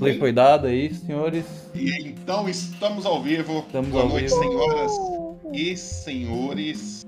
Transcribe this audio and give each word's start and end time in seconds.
Play 0.00 0.18
foi 0.18 0.34
aí, 0.64 0.94
senhores. 0.94 1.44
E 1.74 2.08
então 2.08 2.48
estamos 2.48 3.04
ao 3.04 3.22
vivo. 3.22 3.58
Estamos 3.58 3.90
Boa 3.90 4.04
ao 4.04 4.08
noite, 4.08 4.30
vivo. 4.30 4.40
senhoras 4.40 4.92
e 5.52 5.76
senhores. 5.76 7.06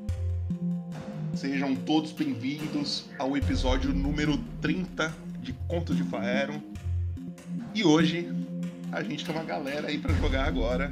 Sejam 1.34 1.74
todos 1.74 2.12
bem-vindos 2.12 3.06
ao 3.18 3.34
episódio 3.34 3.94
número 3.94 4.36
30 4.60 5.10
de 5.40 5.54
Contos 5.68 5.96
de 5.96 6.02
Faeron. 6.02 6.60
E 7.74 7.82
hoje 7.82 8.30
a 8.92 9.02
gente 9.02 9.24
tem 9.24 9.34
uma 9.34 9.44
galera 9.44 9.88
aí 9.88 9.96
pra 9.96 10.12
jogar 10.12 10.44
agora. 10.44 10.90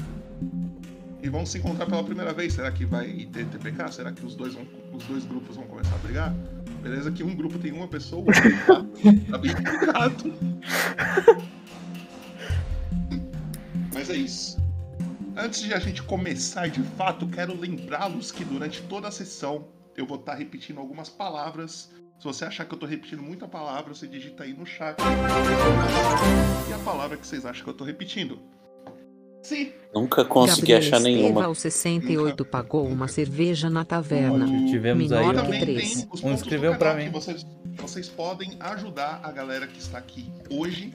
E 1.23 1.29
vão 1.29 1.45
se 1.45 1.59
encontrar 1.59 1.85
pela 1.85 2.03
primeira 2.03 2.33
vez. 2.33 2.55
Será 2.55 2.73
que 2.73 2.87
vai 2.87 3.29
ter 3.31 3.45
TPK? 3.45 3.93
Será 3.93 4.11
que 4.11 4.25
os 4.25 4.35
dois, 4.35 4.55
vão, 4.55 4.67
os 4.95 5.05
dois 5.05 5.27
grupos 5.27 5.55
vão 5.55 5.67
começar 5.67 5.97
a 5.97 5.99
brigar? 5.99 6.35
Beleza 6.83 7.13
que 7.13 7.23
um 7.23 7.37
grupo 7.37 7.59
tem 7.59 7.73
uma 7.73 7.87
pessoa, 7.87 8.23
o 8.23 8.27
outro 8.27 8.43
tem 8.43 8.59
quatro. 8.61 9.31
Tá 9.31 9.37
bem 9.37 9.55
complicado. 9.55 10.35
É 14.11 14.17
isso. 14.17 14.59
Antes 15.37 15.63
de 15.63 15.73
a 15.73 15.79
gente 15.79 16.03
começar 16.03 16.69
de 16.69 16.83
fato, 16.83 17.29
quero 17.29 17.57
lembrá-los 17.57 18.33
que 18.33 18.45
durante 18.45 18.83
toda 18.83 19.07
a 19.07 19.11
sessão 19.13 19.69
eu 19.97 20.05
vou 20.05 20.19
estar 20.19 20.35
repetindo 20.35 20.81
algumas 20.81 21.09
palavras. 21.09 21.93
Se 22.19 22.25
você 22.25 22.45
achar 22.45 22.65
que 22.65 22.75
eu 22.75 22.79
tô 22.79 22.87
repetindo 22.87 23.23
muita 23.23 23.47
palavra, 23.47 23.95
você 23.95 24.09
digita 24.09 24.43
aí 24.43 24.53
no 24.53 24.67
chat. 24.67 24.97
E 26.69 26.73
a 26.73 26.79
palavra 26.81 27.17
que 27.17 27.25
vocês 27.25 27.47
acham 27.47 27.63
que 27.63 27.71
eu 27.71 27.75
tô 27.75 27.85
repetindo. 27.85 28.41
Se 29.43 29.73
Nunca 29.95 30.25
consegui 30.25 30.73
Gabriel 30.73 30.79
achar 30.79 31.01
nenhuma. 31.01 31.29
Esteva, 31.29 31.45
aos 31.47 31.59
68, 31.61 32.45
pagou 32.45 32.89
uma 32.89 33.07
cerveja 33.07 33.71
na 33.71 33.85
taverna. 33.85 34.45
Tivemos 34.67 35.13
aí. 35.13 35.25
Menor 35.25 35.45
ó. 35.45 35.51
que 35.51 35.61
três. 35.61 36.03
Um 36.03 36.07
pontos 36.07 36.41
escreveu 36.41 36.77
canal 36.77 36.97
mim. 36.97 37.11
vocês, 37.11 37.47
vocês 37.77 38.09
podem 38.09 38.57
ajudar 38.59 39.21
a 39.23 39.31
galera 39.31 39.69
que 39.69 39.79
está 39.79 39.99
aqui 39.99 40.31
hoje 40.51 40.93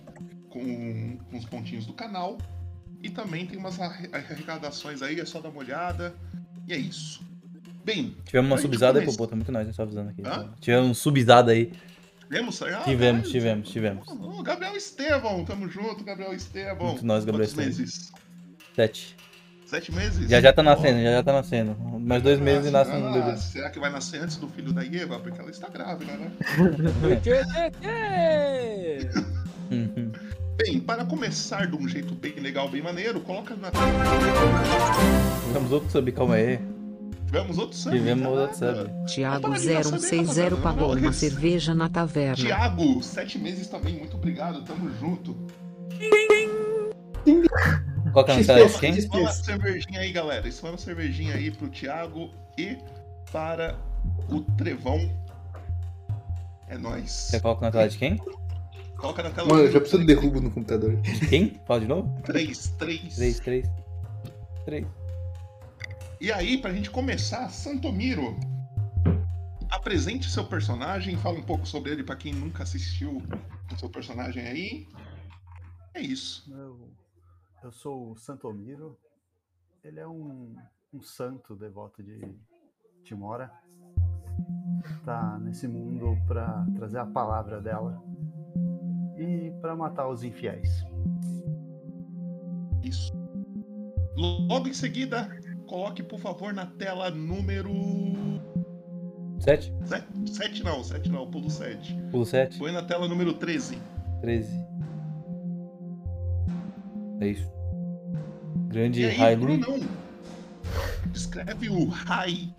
com, 0.50 1.18
com 1.32 1.38
os 1.38 1.46
pontinhos 1.46 1.86
do 1.86 1.94
canal. 1.94 2.38
E 3.04 3.10
também 3.10 3.46
tem 3.46 3.58
umas 3.58 3.80
arre- 3.80 4.10
arrecadações 4.12 5.02
aí, 5.02 5.20
é 5.20 5.26
só 5.26 5.40
dar 5.40 5.50
uma 5.50 5.60
olhada. 5.60 6.14
E 6.68 6.74
é 6.74 6.78
isso. 6.78 7.22
Bem, 7.84 8.16
Tivemos 8.26 8.50
uma 8.52 8.58
subizada 8.58 8.98
aí, 9.00 9.06
começa. 9.06 9.18
pô, 9.18 9.28
tá 9.28 9.36
muito 9.36 9.52
nós, 9.52 9.76
só 9.76 9.84
avisando 9.84 10.10
aqui. 10.10 10.22
Hã? 10.26 10.50
Tivemos 10.60 10.90
um 10.90 10.94
subizada 10.96 11.52
aí. 11.52 11.72
tivemos? 12.28 12.60
Ah, 12.64 12.82
Tivemos, 12.84 13.22
beleza. 13.22 13.30
tivemos, 13.32 13.70
tivemos. 13.70 14.08
Ô, 14.08 14.42
Gabriel 14.42 14.76
Estevão, 14.76 15.46
tamo 15.46 15.70
junto, 15.70 16.04
Gabriel 16.04 16.34
Estevão. 16.34 16.88
Muito 16.88 17.06
nós, 17.06 17.24
Gabriel 17.24 17.48
Quantos 17.48 17.68
Estevão. 17.70 17.86
meses? 17.86 18.12
Sete. 18.76 19.16
Sete 19.68 19.92
meses? 19.92 20.30
Já 20.30 20.42
já 20.42 20.52
tá 20.54 20.62
nascendo, 20.64 21.02
já 21.02 21.12
já 21.12 21.24
tá 21.24 21.34
nascendo. 21.34 21.76
Mais 22.00 22.22
dois 22.24 22.40
meses 22.40 22.68
e 22.68 22.72
nasce 22.72 22.92
um 22.92 23.08
ah, 23.08 23.12
bebê. 23.14 23.38
Será 23.38 23.70
que 23.70 23.80
vai 23.80 23.92
nascer 23.92 24.22
antes 24.22 24.38
do 24.38 24.48
filho 24.48 24.72
da 24.74 24.84
Eva? 24.86 25.20
Porque 25.20 25.40
ela 25.40 25.50
está 25.52 25.68
grávida, 25.70 26.12
né? 26.18 26.32
Bem, 30.66 30.80
para 30.80 31.06
começar 31.06 31.68
de 31.68 31.76
um 31.76 31.88
jeito 31.88 32.16
bem 32.16 32.34
legal, 32.40 32.68
bem 32.68 32.82
maneiro, 32.82 33.20
coloca 33.20 33.56
na 33.56 33.70
Tivemos 35.46 35.72
outro 35.72 35.92
sub, 35.92 36.12
calma 36.12 36.36
aí. 36.36 36.60
Tivemos 37.28 37.58
outro 37.60 37.78
sub. 37.78 37.96
Tivemos 37.96 38.28
outro 38.28 38.60
caraca. 38.60 38.82
sub. 38.82 39.06
Tiago 39.06 39.48
Opa, 39.48 39.58
ligação 39.60 39.92
bem 39.92 40.00
0160 40.02 40.22
rapaziada, 40.22 40.58
pagou 40.58 40.96
uma 40.96 41.14
cerveja 41.14 41.76
na 41.76 41.88
taverna. 41.88 42.36
Tiago, 42.36 43.04
sete 43.04 43.38
meses 43.38 43.68
também, 43.68 43.96
muito 43.96 44.18
obrigado, 44.18 44.64
tamo 44.64 44.90
junto. 45.00 45.38
Qual 48.12 48.26
que 48.26 48.32
é 48.32 48.34
a 48.34 48.38
mensagem 48.38 48.68
de 48.68 48.80
quem? 48.80 48.98
Isso 48.98 49.10
é 49.14 49.18
uma 49.20 49.32
cervejinha 49.32 50.00
aí, 50.00 50.12
galera. 50.12 50.48
Isso 50.48 50.66
é 50.66 50.70
uma 50.70 50.78
cervejinha 50.80 51.36
aí 51.36 51.52
pro 51.52 51.70
Thiago 51.70 52.32
e 52.58 52.76
para 53.32 53.78
o 54.30 54.42
Trevão. 54.42 55.12
É 56.68 56.76
nóis. 56.76 57.12
Você 57.12 57.40
coloca 57.40 57.62
na 57.68 57.72
tela 57.72 57.88
de 57.88 58.00
quem? 58.00 58.20
Coloca 58.98 59.24
na 59.24 59.32
tela. 59.32 59.48
Mano, 59.48 59.64
eu 59.64 59.72
já 59.72 59.80
preciso 59.80 60.02
de 60.02 60.08
derrubo 60.08 60.42
no 60.42 60.52
computador. 60.52 60.98
Quem? 61.30 61.60
Fala 61.66 61.80
de 61.82 61.88
novo? 61.88 62.22
3, 62.24 62.68
3. 62.78 63.16
3, 63.16 63.40
3. 63.40 63.68
3. 64.66 64.88
E 66.20 66.32
aí, 66.32 66.58
pra 66.58 66.74
gente 66.74 66.90
começar, 66.90 67.50
Santomiro, 67.50 68.36
apresente 69.70 70.30
seu 70.30 70.46
personagem, 70.46 71.18
fala 71.18 71.38
um 71.38 71.44
pouco 71.44 71.68
sobre 71.68 71.92
ele 71.92 72.04
pra 72.04 72.16
quem 72.16 72.34
nunca 72.34 72.64
assistiu 72.64 73.22
o 73.72 73.78
seu 73.78 73.90
personagem 73.90 74.48
aí. 74.48 74.88
É 75.94 76.02
isso. 76.02 76.52
Eu, 76.54 76.90
eu 77.64 77.72
sou 77.72 78.12
o 78.12 78.18
Santomiro. 78.18 78.98
Ele 79.84 80.00
é 80.00 80.08
um, 80.08 80.56
um 80.94 81.02
santo 81.02 81.56
devoto 81.56 82.02
de 82.02 82.20
Timora. 83.04 83.52
Tá 85.04 85.38
nesse 85.40 85.68
mundo 85.68 86.18
para 86.28 86.66
trazer 86.76 86.98
a 86.98 87.06
palavra 87.06 87.62
dela 87.62 88.04
e 89.18 89.52
para 89.62 89.76
matar 89.76 90.08
os 90.10 90.24
infiéis. 90.24 90.86
Isso. 92.84 93.14
Logo 94.16 94.68
em 94.68 94.74
seguida, 94.74 95.30
coloque, 95.68 96.02
por 96.02 96.20
favor, 96.20 96.54
na 96.54 96.66
tela 96.66 97.10
número 97.10 97.74
7? 99.40 99.74
7 100.26 100.64
não, 100.64 100.84
7 100.84 101.12
não, 101.12 101.30
pulo 101.30 101.50
7. 101.50 101.96
Pulo 102.12 102.26
7? 102.26 102.58
Põe 102.58 102.72
na 102.72 102.82
tela 102.82 103.08
número 103.08 103.34
13. 103.34 103.78
13. 104.22 104.66
É 107.22 107.28
isso. 107.28 107.52
Grande 108.68 109.02
E 109.02 109.06
aí, 109.06 109.22
Hailu. 109.22 109.46
Brunão, 109.46 109.80
descreve 111.12 111.70
o 111.70 111.86
Rai 111.86 112.54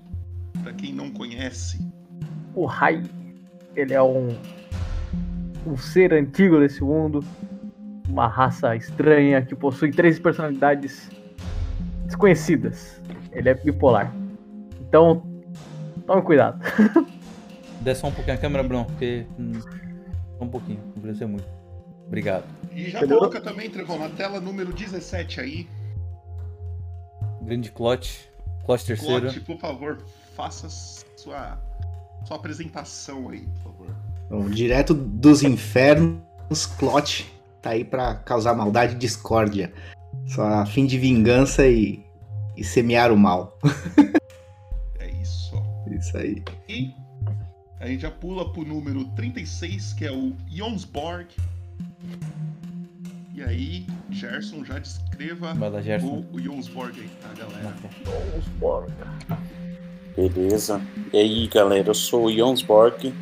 pra 0.62 0.72
quem 0.72 0.92
não 0.92 1.10
conhece. 1.10 1.78
O 2.54 2.66
Rai, 2.66 3.02
ele 3.74 3.92
é 3.92 4.02
um, 4.02 4.28
um 5.66 5.77
ser 5.77 6.15
antigo 6.15 6.59
desse 6.60 6.82
mundo, 6.82 7.25
uma 8.09 8.28
raça 8.28 8.75
estranha 8.77 9.43
que 9.43 9.54
possui 9.54 9.91
três 9.91 10.19
personalidades 10.19 11.10
desconhecidas. 12.04 13.00
Ele 13.32 13.49
é 13.49 13.54
bipolar. 13.54 14.15
Então, 14.81 15.22
tome 16.06 16.22
cuidado. 16.22 16.60
Desce 17.82 18.00
só 18.00 18.09
um 18.09 18.12
pouquinho 18.12 18.37
a 18.37 18.41
câmera, 18.41 18.62
Bruno, 18.62 18.84
porque. 18.87 19.27
Hum, 19.38 19.53
só 20.38 20.44
um 20.44 20.49
pouquinho, 20.49 20.81
não 20.94 21.03
precisa 21.03 21.19
ser 21.19 21.27
muito. 21.27 21.49
Obrigado. 22.06 22.44
E 22.72 22.91
já 22.91 22.98
Entendeu? 22.98 23.19
coloca 23.19 23.41
também, 23.41 23.69
Trevão, 23.69 23.98
na 23.98 24.09
tela 24.09 24.41
número 24.41 24.72
17 24.72 25.41
aí. 25.41 25.69
Grande 27.43 27.71
Clot. 27.71 28.31
Clot 28.65 28.84
terceiro. 28.84 29.22
Clote, 29.22 29.41
por 29.41 29.59
favor, 29.59 29.98
faça 30.34 30.69
sua, 30.69 31.59
sua 32.25 32.37
apresentação 32.37 33.28
aí, 33.28 33.47
por 33.47 33.72
favor. 33.72 34.05
Bom, 34.28 34.48
direto 34.48 34.92
dos 34.92 35.42
infernos, 35.42 36.66
Clot 36.78 37.26
tá 37.62 37.70
aí 37.70 37.84
pra 37.84 38.14
causar 38.16 38.54
maldade 38.54 38.94
e 38.94 38.98
discórdia. 38.98 39.72
Só 40.26 40.44
a 40.44 40.66
fim 40.66 40.87
de 40.87 40.98
vingança 40.98 41.66
e, 41.66 42.04
e 42.56 42.65
semear 42.65 43.12
o 43.12 43.16
mal. 43.16 43.59
É 44.98 45.10
isso. 45.22 45.54
Isso 45.91 46.16
aí. 46.16 46.42
E 46.69 46.92
a 47.78 47.86
gente 47.86 48.00
já 48.00 48.10
pula 48.10 48.53
pro 48.53 48.65
número 48.65 49.04
36, 49.16 49.92
que 49.92 50.04
é 50.04 50.10
o 50.12 50.32
Jonsborg. 50.50 51.28
E 53.34 53.42
aí, 53.42 53.86
Gerson, 54.10 54.65
já 54.65 54.78
descreva 54.78 55.53
lá, 55.53 55.82
Gerson. 55.82 56.25
o, 56.32 56.36
o 56.36 56.41
Jonsborg 56.41 56.98
aí, 56.98 57.10
tá, 57.20 57.28
galera? 57.38 57.75
Embora. 58.56 58.86
Beleza. 60.16 60.81
E 61.12 61.19
aí, 61.19 61.47
galera, 61.48 61.91
eu 61.91 61.94
sou 61.94 62.25
o 62.25 62.32
Jonsborg, 62.32 63.12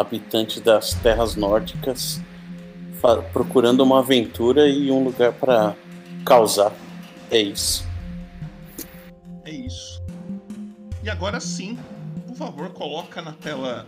habitante 0.00 0.60
das 0.60 0.94
terras 0.94 1.36
nórdicas, 1.36 2.20
procurando 3.32 3.82
uma 3.82 4.00
aventura 4.00 4.68
e 4.68 4.90
um 4.90 5.04
lugar 5.04 5.32
para 5.32 5.74
causar. 6.24 6.72
É 7.30 7.40
isso. 7.40 7.86
É 9.44 9.50
isso. 9.50 10.02
E 11.02 11.10
agora 11.10 11.38
sim, 11.40 11.78
por 12.26 12.36
favor, 12.36 12.70
coloca 12.70 13.22
na 13.22 13.32
tela 13.32 13.86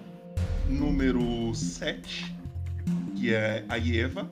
número 0.68 1.52
7, 1.54 2.34
que 3.16 3.34
é 3.34 3.64
a 3.68 3.76
Ieva. 3.76 4.28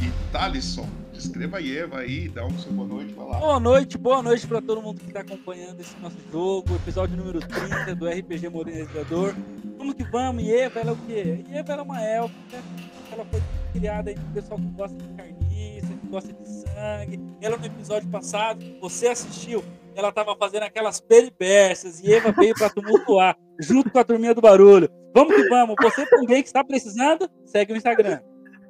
E 0.00 0.10
Thalisson, 0.30 0.88
descreva 1.24 1.56
a 1.56 1.60
Ieva 1.60 1.98
aí, 2.00 2.28
dá 2.28 2.44
um 2.44 2.58
seu 2.58 2.70
boa 2.72 2.86
noite, 2.86 3.14
vai 3.14 3.26
lá. 3.26 3.38
Boa 3.38 3.60
noite, 3.60 3.98
boa 3.98 4.22
noite 4.22 4.46
pra 4.46 4.60
todo 4.60 4.82
mundo 4.82 5.00
que 5.00 5.12
tá 5.12 5.20
acompanhando 5.20 5.80
esse 5.80 5.96
nosso 5.98 6.18
jogo, 6.30 6.74
episódio 6.76 7.16
número 7.16 7.40
30 7.40 7.94
do 7.94 8.06
RPG 8.06 8.48
Modernizador. 8.50 9.34
Vamos 9.78 9.94
que 9.94 10.04
vamos, 10.04 10.46
Eva, 10.46 10.80
ela 10.80 10.90
é 10.90 10.92
o 10.92 10.96
quê? 10.96 11.44
Eva 11.50 11.72
ela 11.72 11.80
é 11.80 11.84
uma 11.84 12.02
élfica, 12.02 12.62
ela 13.10 13.24
foi 13.24 13.42
criada 13.72 14.10
aí 14.10 14.16
pro 14.16 14.24
pessoal 14.34 14.60
que 14.60 14.66
gosta 14.66 14.96
de 14.98 15.08
carniça, 15.14 15.86
que 15.86 16.06
gosta 16.08 16.32
de 16.32 16.46
sangue. 16.46 17.20
Ela 17.40 17.56
no 17.56 17.66
episódio 17.66 18.08
passado, 18.10 18.58
que 18.58 18.78
você 18.80 19.08
assistiu, 19.08 19.64
ela 19.94 20.12
tava 20.12 20.36
fazendo 20.36 20.64
aquelas 20.64 21.00
peripécias 21.00 22.00
e 22.00 22.12
Eva 22.12 22.32
veio 22.32 22.54
pra 22.54 22.68
tumultuar, 22.68 23.36
junto 23.58 23.90
com 23.90 23.98
a 23.98 24.04
turminha 24.04 24.34
do 24.34 24.42
barulho. 24.42 24.90
Vamos 25.14 25.34
que 25.34 25.48
vamos, 25.48 25.74
você 25.80 26.04
também 26.06 26.42
que 26.42 26.48
está 26.48 26.62
precisando, 26.62 27.30
segue 27.46 27.72
o 27.72 27.76
Instagram. 27.76 28.20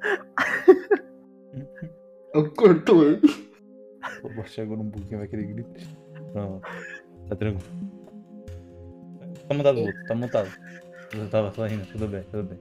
Cortou. 2.57 3.19
Pô, 4.21 4.43
Chegou 4.45 4.77
num 4.77 4.89
pouquinho, 4.89 5.19
vai 5.19 5.27
querer 5.27 5.45
gritar. 5.47 5.81
Não, 6.33 6.59
tá 7.29 7.35
tranquilo. 7.35 7.63
Tá 9.47 9.53
montado, 9.53 9.79
Luto, 9.81 10.05
tá 10.07 10.15
montado. 10.15 10.49
Eu 11.13 11.29
tava 11.29 11.53
só 11.53 11.65
rindo, 11.65 11.85
tudo 11.85 12.07
bem, 12.07 12.23
tudo 12.23 12.43
bem. 12.43 12.59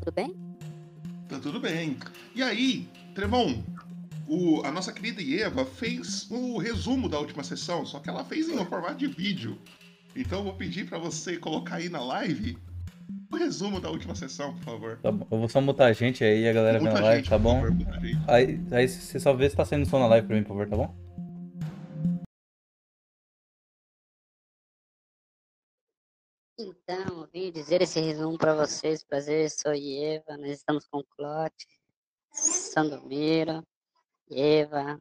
tudo 0.00 0.12
bem? 0.14 0.34
Tá 1.28 1.38
tudo 1.38 1.60
bem. 1.60 1.96
E 2.34 2.42
aí, 2.42 2.88
Tremon, 3.14 3.62
o- 4.26 4.62
a 4.64 4.72
nossa 4.72 4.92
querida 4.92 5.22
Eva 5.22 5.64
fez 5.64 6.28
o 6.30 6.58
resumo 6.58 7.08
da 7.08 7.18
última 7.18 7.44
sessão, 7.44 7.86
só 7.86 8.00
que 8.00 8.08
ela 8.10 8.24
fez 8.24 8.48
em 8.48 8.58
um 8.58 8.64
formato 8.66 8.96
de 8.96 9.06
vídeo. 9.06 9.56
Então 10.16 10.38
eu 10.38 10.44
vou 10.44 10.54
pedir 10.54 10.88
pra 10.88 10.98
você 10.98 11.36
colocar 11.36 11.76
aí 11.76 11.88
na 11.88 12.02
live 12.02 12.58
o 13.30 13.36
resumo 13.36 13.80
da 13.80 13.90
última 13.90 14.14
sessão, 14.14 14.54
por 14.56 14.64
favor. 14.64 14.98
Tá 15.00 15.12
bom. 15.12 15.26
Eu 15.30 15.38
vou 15.38 15.48
só 15.48 15.60
mutar 15.60 15.88
a 15.88 15.92
gente 15.92 16.24
aí, 16.24 16.48
a 16.48 16.52
galera 16.52 16.78
vê 16.78 16.84
Muita 16.84 17.00
na 17.00 17.06
live, 17.06 17.20
gente, 17.22 17.30
tá 17.30 17.38
bom? 17.38 17.60
favor. 17.60 17.76
Aí, 18.28 18.60
aí 18.72 18.88
você 18.88 19.20
só 19.20 19.32
vê 19.32 19.48
se 19.48 19.56
tá 19.56 19.64
saindo 19.64 19.88
som 19.88 19.98
na 19.98 20.06
live 20.08 20.26
pra 20.26 20.36
mim, 20.36 20.42
por 20.42 20.48
favor, 20.48 20.68
tá 20.68 20.76
bom? 20.76 20.94
Então, 26.58 27.22
eu 27.22 27.28
vim 27.32 27.52
dizer 27.52 27.80
esse 27.80 28.00
resumo 28.00 28.36
para 28.36 28.54
vocês. 28.54 29.02
Prazer, 29.04 29.48
sou 29.50 29.72
Eva. 29.72 30.36
Nós 30.36 30.50
estamos 30.50 30.86
com 30.88 31.02
Clote, 31.04 31.66
Sandomiro, 32.32 33.64
Eva, 34.30 35.00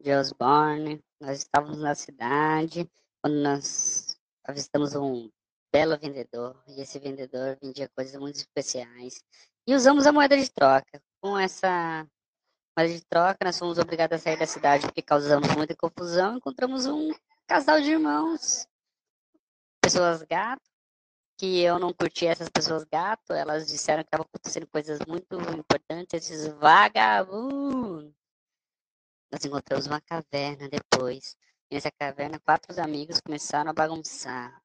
de 0.00 0.12
Osborne. 0.12 1.00
Nós 1.20 1.38
estávamos 1.38 1.78
na 1.78 1.94
cidade 1.94 2.90
quando 3.22 3.36
nós 3.40 4.18
avistamos 4.44 4.94
um 4.96 5.30
belo 5.74 5.98
vendedor. 5.98 6.62
E 6.68 6.80
esse 6.80 7.00
vendedor 7.00 7.58
vendia 7.60 7.88
coisas 7.88 8.14
muito 8.20 8.36
especiais. 8.36 9.20
E 9.66 9.74
usamos 9.74 10.06
a 10.06 10.12
moeda 10.12 10.36
de 10.36 10.48
troca. 10.48 11.02
Com 11.20 11.36
essa 11.36 12.06
moeda 12.78 12.94
de 12.94 13.04
troca, 13.04 13.38
nós 13.44 13.58
fomos 13.58 13.76
obrigados 13.76 14.20
a 14.20 14.22
sair 14.22 14.38
da 14.38 14.46
cidade 14.46 14.86
porque 14.86 15.02
causamos 15.02 15.48
muita 15.56 15.74
confusão. 15.74 16.36
Encontramos 16.36 16.86
um 16.86 17.12
casal 17.48 17.80
de 17.80 17.90
irmãos 17.90 18.68
pessoas 19.82 20.22
gato, 20.22 20.62
que 21.36 21.60
eu 21.60 21.78
não 21.78 21.92
curti 21.92 22.26
essas 22.26 22.48
pessoas 22.48 22.84
gato, 22.84 23.34
elas 23.34 23.66
disseram 23.66 24.02
que 24.02 24.06
estavam 24.06 24.24
acontecendo 24.24 24.66
coisas 24.68 24.98
muito 25.06 25.36
importantes, 25.58 26.30
esses 26.30 26.46
vagabundos. 26.54 28.14
Nós 29.30 29.44
encontramos 29.44 29.86
uma 29.86 30.00
caverna 30.00 30.70
depois. 30.70 31.36
Nessa 31.70 31.90
caverna, 31.90 32.40
quatro 32.40 32.80
amigos 32.80 33.20
começaram 33.20 33.70
a 33.70 33.74
bagunçar. 33.74 34.63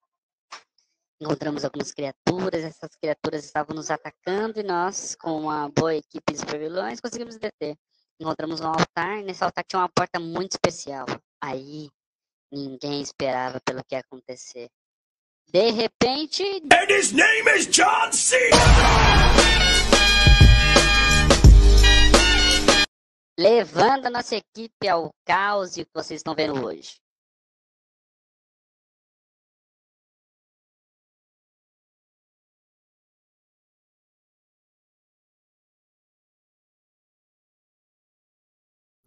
Encontramos 1.21 1.65
algumas 1.65 1.91
criaturas, 1.91 2.63
essas 2.63 2.95
criaturas 2.95 3.43
estavam 3.43 3.75
nos 3.75 3.91
atacando 3.91 4.57
e 4.57 4.63
nós, 4.63 5.15
com 5.15 5.41
uma 5.41 5.67
boa 5.67 5.93
equipe 5.93 6.31
de 6.31 6.39
supervilões, 6.39 7.01
conseguimos 7.01 7.35
deter. 7.37 7.75
Encontramos 8.17 8.61
um 8.61 8.67
altar, 8.67 9.19
e 9.19 9.23
nesse 9.23 9.43
altar 9.43 9.65
tinha 9.65 9.81
uma 9.81 9.89
porta 9.89 10.17
muito 10.17 10.53
especial. 10.53 11.05
Aí, 11.43 11.89
ninguém 12.49 13.01
esperava 13.01 13.59
pelo 13.65 13.83
que 13.83 13.95
ia 13.95 13.99
acontecer. 13.99 14.69
De 15.51 15.71
repente. 15.71 16.41
And 16.71 16.89
his 16.89 17.11
name 17.11 17.49
is 17.53 17.67
John 17.67 18.13
C. 18.13 18.37
Levando 23.37 24.05
a 24.05 24.09
nossa 24.09 24.37
equipe 24.37 24.87
ao 24.87 25.13
caos 25.25 25.73
que 25.73 25.85
vocês 25.93 26.21
estão 26.21 26.33
vendo 26.33 26.65
hoje. 26.65 26.97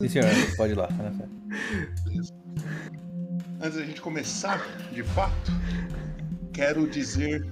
Sim, 0.02 0.08
senhor, 0.08 0.56
pode 0.56 0.72
ir 0.72 0.76
lá. 0.76 0.88
Antes 3.60 3.78
da 3.78 3.84
gente 3.84 4.00
começar, 4.00 4.66
de 4.90 5.04
fato, 5.04 5.52
quero 6.52 6.88
dizer 6.90 7.46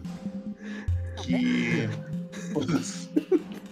que 1.23 1.89
todas, 2.53 3.09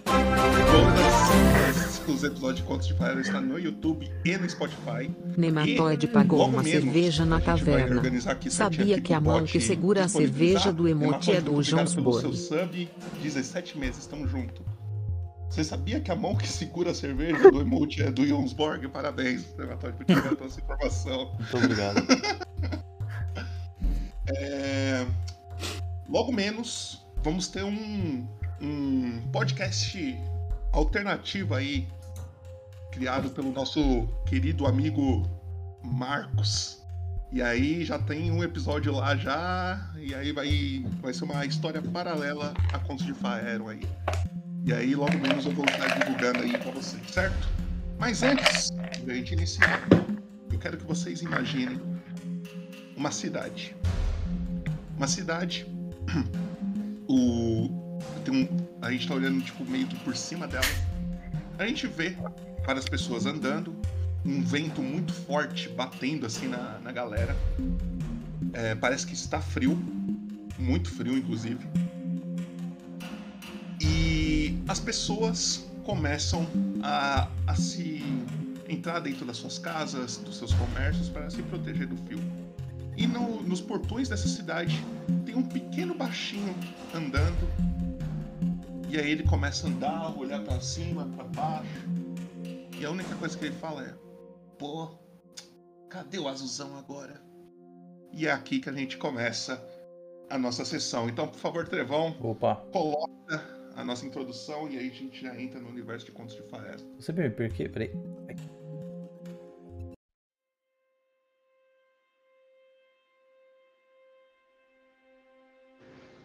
todas 0.05 2.01
os 2.07 2.23
episódios 2.23 2.55
de 2.55 2.63
Contos 2.63 2.87
de 2.87 2.93
Faero 2.93 3.19
estão 3.19 3.41
no 3.41 3.59
YouTube 3.59 4.09
e 4.23 4.37
no 4.37 4.49
Spotify. 4.49 5.11
Nematóide 5.37 6.07
pagou 6.07 6.47
uma 6.47 6.63
menos, 6.63 6.81
cerveja 6.81 7.25
na 7.25 7.41
taverna. 7.41 8.01
Sabia 8.49 9.01
que 9.01 9.13
a 9.13 9.19
mão 9.19 9.43
que 9.43 9.59
segura 9.59 10.05
a 10.05 10.07
cerveja 10.07 10.71
do 10.71 10.87
emote 10.87 11.33
é 11.33 11.41
do 11.41 11.61
seu 11.61 11.85
sub, 12.33 12.89
17 13.21 13.77
meses, 13.77 13.99
estamos 13.99 14.31
juntos. 14.31 14.65
Você 15.49 15.63
sabia 15.63 15.99
que 15.99 16.11
a 16.11 16.15
mão 16.15 16.35
que 16.35 16.47
segura 16.47 16.91
a 16.91 16.93
cerveja 16.93 17.49
do 17.49 17.59
emote 17.59 18.03
é 18.03 18.11
do 18.11 18.25
Jonsborg? 18.25 18.87
Parabéns, 18.89 19.55
Nematóide, 19.57 19.97
por 19.97 20.05
tirar 20.05 20.29
toda 20.29 20.45
essa 20.45 20.59
informação. 20.59 21.33
Muito 21.37 21.57
obrigado. 21.57 22.01
É, 24.31 25.07
Logo 26.09 26.31
menos, 26.31 27.05
vamos 27.23 27.47
ter 27.49 27.63
um, 27.63 28.27
um 28.59 29.21
podcast 29.31 30.17
alternativo 30.71 31.53
aí, 31.53 31.87
criado 32.91 33.29
pelo 33.29 33.51
nosso 33.51 34.07
querido 34.25 34.65
amigo 34.65 35.29
Marcos. 35.83 36.83
E 37.31 37.43
aí 37.43 37.85
já 37.85 37.99
tem 37.99 38.31
um 38.31 38.43
episódio 38.43 38.91
lá 38.91 39.15
já, 39.15 39.87
e 39.97 40.15
aí 40.15 40.31
vai, 40.31 40.83
vai 40.99 41.13
ser 41.13 41.25
uma 41.25 41.45
história 41.45 41.79
paralela 41.79 42.55
a 42.73 42.79
Contos 42.79 43.05
de 43.05 43.13
Faero 43.13 43.67
aí. 43.67 43.87
E 44.65 44.73
aí 44.73 44.93
logo 44.93 45.17
menos 45.17 45.45
eu 45.45 45.51
vou 45.51 45.65
estar 45.65 45.99
divulgando 45.99 46.39
aí 46.39 46.57
pra 46.57 46.71
vocês, 46.71 47.01
certo? 47.11 47.47
Mas 47.97 48.23
antes 48.23 48.71
da 49.05 49.13
gente 49.13 49.33
iniciar, 49.33 49.81
eu 50.51 50.59
quero 50.59 50.77
que 50.77 50.85
vocês 50.85 51.21
imaginem 51.21 51.79
uma 52.95 53.11
cidade. 53.11 53.75
Uma 54.97 55.07
cidade. 55.07 55.65
O. 57.11 57.65
Um, 58.29 58.47
a 58.83 58.91
gente 58.91 59.07
tá 59.07 59.15
olhando 59.15 59.41
tipo, 59.41 59.65
meio 59.65 59.87
que 59.87 59.95
por 60.01 60.15
cima 60.15 60.47
dela. 60.47 60.63
A 61.57 61.65
gente 61.65 61.87
vê 61.87 62.15
várias 62.63 62.85
pessoas 62.87 63.25
andando, 63.25 63.75
um 64.23 64.43
vento 64.43 64.79
muito 64.79 65.11
forte 65.11 65.69
batendo 65.69 66.27
assim 66.27 66.47
na, 66.47 66.77
na 66.83 66.91
galera. 66.91 67.35
É, 68.53 68.75
parece 68.75 69.07
que 69.07 69.15
está 69.15 69.41
frio, 69.41 69.75
muito 70.59 70.91
frio, 70.91 71.17
inclusive. 71.17 71.65
E 73.81 74.57
as 74.67 74.79
pessoas 74.79 75.65
começam 75.83 76.45
a, 76.83 77.29
a 77.47 77.55
se 77.55 78.01
entrar 78.67 78.99
dentro 78.99 79.25
das 79.25 79.37
suas 79.37 79.57
casas, 79.57 80.17
dos 80.17 80.37
seus 80.37 80.53
comércios, 80.53 81.09
para 81.09 81.29
se 81.29 81.41
proteger 81.43 81.87
do 81.87 81.97
frio. 81.97 82.19
E 82.95 83.07
no- 83.07 83.41
nos 83.41 83.61
portões 83.61 84.09
dessa 84.09 84.27
cidade 84.27 84.83
tem 85.25 85.35
um 85.35 85.43
pequeno 85.43 85.95
baixinho 85.95 86.53
andando. 86.93 87.47
E 88.89 88.97
aí 88.97 89.09
ele 89.11 89.23
começa 89.23 89.67
a 89.67 89.69
andar, 89.69 90.17
olhar 90.17 90.41
pra 90.43 90.59
cima, 90.59 91.05
pra 91.15 91.23
baixo. 91.23 91.87
E 92.79 92.85
a 92.85 92.91
única 92.91 93.15
coisa 93.15 93.37
que 93.37 93.45
ele 93.45 93.55
fala 93.55 93.83
é: 93.83 93.93
Pô, 94.57 94.89
cadê 95.89 96.19
o 96.19 96.27
azulzão 96.27 96.77
agora? 96.77 97.21
E 98.11 98.27
é 98.27 98.31
aqui 98.31 98.59
que 98.59 98.69
a 98.69 98.73
gente 98.73 98.97
começa 98.97 99.63
a 100.29 100.37
nossa 100.37 100.65
sessão. 100.65 101.07
Então, 101.07 101.27
por 101.27 101.37
favor, 101.39 101.67
Trevão, 101.67 102.15
Opa, 102.19 102.55
coloca 102.71 103.58
a 103.75 103.83
nossa 103.83 104.05
introdução 104.05 104.69
e 104.69 104.77
aí 104.77 104.89
a 104.89 104.93
gente 104.93 105.21
já 105.21 105.39
entra 105.39 105.59
no 105.59 105.69
universo 105.69 106.05
de 106.05 106.11
Contos 106.11 106.35
de 106.35 106.43
Faero. 106.43 106.79
você 106.99 107.11
me 107.11 107.29
por 107.29 107.49
quê? 107.49 107.67
Peraí. 107.69 107.91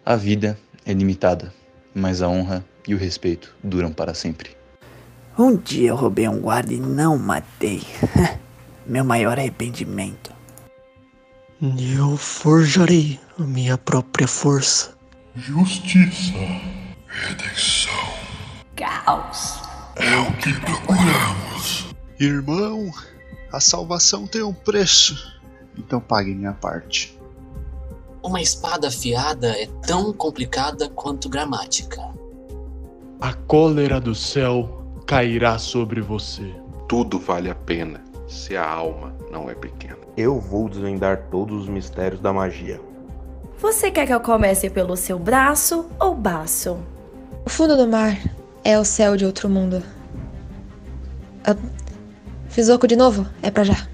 A 0.07 0.17
vida 0.17 0.59
é 0.85 0.93
limitada, 0.93 1.53
mas 1.95 2.21
a 2.21 2.29
honra 2.29 2.65
e 2.87 2.95
o 2.95 2.99
respeito 2.99 3.55
duram 3.63 3.93
para 3.93 4.13
sempre. 4.13 4.51
Um 5.39 5.57
dia 5.57 5.89
eu 5.89 5.97
roubei 5.97 6.29
um 6.29 6.41
guarda 6.41 6.73
e 6.73 6.79
não 6.79 7.19
matei. 7.19 7.83
Meu 8.87 9.05
maior 9.05 9.39
arrependimento. 9.39 10.33
Eu 11.97 12.17
forjarei 12.19 13.19
a 13.39 13.43
minha 13.43 13.79
própria 13.79 14.29
força. 14.29 14.95
Justiça, 15.35 16.35
redenção. 17.15 17.93
Caos. 18.77 19.63
É 19.97 20.17
o 20.17 20.33
que 20.37 20.53
procuramos. 20.61 21.95
Irmão, 22.19 22.91
a 23.53 23.61
salvação 23.61 24.27
tem 24.27 24.43
um 24.43 24.53
preço. 24.53 25.41
Então 25.79 26.01
pague 26.01 26.35
minha 26.35 26.53
parte. 26.53 27.19
Uma 28.23 28.41
espada 28.41 28.89
afiada 28.89 29.49
é 29.49 29.69
tão 29.87 30.13
complicada 30.13 30.89
quanto 30.89 31.29
gramática. 31.29 32.03
A 33.21 33.33
cólera 33.33 34.01
do 34.01 34.15
céu 34.15 34.83
cairá 35.07 35.59
sobre 35.59 36.01
você. 36.01 36.55
Tudo 36.89 37.19
vale 37.19 37.51
a 37.51 37.55
pena 37.55 38.03
se 38.27 38.57
a 38.57 38.69
alma 38.69 39.15
não 39.31 39.49
é 39.49 39.55
pequena. 39.55 39.99
Eu 40.17 40.41
vou 40.41 40.69
desvendar 40.69 41.29
todos 41.31 41.63
os 41.63 41.69
mistérios 41.69 42.21
da 42.21 42.33
magia. 42.33 42.81
Você 43.59 43.91
quer 43.91 44.07
que 44.07 44.15
eu 44.15 44.21
comece 44.21 44.69
pelo 44.69 44.97
seu 44.97 45.19
braço 45.19 45.87
ou 45.99 46.15
baço? 46.15 46.79
O 47.45 47.51
fundo 47.51 47.77
do 47.77 47.87
mar 47.87 48.19
é 48.65 48.79
o 48.79 48.85
céu 48.85 49.17
de 49.17 49.25
outro 49.25 49.49
mundo. 49.49 49.83
Ah, 51.45 51.57
fiz 52.49 52.69
oco 52.69 52.87
de 52.87 52.97
novo? 52.97 53.27
É 53.43 53.51
pra 53.51 53.65
já. 53.65 53.87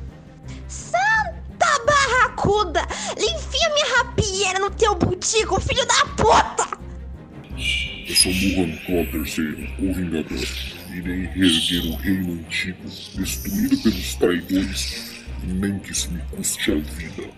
Santa 0.69 1.85
barracuda! 1.85 2.81
Enfia 3.17 3.69
minha 3.75 3.97
rapieira 3.97 4.59
no 4.59 4.71
teu 4.71 4.95
butico, 4.95 5.61
filho 5.61 5.87
da 5.87 6.07
puta! 6.17 6.81
sou 8.21 8.33
Muhan 8.35 8.77
Claw 8.85 9.07
III, 9.15 9.71
o 9.79 9.95
Vingador. 9.95 10.47
Irei 10.93 11.27
reerguer 11.27 11.87
o 11.87 11.97
reino 11.97 12.33
antigo, 12.35 12.79
destruído 13.15 13.79
pelos 13.79 14.15
traidores, 14.17 15.23
nem 15.43 15.79
que 15.79 15.93
isso 15.93 16.11
me 16.11 16.21
custe 16.31 16.73
a 16.73 16.75
vida. 16.75 17.31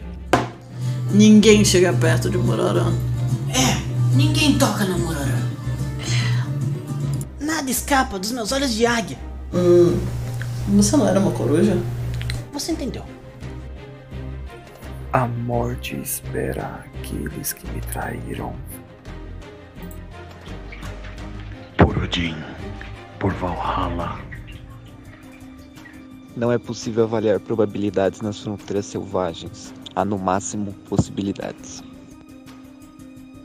Ninguém 1.12 1.64
chega 1.64 1.92
perto 1.92 2.31
de 2.31 2.38
Mororã. 2.38 2.92
É, 3.50 4.16
ninguém 4.16 4.59
toca 4.59 4.85
no 4.87 4.99
Mororã. 4.99 5.42
Nada 7.53 7.71
escapa 7.71 8.19
dos 8.19 8.33
meus 8.33 8.51
olhos 8.51 8.73
de 8.73 8.87
águia. 8.87 9.19
Hum, 9.53 10.01
você 10.69 10.97
não 10.97 11.07
era 11.07 11.21
uma 11.21 11.33
coruja? 11.33 11.77
Você 12.51 12.73
entendeu? 12.73 13.05
A 15.13 15.27
morte 15.27 16.01
espera 16.01 16.83
aqueles 16.87 17.53
que 17.53 17.71
me 17.71 17.83
traíram. 17.83 18.57
Por 21.77 21.99
Odin, 21.99 22.35
por 23.19 23.35
Valhalla. 23.35 24.19
Não 26.35 26.51
é 26.51 26.57
possível 26.57 27.05
avaliar 27.05 27.39
probabilidades 27.39 28.23
nas 28.23 28.41
fronteiras 28.41 28.87
selvagens. 28.87 29.75
Há 29.95 30.07
no 30.07 30.19
máximo 30.19 30.73
possibilidades. 30.89 31.85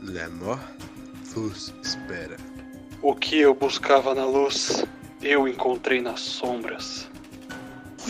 La 0.02 0.30
mort 0.30 0.62
vos 1.34 1.74
espera. 1.82 2.47
O 3.00 3.14
que 3.14 3.38
eu 3.38 3.54
buscava 3.54 4.12
na 4.12 4.24
luz, 4.24 4.84
eu 5.22 5.46
encontrei 5.46 6.02
nas 6.02 6.18
sombras. 6.18 7.08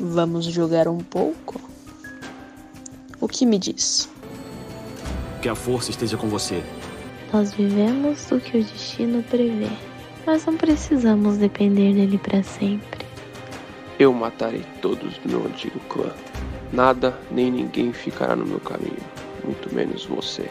Vamos 0.00 0.46
jogar 0.46 0.88
um 0.88 0.98
pouco? 0.98 1.60
O 3.20 3.28
que 3.28 3.44
me 3.44 3.58
diz? 3.58 4.08
Que 5.42 5.48
a 5.50 5.54
força 5.54 5.90
esteja 5.90 6.16
com 6.16 6.26
você. 6.28 6.62
Nós 7.30 7.52
vivemos 7.52 8.24
do 8.26 8.40
que 8.40 8.56
o 8.56 8.64
destino 8.64 9.22
prevê, 9.24 9.68
mas 10.26 10.46
não 10.46 10.56
precisamos 10.56 11.36
depender 11.36 11.92
dele 11.92 12.16
para 12.16 12.42
sempre. 12.42 13.06
Eu 13.98 14.14
matarei 14.14 14.64
todos 14.80 15.18
do 15.18 15.28
meu 15.28 15.46
antigo 15.46 15.78
clã. 15.90 16.14
Nada 16.72 17.18
nem 17.30 17.50
ninguém 17.50 17.92
ficará 17.92 18.34
no 18.34 18.46
meu 18.46 18.60
caminho, 18.60 18.96
muito 19.44 19.74
menos 19.74 20.06
você. 20.06 20.50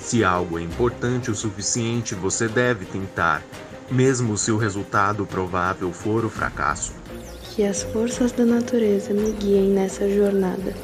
Se 0.00 0.24
algo 0.24 0.58
é 0.58 0.62
importante 0.62 1.30
o 1.30 1.34
suficiente, 1.34 2.14
você 2.14 2.48
deve 2.48 2.86
tentar, 2.86 3.42
mesmo 3.90 4.36
se 4.36 4.50
o 4.50 4.56
resultado 4.56 5.26
provável 5.26 5.92
for 5.92 6.24
o 6.24 6.30
fracasso. 6.30 6.94
Que 7.42 7.64
as 7.64 7.82
forças 7.82 8.32
da 8.32 8.44
natureza 8.44 9.12
me 9.12 9.30
guiem 9.32 9.68
nessa 9.68 10.08
jornada. 10.08 10.74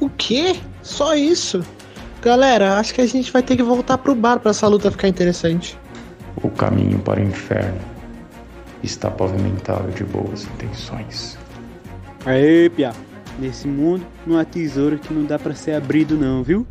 O 0.00 0.10
quê? 0.10 0.56
Só 0.82 1.14
isso? 1.14 1.62
Galera, 2.20 2.78
acho 2.78 2.92
que 2.92 3.00
a 3.00 3.06
gente 3.06 3.30
vai 3.30 3.42
ter 3.42 3.56
que 3.56 3.62
voltar 3.62 3.96
pro 3.98 4.14
bar 4.14 4.40
pra 4.40 4.50
essa 4.50 4.66
luta 4.66 4.90
ficar 4.90 5.08
interessante. 5.08 5.78
O 6.42 6.50
caminho 6.50 6.98
para 6.98 7.20
o 7.20 7.24
inferno 7.24 7.80
está 8.82 9.10
pavimentado 9.10 9.90
de 9.92 10.02
boas 10.04 10.44
intenções. 10.44 11.38
Aê, 12.26 12.68
Pia. 12.68 12.92
Nesse 13.38 13.66
mundo 13.66 14.04
não 14.26 14.38
há 14.38 14.44
tesouro 14.44 14.98
que 14.98 15.12
não 15.12 15.24
dá 15.24 15.38
para 15.38 15.54
ser 15.54 15.74
abrido 15.74 16.16
não, 16.16 16.42
viu? 16.42 16.66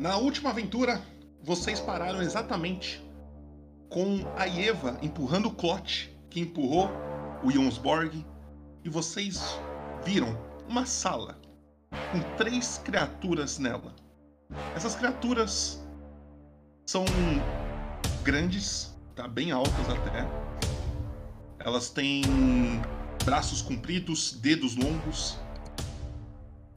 Na 0.00 0.16
última 0.16 0.48
aventura, 0.48 0.98
vocês 1.42 1.78
pararam 1.78 2.22
exatamente 2.22 3.04
com 3.90 4.24
a 4.34 4.48
Eva 4.48 4.98
empurrando 5.02 5.48
o 5.48 5.54
Clot, 5.54 6.10
que 6.30 6.40
empurrou 6.40 6.90
o 7.44 7.50
Jonsborg, 7.50 8.24
e 8.82 8.88
vocês 8.88 9.60
viram 10.02 10.34
uma 10.66 10.86
sala 10.86 11.38
com 12.10 12.36
três 12.38 12.78
criaturas 12.82 13.58
nela. 13.58 13.94
Essas 14.74 14.94
criaturas 14.94 15.86
são 16.86 17.04
grandes, 18.24 18.98
tá 19.14 19.28
bem 19.28 19.50
altas 19.50 19.86
até. 19.86 20.26
Elas 21.58 21.90
têm 21.90 22.22
braços 23.22 23.60
compridos, 23.60 24.32
dedos 24.32 24.76
longos, 24.76 25.38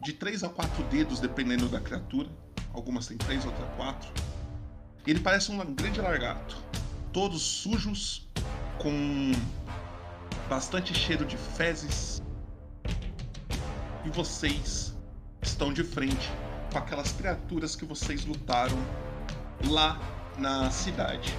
de 0.01 0.11
3 0.11 0.43
a 0.43 0.49
4 0.49 0.83
dedos 0.89 1.21
dependendo 1.21 1.69
da 1.69 1.79
criatura. 1.79 2.42
Algumas 2.73 3.07
têm 3.07 3.17
3, 3.17 3.45
outras 3.45 3.69
4. 3.75 4.09
Ele 5.05 5.19
parece 5.19 5.51
um 5.51 5.73
grande 5.73 6.01
lagarto, 6.01 6.57
todos 7.11 7.41
sujos, 7.41 8.27
com 8.79 9.31
bastante 10.49 10.93
cheiro 10.93 11.25
de 11.25 11.37
fezes. 11.37 12.21
E 14.03 14.09
vocês 14.09 14.95
estão 15.41 15.71
de 15.71 15.83
frente 15.83 16.31
com 16.71 16.79
aquelas 16.79 17.11
criaturas 17.11 17.75
que 17.75 17.85
vocês 17.85 18.25
lutaram 18.25 18.77
lá 19.69 19.99
na 20.37 20.71
cidade. 20.71 21.33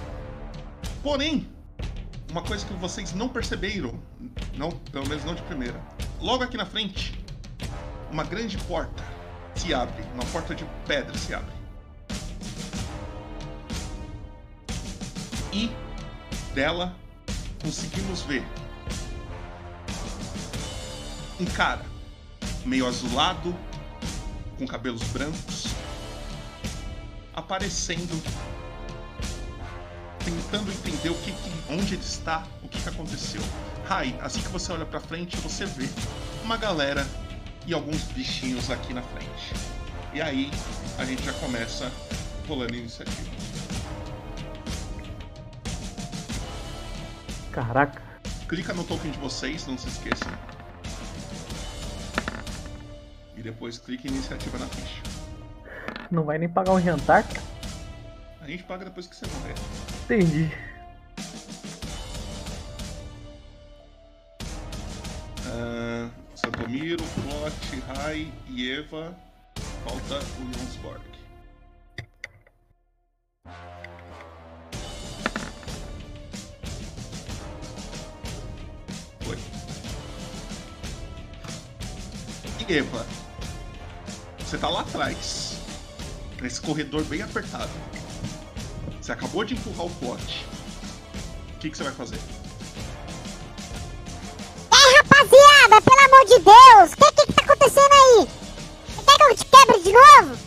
Porém, 1.03 1.47
uma 2.31 2.41
coisa 2.41 2.65
que 2.65 2.73
vocês 2.75 3.13
não 3.13 3.27
perceberam, 3.27 3.99
não, 4.55 4.71
pelo 4.71 5.07
menos 5.07 5.25
não 5.25 5.35
de 5.35 5.41
primeira. 5.43 5.79
Logo 6.21 6.43
aqui 6.43 6.55
na 6.55 6.65
frente, 6.65 7.19
uma 8.11 8.23
grande 8.23 8.57
porta 8.59 9.03
se 9.55 9.73
abre, 9.73 10.03
uma 10.13 10.25
porta 10.25 10.53
de 10.53 10.65
pedra 10.85 11.17
se 11.17 11.33
abre. 11.33 11.53
E 15.51 15.71
dela 16.53 16.95
conseguimos 17.61 18.21
ver 18.23 18.45
um 21.39 21.45
cara 21.45 21.85
meio 22.65 22.87
azulado, 22.87 23.55
com 24.57 24.65
cabelos 24.65 25.03
brancos, 25.09 25.67
aparecendo, 27.33 28.21
tentando 30.23 30.71
entender 30.71 31.09
o 31.09 31.15
que, 31.15 31.33
onde 31.69 31.93
ele 31.95 32.03
está, 32.03 32.43
o 32.63 32.67
que, 32.67 32.81
que 32.81 32.89
aconteceu. 32.89 33.41
Rai, 33.85 34.17
assim 34.21 34.41
que 34.41 34.47
você 34.49 34.71
olha 34.71 34.85
para 34.85 34.99
frente, 34.99 35.37
você 35.37 35.65
vê 35.65 35.87
uma 36.43 36.57
galera 36.57 37.05
e 37.67 37.73
alguns 37.73 38.03
bichinhos 38.03 38.69
aqui 38.69 38.93
na 38.93 39.01
frente. 39.01 39.53
E 40.13 40.21
aí 40.21 40.51
a 40.97 41.05
gente 41.05 41.23
já 41.23 41.33
começa 41.33 41.91
rolando 42.47 42.75
iniciativa. 42.75 43.29
Caraca. 47.51 48.01
Clica 48.47 48.73
no 48.73 48.83
token 48.83 49.11
de 49.11 49.17
vocês, 49.17 49.65
não 49.65 49.77
se 49.77 49.87
esqueçam. 49.87 50.31
E 53.35 53.41
depois 53.41 53.77
clique 53.77 54.07
em 54.07 54.11
iniciativa 54.11 54.57
na 54.57 54.67
ficha. 54.67 55.01
Não 56.11 56.23
vai 56.23 56.37
nem 56.37 56.47
pagar 56.47 56.73
um 56.73 56.81
jantar, 56.81 57.23
cara? 57.23 57.43
A 58.41 58.47
gente 58.47 58.63
paga 58.63 58.85
depois 58.85 59.07
que 59.07 59.15
você 59.15 59.25
morrer. 59.27 59.55
Entendi. 60.03 60.51
Uh, 65.47 66.11
Santomiro, 66.45 67.03
Plot, 67.03 67.83
Rai 67.87 68.31
e 68.47 68.71
Eva. 68.71 69.17
Falta 69.83 70.19
o 70.19 70.53
Jonsborg. 70.53 71.01
Foi. 79.21 79.37
E 82.59 82.73
Eva, 82.77 83.07
você 84.37 84.59
tá 84.59 84.69
lá 84.69 84.81
atrás, 84.81 85.57
nesse 86.39 86.61
corredor 86.61 87.03
bem 87.05 87.23
apertado. 87.23 87.71
Você 89.01 89.11
acabou 89.11 89.43
de 89.43 89.55
empurrar 89.55 89.87
o 89.87 89.89
Plot. 89.95 90.45
O 91.55 91.57
que, 91.57 91.71
que 91.71 91.77
você 91.77 91.83
vai 91.83 91.93
fazer? 91.93 92.19
É, 94.71 94.97
rapaziada, 94.97 95.44
pelo 95.81 96.05
amor 96.05 96.25
de 96.25 96.39
Deus! 96.39 96.93
O 96.93 96.97
que, 96.97 97.11
que, 97.11 97.25
que 97.27 97.33
tá 97.33 97.43
acontecendo 97.43 97.93
aí? 97.93 98.27
Você 98.95 99.03
quer 99.05 99.17
que 99.17 99.23
eu 99.23 99.35
te 99.35 99.45
quebre 99.45 99.79
de 99.81 99.91
novo? 99.91 100.37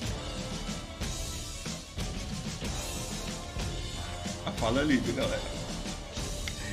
A 4.46 4.50
fala 4.52 4.80
é 4.80 4.84
livre, 4.84 5.12
galera. 5.12 5.40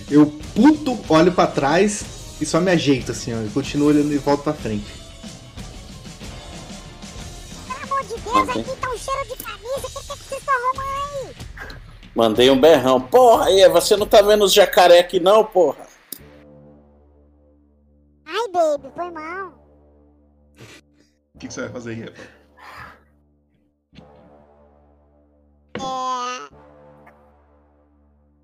Eu 0.10 0.28
puto, 0.54 1.00
olho 1.10 1.32
pra 1.32 1.48
trás 1.48 2.06
e 2.40 2.46
só 2.46 2.60
me 2.60 2.72
ajeito 2.72 3.12
assim, 3.12 3.34
ó. 3.34 3.38
Eu 3.38 3.50
continuo 3.52 3.88
olhando 3.88 4.14
e 4.14 4.18
volto 4.18 4.44
pra 4.44 4.54
frente. 4.54 4.86
Pelo 7.68 7.84
amor 7.84 8.04
de 8.04 8.16
Deus, 8.22 8.50
aqui 8.50 8.82
tá 8.82 8.90
um 8.90 8.98
cheiro 8.98 9.26
de 9.28 9.44
camisa. 9.44 9.78
O 9.78 9.82
que, 9.82 9.90
que, 9.90 10.00
que 10.00 10.30
vocês 10.30 10.40
estão 10.40 10.54
arrumando 10.54 11.28
aí? 11.28 11.36
Mandei 12.14 12.50
um 12.50 12.60
berrão. 12.60 13.02
Porra, 13.02 13.52
Eva, 13.52 13.82
você 13.82 13.98
não 13.98 14.06
tá 14.06 14.22
vendo 14.22 14.46
os 14.46 14.54
jacaré 14.54 15.00
aqui 15.00 15.20
não, 15.20 15.44
porra? 15.44 15.85
Ai, 18.46 18.52
baby, 18.52 18.92
foi 18.94 19.10
mal. 19.12 19.48
O 21.34 21.40
que, 21.40 21.48
que 21.48 21.54
você 21.54 21.62
vai 21.62 21.70
fazer, 21.72 22.08
Eva? 22.08 22.16
É. 25.78 25.82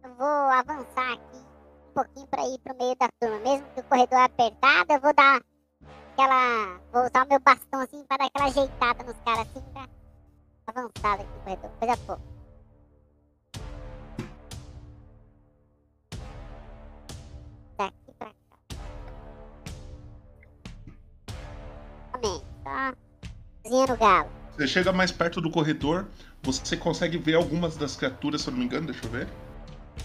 Eu 0.04 0.16
vou 0.16 0.28
avançar 0.28 1.14
aqui 1.14 1.38
um 1.38 1.94
pouquinho 1.94 2.28
pra 2.28 2.48
ir 2.48 2.60
pro 2.60 2.76
meio 2.78 2.96
da 2.96 3.08
turma. 3.20 3.40
Mesmo 3.40 3.68
que 3.74 3.80
o 3.80 3.84
corredor 3.84 4.20
é 4.20 4.24
apertado, 4.24 4.94
eu 4.94 5.00
vou 5.00 5.14
dar 5.14 5.42
aquela 6.14 6.80
Vou 6.92 7.06
usar 7.06 7.26
o 7.26 7.30
meu 7.30 7.40
bastão 7.40 7.80
assim 7.82 8.04
pra 8.06 8.18
dar 8.18 8.26
aquela 8.26 8.48
ajeitada 8.48 9.04
nos 9.04 9.18
caras 9.22 9.48
assim 9.48 9.62
pra 9.72 9.88
avançar 10.68 11.14
aqui 11.14 11.24
no 11.24 11.40
corredor. 11.44 11.72
Coisa 11.80 11.98
pouco. 12.06 12.31
Cozinha 22.64 23.88
no 23.88 23.98
galo. 23.98 24.30
Você 24.56 24.68
chega 24.68 24.92
mais 24.92 25.12
perto 25.12 25.42
do 25.42 25.50
corredor, 25.50 26.08
você 26.44 26.76
consegue 26.76 27.18
ver 27.18 27.36
algumas 27.36 27.78
das 27.78 27.96
criaturas, 27.96 28.42
se 28.42 28.50
eu 28.50 28.52
não 28.52 28.60
me 28.60 28.66
engano, 28.66 28.88
deixa 28.88 29.06
eu 29.06 29.10
ver. 29.10 29.28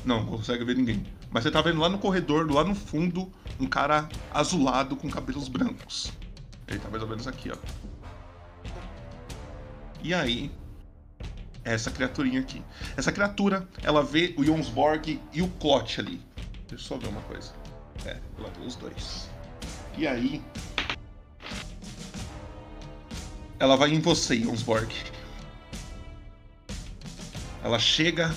Não, 0.04 0.22
não 0.22 0.36
consegue 0.36 0.64
ver 0.64 0.76
ninguém. 0.76 1.04
Mas 1.30 1.42
você 1.42 1.50
tá 1.50 1.60
vendo 1.60 1.80
lá 1.80 1.88
no 1.88 1.98
corredor, 1.98 2.50
lá 2.50 2.64
no 2.64 2.74
fundo, 2.74 3.30
um 3.58 3.66
cara 3.66 4.08
azulado 4.32 4.96
com 4.96 5.10
cabelos 5.10 5.48
brancos. 5.48 6.12
Ele 6.68 6.78
tá 6.78 6.88
mais 6.88 7.02
ou 7.02 7.08
menos 7.08 7.26
aqui, 7.26 7.50
ó. 7.50 7.56
E 10.02 10.14
aí, 10.14 10.52
essa 11.64 11.90
criaturinha 11.90 12.40
aqui. 12.40 12.62
Essa 12.96 13.10
criatura, 13.10 13.68
ela 13.82 14.02
vê 14.02 14.34
o 14.36 14.44
Jonsborg 14.44 15.20
e 15.32 15.42
o 15.42 15.48
Clot 15.48 16.00
ali. 16.00 16.20
Deixa 16.68 16.74
eu 16.74 16.78
só 16.78 16.96
ver 16.96 17.08
uma 17.08 17.22
coisa. 17.22 17.52
É, 18.04 18.16
ela 18.38 18.50
vê 18.50 18.66
os 18.66 18.76
dois. 18.76 19.28
E 19.98 20.06
aí, 20.06 20.42
ela 23.58 23.76
vai 23.76 23.90
em 23.90 24.00
você, 24.00 24.38
Jonsborg. 24.38 24.92
Ela 27.62 27.78
chega. 27.78 28.34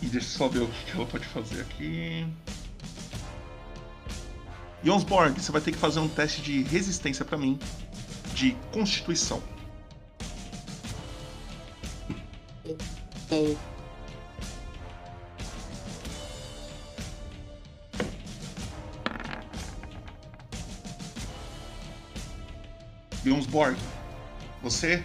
E 0.00 0.06
deixa 0.06 0.26
eu 0.26 0.30
só 0.30 0.48
ver 0.48 0.60
o 0.60 0.68
que 0.68 0.92
ela 0.96 1.06
pode 1.06 1.26
fazer 1.26 1.60
aqui. 1.60 2.26
Jonsborg, 4.84 5.40
você 5.40 5.52
vai 5.52 5.60
ter 5.60 5.72
que 5.72 5.78
fazer 5.78 6.00
um 6.00 6.08
teste 6.08 6.42
de 6.42 6.62
resistência 6.62 7.24
pra 7.24 7.38
mim. 7.38 7.58
De 8.34 8.56
constituição. 8.72 9.42
Ok. 23.22 23.32
Jonsborg, 23.32 23.76
você 24.62 25.04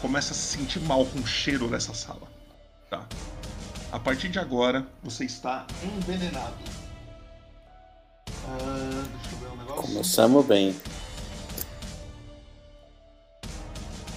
começa 0.00 0.32
a 0.32 0.36
se 0.36 0.58
sentir 0.58 0.80
mal 0.80 1.06
com 1.06 1.20
o 1.20 1.26
cheiro 1.26 1.68
dessa 1.68 1.94
sala. 1.94 2.28
Tá? 2.90 3.06
A 3.90 3.98
partir 3.98 4.28
de 4.28 4.38
agora, 4.38 4.86
você 5.02 5.24
está 5.24 5.66
envenenado. 5.82 6.56
Ah, 8.44 9.04
deixa 9.20 9.34
eu 9.34 9.38
ver 9.38 9.48
um 9.48 9.56
negócio. 9.56 9.82
Começamos 9.82 10.46
bem. 10.46 10.76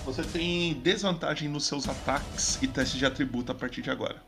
Você 0.06 0.24
tem 0.24 0.74
desvantagem 0.82 1.48
nos 1.48 1.66
seus 1.66 1.88
ataques 1.88 2.58
e 2.62 2.68
testes 2.68 2.98
de 2.98 3.06
atributo 3.06 3.52
a 3.52 3.56
partir 3.56 3.82
de 3.82 3.90
agora. 3.90 4.22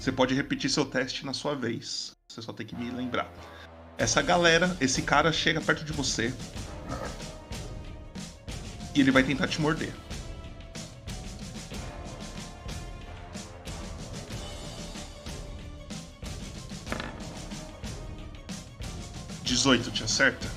Você 0.00 0.10
pode 0.10 0.34
repetir 0.34 0.68
seu 0.68 0.84
teste 0.84 1.24
na 1.24 1.32
sua 1.32 1.54
vez. 1.54 2.12
Você 2.28 2.42
só 2.42 2.52
tem 2.52 2.66
que 2.66 2.74
me 2.74 2.90
lembrar. 2.90 3.32
Essa 3.96 4.20
galera, 4.20 4.76
esse 4.80 5.02
cara 5.02 5.32
chega 5.32 5.60
perto 5.60 5.84
de 5.84 5.92
você. 5.92 6.34
E 8.94 9.00
ele 9.00 9.10
vai 9.10 9.22
tentar 9.22 9.48
te 9.48 9.60
morder. 9.60 9.92
Dezoito, 19.42 19.90
te 19.90 20.04
acerta? 20.04 20.48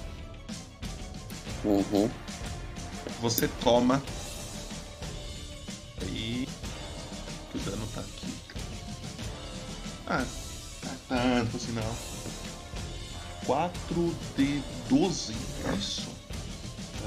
Uhum. 1.64 2.10
Você 3.22 3.48
toma. 3.64 4.02
Aí. 6.02 6.48
Que 7.52 7.58
o 7.58 7.62
dano 7.62 7.88
tá 7.94 8.02
aqui. 8.02 8.34
Ah, 10.08 10.26
não 11.10 11.18
é 11.18 11.40
tanto 11.40 11.58
assim 11.58 11.72
não. 11.72 11.96
4 13.46 14.16
de 14.38 14.62
12, 14.90 15.36
é 15.66 15.76
isso? 15.76 16.15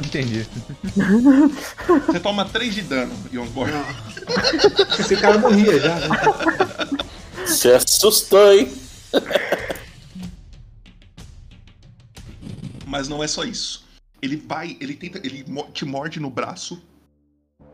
Entendi. 0.05 0.47
Você 2.07 2.21
toma 2.21 2.45
3 2.45 2.75
de 2.75 2.83
dano, 2.83 3.15
Jonsborg. 3.33 3.73
Esse 4.99 5.17
cara 5.17 5.39
morria 5.39 5.79
já. 5.81 5.95
né? 6.01 6.09
Se 7.47 7.73
assustou, 7.73 8.53
hein? 8.53 8.73
Mas 12.87 13.09
não 13.09 13.23
é 13.23 13.29
só 13.29 13.45
isso. 13.45 13.87
Ele 14.21 14.37
vai, 14.37 14.77
ele 14.81 14.95
tenta, 14.95 15.19
ele 15.19 15.45
te 15.73 15.85
morde 15.85 16.19
no 16.21 16.31
braço, 16.31 16.83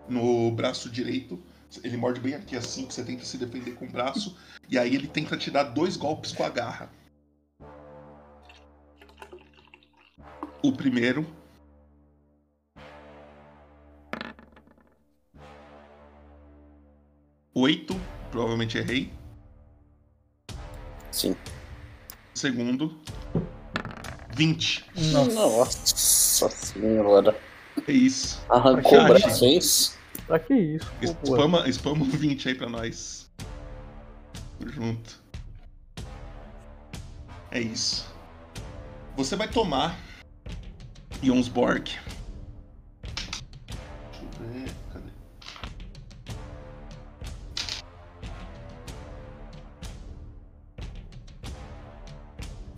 no 0.08 0.50
braço 0.50 0.90
direito. 0.90 1.40
Ele 1.82 1.96
morde 1.96 2.20
bem 2.20 2.34
aqui 2.34 2.56
assim, 2.56 2.86
que 2.86 2.94
você 2.94 3.02
tenta 3.02 3.24
se 3.24 3.36
defender 3.36 3.72
com 3.72 3.86
o 3.86 3.90
braço. 3.90 4.36
E 4.68 4.78
aí 4.78 4.94
ele 4.94 5.08
tenta 5.08 5.36
te 5.36 5.50
dar 5.50 5.64
dois 5.64 5.96
golpes 5.96 6.32
com 6.32 6.44
a 6.44 6.48
garra. 6.48 6.90
O 10.62 10.72
primeiro. 10.72 11.26
Oito, 17.54 17.94
provavelmente 18.32 18.76
errei. 18.76 19.12
Sim. 21.12 21.36
Segundo. 22.34 22.98
20. 24.34 24.84
Nossa 25.32 26.48
senhora. 26.50 27.38
É 27.86 27.92
isso. 27.92 28.44
Arrancou 28.48 28.92
o 28.92 28.96
Chat, 28.96 29.22
braço, 29.22 29.44
é 29.44 29.48
isso? 29.48 29.96
Pra 30.26 30.38
que 30.40 30.54
isso? 30.54 30.92
Spama, 31.24 31.70
spama 31.72 32.04
um 32.04 32.10
20 32.10 32.48
aí 32.48 32.54
pra 32.56 32.68
nós. 32.68 33.30
Tamo 34.58 34.72
junto. 34.72 35.22
É 37.52 37.60
isso. 37.60 38.12
Você 39.16 39.36
vai 39.36 39.46
tomar 39.46 39.96
Jonsborg. 41.22 41.92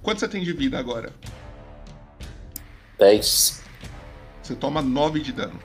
Quanto 0.07 0.21
você 0.21 0.29
tem 0.29 0.45
de 0.45 0.53
vida 0.53 0.79
agora? 0.79 1.13
10. 2.97 3.61
Você 4.41 4.55
toma 4.55 4.81
9 4.81 5.19
de 5.19 5.33
dano. 5.33 5.59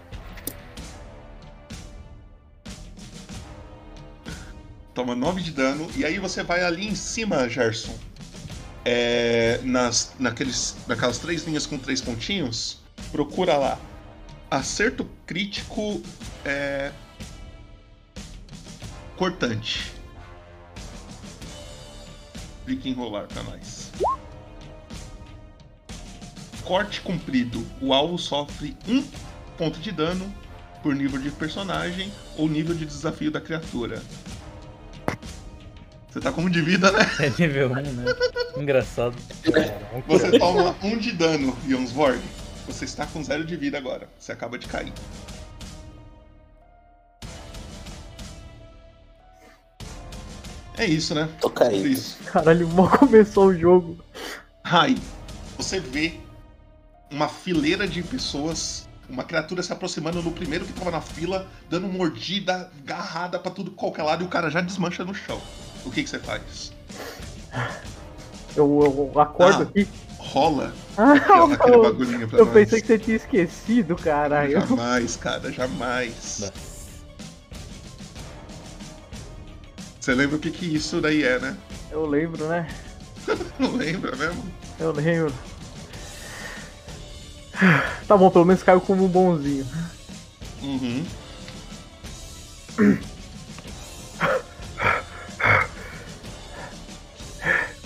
Toma 4.96 5.14
9 5.14 5.44
de 5.44 5.52
dano. 5.52 5.88
E 5.96 6.04
aí 6.04 6.18
você 6.18 6.42
vai 6.42 6.64
ali 6.64 6.88
em 6.88 6.96
cima, 6.96 7.48
Gerson. 7.48 7.96
É, 8.84 9.60
nas, 9.64 10.16
naqueles, 10.18 10.76
naquelas 10.88 11.20
três 11.20 11.44
linhas 11.44 11.68
com 11.68 11.78
três 11.78 12.02
pontinhos. 12.02 12.80
Procura 13.12 13.58
lá. 13.58 13.80
Acerto 14.50 15.08
crítico 15.28 16.02
é, 16.44 16.92
cortante. 19.16 19.94
Clique 22.66 22.90
em 22.90 22.94
rolar 22.94 23.28
pra 23.28 23.44
nós. 23.44 23.91
Corte 26.64 27.02
comprido. 27.02 27.66
O 27.82 27.94
alvo 27.94 28.18
sofre 28.18 28.78
um 28.88 29.04
ponto 29.58 29.80
de 29.80 29.92
dano 29.92 30.34
por 30.82 30.96
nível 30.96 31.20
de 31.20 31.30
personagem 31.32 32.12
ou 32.38 32.48
nível 32.48 32.76
de 32.76 32.86
desafio 32.86 33.32
da 33.32 33.42
criatura. 33.42 34.02
Você 36.10 36.20
tá 36.20 36.32
com 36.32 36.42
um 36.42 36.50
de 36.50 36.62
vida, 36.62 36.92
né? 36.92 37.00
É 37.20 37.30
nível 37.42 37.72
1, 37.72 37.74
né? 37.74 38.06
Engraçado. 38.58 39.16
Você 40.08 40.38
toma 40.38 40.76
um 40.84 40.98
de 40.98 41.14
dano, 41.14 41.56
Jonsborg. 41.68 42.20
Você 42.68 42.86
está 42.86 43.06
com 43.06 43.24
zero 43.24 43.46
de 43.46 43.56
vida 43.56 43.78
agora. 43.78 44.10
Você 44.20 44.32
acaba 44.32 44.58
de 44.58 44.68
cair. 44.68 44.92
É 50.78 50.86
isso, 50.86 51.14
né? 51.16 51.30
Tô 51.40 51.50
caído. 51.50 51.88
Isso. 51.88 52.18
Caralho, 52.26 52.68
mal 52.70 52.90
começou 52.90 53.48
o 53.48 53.58
jogo. 53.58 54.04
Rai, 54.64 54.98
você 55.58 55.80
vê 55.80 56.20
uma 57.12 57.28
fileira 57.28 57.88
de 57.88 58.02
pessoas, 58.02 58.88
uma 59.10 59.24
criatura 59.24 59.62
se 59.62 59.72
aproximando 59.74 60.22
no 60.22 60.32
primeiro 60.32 60.66
que 60.66 60.74
tava 60.74 60.92
na 60.92 61.02
fila, 61.02 61.48
dando 61.70 61.88
mordida, 61.88 62.72
garrada 62.86 63.38
pra 63.38 63.52
tudo 63.52 63.72
qualquer 63.72 64.04
lado 64.04 64.24
e 64.24 64.26
o 64.26 64.30
cara 64.30 64.50
já 64.50 64.62
desmancha 64.62 65.04
no 65.04 65.14
chão. 65.14 65.40
O 65.86 65.92
que, 65.92 66.04
que 66.04 66.10
você 66.10 66.20
faz? 66.20 66.72
Eu, 68.56 69.12
eu 69.14 69.20
acordo 69.20 69.64
Ah, 69.64 69.64
aqui. 69.64 69.88
Rola 70.18 70.72
Ah, 70.98 71.14
aquele 71.54 71.76
eu- 71.76 71.82
bagulhinho 71.82 72.28
pra 72.28 72.40
Eu 72.40 72.46
nós. 72.46 72.54
pensei 72.54 72.80
que 72.82 72.88
você 72.88 73.00
tinha 73.00 73.18
esquecido, 73.18 73.96
caralho. 73.96 74.52
Jamais, 74.52 75.16
cara, 75.18 75.52
jamais. 75.52 76.52
Você 80.00 80.14
lembra 80.16 80.36
o 80.36 80.40
que, 80.40 80.52
que 80.52 80.66
isso 80.66 81.00
daí 81.02 81.24
é, 81.24 81.40
né? 81.40 81.58
Eu 81.92 82.06
lembro, 82.06 82.48
né? 82.48 82.68
Não 83.60 83.76
lembra 83.76 84.16
mesmo? 84.16 84.44
Eu 84.80 84.92
lembro. 84.92 85.34
Tá 88.08 88.18
bom, 88.18 88.30
pelo 88.30 88.46
menos 88.46 88.64
caiu 88.64 88.82
como 88.82 89.06
um 89.06 89.08
bonzinho. 89.08 89.66
Uhum. 90.62 91.06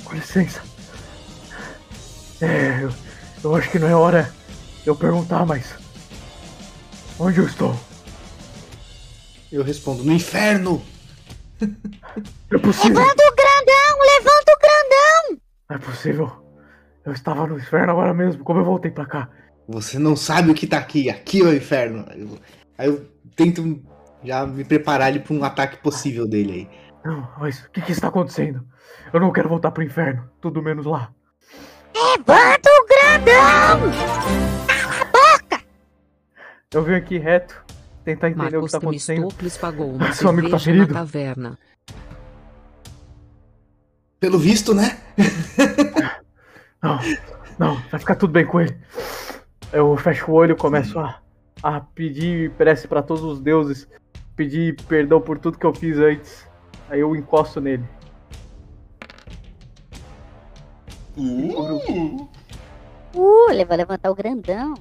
Com 0.04 0.16
licença. 0.16 0.62
É, 2.42 2.84
eu, 2.84 2.92
eu 3.44 3.56
acho 3.56 3.70
que 3.70 3.80
não 3.80 3.88
é 3.88 3.96
hora 3.96 4.34
eu 4.86 4.96
perguntar, 4.96 5.46
mas. 5.46 5.74
Onde 7.18 7.40
eu 7.40 7.46
estou? 7.46 7.78
Eu 9.52 9.64
respondo, 9.64 10.04
no 10.04 10.12
inferno! 10.12 10.84
É 11.62 12.58
possível. 12.58 13.00
Levanta 13.00 13.24
o 13.24 13.36
grandão! 13.36 14.00
Levanta 14.18 14.52
o 14.52 14.60
grandão! 14.60 15.42
Não 15.70 15.76
é 15.76 15.80
possível. 15.80 16.46
Eu 17.06 17.14
estava 17.14 17.48
no 17.48 17.58
inferno 17.58 17.92
agora 17.92 18.14
mesmo, 18.14 18.44
como 18.44 18.60
eu 18.60 18.66
voltei 18.66 18.92
pra 18.92 19.06
cá. 19.06 19.30
Você 19.68 19.98
não 19.98 20.16
sabe 20.16 20.52
o 20.52 20.54
que 20.54 20.68
tá 20.68 20.78
aqui, 20.78 21.10
aqui 21.10 21.42
é 21.42 21.46
o 21.46 21.56
inferno. 21.56 22.06
Aí 22.08 22.22
eu, 22.22 22.40
aí 22.78 22.88
eu 22.88 23.06
tento 23.36 23.82
já 24.24 24.46
me 24.46 24.64
preparar 24.64 25.08
ali 25.08 25.20
pra 25.20 25.34
um 25.34 25.44
ataque 25.44 25.78
possível 25.78 26.28
dele 26.28 26.52
aí. 26.52 26.70
Não, 27.04 27.28
mas 27.40 27.64
o 27.64 27.70
que, 27.72 27.82
que 27.82 27.92
está 27.92 28.08
acontecendo? 28.08 28.66
Eu 29.14 29.20
não 29.20 29.32
quero 29.32 29.50
voltar 29.50 29.72
pro 29.72 29.84
inferno, 29.84 30.30
tudo 30.42 30.62
menos 30.62 30.86
lá. 30.86 31.12
Levanta 31.96 32.70
o 32.70 32.86
grandão! 32.88 33.92
Eu 36.74 36.84
vim 36.84 36.96
aqui 36.96 37.18
reto, 37.18 37.64
tentar 38.04 38.30
entender 38.30 38.48
o 38.48 38.50
que 38.50 38.54
Marcos 38.56 38.66
está 38.66 38.78
acontecendo. 38.80 39.28
Pagou 39.62 39.96
uma 39.96 40.12
Seu 40.12 40.30
amigo 40.30 40.50
tá 40.50 40.60
ferido? 40.60 40.94
caverna. 40.94 41.58
Pelo 44.20 44.38
visto, 44.38 44.74
né? 44.74 44.98
Não, 46.82 47.00
não, 47.58 47.82
vai 47.90 48.00
ficar 48.00 48.16
tudo 48.16 48.34
bem 48.34 48.46
com 48.46 48.60
ele. 48.60 48.78
Eu 49.74 49.96
fecho 49.98 50.32
o 50.32 50.34
olho 50.34 50.54
e 50.54 50.56
começo 50.56 50.98
a, 51.00 51.20
a 51.62 51.80
pedir 51.82 52.52
prece 52.52 52.88
pra 52.88 53.02
todos 53.02 53.24
os 53.24 53.42
deuses, 53.42 53.88
pedir 54.36 54.76
perdão 54.88 55.20
por 55.20 55.38
tudo 55.38 55.58
que 55.58 55.66
eu 55.66 55.74
fiz 55.74 55.98
antes. 55.98 56.48
Aí 56.90 57.00
eu 57.00 57.16
encosto 57.16 57.60
nele. 57.60 57.84
Uh, 61.18 62.28
Uh, 63.16 63.50
ele 63.50 63.64
vai 63.64 63.78
levantar 63.78 64.12
o 64.12 64.16
grandão. 64.16 64.74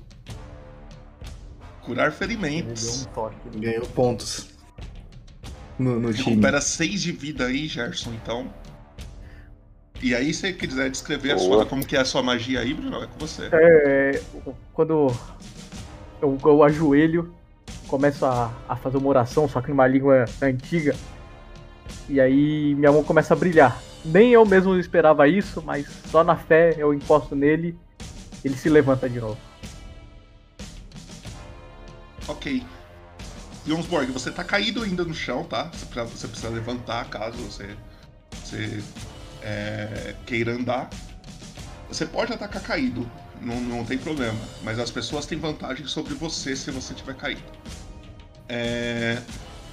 curar 1.83 2.11
ferimentos. 2.11 3.09
Ganhou 3.55 3.87
pontos. 3.87 4.49
No, 5.79 6.01
no 6.01 6.13
time. 6.13 6.31
Recupera 6.31 6.61
6 6.61 7.03
de 7.03 7.13
vida 7.13 7.47
aí, 7.47 7.69
Gerson, 7.69 8.13
então. 8.15 8.53
E 10.05 10.15
aí, 10.15 10.35
se 10.35 10.41
você 10.41 10.53
quiser 10.53 10.91
descrever 10.91 11.39
sua, 11.39 11.65
como 11.65 11.83
que 11.83 11.97
é 11.97 12.01
a 12.01 12.05
sua 12.05 12.23
magia 12.23 12.61
aí, 12.61 12.75
Bruno, 12.75 13.03
é 13.03 13.07
com 13.07 13.19
você. 13.19 13.49
É, 13.51 14.21
quando 14.75 15.11
eu, 16.21 16.39
eu 16.45 16.63
ajoelho, 16.63 17.35
começo 17.89 18.27
a, 18.27 18.53
a 18.69 18.77
fazer 18.77 18.99
uma 18.99 19.09
oração, 19.09 19.49
só 19.49 19.63
que 19.63 19.71
numa 19.71 19.87
língua 19.87 20.27
antiga. 20.43 20.95
E 22.07 22.21
aí 22.21 22.75
minha 22.75 22.93
mão 22.93 23.03
começa 23.03 23.33
a 23.33 23.37
brilhar. 23.37 23.83
Nem 24.05 24.33
eu 24.33 24.45
mesmo 24.45 24.77
esperava 24.79 25.27
isso, 25.27 25.63
mas 25.63 25.87
só 26.11 26.23
na 26.23 26.37
fé 26.37 26.75
eu 26.77 26.93
encosto 26.93 27.35
nele, 27.35 27.75
ele 28.45 28.59
se 28.59 28.69
levanta 28.69 29.09
de 29.09 29.19
novo. 29.19 29.39
Ok. 32.29 32.63
Jonsborg, 33.67 34.13
você 34.13 34.31
tá 34.31 34.45
caído 34.45 34.83
ainda 34.83 35.03
no 35.03 35.15
chão, 35.15 35.45
tá? 35.45 35.71
Você 35.73 35.87
precisa, 35.87 36.05
você 36.15 36.29
precisa 36.29 36.49
levantar 36.51 37.09
caso 37.09 37.39
você, 37.39 37.75
você 38.35 38.83
é, 39.45 40.15
queira 40.27 40.53
andar. 40.53 40.91
Você 41.89 42.07
pode 42.07 42.33
atacar 42.33 42.63
caído, 42.63 43.09
não, 43.41 43.61
não 43.61 43.85
tem 43.85 43.99
problema. 43.99 44.39
Mas 44.63 44.79
as 44.79 44.91
pessoas 44.91 45.27
têm 45.27 45.39
vantagem 45.39 45.87
sobre 45.87 46.15
você 46.15 46.57
se 46.57 46.71
você 46.71 46.95
tiver 46.95 47.15
caído. 47.15 47.43
É, 48.49 49.19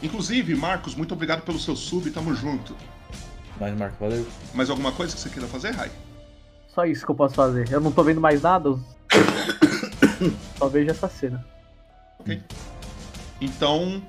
Inclusive, 0.03 0.55
Marcos, 0.55 0.95
muito 0.95 1.13
obrigado 1.13 1.43
pelo 1.43 1.59
seu 1.59 1.75
sub, 1.75 2.09
tamo 2.09 2.33
junto. 2.33 2.75
Mas, 3.59 3.77
Marco, 3.77 3.97
valeu. 3.99 4.27
Mais 4.53 4.69
alguma 4.69 4.91
coisa 4.91 5.13
que 5.13 5.21
você 5.21 5.29
queira 5.29 5.47
fazer, 5.47 5.71
Rai? 5.71 5.91
Só 6.67 6.85
isso 6.85 7.05
que 7.05 7.11
eu 7.11 7.15
posso 7.15 7.35
fazer. 7.35 7.71
Eu 7.71 7.79
não 7.79 7.91
tô 7.91 8.03
vendo 8.03 8.19
mais 8.19 8.41
nada. 8.41 8.71
Só 10.57 10.67
vejo 10.67 10.89
essa 10.89 11.07
cena. 11.07 11.45
Ok. 12.17 12.41
Então. 13.39 14.01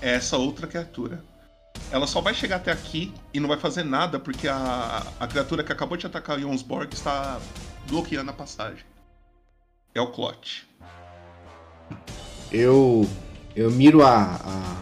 é 0.00 0.14
Essa 0.14 0.36
outra 0.36 0.66
criatura. 0.66 1.22
Ela 1.92 2.06
só 2.06 2.20
vai 2.20 2.32
chegar 2.34 2.56
até 2.56 2.70
aqui 2.70 3.12
e 3.34 3.40
não 3.40 3.48
vai 3.48 3.58
fazer 3.58 3.84
nada 3.84 4.18
porque 4.18 4.46
a, 4.46 5.02
a 5.18 5.26
criatura 5.26 5.64
que 5.64 5.72
acabou 5.72 5.96
de 5.96 6.06
atacar 6.06 6.36
o 6.38 6.40
Jonsborg 6.40 6.92
está 6.94 7.38
bloqueando 7.88 8.30
a 8.30 8.34
passagem. 8.34 8.84
É 9.94 10.00
o 10.00 10.06
Clot. 10.06 10.66
Eu. 12.52 13.08
Eu 13.56 13.70
miro 13.72 14.04
a. 14.06 14.36
a, 14.36 14.76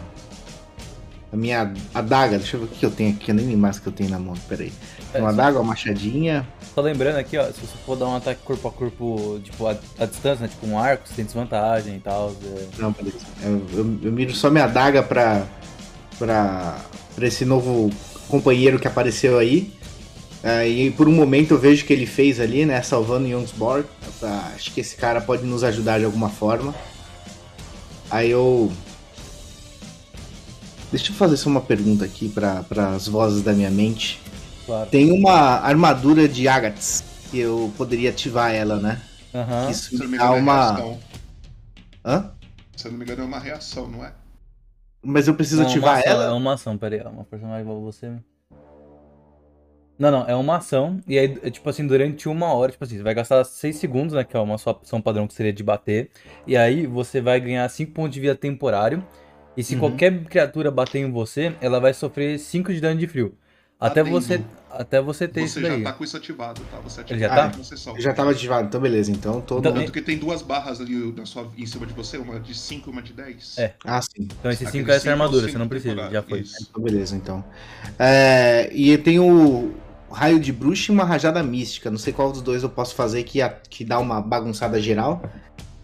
a 1.33 1.35
minha 1.35 1.73
adaga. 1.95 2.37
Deixa 2.37 2.57
eu 2.57 2.61
ver 2.61 2.65
o 2.67 2.69
que 2.69 2.85
eu 2.85 2.91
tenho 2.91 3.15
aqui. 3.15 3.31
Eu 3.31 3.35
nem 3.35 3.45
lembro 3.45 3.61
mais 3.61 3.77
o 3.77 3.81
que 3.81 3.87
eu 3.87 3.93
tenho 3.93 4.11
na 4.11 4.19
mão. 4.19 4.35
Pera 4.47 4.61
aí. 4.63 4.73
É, 5.13 5.19
Uma 5.19 5.29
adaga, 5.29 5.57
uma 5.57 5.69
machadinha. 5.69 6.47
Só 6.75 6.81
lembrando 6.81 7.17
aqui, 7.17 7.35
ó, 7.39 7.45
se 7.45 7.59
você 7.59 7.75
for 7.83 7.95
dar 7.97 8.05
um 8.07 8.15
ataque 8.15 8.41
corpo 8.43 8.67
a 8.67 8.71
corpo, 8.71 9.39
tipo, 9.43 9.65
a, 9.65 9.71
a 9.97 10.05
distância, 10.05 10.43
né? 10.43 10.47
Tipo 10.47 10.67
um 10.67 10.77
arco, 10.77 11.07
você 11.07 11.15
tem 11.15 11.25
desvantagem 11.25 11.95
e 11.95 11.99
tal. 11.99 12.35
é- 12.43 12.67
Não, 12.79 12.91
beleza. 12.91 13.25
Eu, 13.41 13.65
eu, 13.73 13.99
eu 14.03 14.11
miro 14.11 14.35
só 14.35 14.51
minha 14.51 14.65
adaga 14.65 15.01
pra. 15.01 15.47
pra. 16.19 16.77
Pra 17.15 17.27
esse 17.27 17.45
novo 17.45 17.89
companheiro 18.27 18.79
que 18.79 18.87
apareceu 18.87 19.37
aí. 19.37 19.73
Aí 20.43 20.87
e 20.87 20.91
por 20.91 21.07
um 21.07 21.13
momento 21.13 21.51
eu 21.51 21.59
vejo 21.59 21.85
que 21.85 21.91
ele 21.91 22.05
fez 22.05 22.39
ali, 22.39 22.65
né? 22.65 22.81
Salvando 22.81 23.27
Jonsborg. 23.29 23.85
Ah, 24.23 24.51
Acho 24.55 24.71
que 24.71 24.81
esse 24.81 24.95
cara 24.95 25.19
pode 25.19 25.43
nos 25.45 25.63
ajudar 25.63 25.99
de 25.99 26.05
alguma 26.05 26.29
forma. 26.29 26.73
Aí 28.09 28.31
eu. 28.31 28.71
Deixa 30.91 31.11
eu 31.11 31.15
fazer 31.15 31.37
só 31.37 31.49
uma 31.49 31.61
pergunta 31.61 32.03
aqui 32.03 32.29
para 32.29 32.65
as 32.95 33.07
vozes 33.07 33.43
da 33.43 33.53
minha 33.53 33.69
mente. 33.69 34.19
Claro. 34.65 34.89
Tem 34.89 35.11
uma 35.11 35.59
armadura 35.59 36.27
de 36.27 36.47
Agats 36.47 37.03
que 37.29 37.39
eu 37.39 37.71
poderia 37.77 38.09
ativar 38.09 38.53
ela, 38.53 38.77
né? 38.77 39.01
Aham. 39.33 39.65
Que 39.67 39.71
isso 39.71 39.89
Se 39.89 39.95
eu 39.95 39.99
não 39.99 40.05
me 40.05 40.11
me 40.13 40.17
dá 40.17 40.25
engano, 40.25 40.37
é 40.37 40.41
uma. 40.41 40.97
Hã? 42.03 42.31
Se 42.75 42.87
eu 42.87 42.91
não 42.91 42.97
me 42.97 43.05
engano, 43.05 43.21
é 43.21 43.25
uma 43.25 43.39
reação, 43.39 43.87
não 43.87 44.03
é? 44.03 44.13
Mas 45.01 45.27
eu 45.27 45.33
preciso 45.35 45.61
Não, 45.61 45.67
é 45.67 45.71
ativar 45.71 45.97
ação, 45.99 46.11
ela? 46.11 46.23
É 46.25 46.31
uma 46.31 46.53
ação, 46.53 46.77
peraí, 46.77 47.01
ó, 47.05 47.09
uma 47.09 47.23
personagem 47.23 47.61
igual 47.61 47.81
você. 47.81 48.11
Não, 49.97 50.11
não, 50.11 50.25
é 50.25 50.33
uma 50.33 50.57
ação, 50.57 50.97
e 51.05 51.19
aí, 51.19 51.37
é, 51.43 51.49
tipo 51.49 51.69
assim, 51.69 51.85
durante 51.85 52.29
uma 52.29 52.53
hora, 52.53 52.71
tipo 52.71 52.81
assim, 52.83 52.95
você 52.95 53.03
vai 53.03 53.13
gastar 53.13 53.43
6 53.43 53.75
segundos, 53.75 54.13
né, 54.13 54.23
que 54.23 54.35
é 54.35 54.39
uma 54.39 54.57
sua 54.57 54.79
ação 54.81 55.01
padrão 55.01 55.27
que 55.27 55.33
seria 55.33 55.51
de 55.51 55.61
bater, 55.61 56.09
e 56.47 56.55
aí 56.55 56.87
você 56.87 57.19
vai 57.19 57.37
ganhar 57.39 57.67
5 57.67 57.91
pontos 57.91 58.11
de 58.13 58.21
vida 58.21 58.33
temporário, 58.33 59.05
e 59.57 59.63
se 59.63 59.73
Uhum. 59.73 59.81
qualquer 59.81 60.23
criatura 60.23 60.71
bater 60.71 60.99
em 60.99 61.11
você, 61.11 61.53
ela 61.59 61.81
vai 61.81 61.93
sofrer 61.93 62.39
5 62.39 62.73
de 62.73 62.79
dano 62.79 62.97
de 62.97 63.07
frio. 63.07 63.35
Até 63.79 64.03
você, 64.03 64.43
até 64.69 65.01
você 65.01 65.25
ter 65.27 65.41
Você 65.41 65.45
isso 65.45 65.61
daí. 65.61 65.77
já 65.83 65.91
tá 65.91 65.93
com 65.97 66.03
isso 66.03 66.17
ativado, 66.17 66.61
tá? 66.65 66.79
Você 66.81 67.01
Ele 67.09 67.19
já 67.19 67.27
ativou 67.27 67.43
tá? 67.43 67.45
a 67.45 67.57
concessão. 67.57 67.95
Eu 67.95 68.01
já 68.01 68.13
tava 68.13 68.31
ativado, 68.31 68.67
então 68.67 68.81
beleza. 68.81 69.09
Então 69.11 69.39
todo. 69.41 69.59
Então, 69.59 69.73
Tanto 69.73 69.91
que 69.93 70.01
tem 70.01 70.17
duas 70.17 70.41
barras 70.41 70.81
ali 70.81 71.13
na 71.13 71.25
sua, 71.25 71.49
em 71.57 71.65
cima 71.65 71.85
de 71.85 71.93
você, 71.93 72.17
uma 72.17 72.39
de 72.39 72.53
5 72.53 72.89
e 72.89 72.91
uma 72.91 73.01
de 73.01 73.13
10. 73.13 73.57
É. 73.57 73.73
Ah, 73.85 74.01
sim. 74.01 74.27
Então 74.39 74.51
esse 74.51 74.65
5 74.65 74.67
Aquele 74.67 74.91
é 74.91 74.95
essa 74.95 75.09
é 75.09 75.11
armadura, 75.13 75.47
você 75.47 75.57
não 75.57 75.67
precisa, 75.69 76.09
já 76.11 76.21
foi. 76.21 76.41
isso. 76.41 76.67
Então, 76.69 76.83
beleza, 76.83 77.15
então. 77.15 77.43
É, 77.97 78.69
e 78.73 78.97
tem 78.97 79.19
o 79.19 79.73
raio 80.11 80.39
de 80.39 80.51
bruxa 80.51 80.91
e 80.91 80.95
uma 80.95 81.05
rajada 81.05 81.41
mística. 81.41 81.89
Não 81.89 81.97
sei 81.97 82.11
qual 82.11 82.31
dos 82.31 82.41
dois 82.41 82.63
eu 82.63 82.69
posso 82.69 82.95
fazer 82.95 83.23
que, 83.23 83.41
a- 83.41 83.49
que 83.49 83.85
dá 83.85 83.97
uma 83.99 84.19
bagunçada 84.21 84.81
geral. 84.81 85.21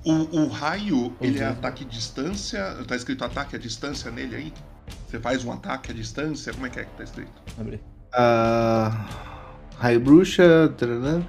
O, 0.03 0.41
o 0.41 0.47
raio, 0.47 1.15
ele 1.21 1.39
é 1.39 1.45
Uhum. 1.45 1.51
ataque 1.53 1.83
à 1.83 1.87
distância. 1.87 2.61
Tá 2.87 2.95
escrito 2.95 3.23
ataque 3.23 3.55
à 3.55 3.59
distância 3.59 4.11
nele 4.11 4.35
aí? 4.35 4.53
Você 5.07 5.19
faz 5.19 5.43
um 5.45 5.51
ataque 5.51 5.91
à 5.91 5.93
distância? 5.93 6.53
Como 6.53 6.65
é 6.65 6.69
que 6.69 6.79
é 6.79 6.83
que 6.85 6.91
tá 6.97 7.03
escrito? 7.03 7.31
Abre. 7.59 7.81
Ah, 8.13 9.05
raio 9.77 9.99
bruxa. 9.99 10.73
tarará. 10.77 11.21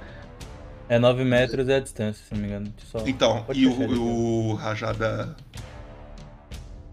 É 0.89 0.97
9 0.97 1.23
metros 1.25 1.67
é 1.67 1.75
a 1.75 1.79
distância, 1.79 2.23
se 2.25 2.33
não 2.33 2.41
me 2.41 2.47
engano. 2.47 2.73
Só- 2.91 3.03
Então, 3.05 3.43
pode 3.43 3.59
e 3.59 3.67
o, 3.67 4.51
o 4.51 4.53
rajada. 4.55 5.35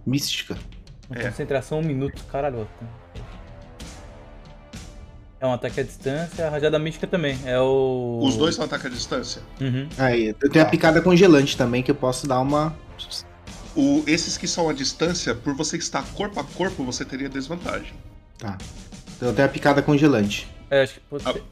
Mística. 0.07 0.57
é. 1.11 1.23
Concentração 1.29 1.79
1 1.79 1.83
minuto, 1.83 2.23
caralho. 2.31 2.67
É 5.41 5.47
um 5.47 5.53
ataque 5.53 5.81
à 5.81 5.83
distância, 5.83 6.47
a 6.47 6.51
rajada 6.51 6.79
mística 6.79 7.07
também. 7.07 7.39
É 7.45 7.59
o. 7.61 8.21
Os 8.23 8.37
dois 8.37 8.55
são 8.55 8.65
ataque 8.65 8.87
à 8.87 8.91
distância? 8.91 9.43
Uhum. 9.61 9.89
Aí, 9.99 10.35
eu 10.41 10.51
tenho 10.51 10.65
a 10.65 10.69
picada 10.69 11.01
congelante 11.03 11.57
também, 11.57 11.83
que 11.83 11.91
eu 11.91 11.95
posso 11.95 12.27
dar 12.27 12.41
uma. 12.41 12.75
O, 13.77 14.05
esses 14.07 14.37
que 14.39 14.47
são 14.47 14.69
à 14.69 14.73
distância, 14.73 15.35
por 15.35 15.55
você 15.55 15.77
estar 15.77 16.05
corpo 16.15 16.39
a 16.39 16.45
corpo, 16.45 16.85
você 16.85 17.05
teria 17.05 17.29
desvantagem. 17.29 17.93
Tá. 18.39 18.57
Então 19.17 19.35
tenho 19.35 19.47
a 19.47 19.51
picada 19.51 19.83
congelante. 19.83 20.47
É, 20.71 20.83
acho 20.83 20.95
que 20.95 21.01
pode 21.01 21.27
A, 21.29 21.33
ser. 21.33 21.43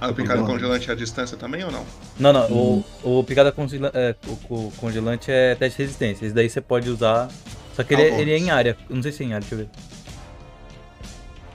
a 0.00 0.12
picada 0.12 0.40
Não. 0.40 0.46
congelante 0.46 0.88
é 0.90 0.92
à 0.92 0.96
distância 0.96 1.36
também 1.36 1.64
ou 1.64 1.70
não? 1.70 1.84
Não, 2.18 2.32
não, 2.32 2.46
Hum. 2.52 2.84
o, 3.02 3.18
o 3.20 3.24
picada 3.24 3.50
congela- 3.50 3.90
é, 3.94 4.14
o, 4.26 4.54
o 4.54 4.72
congelante 4.76 5.30
é 5.30 5.54
teste 5.54 5.78
de 5.78 5.82
resistência. 5.84 6.26
Esse 6.26 6.34
daí 6.34 6.48
você 6.50 6.60
pode 6.60 6.88
usar. 6.90 7.28
Só 7.74 7.82
que 7.82 7.94
ele, 7.94 8.02
Ah, 8.02 8.06
é- 8.06 8.20
ele 8.20 8.32
é 8.32 8.38
em 8.38 8.50
área. 8.50 8.76
Não 8.90 9.02
sei 9.02 9.10
se 9.12 9.22
é 9.22 9.26
em 9.26 9.32
área, 9.34 9.40
deixa 9.40 9.54
eu 9.54 9.58
ver. 9.58 9.68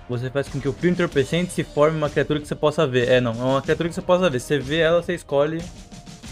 Você 0.10 0.30
faz 0.32 0.48
com 0.48 0.60
que 0.60 0.67
o 0.67 0.74
fio 0.74 0.89
entorpecente 0.89 1.54
se 1.54 1.63
forme 1.63 1.95
uma 1.98 2.10
criatura 2.10 2.39
que 2.39 2.48
você 2.48 2.56
possa 2.56 2.86
ver. 2.88 3.08
É, 3.10 3.22
não, 3.22 3.32
é 3.32 3.43
uma 3.43 3.62
criatura 3.62 3.88
que 3.89 3.95
você 3.95 4.02
possa 4.02 4.28
ver. 4.30 4.39
Você 4.39 4.58
vê 4.58 4.78
ela, 4.80 5.04
você 5.04 5.13
escolhe, 5.13 5.62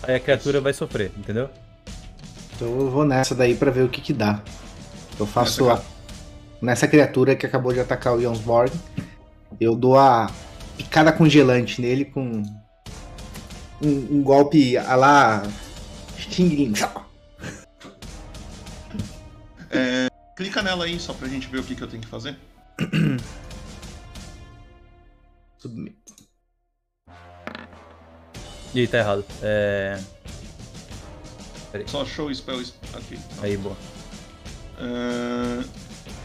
aí 0.02 0.16
a 0.16 0.20
criatura 0.20 0.60
vai 0.60 0.74
sofrer, 0.74 1.12
entendeu? 1.16 1.48
Então 2.58 2.68
eu 2.68 2.90
vou 2.90 3.06
nessa 3.06 3.36
daí 3.36 3.56
pra 3.56 3.70
ver 3.70 3.84
o 3.84 3.90
que 3.90 4.02
que 4.02 4.12
dá. 4.12 4.42
Eu 5.20 5.28
faço 5.28 5.70
a... 5.70 5.80
Nessa 6.60 6.88
criatura 6.88 7.36
que 7.36 7.46
acabou 7.46 7.72
de 7.72 7.80
atacar 7.80 8.16
o 8.16 8.22
Jonsborg, 8.22 8.74
eu 9.62 9.76
dou 9.76 9.96
a 9.96 10.28
picada 10.76 11.12
congelante 11.14 11.80
nele 11.80 12.04
com 12.04 12.42
um, 13.80 13.88
um 13.88 14.24
golpe 14.24 14.76
a 14.76 14.96
lá 14.96 15.44
Stingling. 16.18 16.74
É, 19.70 20.08
clica 20.36 20.64
nela 20.64 20.86
aí 20.86 21.00
só 21.00 21.14
pra 21.14 21.28
gente 21.28 21.48
ver 21.48 21.60
o 21.60 21.64
que, 21.64 21.76
que 21.76 21.84
eu 21.84 21.88
tenho 21.88 22.02
que 22.02 22.10
fazer. 22.10 22.36
Submit. 25.60 25.96
Ih, 28.74 28.88
tá 28.88 28.98
errado. 28.98 29.24
É. 29.44 30.00
Peraí. 31.72 31.88
Só 31.88 32.06
show 32.06 32.34
spell 32.34 32.62
aqui. 32.94 33.20
Aí, 33.42 33.58
boa. 33.58 33.76
É, 34.80 35.64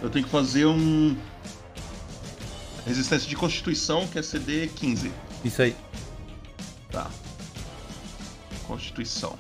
eu 0.03 0.11
tenho 0.11 0.25
que 0.25 0.31
fazer 0.31 0.67
um. 0.67 1.17
Resistência 2.87 3.29
de 3.29 3.37
Constituição, 3.37 4.07
que 4.09 4.19
é 4.19 4.23
CD 4.23 4.67
15. 4.67 5.13
Isso 5.45 5.63
aí. 5.63 5.77
Tá. 6.91 7.11
Constituição. 8.67 9.39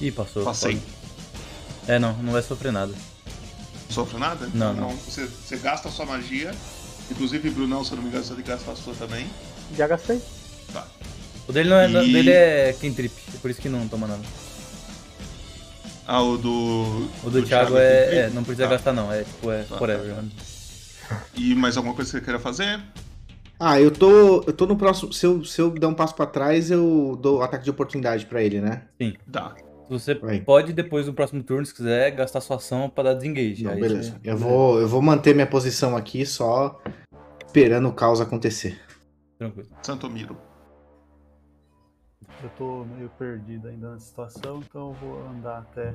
Ih, 0.00 0.12
passou. 0.12 0.44
Passei. 0.44 0.76
pode. 0.76 0.96
É, 1.88 1.98
não, 1.98 2.12
não 2.18 2.32
vai 2.32 2.42
sofrer 2.42 2.72
nada. 2.72 2.92
Não 2.92 3.90
sofre 3.90 4.18
nada? 4.18 4.48
Não, 4.52 4.72
Então, 4.72 4.88
não. 4.88 4.96
Você, 4.96 5.26
você 5.26 5.56
gasta 5.56 5.88
a 5.88 5.92
sua 5.92 6.04
magia. 6.06 6.54
Inclusive, 7.10 7.50
Brunão, 7.50 7.84
se 7.84 7.92
eu 7.92 7.96
não 7.96 8.02
me 8.02 8.08
engano, 8.08 8.24
você 8.24 8.34
tem 8.34 8.42
que 8.42 8.50
gastar 8.50 8.72
a 8.72 8.76
sua 8.76 8.94
também. 8.94 9.28
Já 9.76 9.86
gastei. 9.86 10.20
Tá. 11.46 11.50
O 11.50 11.52
dele 11.52 11.68
não 11.70 11.76
é, 11.76 11.88
E- 12.04 12.12
dele 12.12 12.30
é 12.30 12.72
Kentrip, 12.80 13.12
é 13.34 13.38
por 13.38 13.50
isso 13.50 13.60
que 13.60 13.68
não 13.68 13.86
toma 13.88 14.06
nada. 14.06 14.22
Ah, 16.06 16.22
o 16.22 16.36
do. 16.38 17.08
O 17.24 17.30
do, 17.30 17.42
Thiago, 17.42 17.76
é, 17.76 18.16
é, 18.26 18.30
não 18.30 18.44
precisa 18.44 18.64
Tá. 18.64 18.70
gastar 18.74 18.92
não, 18.92 19.12
é 19.12 19.24
tipo, 19.24 19.50
é 19.50 19.62
Tá, 19.64 19.76
forever. 19.76 20.14
tá, 20.14 20.22
né? 20.22 20.28
E 21.34 21.54
mais 21.54 21.76
alguma 21.76 21.94
coisa 21.94 22.10
que 22.10 22.18
você 22.18 22.24
queira 22.24 22.38
fazer? 22.38 22.80
Ah, 23.58 23.80
eu 23.80 23.90
tô. 23.90 24.42
Eu 24.46 24.52
tô 24.52 24.66
no 24.66 24.76
próximo. 24.76 25.12
Se 25.12 25.26
eu, 25.26 25.44
se 25.44 25.60
eu 25.60 25.70
der 25.70 25.86
um 25.86 25.94
passo 25.94 26.14
pra 26.14 26.26
trás, 26.26 26.70
eu 26.70 27.18
dou 27.20 27.42
ataque 27.42 27.64
de 27.64 27.70
oportunidade 27.70 28.26
pra 28.26 28.42
ele, 28.42 28.60
né? 28.60 28.82
Sim. 29.00 29.14
Dá. 29.26 29.54
Você 29.88 30.14
pode, 30.16 30.72
depois 30.72 31.06
do 31.06 31.14
próximo 31.14 31.42
turno, 31.44 31.64
se 31.64 31.72
quiser, 31.74 32.10
gastar 32.10 32.40
sua 32.40 32.56
ação 32.56 32.90
pra 32.90 33.04
dar 33.04 33.14
desengage. 33.14 33.62
Não, 33.64 33.70
Aí 33.72 33.80
beleza. 33.80 34.10
você- 34.22 34.30
Eu 34.30 34.36
vou, 34.36 34.80
eu 34.80 34.88
vou 34.88 35.00
manter 35.00 35.32
minha 35.32 35.46
posição 35.46 35.96
aqui 35.96 36.26
só 36.26 36.80
esperando 37.46 37.88
o 37.88 37.92
caos 37.92 38.20
acontecer. 38.20 38.80
Tranquilo. 39.38 39.68
Santomiro. 39.82 40.36
Eu 42.42 42.50
tô 42.50 42.84
meio 42.84 43.08
perdido 43.10 43.68
ainda 43.68 43.92
na 43.92 43.98
situação, 43.98 44.58
então 44.58 44.88
eu 44.88 44.92
vou 44.94 45.26
andar 45.28 45.58
até 45.58 45.94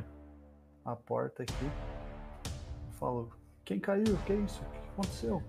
a 0.83 0.95
porta 0.95 1.43
aqui. 1.43 1.53
Eu 1.63 2.93
falo, 2.99 3.31
quem 3.63 3.79
caiu? 3.79 4.17
Que 4.25 4.33
isso? 4.33 4.61
O 4.61 4.71
que 4.71 4.89
aconteceu? 4.89 5.43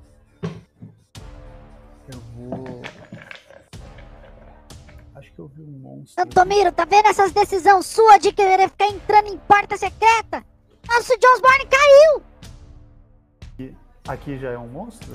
Eu 2.13 2.21
vou. 2.37 2.83
Acho 5.15 5.33
que 5.33 5.39
eu 5.39 5.49
vi 5.49 5.63
um 5.63 5.79
monstro. 5.79 6.23
Santomiro, 6.23 6.71
tá 6.73 6.85
vendo 6.85 7.07
essas 7.07 7.33
decisões 7.33 7.87
suas 7.87 8.19
de 8.19 8.33
querer 8.33 8.69
ficar 8.69 8.89
entrando 8.89 9.29
em 9.29 9.39
porta 9.39 9.77
secreta? 9.79 10.45
Nosso 10.87 11.13
Jonesborn 11.23 11.67
caiu! 11.71 12.23
Aqui, 13.55 13.77
aqui 14.09 14.39
já 14.39 14.51
é 14.51 14.59
um 14.59 14.69
monstro? 14.69 15.15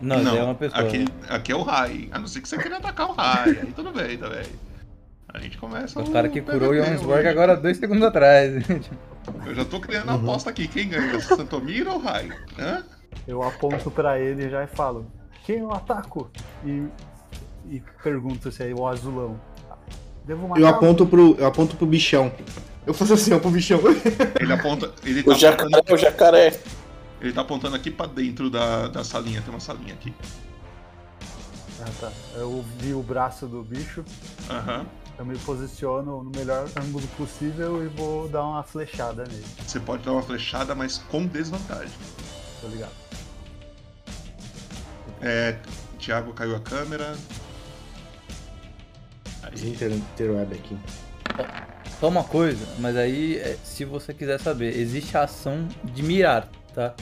Não, 0.00 0.20
ele 0.20 0.36
é 0.36 0.44
uma 0.44 0.54
pessoa. 0.54 0.86
Aqui, 0.86 1.04
aqui 1.28 1.50
é 1.50 1.56
o 1.56 1.62
Rai. 1.62 2.08
A 2.12 2.20
não 2.20 2.28
ser 2.28 2.40
que 2.40 2.48
você 2.48 2.56
queira 2.56 2.76
atacar 2.76 3.08
o 3.08 3.12
Rai. 3.12 3.50
Aí 3.50 3.72
tudo 3.72 3.90
bem 3.92 4.16
também. 4.16 4.46
A 5.32 5.38
gente 5.38 5.58
começa. 5.58 6.00
O 6.00 6.10
cara 6.10 6.28
que 6.28 6.40
curou 6.40 6.68
o 6.68 6.72
hoje. 6.72 6.84
Jonsborg 6.90 7.26
agora 7.28 7.56
dois 7.56 7.76
segundos 7.76 8.02
atrás. 8.04 8.64
Eu 9.46 9.54
já 9.54 9.64
tô 9.64 9.78
criando 9.80 10.10
a 10.10 10.14
aposta 10.14 10.50
aqui. 10.50 10.66
Quem 10.66 10.88
ganha? 10.88 11.20
Santomiro 11.20 11.92
ou 11.92 11.98
Rai? 11.98 12.30
Hã? 12.58 12.82
Eu 13.26 13.42
aponto 13.42 13.90
pra 13.90 14.18
ele 14.18 14.48
já 14.48 14.64
e 14.64 14.66
falo, 14.66 15.06
quem 15.44 15.58
eu 15.58 15.72
ataco? 15.72 16.30
E, 16.64 16.84
e 17.68 17.82
pergunto 18.02 18.50
se 18.50 18.62
é 18.62 18.74
o 18.74 18.86
azulão. 18.86 19.38
Devo 20.24 20.48
matar 20.48 20.60
Eu 20.60 20.66
aponto 20.66 21.06
pro, 21.06 21.34
eu 21.38 21.46
aponto 21.46 21.76
pro 21.76 21.86
bichão. 21.86 22.32
Eu 22.86 22.94
faço 22.94 23.12
assim, 23.14 23.34
ó, 23.34 23.38
pro 23.38 23.50
bichão. 23.50 23.80
Ele 24.40 24.52
aponta. 24.52 24.92
Ele 25.04 25.20
O 25.20 25.24
tá 25.24 25.34
jacaré, 25.34 25.62
apontando, 25.68 25.94
o 25.94 25.96
jacaré. 25.98 26.60
ele 27.20 27.32
tá 27.34 27.40
apontando 27.42 27.76
aqui 27.76 27.90
pra 27.90 28.06
dentro 28.06 28.48
da, 28.48 28.88
da 28.88 29.04
salinha. 29.04 29.42
Tem 29.42 29.50
uma 29.50 29.60
salinha 29.60 29.92
aqui. 29.92 30.12
Ah, 31.80 31.90
tá. 32.00 32.12
Eu 32.34 32.64
vi 32.78 32.92
o 32.94 33.02
braço 33.02 33.46
do 33.46 33.62
bicho. 33.62 34.04
Aham. 34.50 34.86
Eu 35.18 35.26
me 35.26 35.36
posiciono 35.38 36.22
no 36.22 36.30
melhor 36.30 36.68
ângulo 36.76 37.06
possível 37.16 37.84
e 37.84 37.88
vou 37.88 38.28
dar 38.28 38.44
uma 38.44 38.62
flechada 38.62 39.24
nele. 39.24 39.44
Você 39.66 39.80
pode 39.80 40.04
dar 40.04 40.12
uma 40.12 40.22
flechada, 40.22 40.74
mas 40.74 40.98
com 40.98 41.26
desvantagem. 41.26 41.92
Tô 42.60 42.68
ligado. 42.68 42.92
É. 45.20 45.58
Thiago 45.98 46.32
caiu 46.32 46.54
a 46.54 46.60
câmera. 46.60 47.16
Inter, 49.64 49.92
interweb 49.92 50.54
aqui. 50.54 50.78
Só 51.98 52.08
uma 52.08 52.22
coisa, 52.22 52.64
mas 52.78 52.96
aí, 52.96 53.38
é, 53.38 53.58
se 53.64 53.84
você 53.84 54.14
quiser 54.14 54.38
saber, 54.38 54.78
existe 54.78 55.16
a 55.16 55.24
ação 55.24 55.66
de 55.82 56.02
mirar, 56.02 56.48
tá? 56.72 56.94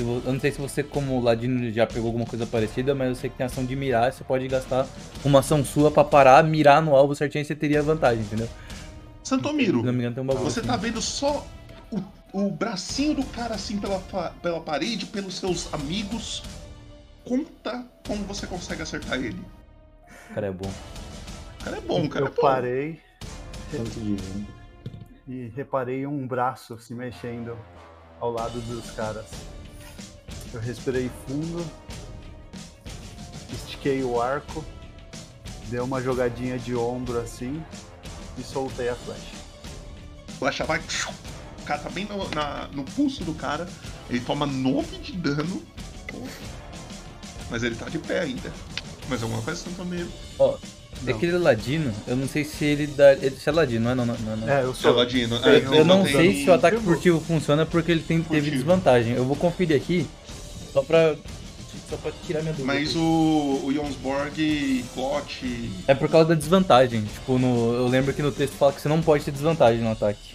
Se 0.00 0.04
vo- 0.04 0.22
eu 0.24 0.32
não 0.32 0.40
sei 0.40 0.50
se 0.50 0.58
você, 0.58 0.82
como 0.82 1.20
Ladino, 1.20 1.70
já 1.70 1.86
pegou 1.86 2.06
alguma 2.06 2.24
coisa 2.24 2.46
parecida, 2.46 2.94
mas 2.94 3.08
eu 3.10 3.14
sei 3.14 3.28
que 3.28 3.36
tem 3.36 3.44
ação 3.44 3.66
de 3.66 3.76
mirar, 3.76 4.10
você 4.10 4.24
pode 4.24 4.48
gastar 4.48 4.86
uma 5.22 5.40
ação 5.40 5.62
sua 5.62 5.90
pra 5.90 6.02
parar, 6.02 6.42
mirar 6.42 6.80
no 6.80 6.96
alvo 6.96 7.14
certinho 7.14 7.42
e 7.42 7.44
você 7.44 7.54
teria 7.54 7.82
vantagem, 7.82 8.22
entendeu? 8.24 8.48
Santomiro, 9.22 9.80
Se 9.80 9.84
não 9.84 9.92
me 9.92 9.98
engano, 9.98 10.14
tem 10.14 10.24
um 10.24 10.26
bagulho 10.26 10.50
você 10.50 10.60
assim. 10.60 10.68
tá 10.68 10.76
vendo 10.78 11.02
só 11.02 11.46
o, 11.92 12.00
o 12.32 12.50
bracinho 12.50 13.14
do 13.14 13.24
cara 13.26 13.54
assim 13.56 13.78
pela, 13.78 13.98
pela 14.40 14.60
parede, 14.62 15.04
pelos 15.04 15.34
seus 15.34 15.72
amigos. 15.74 16.42
Conta 17.22 17.84
como 18.06 18.24
você 18.24 18.46
consegue 18.46 18.80
acertar 18.80 19.18
ele. 19.22 19.44
O 20.30 20.34
cara 20.34 20.46
é 20.46 20.50
bom. 20.50 20.70
O 21.60 21.64
cara 21.64 21.76
é 21.76 21.80
bom, 21.82 22.04
o 22.06 22.08
cara 22.08 22.24
eu 22.24 22.28
é 22.28 22.30
bom. 22.30 22.40
parei 22.40 23.00
Tanto 23.70 24.00
de 24.00 24.12
né? 24.12 24.46
e 25.28 25.52
reparei 25.54 26.06
um 26.06 26.26
braço 26.26 26.78
se 26.78 26.94
mexendo 26.94 27.54
ao 28.18 28.30
lado 28.32 28.58
dos 28.62 28.90
caras. 28.92 29.26
Eu 30.52 30.60
respirei 30.60 31.10
fundo, 31.26 31.64
estiquei 33.52 34.02
o 34.02 34.20
arco, 34.20 34.64
dei 35.68 35.80
uma 35.80 36.02
jogadinha 36.02 36.58
de 36.58 36.74
ombro 36.74 37.20
assim 37.20 37.62
e 38.38 38.42
soltei 38.42 38.88
a 38.88 38.94
flecha. 38.94 39.20
A 40.28 40.32
flecha 40.32 40.64
vai. 40.64 40.80
O 41.60 41.62
cara 41.64 41.80
tá 41.82 41.90
bem 41.90 42.04
no, 42.06 42.28
na- 42.30 42.68
no 42.72 42.82
pulso 42.82 43.22
do 43.24 43.34
cara. 43.34 43.68
Ele 44.08 44.20
toma 44.20 44.44
9 44.46 44.96
de 44.98 45.12
dano. 45.12 45.62
Mas 47.48 47.62
ele 47.62 47.76
tá 47.76 47.88
de 47.88 47.98
pé 47.98 48.20
ainda. 48.20 48.52
Mas 49.08 49.22
alguma 49.22 49.42
coisa 49.42 49.60
Santomiro. 49.60 50.08
Ó, 50.38 50.56
aquele 51.08 51.32
Ladino, 51.38 51.92
eu 52.06 52.16
não 52.16 52.26
sei 52.28 52.44
se 52.44 52.64
ele 52.64 52.86
dá. 52.88 53.12
Ele, 53.12 53.36
se 53.36 53.48
é 53.48 53.52
Ladino, 53.52 53.84
não 53.84 53.90
é? 53.90 53.94
Não, 53.94 54.06
não, 54.06 54.16
não, 54.18 54.36
não. 54.36 54.48
É, 54.48 54.62
eu 54.64 54.74
sou 54.74 54.94
Ladino. 54.94 55.36
Eu, 55.36 55.44
É, 55.74 55.78
eu 55.80 55.84
não 55.84 56.04
sei 56.04 56.42
se 56.44 56.50
o 56.50 56.54
ataque 56.54 56.78
furtivo 56.80 57.20
funciona 57.20 57.64
porque 57.66 57.92
ele 57.92 58.02
tem, 58.02 58.20
teve 58.22 58.50
desvantagem. 58.50 59.14
Eu 59.14 59.24
vou 59.24 59.36
conferir 59.36 59.76
aqui, 59.76 60.08
só 60.72 60.82
pra, 60.82 61.16
só 61.88 61.96
pra 61.96 62.12
tirar 62.26 62.40
minha 62.42 62.52
dúvida. 62.52 62.72
Mas 62.72 62.94
o, 62.96 63.60
o 63.64 63.72
Jonsborg, 63.72 64.84
Clot. 64.94 65.70
É 65.86 65.94
por 65.94 66.08
causa 66.08 66.30
da 66.30 66.34
desvantagem. 66.34 67.04
Tipo, 67.04 67.38
no, 67.38 67.74
eu 67.74 67.88
lembro 67.88 68.12
que 68.14 68.22
no 68.22 68.32
texto 68.32 68.54
fala 68.54 68.72
que 68.72 68.80
você 68.80 68.88
não 68.88 69.02
pode 69.02 69.24
ter 69.24 69.30
desvantagem 69.30 69.82
no 69.82 69.90
ataque. 69.90 70.34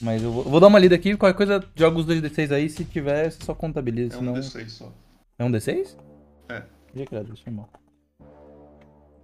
Mas 0.00 0.22
eu 0.22 0.30
vou, 0.30 0.44
eu 0.44 0.50
vou 0.50 0.60
dar 0.60 0.68
uma 0.68 0.78
lida 0.78 0.94
aqui, 0.94 1.16
qualquer 1.16 1.36
coisa, 1.36 1.64
joga 1.74 1.98
os 1.98 2.06
2d6 2.06 2.52
aí, 2.52 2.70
se 2.70 2.84
tiver, 2.84 3.30
você 3.30 3.44
só 3.44 3.54
contabiliza. 3.54 4.14
É 4.14 4.16
um 4.16 4.20
senão... 4.20 4.34
D6 4.34 4.68
só. 4.68 4.92
É 5.38 5.44
um 5.44 5.50
D6? 5.50 5.96
É. 6.48 6.62
Já 6.94 7.06
que 7.06 7.14
era, 7.14 7.24
deixa 7.24 7.42
eu 7.46 7.52
mal. 7.52 7.68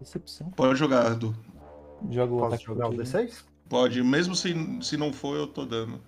Decepção. 0.00 0.50
Pode 0.50 0.78
jogar, 0.78 1.12
Edu. 1.12 1.34
Joga 2.10 2.32
o 2.32 2.38
Posso 2.38 2.46
ataque 2.48 2.64
jogar 2.66 2.88
o 2.88 2.92
furtivo. 2.92 3.18
D6? 3.18 3.34
Pode, 3.68 4.02
mesmo 4.02 4.34
se, 4.34 4.54
se 4.82 4.96
não 4.96 5.12
for, 5.12 5.36
eu 5.36 5.46
tô 5.46 5.64
dando. 5.64 6.00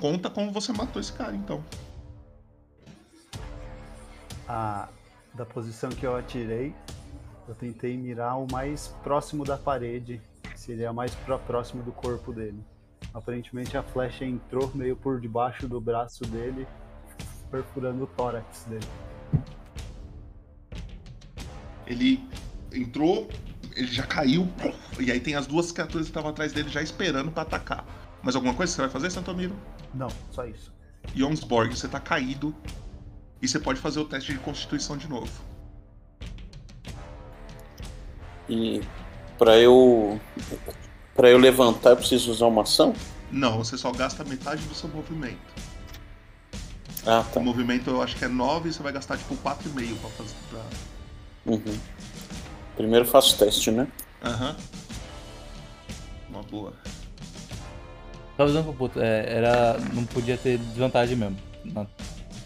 Conta 0.00 0.30
como 0.30 0.50
você 0.50 0.72
matou 0.72 1.00
esse 1.00 1.12
cara, 1.12 1.36
então. 1.36 1.62
a, 4.50 4.88
da 5.32 5.46
posição 5.46 5.90
que 5.90 6.04
eu 6.04 6.16
atirei, 6.16 6.74
eu 7.46 7.54
tentei 7.54 7.96
mirar 7.96 8.36
o 8.36 8.50
mais 8.50 8.88
próximo 9.02 9.44
da 9.44 9.56
parede, 9.56 10.20
que 10.42 10.58
seria 10.58 10.92
mais 10.92 11.14
pró- 11.14 11.38
próximo 11.38 11.82
do 11.84 11.92
corpo 11.92 12.32
dele. 12.32 12.58
Aparentemente 13.14 13.76
a 13.76 13.82
flecha 13.82 14.24
entrou 14.24 14.70
meio 14.74 14.96
por 14.96 15.20
debaixo 15.20 15.68
do 15.68 15.80
braço 15.80 16.24
dele, 16.24 16.66
perfurando 17.50 18.04
o 18.04 18.06
tórax 18.08 18.64
dele. 18.64 18.86
Ele 21.86 22.28
entrou, 22.72 23.28
ele 23.74 23.88
já 23.88 24.06
caiu, 24.06 24.48
e 24.98 25.10
aí 25.10 25.20
tem 25.20 25.34
as 25.34 25.46
duas 25.46 25.70
criaturas 25.70 26.06
que 26.06 26.10
estavam 26.10 26.30
atrás 26.30 26.52
dele 26.52 26.68
já 26.68 26.82
esperando 26.82 27.30
pra 27.30 27.42
atacar. 27.42 27.84
Mais 28.22 28.34
alguma 28.34 28.54
coisa 28.54 28.70
que 28.70 28.76
você 28.76 28.82
vai 28.82 28.90
fazer, 28.90 29.10
Santomiro? 29.10 29.54
Não, 29.94 30.08
só 30.30 30.44
isso. 30.44 30.72
Jonsborg, 31.14 31.74
você 31.74 31.88
tá 31.88 31.98
caído 31.98 32.54
e 33.40 33.48
você 33.48 33.58
pode 33.58 33.80
fazer 33.80 34.00
o 34.00 34.04
teste 34.04 34.32
de 34.32 34.38
constituição 34.38 34.96
de 34.96 35.08
novo. 35.08 35.30
E 38.48 38.82
pra 39.38 39.56
eu. 39.58 40.20
Pra 41.14 41.28
eu 41.28 41.38
levantar, 41.38 41.90
eu 41.90 41.96
preciso 41.96 42.30
usar 42.30 42.46
uma 42.46 42.62
ação? 42.62 42.94
Não, 43.30 43.58
você 43.58 43.76
só 43.78 43.92
gasta 43.92 44.24
metade 44.24 44.62
do 44.64 44.74
seu 44.74 44.88
movimento. 44.88 45.38
Ah, 47.06 47.24
tá. 47.32 47.40
O 47.40 47.42
movimento 47.42 47.88
eu 47.88 48.02
acho 48.02 48.16
que 48.16 48.24
é 48.24 48.28
9 48.28 48.68
e 48.68 48.72
você 48.72 48.82
vai 48.82 48.92
gastar 48.92 49.16
tipo 49.16 49.36
4,5 49.36 49.96
pra 50.00 50.10
fazer. 50.10 50.34
Pra... 50.50 50.60
Uhum. 51.46 51.80
Primeiro 52.76 53.04
eu 53.04 53.10
faço 53.10 53.34
o 53.34 53.38
teste, 53.38 53.70
né? 53.70 53.88
Aham. 54.22 54.56
Uma 56.28 56.42
boa. 56.42 56.72
Só 58.40 58.44
avisando 58.44 58.64
pro 58.64 58.88
puto, 58.88 58.98
é, 58.98 59.36
era. 59.36 59.76
Não 59.92 60.02
podia 60.06 60.34
ter 60.34 60.56
desvantagem 60.56 61.14
mesmo. 61.14 61.36
Na, 61.62 61.86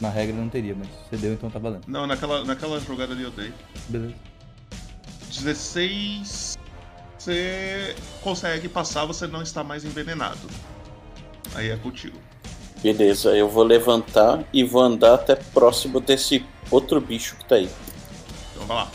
na 0.01 0.11
regra 0.11 0.35
não 0.35 0.49
teria, 0.49 0.75
mas 0.75 0.89
você 0.89 1.17
deu 1.17 1.33
então 1.33 1.49
tá 1.49 1.61
valendo. 1.61 1.85
Não, 1.87 2.05
naquela, 2.05 2.45
naquela 2.45 2.81
jogada 2.81 3.13
ali 3.13 3.23
eu 3.23 3.31
dei. 3.31 3.53
Beleza. 3.89 4.15
16. 5.29 6.59
Você 7.17 7.95
consegue 8.23 8.69
passar, 8.69 9.05
você 9.05 9.29
não 9.29 9.41
está 9.41 9.63
mais 9.63 9.85
envenenado. 9.85 10.49
Aí 11.55 11.71
é 11.71 11.77
contigo. 11.77 12.19
Beleza, 12.83 13.31
eu 13.37 13.49
vou 13.49 13.63
levantar 13.63 14.43
e 14.53 14.65
vou 14.65 14.83
andar 14.83 15.15
até 15.15 15.37
próximo 15.37 16.01
desse 16.01 16.45
outro 16.73 17.01
bicho 17.01 17.37
que 17.37 17.45
tá 17.45 17.55
aí. 17.55 17.71
Então 18.53 18.67
vai 18.67 18.79
lá. 18.79 18.91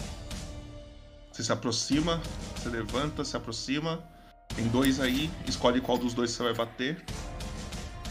Você 1.32 1.46
se 1.46 1.52
aproxima, 1.54 2.22
você 2.58 2.68
levanta, 2.68 3.24
se 3.24 3.38
aproxima. 3.38 4.04
Tem 4.60 4.68
dois 4.68 5.00
aí, 5.00 5.32
escolhe 5.48 5.80
qual 5.80 5.98
dos 5.98 6.14
dois 6.14 6.32
você 6.32 6.44
vai 6.44 6.54
bater. 6.54 7.02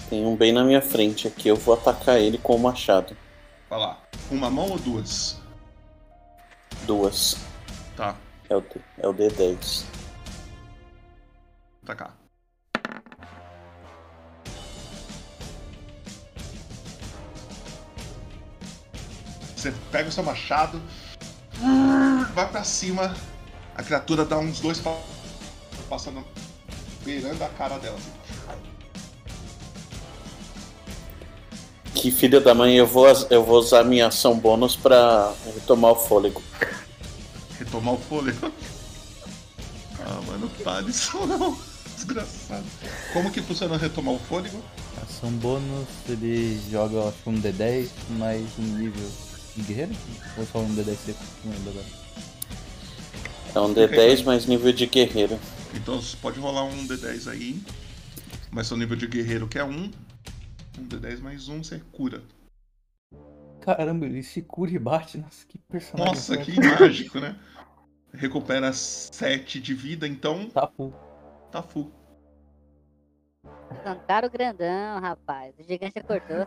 Tem 0.09 0.25
um 0.25 0.35
bem 0.35 0.51
na 0.51 0.65
minha 0.65 0.81
frente 0.81 1.29
aqui, 1.29 1.47
eu 1.47 1.57
vou 1.57 1.75
atacar 1.75 2.19
ele 2.19 2.39
com 2.39 2.57
o 2.57 2.59
machado. 2.59 3.15
Vai 3.69 3.79
lá. 3.79 4.01
Uma 4.31 4.49
mão 4.49 4.71
ou 4.71 4.79
duas? 4.79 5.37
Duas. 6.87 7.37
Tá, 7.95 8.17
É 8.49 8.57
o, 8.57 8.63
D- 8.63 8.81
é 8.97 9.07
o 9.07 9.13
D10. 9.13 9.85
atacar. 11.83 12.17
Você 19.57 19.73
pega 19.91 20.09
o 20.09 20.13
seu 20.13 20.23
machado, 20.23 20.81
vai 22.35 22.49
pra 22.49 22.63
cima, 22.63 23.15
a 23.75 23.83
criatura 23.83 24.25
dá 24.25 24.39
uns 24.39 24.61
dois 24.61 24.79
passos, 24.81 25.05
passando, 25.89 26.25
beirando 27.05 27.43
a 27.43 27.49
cara 27.49 27.79
dela. 27.79 27.97
assim. 27.97 28.19
Que 31.95 32.13
filha 32.13 32.41
da 32.41 32.55
mãe, 32.55 32.77
eu 32.77 32.87
vou, 32.87 33.09
eu 33.29 33.45
vou 33.45 33.59
usar 33.59 33.83
minha 33.83 34.07
ação 34.07 34.39
bônus 34.39 34.77
pra 34.77 35.33
retomar 35.55 35.93
o 35.93 35.97
fôlego. 35.97 36.41
Retomar 37.59 37.95
o 37.95 37.99
fôlego. 37.99 38.53
Ah, 40.11 40.23
mano, 40.27 40.49
para 40.65 40.89
isso 40.89 41.19
não. 41.27 41.59
Desgraçado. 41.95 42.65
Como 43.13 43.31
que 43.31 43.43
funciona 43.43 43.77
retomar 43.77 44.15
o 44.15 44.19
fôlego? 44.19 44.63
Ação 45.03 45.31
bônus, 45.33 45.87
ele 46.09 46.59
joga 46.71 47.09
acho, 47.09 47.19
um 47.27 47.39
D10 47.39 47.89
mais 48.11 48.43
um 48.59 48.63
nível 48.63 49.07
de 49.55 49.63
guerreiro? 49.65 49.93
Ou 50.39 50.47
só 50.47 50.61
um 50.61 50.75
D10 50.75 50.97
seco? 51.05 51.19
Não 51.45 51.53
lembro 51.53 51.71
agora. 51.71 51.87
É 53.55 53.61
um 53.61 53.75
D10 53.75 54.25
mais 54.25 54.47
nível 54.47 54.73
de 54.73 54.87
guerreiro. 54.87 55.39
Então 55.75 56.01
você 56.01 56.17
pode 56.17 56.39
rolar 56.41 56.65
um 56.65 56.87
D10 56.87 57.31
aí. 57.31 57.63
Mas 58.51 58.67
seu 58.67 58.77
nível 58.77 58.97
de 58.97 59.07
guerreiro 59.07 59.47
que 59.47 59.59
é 59.59 59.65
um. 59.65 59.91
Um 60.79 60.89
D10 60.89 61.21
mais 61.21 61.49
um, 61.49 61.63
você 61.63 61.81
cura. 61.93 62.23
Caramba, 63.61 64.07
ele 64.07 64.23
se 64.23 64.41
cura 64.43 64.71
e 64.71 64.79
bate. 64.79 65.19
Nossa, 65.19 65.47
que 65.47 65.59
personagem. 65.59 66.15
Nossa, 66.15 66.37
que 66.39 66.57
mágico, 66.59 67.21
né? 67.21 67.39
Recupera 68.13 68.73
7 68.73 69.61
de 69.61 69.75
vida, 69.75 70.09
então. 70.09 70.49
Tá 70.49 70.67
full. 70.67 70.95
Tá 71.53 71.63
full. 71.63 71.93
Cantaram 73.85 74.29
grandão, 74.31 75.01
rapaz. 75.01 75.55
O 75.59 75.63
gigante 75.63 75.99
acordou. 75.99 76.47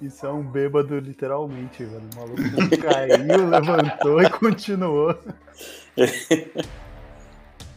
Isso 0.00 0.24
é 0.24 0.32
um 0.32 0.42
bêbado, 0.42 0.98
literalmente, 0.98 1.84
velho. 1.84 2.08
O 2.14 2.16
maluco 2.16 2.42
caiu, 2.82 3.48
levantou 3.50 4.22
e 4.22 4.30
continuou. 4.30 5.14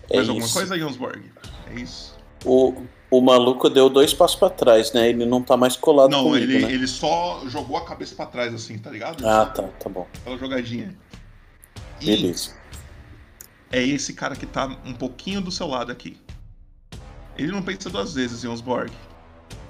É 0.09 0.17
Mais 0.17 0.29
alguma 0.29 0.45
isso. 0.45 0.55
coisa, 0.55 0.77
Jonsborg? 0.77 1.23
É 1.71 1.79
isso. 1.79 2.17
O, 2.45 2.83
o 3.11 3.21
maluco 3.21 3.69
deu 3.69 3.89
dois 3.89 4.13
passos 4.13 4.37
pra 4.37 4.49
trás, 4.49 4.93
né? 4.93 5.09
Ele 5.09 5.25
não 5.25 5.41
tá 5.43 5.57
mais 5.57 5.75
colado 5.75 6.09
Não, 6.11 6.23
comigo, 6.23 6.43
ele, 6.51 6.65
né? 6.65 6.71
ele 6.71 6.87
só 6.87 7.41
jogou 7.47 7.77
a 7.77 7.85
cabeça 7.85 8.15
pra 8.15 8.25
trás, 8.25 8.53
assim, 8.53 8.77
tá 8.77 8.89
ligado? 8.89 9.27
Ah, 9.27 9.45
tá, 9.45 9.63
tá 9.63 9.89
bom. 9.89 10.07
Aquela 10.21 10.37
jogadinha. 10.37 10.97
E 12.01 12.05
Beleza. 12.05 12.51
é 13.71 13.83
esse 13.83 14.13
cara 14.13 14.35
que 14.35 14.45
tá 14.45 14.67
um 14.85 14.93
pouquinho 14.93 15.41
do 15.41 15.51
seu 15.51 15.67
lado 15.67 15.91
aqui. 15.91 16.17
Ele 17.37 17.51
não 17.51 17.61
pensa 17.61 17.89
duas 17.89 18.13
vezes, 18.13 18.41
Jonsborg. 18.41 18.91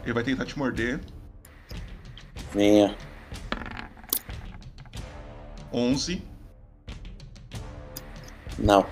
Ele 0.04 0.14
vai 0.14 0.24
tentar 0.24 0.46
te 0.46 0.58
morder. 0.58 1.00
Venha. 2.54 2.96
11. 5.72 6.22
Não. 8.58 8.86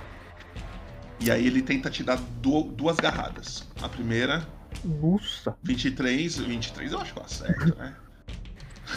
E 1.19 1.31
aí 1.31 1.47
ele 1.47 1.61
tenta 1.61 1.89
te 1.89 2.03
dar 2.03 2.17
du- 2.41 2.63
duas 2.63 2.97
garradas. 2.97 3.67
A 3.81 3.89
primeira, 3.89 4.47
Nossa. 4.83 5.55
23. 5.63 6.37
23 6.37 6.91
eu 6.91 6.99
acho 6.99 7.13
que 7.13 7.19
eu 7.19 7.23
acerto, 7.23 7.75
né? 7.77 7.95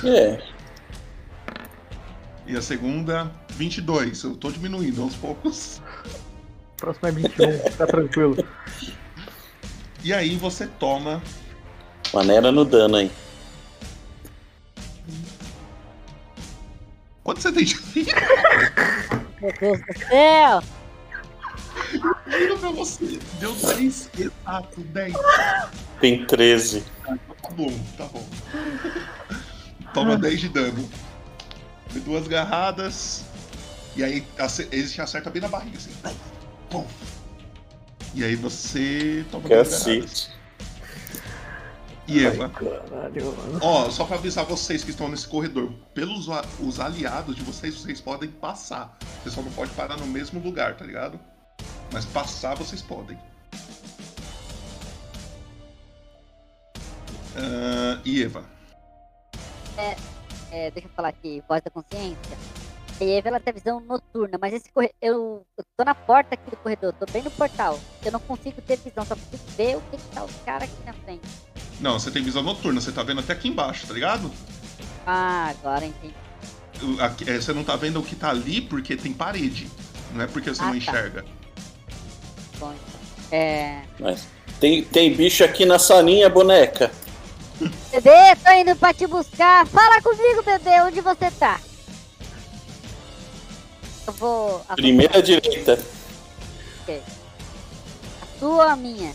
É. 0.04 0.42
E 2.46 2.56
a 2.56 2.62
segunda, 2.62 3.30
22. 3.50 4.22
Eu 4.24 4.36
tô 4.36 4.50
diminuindo 4.50 5.02
aos 5.02 5.14
poucos. 5.16 5.80
Próximo 6.76 7.08
é 7.08 7.12
21, 7.12 7.58
tá 7.76 7.86
tranquilo. 7.86 8.36
E 10.02 10.12
aí 10.14 10.34
você 10.36 10.66
toma 10.66 11.22
Maneira 12.12 12.50
no 12.50 12.64
dano 12.64 12.96
aí. 12.96 13.10
Quanto 17.22 17.40
você 17.42 17.52
tem 17.52 17.64
de 17.64 17.74
vida? 17.76 18.12
Meu 19.40 19.52
Deus 19.60 19.78
do 19.86 19.98
céu! 20.08 20.62
Juro 21.92 22.58
pra 22.58 22.70
você. 22.70 23.18
Deu 23.38 23.54
10. 23.54 24.10
Exato, 24.18 24.80
10. 24.80 25.14
Tem 26.00 26.26
13. 26.26 26.84
Tá 27.04 27.50
bom, 27.50 27.80
tá 27.96 28.04
bom. 28.04 28.26
Toma 29.92 30.16
10 30.16 30.40
de 30.40 30.48
dano. 30.48 30.88
Foi 31.88 32.00
duas 32.00 32.28
garradas. 32.28 33.24
E 33.96 34.04
aí 34.04 34.24
ele 34.70 34.88
te 34.88 35.00
acerta 35.00 35.30
bem 35.30 35.42
na 35.42 35.48
barriga, 35.48 35.76
assim. 35.76 35.90
Pum. 36.70 36.86
E 38.14 38.24
aí 38.24 38.36
você 38.36 39.24
toma 39.30 39.48
duas 39.48 39.84
garradas. 39.84 40.30
E 42.06 42.24
Eva? 42.24 42.50
Ó, 43.60 43.88
só 43.88 44.04
pra 44.04 44.16
avisar 44.16 44.44
vocês 44.44 44.82
que 44.82 44.90
estão 44.90 45.08
nesse 45.08 45.28
corredor, 45.28 45.72
pelos 45.94 46.26
os 46.58 46.80
aliados 46.80 47.36
de 47.36 47.42
vocês, 47.42 47.74
vocês 47.74 48.00
podem 48.00 48.28
passar. 48.28 48.98
Você 49.22 49.30
só 49.30 49.40
não 49.42 49.52
pode 49.52 49.70
parar 49.72 49.96
no 49.96 50.06
mesmo 50.06 50.40
lugar, 50.40 50.76
tá 50.76 50.84
ligado? 50.84 51.20
Mas 51.92 52.04
passar 52.04 52.54
vocês 52.56 52.82
podem. 52.82 53.18
Ah, 57.36 58.00
e 58.04 58.22
Eva? 58.22 58.44
É, 59.76 59.96
é, 60.50 60.70
deixa 60.70 60.88
eu 60.88 60.92
falar 60.94 61.08
aqui, 61.08 61.42
voz 61.48 61.62
da 61.62 61.70
consciência. 61.70 62.38
A 63.00 63.04
Eva 63.04 63.28
ela 63.28 63.40
tem 63.40 63.54
visão 63.54 63.80
noturna, 63.80 64.36
mas 64.40 64.52
esse 64.52 64.70
corredor. 64.72 64.94
Eu, 65.00 65.46
eu 65.56 65.64
tô 65.76 65.84
na 65.84 65.94
porta 65.94 66.34
aqui 66.34 66.50
do 66.50 66.56
corredor, 66.58 66.92
tô 66.92 67.06
bem 67.10 67.22
no 67.22 67.30
portal. 67.30 67.78
Eu 68.04 68.12
não 68.12 68.20
consigo 68.20 68.60
ter 68.60 68.76
visão, 68.76 69.04
só 69.06 69.14
consigo 69.16 69.42
ver 69.56 69.76
o 69.76 69.80
que, 69.82 69.96
que 69.96 70.08
tá 70.14 70.24
os 70.24 70.34
caras 70.44 70.64
aqui 70.64 70.84
na 70.84 70.92
frente. 70.92 71.26
Não, 71.80 71.98
você 71.98 72.10
tem 72.10 72.22
visão 72.22 72.42
noturna, 72.42 72.78
você 72.80 72.92
tá 72.92 73.02
vendo 73.02 73.20
até 73.20 73.32
aqui 73.32 73.48
embaixo, 73.48 73.86
tá 73.86 73.94
ligado? 73.94 74.30
Ah, 75.06 75.48
agora 75.48 75.86
entendi. 75.86 76.14
Aqui- 77.00 77.28
é, 77.30 77.40
você 77.40 77.54
não 77.54 77.64
tá 77.64 77.74
vendo 77.74 78.00
o 78.00 78.04
que 78.04 78.14
tá 78.14 78.28
ali 78.30 78.60
porque 78.60 78.96
tem 78.96 79.14
parede. 79.14 79.70
Não 80.12 80.20
é 80.22 80.26
porque 80.26 80.50
você 80.54 80.60
Ah, 80.60 80.66
não 80.66 80.72
tá. 80.72 80.76
enxerga. 80.78 81.24
Bom, 82.60 82.74
é. 83.32 83.80
Mas 83.98 84.28
tem, 84.60 84.84
tem 84.84 85.12
bicho 85.14 85.42
aqui 85.42 85.64
na 85.66 85.78
salinha, 85.78 86.28
boneca. 86.28 86.92
Bebê, 87.90 88.36
tô 88.44 88.50
indo 88.52 88.76
pra 88.76 88.94
te 88.94 89.06
buscar. 89.06 89.66
Fala 89.66 90.00
comigo, 90.00 90.42
bebê, 90.44 90.80
onde 90.82 91.00
você 91.00 91.30
tá? 91.32 91.58
Eu 94.06 94.12
vou. 94.14 94.62
a- 94.68 94.74
Primeira 94.76 95.20
direita. 95.22 95.78
Ok. 96.82 97.02
A 98.22 98.38
sua 98.38 98.48
ou 98.54 98.60
a 98.62 98.76
minha? 98.76 99.12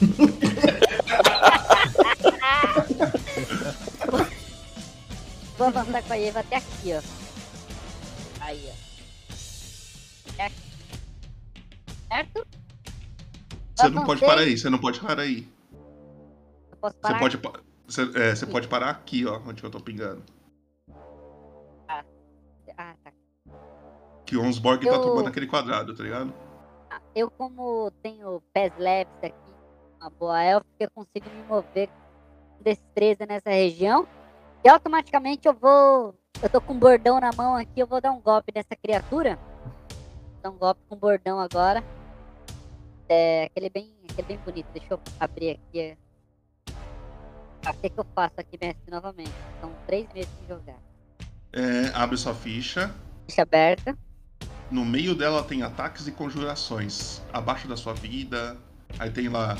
Vou 5.56 5.66
avançar 5.66 6.02
com 6.02 6.12
a 6.12 6.18
Eva 6.18 6.40
até 6.40 6.56
aqui, 6.56 6.92
ó. 6.94 7.00
Aí, 8.40 8.68
ó. 8.68 9.34
Certo? 10.36 10.67
Certo? 12.08 12.46
Você 13.76 13.88
não 13.90 14.04
pode 14.04 14.20
parar 14.20 14.40
aí, 14.40 14.58
você 14.58 14.68
não 14.70 14.78
pode 14.78 15.00
parar 15.00 15.22
aí. 15.22 15.48
Eu 16.70 16.76
posso 16.78 16.94
Você 16.96 17.00
parar? 17.02 17.18
pode, 17.18 17.38
pa- 17.38 17.60
você, 17.86 18.02
é, 18.18 18.34
você 18.34 18.46
pode 18.46 18.68
parar 18.68 18.90
aqui, 18.90 19.24
ó, 19.26 19.40
onde 19.46 19.62
eu 19.62 19.70
tô 19.70 19.80
pingando. 19.80 20.22
Ah, 21.88 22.04
tá. 22.76 23.12
Que 24.26 24.36
o 24.36 24.42
Onsborg 24.42 24.84
tá 24.84 24.92
Eu- 24.94 25.02
tomando 25.02 25.28
aquele 25.28 25.46
quadrado, 25.46 25.94
tá 25.96 26.02
ligado? 26.02 26.32
Eu, 27.14 27.30
como 27.30 27.90
tenho 28.02 28.42
pés 28.52 28.72
leves 28.78 29.12
aqui, 29.22 29.34
uma 30.00 30.10
boa 30.10 30.42
élfica, 30.42 30.70
eu 30.80 30.90
consigo 30.90 31.28
me 31.30 31.42
mover 31.44 31.88
com 31.88 32.62
destreza 32.62 33.26
nessa 33.26 33.50
região. 33.50 34.06
E 34.64 34.68
automaticamente 34.68 35.46
eu 35.48 35.54
vou. 35.54 36.14
Eu 36.42 36.48
tô 36.50 36.60
com 36.60 36.74
um 36.74 36.78
bordão 36.78 37.18
na 37.20 37.30
mão 37.36 37.56
aqui, 37.56 37.80
eu 37.80 37.86
vou 37.86 38.00
dar 38.00 38.12
um 38.12 38.20
golpe 38.20 38.52
nessa 38.54 38.76
criatura. 38.76 39.36
Vou 40.34 40.42
dar 40.42 40.50
um 40.50 40.58
golpe 40.58 40.80
com 40.88 40.96
bordão 40.96 41.40
agora. 41.40 41.82
É 43.08 43.44
aquele 43.44 43.70
bem, 43.70 43.94
aquele 44.10 44.28
bem 44.28 44.38
bonito. 44.38 44.66
Deixa 44.72 44.88
eu 44.90 45.00
abrir 45.18 45.50
aqui. 45.50 45.96
Ah, 47.64 47.70
O 47.70 47.74
que, 47.74 47.90
que 47.90 47.98
eu 47.98 48.06
faço 48.14 48.34
aqui, 48.38 48.58
mestre, 48.60 48.90
novamente? 48.90 49.32
São 49.60 49.72
três 49.86 50.06
meses 50.12 50.30
de 50.40 50.48
jogar. 50.48 50.76
É, 51.52 51.90
abre 51.94 52.16
sua 52.16 52.34
ficha. 52.34 52.94
Ficha 53.26 53.42
aberta. 53.42 53.96
No 54.70 54.84
meio 54.84 55.14
dela 55.14 55.42
tem 55.42 55.62
ataques 55.62 56.06
e 56.06 56.12
conjurações. 56.12 57.22
Abaixo 57.32 57.66
da 57.66 57.76
sua 57.76 57.94
vida. 57.94 58.56
Aí 58.98 59.10
tem 59.10 59.28
lá 59.28 59.56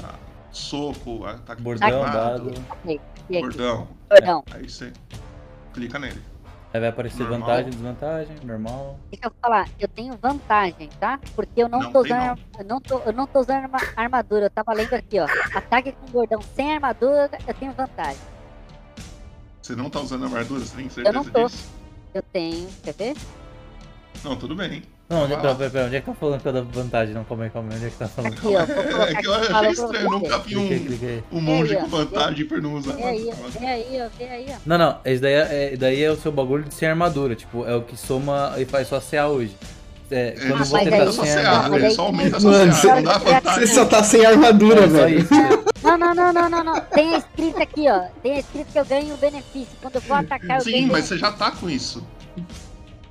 soco, 0.50 1.24
ataque 1.24 1.62
Bordão, 1.62 1.88
dado. 2.02 2.52
Bordão. 3.28 3.88
Bordão. 4.08 4.44
É, 4.50 4.56
aí 4.56 4.68
você 4.68 4.92
clica 5.72 5.98
nele. 5.98 6.20
Aí 6.72 6.80
vai 6.80 6.90
aparecer 6.90 7.20
Normal. 7.20 7.40
vantagem, 7.40 7.70
desvantagem, 7.70 8.36
normal. 8.44 8.98
Deixa 9.10 9.26
eu 9.26 9.32
falar, 9.40 9.68
eu 9.80 9.88
tenho 9.88 10.14
vantagem, 10.18 10.88
tá? 11.00 11.18
Porque 11.34 11.62
eu 11.62 11.68
não, 11.68 11.78
Não 11.80 11.92
tô 11.92 12.00
usando. 12.00 12.18
não. 12.18 12.38
Eu 12.58 12.64
não 12.66 12.80
tô, 12.80 12.98
eu 13.00 13.12
não 13.12 13.26
tô 13.26 13.40
usando 13.40 13.62
arma- 13.62 13.78
armadura. 13.96 14.46
Eu 14.46 14.50
tava 14.50 14.74
lendo 14.74 14.92
aqui, 14.92 15.18
ó. 15.18 15.26
Ataque 15.54 15.92
com 15.92 16.06
bordão 16.12 16.40
sem 16.54 16.74
armadura, 16.74 17.30
eu 17.46 17.54
tenho 17.54 17.72
vantagem. 17.72 18.20
Você 19.62 19.74
não 19.74 19.88
tá 19.88 20.00
usando 20.00 20.24
armadura? 20.24 20.60
Você 20.60 20.76
tem 20.76 20.84
Eu 20.84 20.90
certeza 20.90 21.16
não 21.16 21.24
tô. 21.24 21.46
disso? 21.46 21.68
Eu 22.12 22.22
tenho. 22.22 22.68
Quer 22.82 22.94
ver? 22.94 23.16
Não, 24.22 24.36
tudo 24.36 24.54
bem. 24.54 24.82
Não, 25.08 25.22
onde, 25.24 25.34
pera, 25.36 25.48
lá. 25.48 25.54
pera, 25.54 25.70
pera, 25.70 25.86
onde 25.86 25.96
é 25.96 26.00
que 26.00 26.06
tá 26.06 26.14
falando 26.14 26.40
que 26.42 26.48
eu 26.48 26.52
dou 26.52 26.64
vantagem? 26.66 27.14
Não, 27.14 27.24
calma 27.24 27.44
aí, 27.44 27.50
calma 27.50 27.68
aí, 27.70 27.76
onde 27.76 27.86
é 27.86 27.90
que 27.90 27.96
tá 27.96 28.08
falando? 28.08 28.34
Aqui, 28.34 28.46
ó. 28.46 29.02
É 29.04 29.14
que 29.14 29.26
eu 29.26 29.34
achei 29.34 29.70
estranho, 29.70 30.10
nunca 30.10 30.38
vi 30.38 30.56
um, 30.58 30.68
cliquei. 30.68 31.24
um 31.32 31.40
monge 31.40 31.76
com 31.76 31.86
vantagem 31.88 32.44
por 32.44 32.60
não 32.60 32.74
usar 32.74 32.92
Vê 32.92 33.02
aí, 33.04 33.30
ó. 33.32 33.48
Vê 33.58 33.66
aí, 33.66 34.02
ó. 34.02 34.08
Vê 34.18 34.24
aí, 34.28 34.46
ó. 34.50 34.56
Não, 34.66 34.76
não, 34.76 34.98
esse 35.06 35.22
daí 35.22 35.32
é, 35.32 35.72
é- 35.72 35.76
daí 35.78 36.02
é 36.02 36.10
o 36.10 36.16
seu 36.16 36.30
bagulho 36.30 36.64
de 36.64 36.74
sem 36.74 36.86
armadura, 36.88 37.34
tipo, 37.34 37.66
é 37.66 37.74
o 37.74 37.82
que 37.82 37.96
soma 37.96 38.52
e 38.58 38.66
faz 38.66 38.88
só 38.88 39.00
CA 39.00 39.28
hoje. 39.28 39.56
É, 40.10 40.34
Ele 40.36 40.50
quando 40.52 40.64
só 40.66 40.78
você 40.78 40.90
tá 40.90 40.96
aí- 40.96 41.12
sem 41.12 41.32
armadura. 41.46 41.80
ele 41.86 41.90
só 41.94 42.02
aumenta 42.02 42.36
a 42.36 42.40
sua 42.40 42.52
CA, 42.52 42.94
não 42.96 43.02
dá 43.02 43.18
você- 43.18 43.24
vantagem. 43.34 43.66
Você 43.66 43.74
só 43.74 43.84
tá 43.86 44.02
sem 44.04 44.26
armadura, 44.26 44.84
É 44.84 44.86
velho. 44.86 45.18
isso. 45.20 45.34
Não, 45.82 45.96
não, 45.98 46.14
não, 46.14 46.32
não, 46.34 46.50
não, 46.50 46.64
não. 46.64 46.80
Tem 46.80 47.14
escrito 47.16 47.62
aqui, 47.62 47.88
ó. 47.88 48.02
Tem 48.22 48.38
escrito 48.38 48.66
que 48.72 48.78
eu 48.78 48.84
ganho 48.84 49.14
o 49.14 49.16
benefício. 49.16 49.68
Quando 49.80 49.94
eu 49.96 50.00
vou 50.02 50.16
atacar, 50.18 50.58
eu 50.58 50.64
Sim, 50.64 50.72
ganho. 50.72 50.88
mas 50.88 51.04
você 51.06 51.16
já 51.16 51.32
tá 51.32 51.50
com 51.50 51.68
isso. 51.70 52.06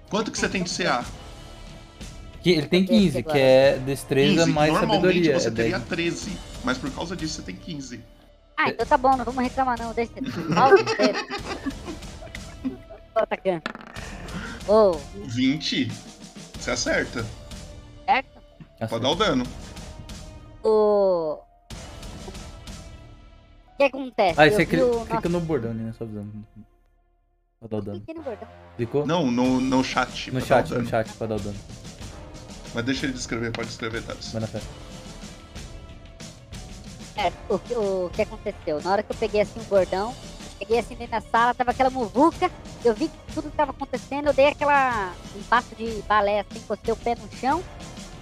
Quanto 0.10 0.32
que 0.32 0.38
você 0.38 0.48
tem 0.48 0.62
de 0.64 0.70
CA? 0.70 1.04
Ele 2.52 2.68
tem 2.68 2.86
15, 2.86 3.24
que 3.24 3.38
é 3.38 3.78
destreza 3.80 4.44
15. 4.46 4.52
mais 4.52 4.72
Normalmente 4.74 5.02
sabedoria. 5.02 5.40
você 5.40 5.48
é 5.48 5.52
teria 5.52 5.80
13, 5.80 6.38
mas 6.64 6.78
por 6.78 6.92
causa 6.92 7.16
disso 7.16 7.36
você 7.36 7.42
tem 7.42 7.56
15. 7.56 8.00
Ah, 8.58 8.70
então 8.70 8.86
tá 8.86 8.98
bom, 8.98 9.16
não 9.16 9.26
vamos 9.26 9.44
reclamar 9.44 9.78
não. 9.80 9.94
Deixa. 9.94 10.12
Tô 13.14 13.20
atacando. 13.20 13.62
Ô, 14.68 14.92
20, 15.26 15.92
você 16.60 16.72
acerta. 16.72 17.26
certo? 18.06 18.38
Pode 18.90 19.04
dar 19.04 19.10
o 19.10 19.16
dano. 19.16 19.44
O. 20.64 21.40
O 21.40 21.44
que 23.78 23.84
acontece? 23.84 24.42
Eu 24.42 24.52
você 24.52 24.66
cli- 24.66 24.82
o 24.82 25.06
clica 25.06 25.30
no 25.30 25.40
bordão 25.40 25.72
ali, 25.72 25.80
né? 25.82 25.94
Só 25.98 26.04
avisando. 26.04 26.32
Pra 27.60 27.68
dar 27.70 27.78
o 27.78 27.82
dano. 27.82 27.98
Cliquei 28.00 28.16
no 28.16 28.22
bordão. 28.24 28.48
Clicou? 28.76 29.06
Não, 29.08 29.32
no, 29.32 29.60
no 29.62 29.84
chat. 29.84 30.32
No 30.32 30.42
chat, 30.42 30.70
no 30.74 30.86
chat, 30.88 31.12
pra 31.14 31.28
dar 31.28 31.36
o 31.36 31.40
dano. 31.40 31.58
Mas 32.78 32.86
deixa 32.86 33.08
ele 33.08 33.14
descrever, 33.14 33.52
pode 33.52 33.70
descrever, 33.70 34.04
Thales. 34.04 34.32
Vai 34.32 34.42
na 34.42 34.46
fé. 34.48 34.62
É, 37.16 37.34
o, 37.50 37.58
que- 37.58 37.74
o 37.74 38.12
que 38.14 38.22
aconteceu? 38.22 38.80
Na 38.84 38.92
hora 38.92 39.02
que 39.02 39.12
eu 39.12 39.16
peguei 39.16 39.42
assim 39.42 39.60
o 39.60 39.64
bordão, 39.64 40.14
cheguei 40.60 40.78
assim 40.78 40.94
dentro 40.94 41.20
da 41.20 41.22
sala, 41.22 41.56
tava 41.56 41.72
aquela 41.72 41.90
muvuca, 41.90 42.52
eu 42.86 42.94
vi 42.94 43.08
que 43.08 43.34
tudo 43.34 43.50
que 43.50 43.58
tava 43.58 43.72
acontecendo, 43.72 44.28
eu 44.28 44.34
dei 44.34 44.50
aquela. 44.50 45.12
um 45.36 45.42
passo 45.42 45.74
de 45.76 46.04
balé 46.08 46.42
assim, 46.42 46.60
encostei 46.60 46.94
o 46.94 46.98
pé 46.98 47.16
no 47.16 47.28
chão, 47.40 47.64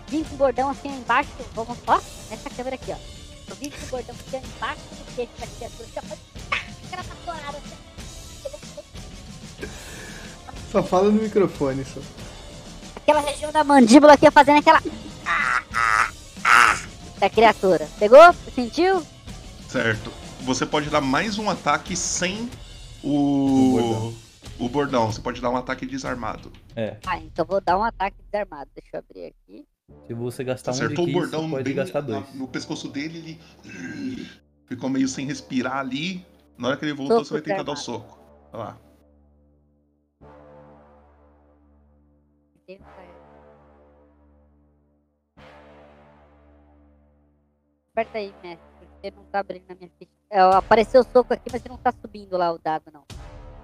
vim 0.07 0.23
com 0.23 0.35
o 0.35 0.37
bordão 0.37 0.69
assim 0.69 0.87
embaixo, 0.87 1.31
vamos, 1.53 1.77
ó, 1.85 1.99
nessa 2.29 2.49
câmera 2.49 2.77
aqui, 2.77 2.93
ó. 2.93 2.97
Eu 3.49 3.55
vim 3.57 3.69
com 3.71 3.85
o 3.87 3.89
bordão 3.89 4.15
assim 4.15 4.37
embaixo 4.55 4.79
do 4.89 5.15
queixo 5.17 5.31
da 5.37 5.47
criatura, 5.47 5.83
assim, 5.83 5.99
ó, 5.99 6.01
foi, 6.01 6.17
tá, 6.49 6.65
aquela 6.85 7.03
taporada 7.03 7.57
assim. 7.57 7.75
Só 10.71 10.81
fala 10.81 11.11
no 11.11 11.21
microfone, 11.21 11.83
só. 11.83 11.99
Aquela 13.05 13.21
região 13.21 13.51
da 13.51 13.63
mandíbula 13.63 14.13
aqui, 14.13 14.29
fazendo 14.31 14.57
aquela. 14.57 14.81
Da 17.19 17.29
criatura. 17.29 17.87
Pegou? 17.99 18.33
Sentiu? 18.55 19.05
Certo. 19.69 20.11
Você 20.41 20.65
pode 20.65 20.89
dar 20.89 21.01
mais 21.01 21.37
um 21.37 21.47
ataque 21.47 21.95
sem 21.95 22.49
o. 23.03 24.11
O 24.57 24.67
bordão. 24.69 25.11
Você 25.11 25.21
pode 25.21 25.39
dar 25.39 25.51
um 25.51 25.55
ataque 25.57 25.85
desarmado. 25.85 26.51
É. 26.75 26.97
Ah, 27.05 27.19
então 27.19 27.45
vou 27.45 27.61
dar 27.61 27.77
um 27.77 27.83
ataque 27.83 28.15
desarmado. 28.31 28.71
Deixa 28.73 28.89
eu 28.93 28.99
abrir 28.99 29.25
aqui. 29.27 29.67
Se 30.07 30.13
você 30.15 30.43
gastar 30.43 30.71
um 30.71 30.73
de 30.75 30.83
Acertou 30.85 31.05
15, 31.05 31.15
o 31.17 31.21
bordão 31.21 31.49
pode 31.51 31.63
bem 31.63 31.75
gastar 31.75 32.01
na- 32.01 32.19
dois. 32.21 32.33
no 32.33 32.47
pescoço 32.47 32.87
dele, 32.87 33.39
ele 33.63 34.27
ficou 34.65 34.89
meio 34.89 35.07
sem 35.07 35.27
respirar 35.27 35.77
ali. 35.77 36.25
Na 36.57 36.69
hora 36.69 36.77
que 36.77 36.85
ele 36.85 36.93
voltou, 36.93 37.17
Soco 37.17 37.27
você 37.27 37.33
vai 37.33 37.41
tentar 37.43 37.63
dar 37.63 37.71
o 37.71 37.75
desarmado. 37.75 38.03
soco. 38.07 38.19
Olha 38.51 38.63
lá. 38.63 38.77
Aperta 47.95 48.17
aí, 48.17 48.33
mestre, 48.43 48.59
porque 48.91 49.11
não 49.15 49.23
tá 49.31 49.39
abrindo 49.39 49.63
na 49.69 49.75
minha 49.75 49.89
ficha. 49.97 50.11
É, 50.29 50.41
apareceu 50.41 50.99
o 50.99 51.03
soco 51.05 51.33
aqui, 51.33 51.49
mas 51.49 51.63
não 51.63 51.77
tá 51.77 51.93
subindo 51.93 52.35
lá 52.35 52.51
o 52.51 52.57
dado, 52.57 52.83
não. 52.91 53.05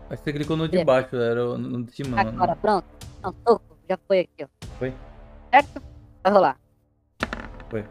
Acho 0.09 0.23
que 0.23 0.23
você 0.23 0.31
clicou 0.31 0.55
no 0.55 0.69
de 0.69 0.81
baixo, 0.85 1.17
era 1.17 1.49
o- 1.49 1.57
no 1.57 1.83
de 1.83 1.91
cima. 1.91 2.23
não- 2.23 2.31
Agora, 2.31 2.55
pronto. 2.55 2.85
Não, 3.21 3.35
soco, 3.45 3.77
já 3.89 3.97
foi 4.07 4.21
aqui, 4.21 4.45
ó. 4.45 4.47
Foi? 4.79 4.93
Certo? 5.53 5.81
Vai 6.23 6.31
rolar. 6.31 6.57
Foi. 7.69 7.85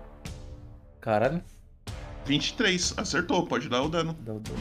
Caralho. 1.02 1.44
23, 2.24 2.94
acertou, 2.96 3.46
pode 3.46 3.68
dar 3.68 3.82
o 3.82 3.90
dano. 3.90 4.14
Dá 4.20 4.32
o 4.32 4.40
dano. 4.40 4.58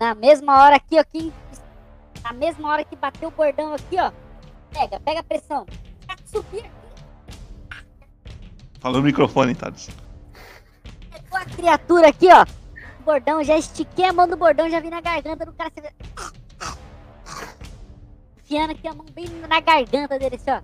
Na 0.00 0.14
mesma 0.14 0.62
hora 0.64 0.76
aqui, 0.76 0.98
ó, 0.98 1.04
que... 1.04 1.30
Na 2.22 2.32
mesma 2.32 2.70
hora 2.70 2.82
que 2.82 2.96
bateu 2.96 3.28
o 3.28 3.32
bordão 3.32 3.74
aqui, 3.74 3.96
ó. 4.00 4.10
Pega, 4.72 4.98
pega 5.00 5.20
a 5.20 5.22
pressão. 5.22 5.66
Subir 6.24 6.60
aqui. 6.60 6.70
Fala 8.80 8.96
no 8.98 9.04
microfone, 9.04 9.54
Thales. 9.54 9.90
A 11.36 11.44
criatura 11.44 12.08
aqui, 12.08 12.28
ó. 12.32 12.44
O 13.00 13.04
bordão, 13.04 13.44
já 13.44 13.56
estiquei 13.58 14.06
a 14.06 14.12
mão 14.12 14.26
do 14.26 14.36
bordão, 14.36 14.70
já 14.70 14.80
vi 14.80 14.90
na 14.90 15.00
garganta 15.00 15.44
do 15.44 15.52
cara. 15.52 15.70
Você 15.74 15.80
vê... 15.82 15.90
Enfiando 18.42 18.70
aqui 18.70 18.88
a 18.88 18.94
mão 18.94 19.06
bem 19.14 19.28
na 19.48 19.60
garganta 19.60 20.18
dele, 20.18 20.36
assim, 20.36 20.50
ó. 20.50 20.60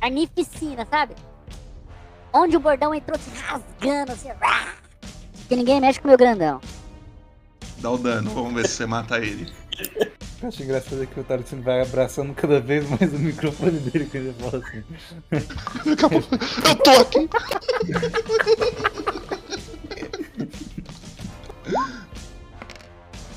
Carnificina, 0.00 0.86
sabe? 0.90 1.14
Onde 2.32 2.56
o 2.56 2.60
bordão 2.60 2.94
entrou 2.94 3.18
se 3.18 3.30
rasgando, 3.40 4.12
assim. 4.12 4.28
Porque 5.38 5.56
ninguém 5.56 5.80
mexe 5.80 6.00
com 6.00 6.06
o 6.06 6.10
meu 6.10 6.18
grandão. 6.18 6.60
Dá 7.78 7.90
o 7.90 7.98
dano, 7.98 8.30
vamos 8.30 8.54
ver 8.54 8.66
se 8.66 8.74
você 8.76 8.86
mata 8.86 9.18
ele. 9.18 9.52
Eu 10.40 10.48
acho 10.48 10.62
engraçado 10.62 11.06
que 11.06 11.20
o 11.20 11.24
Tarantino 11.24 11.62
vai 11.62 11.80
abraçando 11.80 12.32
cada 12.34 12.60
vez 12.60 12.88
mais 12.88 13.12
o 13.12 13.18
microfone 13.18 13.78
dele 13.78 14.06
quando 14.06 14.24
ele 14.24 14.34
fala 14.34 14.64
assim. 14.64 14.84
Eu 15.84 16.76
tô 16.76 16.90
aqui! 16.90 17.28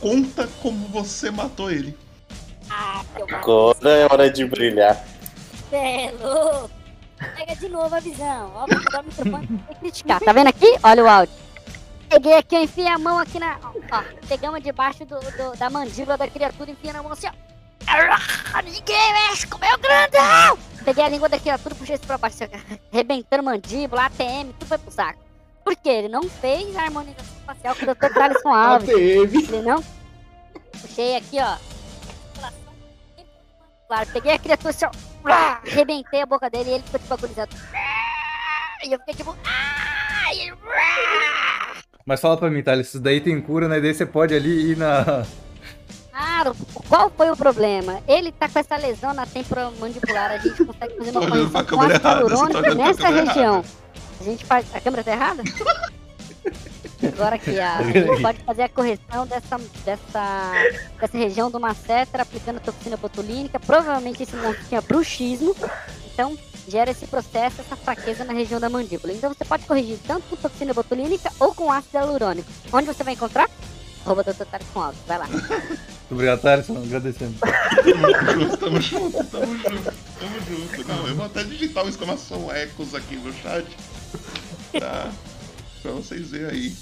Conta 0.02 0.48
como 0.62 0.88
você 0.88 1.30
matou 1.32 1.72
ele. 1.72 1.98
Ah, 2.70 3.04
Agora 3.34 3.90
é 3.92 4.06
hora 4.12 4.30
de 4.32 4.46
brilhar. 4.46 4.96
Cê 5.70 5.76
é 5.76 6.14
louco. 6.20 6.72
Pega 7.38 7.56
de 7.56 7.70
novo 7.70 7.94
a 7.96 8.00
visão. 8.00 8.52
Ó, 8.56 8.66
vou 8.66 8.76
o 8.76 9.04
microfone 9.04 9.48
pra 9.48 9.58
você 9.68 9.80
criticar. 9.80 10.20
Tá 10.22 10.34
vendo 10.34 10.48
aqui? 10.48 10.76
Olha 10.84 11.04
o 11.04 11.08
áudio. 11.08 11.34
Peguei 12.10 12.34
aqui, 12.34 12.56
eu 12.56 12.64
enfiei 12.64 12.88
a 12.88 12.98
mão 12.98 13.20
aqui 13.20 13.40
na. 13.40 13.58
Ó, 13.92 14.04
pegamos 14.28 14.62
debaixo 14.64 15.06
do, 15.06 15.20
do- 15.20 15.56
da 15.58 15.70
mandíbula 15.70 16.18
da 16.18 16.28
criatura, 16.28 16.72
enfiei 16.72 16.92
na 16.92 17.04
mão 17.04 17.12
assim, 17.12 17.28
ó. 17.28 17.32
Ah, 17.88 18.62
Ninguém 18.64 19.14
mexe 19.30 19.48
com 19.48 19.58
meu 19.60 19.78
grandão! 19.78 20.58
Peguei 20.86 21.04
a 21.04 21.10
língua 21.10 21.28
da 21.30 21.40
criatura, 21.40 21.76
puxei 21.76 21.96
isso 21.96 22.06
pra 22.06 22.18
baixo, 22.18 22.38
assim, 22.44 22.54
arrebentando 22.92 23.44
mandíbula, 23.44 24.06
ATM, 24.06 24.52
tudo 24.60 24.66
foi 24.68 24.78
pro 24.78 24.92
saco. 24.92 25.20
Por 25.64 25.76
quê? 25.76 25.90
Ele 25.90 26.10
não 26.10 26.24
fez 26.24 26.76
a 26.76 26.84
harmonização 26.84 27.26
facial 27.54 27.76
com 27.76 27.84
o 27.84 27.96
Dr. 27.96 28.14
Thaleson 28.14 28.50
Alves. 28.50 28.90
ATM. 28.90 29.54
Ele 29.54 29.62
não. 29.62 29.84
Puxei 30.82 31.18
aqui, 31.18 31.38
ó. 31.40 31.58
Claro, 33.88 34.10
peguei 34.14 34.34
a 34.34 34.40
criatura 34.40 34.70
assim! 34.70 34.86
Arrebentei 35.24 36.22
a 36.22 36.26
boca 36.26 36.50
dele 36.50 36.70
e 36.70 36.74
ele 36.76 36.84
ficou 36.84 37.00
tipo 37.00 37.14
agonizado. 37.14 37.56
E 38.86 38.94
eu 38.94 39.00
fiquei 39.00 39.16
tipo. 39.16 39.36
Mas 42.06 42.22
fala 42.22 42.38
pra 42.38 42.50
mim, 42.50 42.64
Thales, 42.64 42.88
isso 42.88 43.00
daí 43.00 43.20
tem 43.20 43.40
cura, 43.42 43.68
né? 43.68 43.80
Daí 43.80 43.94
você 43.94 44.06
pode 44.06 44.34
ali 44.34 44.72
ir 44.72 44.78
na. 44.78 45.26
Claro, 46.10 46.56
qual 46.88 47.10
foi 47.10 47.30
o 47.30 47.38
problema? 47.38 48.02
Ele 48.08 48.32
tá 48.32 48.48
com 48.48 48.60
essa 48.60 48.78
lesão 48.78 49.14
na 49.14 49.26
temporomandibular, 49.26 50.32
a 50.32 50.38
gente 50.38 50.64
consegue 50.64 50.98
fazer 50.98 51.12
uma 51.12 51.28
correção 51.28 51.66
com 51.66 51.82
ácido 51.82 52.08
errada, 52.08 52.20
hialurônico 52.22 52.76
nessa 52.76 53.08
região. 53.10 53.66
A 54.20 54.24
gente 54.24 54.46
faz. 54.46 54.66
A 54.74 54.80
câmera 54.80 55.04
tá 55.04 55.12
errada? 55.12 55.44
Agora 57.14 57.36
aqui, 57.36 57.60
a, 57.60 57.80
pode 58.22 58.40
fazer 58.44 58.64
a 58.64 58.70
correção 58.70 59.26
dessa, 59.26 59.58
dessa, 59.84 60.52
dessa 61.00 61.18
região 61.18 61.50
do 61.50 61.60
masseter 61.60 62.22
aplicando 62.22 62.60
toxina 62.60 62.98
botulínica. 62.98 63.60
Provavelmente 63.60 64.24
esse 64.24 64.36
monstro 64.36 64.66
tinha 64.68 64.82
bruxismo, 64.82 65.56
então 66.14 66.38
gera 66.68 66.92
esse 66.92 67.08
processo, 67.08 67.62
essa 67.62 67.76
fraqueza 67.76 68.24
na 68.24 68.34
região 68.34 68.60
da 68.60 68.70
mandíbula. 68.70 69.14
Então 69.14 69.34
você 69.34 69.44
pode 69.44 69.66
corrigir 69.66 69.98
tanto 70.06 70.28
com 70.30 70.36
toxina 70.36 70.74
botulínica 70.74 71.32
ou 71.40 71.54
com 71.54 71.72
ácido 71.72 71.98
hialurônico. 71.98 72.50
Onde 72.72 72.88
você 72.88 73.04
vai 73.04 73.14
encontrar? 73.14 73.50
Arroba 74.06 74.24
Dr. 74.24 74.46
Tarek 74.46 74.66
com 74.74 74.82
alto. 74.82 74.98
Vai 75.08 75.18
lá. 75.18 75.28
Muito 75.28 76.12
obrigado, 76.12 76.42
Thales, 76.42 76.70
agradecendo. 76.70 77.36
Tamo 77.40 78.32
junto, 78.34 78.58
tamo 78.58 78.82
junto, 78.82 79.24
tamo 79.26 79.58
junto, 79.58 79.94
tamo 80.20 80.42
junto. 80.50 80.88
Não, 80.88 81.08
eu 81.08 81.16
vou 81.16 81.26
até 81.26 81.44
digitar 81.44 81.84
uma 81.84 81.90
exclamação 81.90 82.52
ecos 82.52 82.96
aqui 82.96 83.16
no 83.16 83.32
chat. 83.32 83.66
Tá? 84.80 85.12
Pra 85.82 85.92
vocês 85.92 86.32
verem 86.32 86.48
aí. 86.48 86.74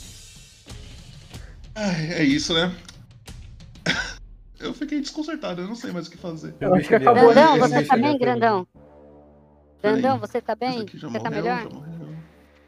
Ai, 1.76 2.14
é 2.14 2.24
isso, 2.24 2.54
né? 2.54 2.76
Eu 4.60 4.74
fiquei 4.74 5.00
desconcertado, 5.00 5.62
eu 5.62 5.68
não 5.68 5.76
sei 5.76 5.89
mais 5.93 6.08
o 6.08 6.12
que 6.12 6.18
fazer. 6.18 6.54
Eu 6.60 6.76
acho 6.76 6.86
que 6.89 6.95
acabou 6.95 7.34
Grandão, 7.34 7.54
ali. 7.54 7.60
você 7.62 7.84
tá 7.84 7.95
bem, 7.95 8.18
grandão? 8.18 8.68
Peraí. 9.82 10.02
Grandão, 10.02 10.20
você 10.20 10.41
tá 10.41 10.54
bem? 10.54 10.86
Você 10.86 11.20
tá 11.22 11.30
melhor? 11.30 11.66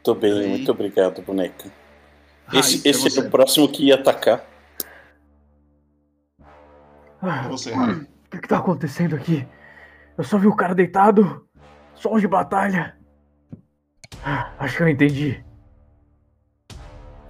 Tô 0.02 0.16
bem, 0.16 0.48
muito 0.48 0.72
obrigado, 0.72 1.22
boneca. 1.22 1.70
Ai, 2.48 2.60
Esse, 2.60 2.88
é 2.88 2.92
esse 2.92 3.20
é 3.20 3.22
o 3.22 3.30
próximo 3.30 3.68
que 3.70 3.88
ia 3.88 3.96
atacar. 3.96 4.42
É 7.22 7.48
você, 7.50 7.74
Rai. 7.74 7.92
O 7.96 8.08
que, 8.32 8.40
que 8.40 8.48
tá 8.48 8.60
acontecendo 8.60 9.18
aqui? 9.18 9.46
Eu 10.18 10.24
só 10.24 10.38
vi 10.38 10.48
o 10.48 10.56
cara 10.56 10.74
deitado. 10.74 11.46
Som 11.94 12.18
de 12.18 12.28
batalha. 12.28 12.98
Ah, 14.24 14.54
Acho 14.60 14.78
que 14.78 14.84
eu 14.84 14.88
entendi. 14.88 15.44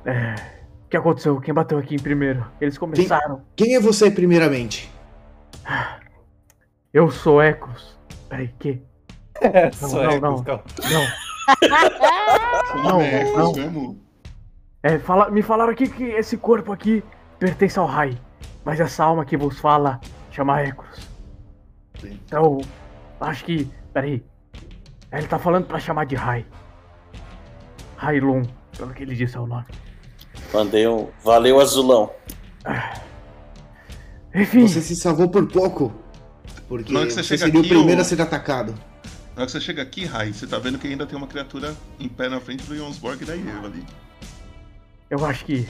É. 0.06 0.36
O 0.86 0.90
que 0.92 0.98
aconteceu? 0.98 1.40
Quem 1.40 1.54
bateu 1.54 1.78
aqui 1.78 1.96
em 1.96 2.00
primeiro? 2.00 2.46
Eles 2.60 2.78
começaram. 2.78 3.44
Quem 3.56 3.76
é 3.76 3.80
você, 3.80 4.12
primeiramente? 4.12 4.92
Eu 6.94 7.10
sou 7.10 7.42
Ecos. 7.42 7.98
Peraí, 8.28 8.50
que? 8.60 8.82
É, 9.40 9.66
Não, 9.66 9.72
só 9.90 10.04
não, 10.04 10.12
Ecos, 10.12 10.22
não. 10.22 10.44
calma. 10.44 10.64
Não. 10.92 11.32
Não, 12.84 13.02
É, 13.02 13.24
não. 13.34 13.52
mesmo? 13.54 14.00
É, 14.84 14.98
fala, 15.00 15.30
me 15.30 15.42
falaram 15.42 15.72
aqui 15.74 15.90
que 15.90 16.04
esse 16.04 16.38
corpo 16.38 16.72
aqui 16.72 17.04
pertence 17.40 17.78
ao 17.78 17.86
Rai. 17.86 18.18
Mas 18.64 18.80
essa 18.80 19.04
alma 19.04 19.26
que 19.26 19.36
vos 19.36 19.60
fala 19.60 20.00
chama 20.32 20.62
Ecos. 20.62 21.10
Então, 22.04 22.60
acho 23.20 23.44
que. 23.44 23.70
Peraí. 23.94 24.24
Ele 25.12 25.28
tá 25.28 25.38
falando 25.38 25.66
pra 25.66 25.80
chamar 25.80 26.06
de 26.06 26.16
Rai. 26.16 26.46
Railun, 27.98 28.44
pelo 28.78 28.94
que 28.94 29.04
ele 29.04 29.16
disse 29.16 29.36
é 29.36 29.40
o 29.40 29.46
nome. 29.48 29.66
Mandei 30.54 30.88
um. 30.88 31.08
Valeu, 31.24 31.60
azulão. 31.60 32.12
Enfim. 34.34 34.68
Você 34.68 34.82
se 34.82 34.96
salvou 34.96 35.30
por 35.30 35.48
pouco. 35.48 35.92
Porque 36.68 36.86
que 36.86 36.94
você 36.94 37.12
você 37.16 37.24
chega 37.24 37.46
seria 37.46 37.60
o 37.60 37.60
aqui, 37.62 37.70
primeiro 37.70 38.00
o- 38.00 38.02
a 38.02 38.06
ser 38.06 38.22
atacado. 38.22 38.74
Na 39.36 39.44
hora 39.44 39.46
que 39.46 39.52
você 39.52 39.62
chega 39.62 39.82
aqui, 39.82 40.06
Rai, 40.06 40.32
você 40.34 40.46
tá 40.48 40.58
vendo 40.60 40.78
que 40.78 40.88
ainda 40.88 41.06
tem 41.06 41.18
uma 41.18 41.28
criatura 41.28 41.76
em 42.00 42.08
pé 42.08 42.30
na 42.30 42.40
frente 42.40 42.64
do 42.64 42.76
Jonsborg 42.76 43.22
e 43.24 43.26
da 43.26 43.36
Eva 43.36 43.68
ali. 43.68 43.84
Eu 45.10 45.26
acho 45.26 45.44
que 45.46 45.68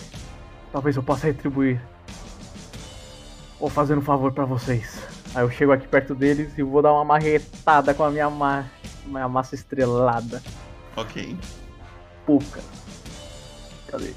talvez 0.72 0.96
eu 0.96 1.04
possa 1.04 1.28
retribuir. 1.28 1.82
Ou 3.60 3.70
fazer 3.70 3.98
um 3.98 4.02
favor 4.02 4.32
pra 4.32 4.46
vocês. 4.46 5.00
Aí 5.34 5.44
eu 5.44 5.50
chego 5.52 5.72
aqui 5.72 5.88
perto 5.88 6.14
deles 6.14 6.52
e 6.58 6.64
vou 6.64 6.82
dar 6.82 6.92
uma 6.94 7.06
marretada 7.06 7.94
com 7.94 8.04
a 8.04 8.10
minha, 8.12 8.30
ma 8.30 8.66
minha 9.06 9.28
massa 9.30 9.56
estrelada. 9.56 10.42
Ok. 10.96 11.36
Puca. 12.26 12.62
Cadê? 13.88 14.12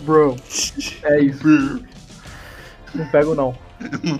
Bro. 0.00 0.36
É 1.02 1.20
isso. 1.20 1.84
Não 2.94 3.06
pego 3.10 3.34
não. 3.34 3.56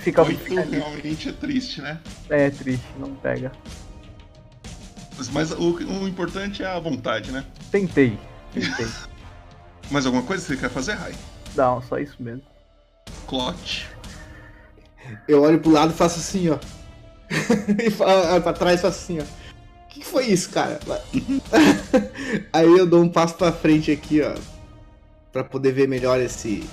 Fica, 0.00 0.22
Oito 0.22 0.40
fica 0.40 0.62
realmente 0.62 1.28
é 1.28 1.32
triste, 1.32 1.82
né? 1.82 2.00
É 2.30 2.48
triste, 2.48 2.86
não 2.98 3.14
pega. 3.16 3.52
Mas, 5.16 5.28
mas 5.28 5.50
o, 5.50 5.74
o 5.74 6.08
importante 6.08 6.62
é 6.62 6.66
a 6.66 6.78
vontade, 6.78 7.30
né? 7.30 7.44
Tentei. 7.70 8.18
Tentei. 8.54 8.86
Mais 9.90 10.06
alguma 10.06 10.22
coisa 10.22 10.42
que 10.42 10.52
você 10.52 10.56
quer 10.56 10.70
fazer, 10.70 10.94
Rai? 10.94 11.12
Não, 11.54 11.82
só 11.82 11.98
isso 11.98 12.16
mesmo. 12.18 12.42
Clot. 13.26 13.88
Eu 15.28 15.42
olho 15.42 15.60
pro 15.60 15.70
lado 15.70 15.92
e 15.92 15.96
faço 15.96 16.18
assim, 16.18 16.48
ó. 16.48 16.58
e 17.28 18.02
olho 18.32 18.42
pra 18.42 18.52
trás 18.54 18.80
e 18.80 18.82
faço 18.82 18.98
assim, 18.98 19.18
ó. 19.18 19.22
O 19.22 19.88
que 19.88 20.00
que 20.00 20.06
foi 20.06 20.26
isso, 20.26 20.48
cara? 20.50 20.80
Aí 22.52 22.66
eu 22.66 22.86
dou 22.86 23.02
um 23.02 23.08
passo 23.08 23.34
pra 23.34 23.52
frente 23.52 23.90
aqui, 23.90 24.22
ó. 24.22 24.34
Pra 25.32 25.44
poder 25.44 25.72
ver 25.72 25.88
melhor 25.88 26.20
esse. 26.20 26.64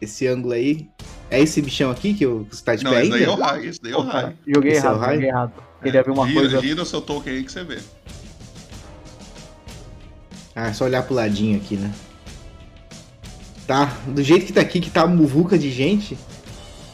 Esse 0.00 0.26
ângulo 0.26 0.54
aí. 0.54 0.88
É 1.30 1.40
esse 1.40 1.60
bichão 1.62 1.90
aqui 1.90 2.14
que 2.14 2.24
eu- 2.24 2.46
que 2.48 2.54
você 2.56 2.62
tá 2.64 2.74
de 2.76 2.84
Não, 2.84 2.90
pé 2.92 2.98
é 2.98 3.00
ainda? 3.02 3.32
o 3.32 3.36
Rai, 3.36 3.66
esse 3.66 3.80
daí 3.82 3.92
é 3.92 3.96
o 3.96 4.00
Opa, 4.00 4.12
Rai. 4.12 4.36
joguei 4.46 4.72
Esse 4.72 4.86
é 4.86 4.90
errado, 4.90 5.12
joguei 5.14 5.28
errado. 5.28 5.52
Queria 5.82 6.02
ver 6.02 6.10
uma 6.10 6.26
gira, 6.26 6.40
coisa. 6.40 6.60
Gira 6.60 6.82
o 6.82 6.86
seu 6.86 7.00
token 7.00 7.32
aí 7.32 7.42
que 7.44 7.50
você 7.52 7.64
vê. 7.64 7.78
Ah, 10.54 10.68
é 10.68 10.72
só 10.72 10.84
olhar 10.84 11.02
pro 11.02 11.14
ladinho 11.14 11.56
aqui, 11.56 11.76
né? 11.76 11.92
Tá, 13.66 13.86
do 14.06 14.22
jeito 14.22 14.46
que 14.46 14.52
tá 14.52 14.60
aqui, 14.60 14.80
que 14.80 14.90
tá 14.90 15.06
muvuca 15.06 15.58
de 15.58 15.70
gente, 15.70 16.16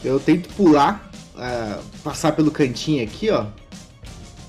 eu 0.03 0.19
tento 0.19 0.49
pular, 0.55 1.11
ah, 1.37 1.79
passar 2.03 2.31
pelo 2.31 2.49
cantinho 2.49 3.03
aqui, 3.03 3.29
ó. 3.29 3.45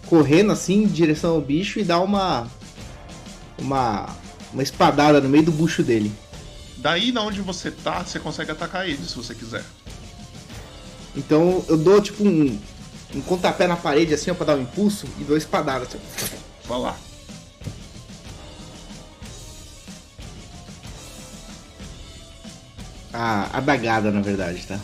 Correndo 0.06 0.52
assim 0.52 0.84
em 0.84 0.86
direção 0.86 1.32
ao 1.34 1.40
bicho 1.40 1.78
e 1.78 1.84
dar 1.84 2.00
uma. 2.00 2.46
Uma. 3.58 4.08
Uma 4.52 4.62
espadada 4.62 5.20
no 5.20 5.28
meio 5.28 5.44
do 5.44 5.52
bucho 5.52 5.82
dele. 5.82 6.12
Daí, 6.82 7.12
na 7.12 7.22
onde 7.22 7.40
você 7.40 7.70
tá, 7.70 8.02
você 8.04 8.18
consegue 8.18 8.50
atacar 8.50 8.88
ele, 8.88 9.02
se 9.04 9.14
você 9.14 9.36
quiser. 9.36 9.64
Então 11.16 11.64
eu 11.68 11.78
dou 11.78 12.02
tipo 12.02 12.24
um. 12.24 12.60
Um 13.14 13.20
pontapé 13.20 13.66
na 13.66 13.76
parede 13.76 14.14
assim, 14.14 14.30
ó, 14.30 14.34
pra 14.34 14.46
dar 14.46 14.56
um 14.56 14.62
impulso 14.62 15.06
e 15.20 15.24
dou 15.24 15.36
espadada. 15.36 15.84
Assim. 15.84 16.00
Vai 16.64 16.78
lá. 16.80 16.98
A 23.12 23.58
adagada, 23.58 24.10
na 24.10 24.22
verdade, 24.22 24.66
tá? 24.66 24.80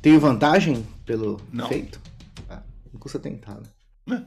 Tenho 0.00 0.20
vantagem 0.20 0.86
pelo 1.04 1.38
Não. 1.52 1.68
feito? 1.68 2.00
Ah, 2.48 2.62
não 2.92 3.00
custa 3.00 3.18
tentar, 3.18 3.58
né? 4.06 4.24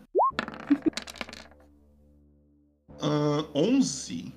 Ahn, 3.04 3.46
11. 3.54 4.34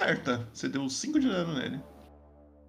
Certa. 0.00 0.46
Você 0.52 0.68
deu 0.68 0.88
5 0.88 1.18
de 1.20 1.28
dano 1.28 1.54
nele. 1.54 1.80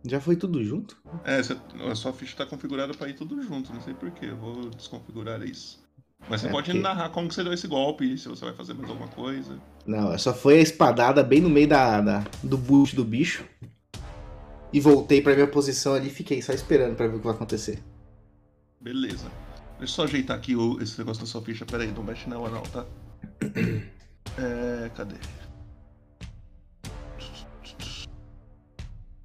Já 0.08 0.22
foi 0.22 0.36
tudo 0.36 0.64
junto? 0.64 0.98
É, 1.24 1.42
você- 1.42 1.58
a 1.90 1.96
sua 1.96 2.14
ficha 2.14 2.36
tá 2.38 2.46
configurada 2.46 2.94
pra 2.94 3.10
ir 3.10 3.16
tudo 3.16 3.42
junto, 3.42 3.74
não 3.74 3.82
sei 3.82 3.94
porquê. 3.94 4.28
Eu 4.28 4.38
vou 4.38 4.70
desconfigurar 4.70 5.42
isso. 5.44 5.84
Mas 6.30 6.42
você 6.42 6.48
É, 6.48 6.52
pode 6.52 6.68
porque- 6.72 6.82
narrar 6.82 7.10
como 7.10 7.28
que 7.28 7.34
você 7.36 7.44
deu 7.44 7.54
esse 7.54 7.68
golpe, 7.68 8.18
se 8.18 8.28
você 8.28 8.46
vai 8.46 8.54
fazer 8.54 8.74
mais 8.74 8.90
alguma 8.90 9.08
coisa. 9.10 9.60
Não, 9.86 10.18
só 10.18 10.34
foi 10.34 10.60
a 10.60 10.62
espadada 10.62 11.24
bem 11.24 11.42
no 11.42 11.50
meio 11.50 11.68
da, 11.68 12.02
da- 12.02 12.24
do 12.44 12.58
bucho 12.58 12.96
do 12.96 13.04
bicho. 13.04 13.44
E 14.72 14.80
voltei 14.80 15.22
pra 15.22 15.34
minha 15.34 15.48
posição 15.48 15.94
ali 15.94 16.08
e 16.08 16.12
fiquei 16.12 16.42
só 16.42 16.52
esperando 16.54 16.96
pra 16.96 17.08
ver 17.08 17.16
o 17.16 17.20
que 17.20 17.26
vai 17.26 17.34
acontecer. 17.36 17.84
Beleza. 18.80 19.30
Deixa 19.80 19.84
eu 19.84 19.88
só 19.88 20.04
ajeitar 20.04 20.38
aqui 20.38 20.56
o- 20.56 20.82
esse 20.82 20.98
negócio 20.98 21.22
da 21.24 21.28
sua 21.28 21.42
ficha. 21.42 21.66
Pera 21.66 21.84
aí, 21.84 21.92
não 21.92 22.04
mexe 22.04 22.30
nela 22.30 22.50
não, 22.50 22.62
tá? 22.64 22.86
É, 24.38 24.90
cadê? 24.90 25.16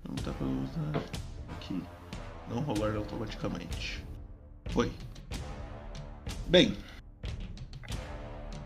Não 0.09 0.14
dá 0.24 0.32
pra 0.32 0.46
usar 0.46 1.03
aqui. 1.51 1.82
Não 2.48 2.61
rolar 2.61 2.94
automaticamente. 2.96 4.05
Foi. 4.68 4.92
Bem. 6.46 6.76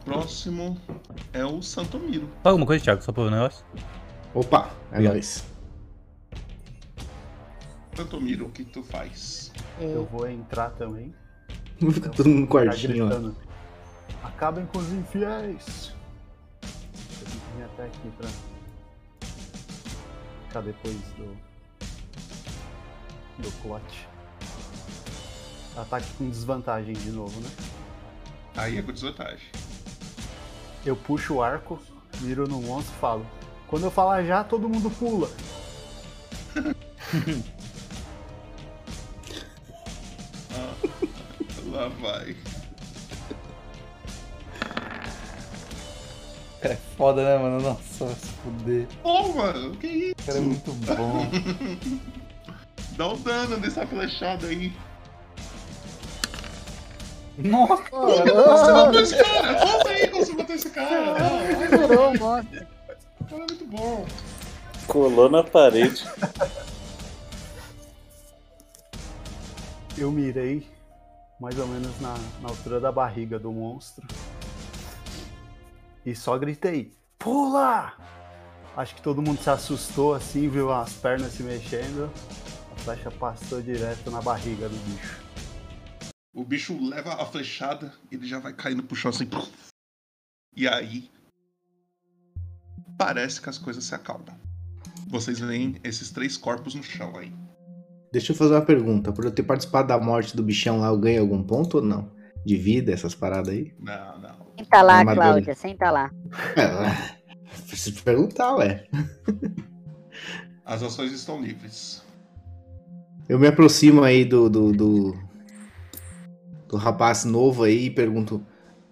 Próximo 0.05 0.79
é 1.33 1.45
o 1.45 1.63
Santomiro. 1.63 2.29
Fala 2.43 2.53
alguma 2.53 2.67
coisa, 2.67 2.85
Thiago, 2.85 3.03
só 3.03 3.11
pra 3.11 3.23
ver 3.23 3.29
o 3.31 3.33
negócio. 3.33 3.65
Opa, 4.35 4.71
é 4.91 4.95
Obrigado. 4.97 5.13
nóis. 5.15 5.45
Santomiro, 7.97 8.47
o 8.47 8.51
que 8.51 8.65
tu 8.65 8.83
faz? 8.83 9.51
Eu 9.81 10.05
vou 10.05 10.29
entrar 10.29 10.71
também. 10.71 11.15
Fica 11.91 12.11
todo 12.11 12.29
mundo 12.29 12.41
no 12.41 12.49
quartinho, 12.49 13.07
ó. 13.07 13.44
Acabem 14.25 14.65
com 14.67 14.79
os 14.79 14.91
infiéis. 14.91 15.93
Eu 16.63 17.27
tenho 17.27 17.41
que 17.41 17.57
vir 17.57 17.65
até 17.65 17.85
aqui 17.85 18.11
pra. 18.17 18.29
atacar 20.55 20.63
depois 20.63 20.97
do. 21.17 21.37
do 23.39 23.51
plot. 23.63 24.09
Ataque 25.77 26.07
com 26.17 26.31
desvantagem 26.31 26.95
de 26.95 27.11
novo, 27.11 27.39
né? 27.41 27.51
Aí 28.57 28.79
é 28.79 28.83
com 28.83 28.93
desvantagem. 28.93 29.49
Eu 30.87 30.97
puxo 30.97 31.35
o 31.35 31.43
arco, 31.43 31.79
miro 32.21 32.49
no 32.49 32.63
monstro 32.63 32.95
e 32.95 32.99
falo: 33.01 33.27
Quando 33.67 33.85
eu 33.85 33.91
falar 33.91 34.25
já, 34.25 34.45
todo 34.45 34.69
mundo 34.69 34.91
pula. 34.91 35.31
Ah, 40.57 40.75
lá 41.67 41.89
vai. 41.89 42.37
Cara, 46.65 46.73
é 46.73 46.79
foda, 46.97 47.23
né, 47.23 47.37
mano? 47.37 47.61
Nossa, 47.61 48.07
vai 48.07 48.15
se 48.15 48.27
fuder. 48.27 48.87
Pô, 49.03 49.29
mano, 49.35 49.77
que 49.77 49.87
isso? 49.87 50.15
O 50.19 50.25
cara 50.25 50.39
é 50.39 50.41
muito 50.41 50.73
bom. 50.73 51.31
Dá 52.97 53.09
um 53.09 53.21
dano 53.21 53.59
nessa 53.59 53.87
flechada 53.87 54.47
aí. 54.47 54.73
Nossa! 57.37 57.83
Você 57.91 58.73
matou 58.73 59.01
esse 59.01 59.15
cara? 59.15 59.55
Conta 59.61 59.89
aí 59.91 60.09
como 60.09 60.25
você 60.25 60.33
matou 60.33 60.57
esse 60.57 60.71
cara. 60.71 61.15
Furou 61.69 62.09
o 62.09 62.19
monstro. 62.19 62.67
É 63.31 63.35
muito 63.37 63.67
bom. 63.67 64.07
Colou 64.87 65.29
na 65.29 65.45
parede. 65.45 66.03
Eu 69.99 70.11
mirei 70.11 70.67
mais 71.39 71.59
ou 71.59 71.67
menos 71.67 72.01
na, 72.01 72.15
na 72.41 72.49
altura 72.49 72.81
da 72.81 72.91
barriga 72.91 73.39
do 73.39 73.53
monstro. 73.53 74.07
E 76.05 76.15
só 76.15 76.37
gritei: 76.39 76.93
Pula! 77.19 77.95
Acho 78.77 78.95
que 78.97 79.03
todo 79.03 79.23
mundo 79.23 79.41
se 79.41 79.49
assustou 79.49 80.15
assim, 80.15 80.49
viu 80.49 80.73
as 80.73 80.93
pernas 80.95 81.33
se 81.33 81.43
mexendo. 81.43 82.11
A 82.73 82.77
flecha 82.81 83.11
passou 83.11 83.63
direto 83.63 84.11
na 84.11 84.21
barriga 84.21 84.69
do 84.69 84.77
bicho. 84.77 85.23
O 86.35 86.45
bicho 86.45 86.77
leva 86.85 87.15
a 87.15 87.25
flechada, 87.25 87.93
ele 88.11 88.27
já 88.27 88.41
vai 88.41 88.53
caindo 88.53 88.83
pro 88.83 88.97
chão 88.97 89.11
assim. 89.11 89.29
E 90.57 90.67
aí. 90.67 91.09
Parece 92.99 93.41
que 93.41 93.49
as 93.49 93.59
coisas 93.59 93.85
se 93.85 93.95
acalmam. 93.95 94.37
Vocês 95.09 95.39
veem 95.39 95.77
esses 95.85 96.11
três 96.11 96.37
corpos 96.37 96.75
no 96.75 96.83
chão 96.83 97.17
aí. 97.17 97.33
Deixa 98.13 98.33
eu 98.33 98.37
fazer 98.37 98.55
uma 98.55 98.65
pergunta. 98.65 99.13
Por 99.13 99.25
eu 99.25 99.31
ter 99.31 99.45
participado 99.45 99.89
da 99.89 99.99
morte 99.99 100.37
do 100.37 100.43
bichão 100.43 100.81
lá, 100.81 100.89
eu 100.89 100.99
ganho 100.99 101.21
algum 101.21 101.43
ponto 101.43 101.79
ou 101.79 101.83
não? 101.83 102.13
De 102.45 102.57
vida, 102.57 102.93
essas 102.93 103.15
paradas 103.15 103.49
aí? 103.49 103.73
Não, 103.79 104.19
não. 104.19 104.44
Senta 104.57 104.83
lá, 104.83 104.95
Armadura. 104.99 105.25
Cláudia, 105.25 105.55
senta 105.55 105.91
lá. 105.91 106.11
É, 106.57 107.15
preciso 107.67 108.03
perguntar, 108.03 108.57
ué. 108.57 108.87
As 110.65 110.83
ações 110.83 111.13
estão 111.13 111.43
livres. 111.43 112.03
Eu 113.29 113.39
me 113.39 113.47
aproximo 113.47 114.03
aí 114.03 114.25
do, 114.25 114.49
do, 114.49 114.73
do, 114.73 115.19
do 116.69 116.77
rapaz 116.77 117.25
novo 117.25 117.65
aí 117.65 117.87
e 117.87 117.91
pergunto: 117.91 118.45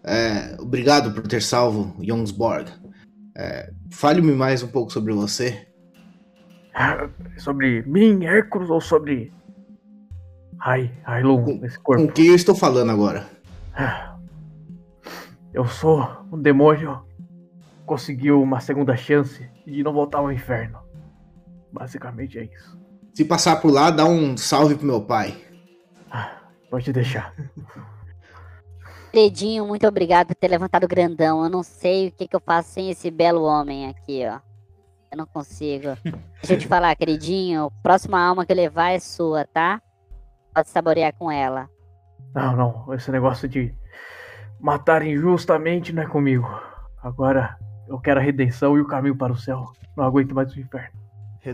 é, 0.04 0.56
Obrigado 0.60 1.12
por 1.12 1.26
ter 1.26 1.42
salvo 1.42 1.94
Jonsborg. 2.02 2.70
É, 3.36 3.70
Fale-me 3.90 4.32
mais 4.32 4.62
um 4.62 4.68
pouco 4.68 4.92
sobre 4.92 5.12
você. 5.12 5.66
Sobre 7.38 7.82
mim, 7.82 8.24
Hércules, 8.24 8.70
ou 8.70 8.80
sobre. 8.80 9.32
Ai, 10.60 10.90
Ailun, 11.04 11.60
esse 11.64 11.78
corpo? 11.78 12.06
Com 12.06 12.12
quem 12.12 12.28
eu 12.28 12.34
estou 12.34 12.54
falando 12.54 12.90
agora? 12.90 13.26
Eu 15.52 15.66
sou 15.66 16.00
um 16.32 16.40
demônio. 16.40 17.04
Conseguiu 17.84 18.40
uma 18.40 18.60
segunda 18.60 18.96
chance 18.96 19.46
de 19.66 19.82
não 19.82 19.92
voltar 19.92 20.18
ao 20.18 20.32
inferno. 20.32 20.78
Basicamente 21.70 22.38
é 22.38 22.44
isso. 22.44 22.80
Se 23.12 23.24
passar 23.24 23.56
por 23.56 23.70
lá, 23.70 23.90
dá 23.90 24.06
um 24.06 24.36
salve 24.36 24.74
pro 24.74 24.86
meu 24.86 25.02
pai. 25.02 25.36
Pode 26.70 26.90
deixar. 26.92 27.34
Dedinho, 29.12 29.66
muito 29.66 29.86
obrigado 29.86 30.28
por 30.28 30.34
ter 30.34 30.48
levantado 30.48 30.84
o 30.84 30.88
grandão. 30.88 31.44
Eu 31.44 31.50
não 31.50 31.62
sei 31.62 32.08
o 32.08 32.12
que, 32.12 32.26
que 32.26 32.34
eu 32.34 32.40
faço 32.40 32.70
sem 32.70 32.90
esse 32.90 33.10
belo 33.10 33.42
homem 33.42 33.90
aqui, 33.90 34.22
ó. 34.26 34.40
Eu 35.10 35.18
não 35.18 35.26
consigo. 35.26 35.88
Deixa 36.40 36.54
eu 36.54 36.58
te 36.58 36.66
falar, 36.66 36.96
queridinho. 36.96 37.66
A 37.66 37.82
próxima 37.82 38.18
alma 38.18 38.46
que 38.46 38.52
eu 38.52 38.56
levar 38.56 38.92
é 38.92 38.98
sua, 38.98 39.44
tá? 39.44 39.82
Pode 40.54 40.70
saborear 40.70 41.12
com 41.18 41.30
ela. 41.30 41.68
Não, 42.34 42.56
não. 42.56 42.94
Esse 42.94 43.10
negócio 43.10 43.46
de 43.46 43.74
matar 44.62 45.04
injustamente 45.04 45.92
não 45.92 46.04
é 46.04 46.06
comigo. 46.06 46.48
Agora 47.02 47.58
eu 47.88 47.98
quero 47.98 48.20
a 48.20 48.22
redenção 48.22 48.78
e 48.78 48.80
o 48.80 48.86
caminho 48.86 49.16
para 49.16 49.32
o 49.32 49.36
céu. 49.36 49.72
Não 49.96 50.04
aguento 50.04 50.32
mais 50.34 50.54
o 50.54 50.60
inferno. 50.60 50.90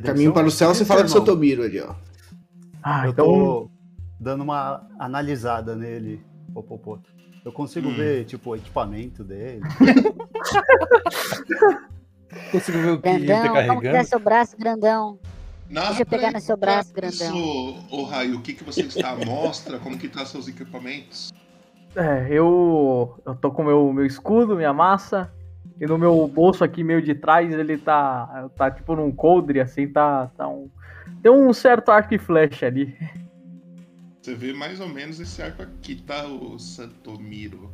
Caminho 0.04 0.32
para 0.34 0.46
o 0.46 0.50
céu, 0.50 0.74
você 0.74 0.84
fala 0.84 1.02
do 1.02 1.10
seu 1.10 1.24
Tomiro 1.24 1.62
ali, 1.62 1.80
ó. 1.80 1.94
Ah, 2.82 3.06
eu 3.06 3.10
então- 3.10 3.24
tô 3.24 3.70
dando 4.20 4.42
uma 4.44 4.86
analisada 4.98 5.74
nele, 5.74 6.22
Popopoto. 6.52 7.08
Eu 7.44 7.52
consigo 7.52 7.88
Hum. 7.88 7.94
ver, 7.94 8.24
tipo, 8.26 8.50
o 8.50 8.56
equipamento 8.56 9.24
dele. 9.24 9.62
Consigo 12.52 12.78
ver 12.78 12.90
o 12.92 13.00
que 13.00 13.08
ele 13.08 13.26
tá 13.26 13.42
Grandão, 13.42 13.66
como 13.66 13.80
que 13.80 13.86
é 13.86 13.90
carregando? 13.90 14.08
seu 14.08 14.18
braço, 14.20 14.56
grandão? 14.58 15.18
Nada 15.70 15.86
Deixa 15.88 16.02
eu 16.02 16.06
pegar 16.06 16.30
no 16.32 16.40
seu 16.40 16.56
braço, 16.58 16.92
grandão. 16.92 17.34
Isso, 17.36 17.86
ô 17.90 18.02
Raio, 18.04 18.36
o 18.36 18.42
que, 18.42 18.52
que 18.52 18.62
você 18.64 18.82
está 18.82 19.10
à 19.12 19.16
mostra? 19.16 19.78
Como 19.78 19.96
que 19.98 20.08
tá 20.08 20.26
seus 20.26 20.46
equipamentos? 20.46 21.32
É, 21.98 22.28
eu. 22.30 23.20
Eu 23.26 23.34
tô 23.34 23.50
com 23.50 23.64
meu, 23.64 23.92
meu 23.92 24.06
escudo, 24.06 24.54
minha 24.54 24.72
massa. 24.72 25.32
E 25.80 25.86
no 25.86 25.98
meu 25.98 26.28
bolso 26.28 26.62
aqui, 26.62 26.84
meio 26.84 27.02
de 27.02 27.12
trás, 27.12 27.52
ele 27.52 27.76
tá. 27.76 28.48
Tá 28.56 28.70
tipo 28.70 28.94
num 28.94 29.10
coldre, 29.10 29.60
assim, 29.60 29.88
tá. 29.88 30.30
tá 30.36 30.46
um, 30.46 30.70
tem 31.20 31.32
um 31.32 31.52
certo 31.52 31.90
arco 31.90 32.14
e 32.14 32.18
flecha 32.18 32.66
ali. 32.66 32.96
Você 34.22 34.36
vê 34.36 34.52
mais 34.52 34.78
ou 34.78 34.88
menos 34.88 35.18
esse 35.18 35.42
arco 35.42 35.60
aqui, 35.60 35.96
tá? 35.96 36.24
O 36.24 36.56
Santomiro. 36.56 37.68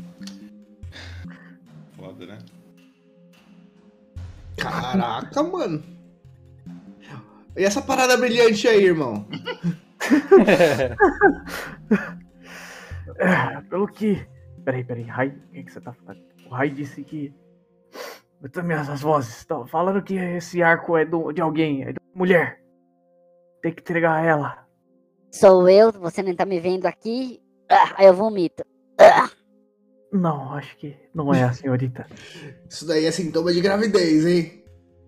Foda, 1.94 2.24
né? 2.24 2.38
Caraca, 4.56 5.42
mano. 5.42 5.82
E 7.54 7.62
essa 7.62 7.82
parada 7.82 8.16
brilhante 8.16 8.66
aí, 8.66 8.86
irmão? 8.86 9.28
É, 13.18 13.60
pelo 13.68 13.86
que. 13.86 14.26
Peraí, 14.64 14.84
peraí, 14.84 15.04
Rai, 15.04 15.28
o 15.28 15.52
que, 15.52 15.64
que 15.64 15.72
você 15.72 15.80
tá 15.80 15.92
falando? 15.92 16.22
O 16.46 16.50
Rai 16.54 16.70
disse 16.70 17.02
que. 17.04 17.32
Eu 18.42 18.50
também 18.50 18.76
as 18.76 19.00
vozes 19.00 19.38
estão 19.38 19.66
falando 19.66 20.02
que 20.02 20.16
esse 20.16 20.62
arco 20.62 20.96
é 20.98 21.04
do, 21.04 21.32
de 21.32 21.40
alguém, 21.40 21.82
é 21.82 21.92
de 21.92 21.98
uma 21.98 22.18
mulher. 22.18 22.60
Tem 23.62 23.72
que 23.72 23.80
entregar 23.80 24.22
ela. 24.24 24.66
Sou 25.32 25.68
eu, 25.68 25.90
você 25.92 26.22
não 26.22 26.34
tá 26.34 26.44
me 26.44 26.60
vendo 26.60 26.86
aqui. 26.86 27.40
Ah, 27.70 27.94
aí 27.96 28.06
eu 28.06 28.14
vomito. 28.14 28.62
Ah, 29.00 29.30
Não, 30.12 30.52
acho 30.52 30.76
que 30.76 30.94
não 31.14 31.32
é 31.32 31.42
a 31.44 31.52
senhorita. 31.52 32.06
Isso 32.68 32.86
daí 32.86 33.06
é 33.06 33.10
sintoma 33.10 33.52
de 33.52 33.60
gravidez, 33.62 34.26
hein? 34.26 34.62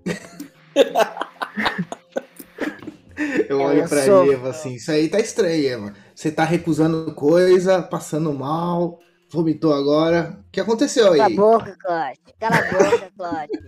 Eu 3.49 3.61
olho 3.61 3.81
Eu 3.83 3.89
pra 3.89 4.03
sou- 4.05 4.33
Eva 4.33 4.51
assim, 4.51 4.75
isso 4.75 4.91
aí 4.91 5.09
tá 5.09 5.19
estranho, 5.19 5.67
Eva. 5.69 5.95
Você 6.17 6.33
tá 6.33 6.45
recusando 6.45 7.13
coisa, 7.13 7.83
passando 7.83 8.33
mal, 8.33 8.99
vomitou 9.31 9.75
agora. 9.75 10.39
O 10.49 10.51
que 10.51 10.59
aconteceu 10.59 11.11
Cala 11.11 11.25
a 11.25 11.27
aí? 11.27 11.37
boca, 11.37 11.77
Cláudio. 11.79 12.21
Cala 12.41 12.57
a 12.57 12.73
boca, 12.73 13.13
Cláudio. 13.15 13.61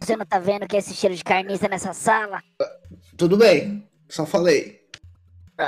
Você 0.00 0.14
não 0.14 0.24
tá 0.24 0.38
vendo 0.38 0.68
que 0.68 0.76
é 0.76 0.78
esse 0.78 0.94
cheiro 0.94 1.16
de 1.16 1.24
carniça 1.24 1.66
nessa 1.66 1.92
sala? 1.92 2.40
Tudo 3.16 3.36
bem, 3.36 3.84
só 4.08 4.24
falei. 4.24 4.78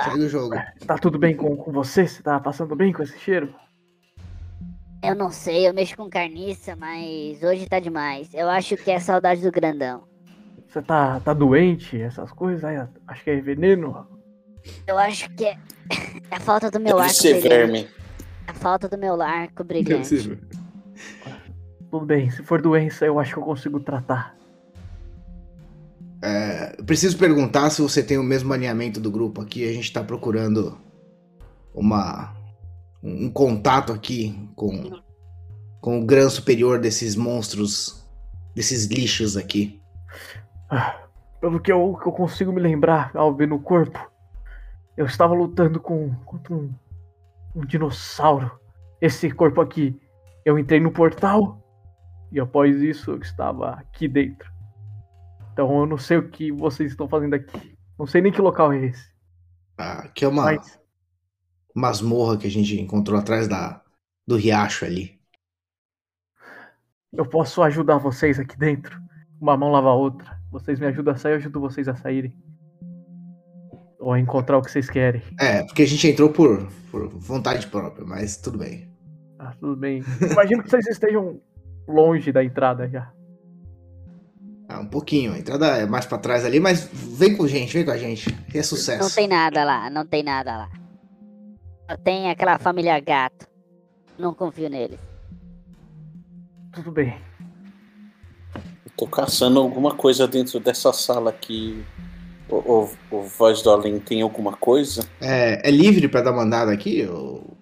Segue 0.05 0.21
o 0.21 0.29
jogo. 0.29 0.55
Tá 0.87 0.97
tudo 0.97 1.19
bem 1.19 1.37
com, 1.37 1.57
com 1.57 1.73
você? 1.73 2.07
Você 2.07 2.23
tá 2.23 2.39
passando 2.39 2.77
bem 2.77 2.93
com 2.93 3.03
esse 3.03 3.19
cheiro? 3.19 3.53
Eu 5.03 5.17
não 5.17 5.29
sei, 5.29 5.67
eu 5.67 5.75
mexo 5.75 5.97
com 5.97 6.09
carniça, 6.09 6.77
mas 6.77 7.43
hoje 7.43 7.69
tá 7.69 7.81
demais. 7.81 8.33
Eu 8.33 8.49
acho 8.49 8.77
que 8.77 8.93
é 8.93 9.01
saudade 9.01 9.43
do 9.43 9.51
grandão. 9.51 10.05
Você 10.69 10.81
tá, 10.81 11.19
tá 11.19 11.35
doente? 11.35 12.01
Essas 12.01 12.31
coisas? 12.31 12.63
Aí, 12.63 12.77
acho 13.09 13.25
que 13.25 13.31
é 13.31 13.41
veneno. 13.41 14.22
Eu 14.87 14.99
acho 14.99 15.29
que 15.35 15.45
é 15.45 15.57
a 16.31 16.41
falta 16.41 16.71
do 16.71 16.81
meu 16.81 16.97
Deve 16.97 17.09
arco 17.09 17.15
ser 17.15 17.41
brilhante. 17.41 17.49
verme. 17.49 17.89
A 18.47 18.55
falta 18.55 18.89
do 18.89 18.99
meu 18.99 19.21
arco 19.21 19.65
brilhante. 19.65 20.39
Tudo 21.91 22.07
bem, 22.07 22.31
se 22.31 22.43
for 22.43 22.61
doença, 22.61 23.05
eu 23.05 23.19
acho 23.19 23.35
que 23.35 23.39
eu 23.39 23.45
consigo 23.45 23.79
tratar. 23.81 24.37
É, 26.23 26.77
eu 26.79 26.85
preciso 26.85 27.19
perguntar 27.19 27.71
se 27.71 27.83
você 27.83 28.03
tem 28.03 28.17
o 28.17 28.23
mesmo 28.23 28.53
alinhamento 28.53 29.01
do 29.01 29.11
grupo 29.11 29.41
aqui. 29.43 29.69
A 29.69 29.73
gente 29.73 29.93
tá 29.93 30.03
procurando 30.03 30.79
uma 31.75 32.35
um 33.03 33.29
contato 33.31 33.93
aqui 33.93 34.49
com, 34.55 35.03
com 35.81 36.01
o 36.01 36.07
grão 36.07 36.31
superior 36.31 36.79
desses 36.79 37.17
monstros, 37.17 38.07
desses 38.55 38.87
lixos 38.87 39.37
aqui. 39.37 39.83
Ah, 40.71 41.01
Pelo 41.41 41.59
que 41.61 41.73
eu, 41.73 41.99
que 42.01 42.07
eu 42.07 42.13
consigo 42.13 42.53
me 42.53 42.61
lembrar 42.61 43.11
ao 43.15 43.35
ver 43.35 43.49
no 43.49 43.59
corpo, 43.59 43.99
eu 44.97 45.07
estava 45.07 45.35
lutando 45.35 45.81
com 45.81 46.15
contra 46.25 46.55
um, 46.55 46.73
um 47.55 47.65
dinossauro. 47.65 48.59
Esse 49.01 49.31
corpo 49.31 49.61
aqui, 49.61 49.99
eu 50.45 50.59
entrei 50.59 50.81
no 50.81 50.93
portal 50.93 51.61
e 52.31 52.39
após 52.41 52.81
isso 52.81 53.13
eu 53.13 53.19
estava 53.19 53.71
aqui 53.71 54.09
dentro. 54.09 54.51
Então 55.53 55.81
eu 55.81 55.87
não 55.87 55.99
sei 55.99 56.17
o 56.17 56.29
que 56.31 56.51
vocês 56.53 56.91
estão 56.91 57.09
fazendo 57.09 57.35
aqui. 57.35 57.77
Não 57.99 58.07
sei 58.07 58.23
nem 58.23 58.33
que 58.33 58.41
local 58.41 58.73
é 58.73 58.87
esse. 58.87 59.13
Ah, 59.77 60.01
aqui 60.05 60.25
é 60.25 60.29
uma 60.29 60.45
Mas 60.45 60.81
masmorra 61.75 62.37
que 62.37 62.47
a 62.47 62.51
gente 62.51 62.81
encontrou 62.81 63.19
atrás 63.19 63.49
da, 63.49 63.83
do 64.27 64.37
riacho 64.37 64.85
ali. 64.85 65.21
eu 67.13 67.27
posso 67.27 67.63
ajudar 67.63 67.99
vocês 67.99 68.39
aqui 68.39 68.57
dentro. 68.57 69.01
Uma 69.41 69.57
mão 69.57 69.71
lava 69.71 69.89
a 69.89 69.95
outra. 69.95 70.41
Vocês 70.51 70.79
me 70.79 70.87
ajudam 70.87 71.15
a 71.15 71.17
sair, 71.17 71.33
eu 71.33 71.37
ajudo 71.37 71.61
vocês 71.61 71.89
a 71.89 71.95
saírem. 71.95 72.35
Ou 74.03 74.17
encontrar 74.17 74.59
o 74.59 74.63
que 74.63 74.71
vocês 74.71 74.91
querem. 74.91 75.23
É, 75.39 75.63
porque 75.63 75.83
a 75.83 75.87
gente 75.87 76.09
entrou 76.09 76.29
por, 76.29 76.67
por 76.91 77.09
vontade 77.09 77.69
própria, 77.69 78.05
mas 78.05 78.37
tudo 78.37 78.59
bem. 78.59 78.89
Ah, 79.39 79.55
tudo 79.61 79.77
bem. 79.77 80.03
Imagino 80.21 80.63
que 80.63 80.69
vocês 80.69 80.87
estejam 80.89 81.41
longe 81.87 82.33
da 82.33 82.43
entrada 82.43 82.89
já. 82.89 83.13
Ah, 84.69 84.81
um 84.81 84.87
pouquinho, 84.87 85.33
a 85.33 85.39
entrada 85.39 85.67
é 85.79 85.87
mais 85.87 86.05
pra 86.05 86.19
trás 86.19 86.45
ali, 86.45 86.59
mas 86.59 86.89
vem 86.93 87.37
com 87.37 87.45
a 87.45 87.49
gente, 87.49 87.73
vem 87.73 87.85
com 87.85 87.93
a 87.93 87.97
gente. 87.97 88.33
Que 88.51 88.59
é 88.59 88.63
sucesso. 88.63 89.03
Não 89.03 89.11
tem 89.11 89.29
nada 89.29 89.65
lá, 89.65 89.89
não 89.89 90.05
tem 90.05 90.23
nada 90.23 90.57
lá. 90.57 90.71
Só 91.89 91.97
tem 91.97 92.31
aquela 92.31 92.59
família 92.59 92.99
gato. 92.99 93.47
Não 94.19 94.35
confio 94.35 94.69
neles. 94.69 94.99
Tudo 96.73 96.91
bem. 96.91 97.17
Eu 98.55 98.93
tô 98.97 99.07
caçando 99.07 99.61
alguma 99.61 99.95
coisa 99.95 100.27
dentro 100.27 100.59
dessa 100.59 100.93
sala 100.93 101.31
aqui. 101.31 101.85
O, 102.53 102.85
o, 103.11 103.17
o 103.17 103.23
Voz 103.23 103.63
do 103.63 103.71
Além 103.71 103.99
tem 103.99 104.21
alguma 104.21 104.53
coisa? 104.53 105.09
É, 105.19 105.67
é 105.67 105.71
livre 105.71 106.07
pra 106.07 106.21
dar 106.21 106.33
mandada 106.33 106.71
aqui? 106.71 107.07
Ou... 107.07 107.57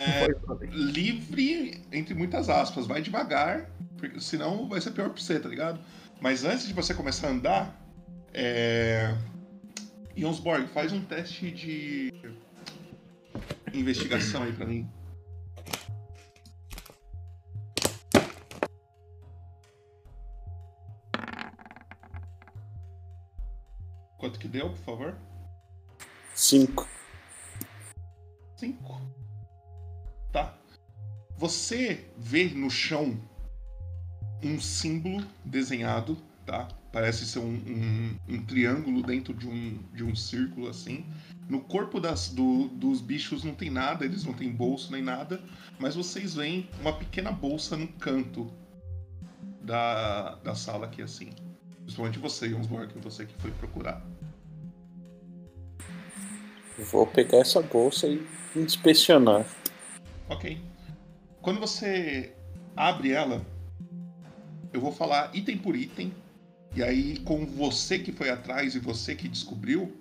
É, 0.00 0.26
livre, 0.72 1.80
entre 1.92 2.14
muitas 2.14 2.48
aspas, 2.48 2.84
vai 2.84 3.00
devagar, 3.00 3.70
porque 3.96 4.18
senão 4.18 4.68
vai 4.68 4.80
ser 4.80 4.90
pior 4.90 5.10
pra 5.10 5.22
você, 5.22 5.38
tá 5.38 5.48
ligado? 5.48 5.78
Mas 6.20 6.44
antes 6.44 6.66
de 6.66 6.74
você 6.74 6.92
começar 6.92 7.28
a 7.28 7.30
andar, 7.30 7.88
é... 8.32 9.14
Jonsborg, 10.16 10.66
faz 10.66 10.92
um 10.92 11.00
teste 11.00 11.52
de 11.52 12.12
investigação 13.72 14.42
aí 14.42 14.52
pra 14.52 14.66
mim. 14.66 14.88
Que 24.44 24.48
deu, 24.48 24.68
por 24.68 24.78
favor? 24.84 25.14
Cinco. 26.34 26.86
Cinco. 28.58 29.00
Tá. 30.30 30.54
Você 31.38 32.10
vê 32.18 32.44
no 32.50 32.68
chão 32.70 33.18
um 34.42 34.60
símbolo 34.60 35.26
desenhado, 35.46 36.18
tá? 36.44 36.68
Parece 36.92 37.24
ser 37.24 37.38
um, 37.38 37.54
um- 37.54 38.18
um 38.28 38.44
triângulo 38.44 39.02
dentro 39.02 39.32
de 39.32 39.48
um, 39.48 39.78
de 39.94 40.04
um 40.04 40.14
círculo 40.14 40.68
assim. 40.68 41.06
No 41.48 41.60
corpo 41.62 41.98
das, 41.98 42.28
do- 42.28 42.68
dos 42.68 43.00
bichos 43.00 43.42
não 43.44 43.54
tem 43.54 43.70
nada, 43.70 44.04
eles 44.04 44.24
não 44.24 44.34
têm 44.34 44.52
bolso 44.52 44.92
nem 44.92 45.02
nada, 45.02 45.40
mas 45.78 45.94
vocês 45.94 46.34
veem 46.34 46.68
uma 46.82 46.92
pequena 46.92 47.32
bolsa 47.32 47.78
no 47.78 47.88
canto 47.88 48.52
da, 49.62 50.34
da 50.36 50.54
sala 50.54 50.84
aqui 50.84 51.00
assim. 51.00 51.30
Principalmente 51.80 52.18
você, 52.18 52.50
Jonsborg, 52.50 52.92
você 53.00 53.24
que 53.24 53.34
foi 53.40 53.50
procurar. 53.52 54.04
Vou 56.78 57.06
pegar 57.06 57.38
essa 57.38 57.62
bolsa 57.62 58.06
e 58.08 58.26
inspecionar. 58.56 59.46
Ok. 60.28 60.60
Quando 61.40 61.60
você 61.60 62.32
abre 62.76 63.12
ela, 63.12 63.44
eu 64.72 64.80
vou 64.80 64.92
falar 64.92 65.30
item 65.34 65.58
por 65.58 65.76
item. 65.76 66.12
E 66.74 66.82
aí, 66.82 67.18
com 67.20 67.46
você 67.46 67.98
que 67.98 68.10
foi 68.10 68.30
atrás 68.30 68.74
e 68.74 68.80
você 68.80 69.14
que 69.14 69.28
descobriu, 69.28 69.96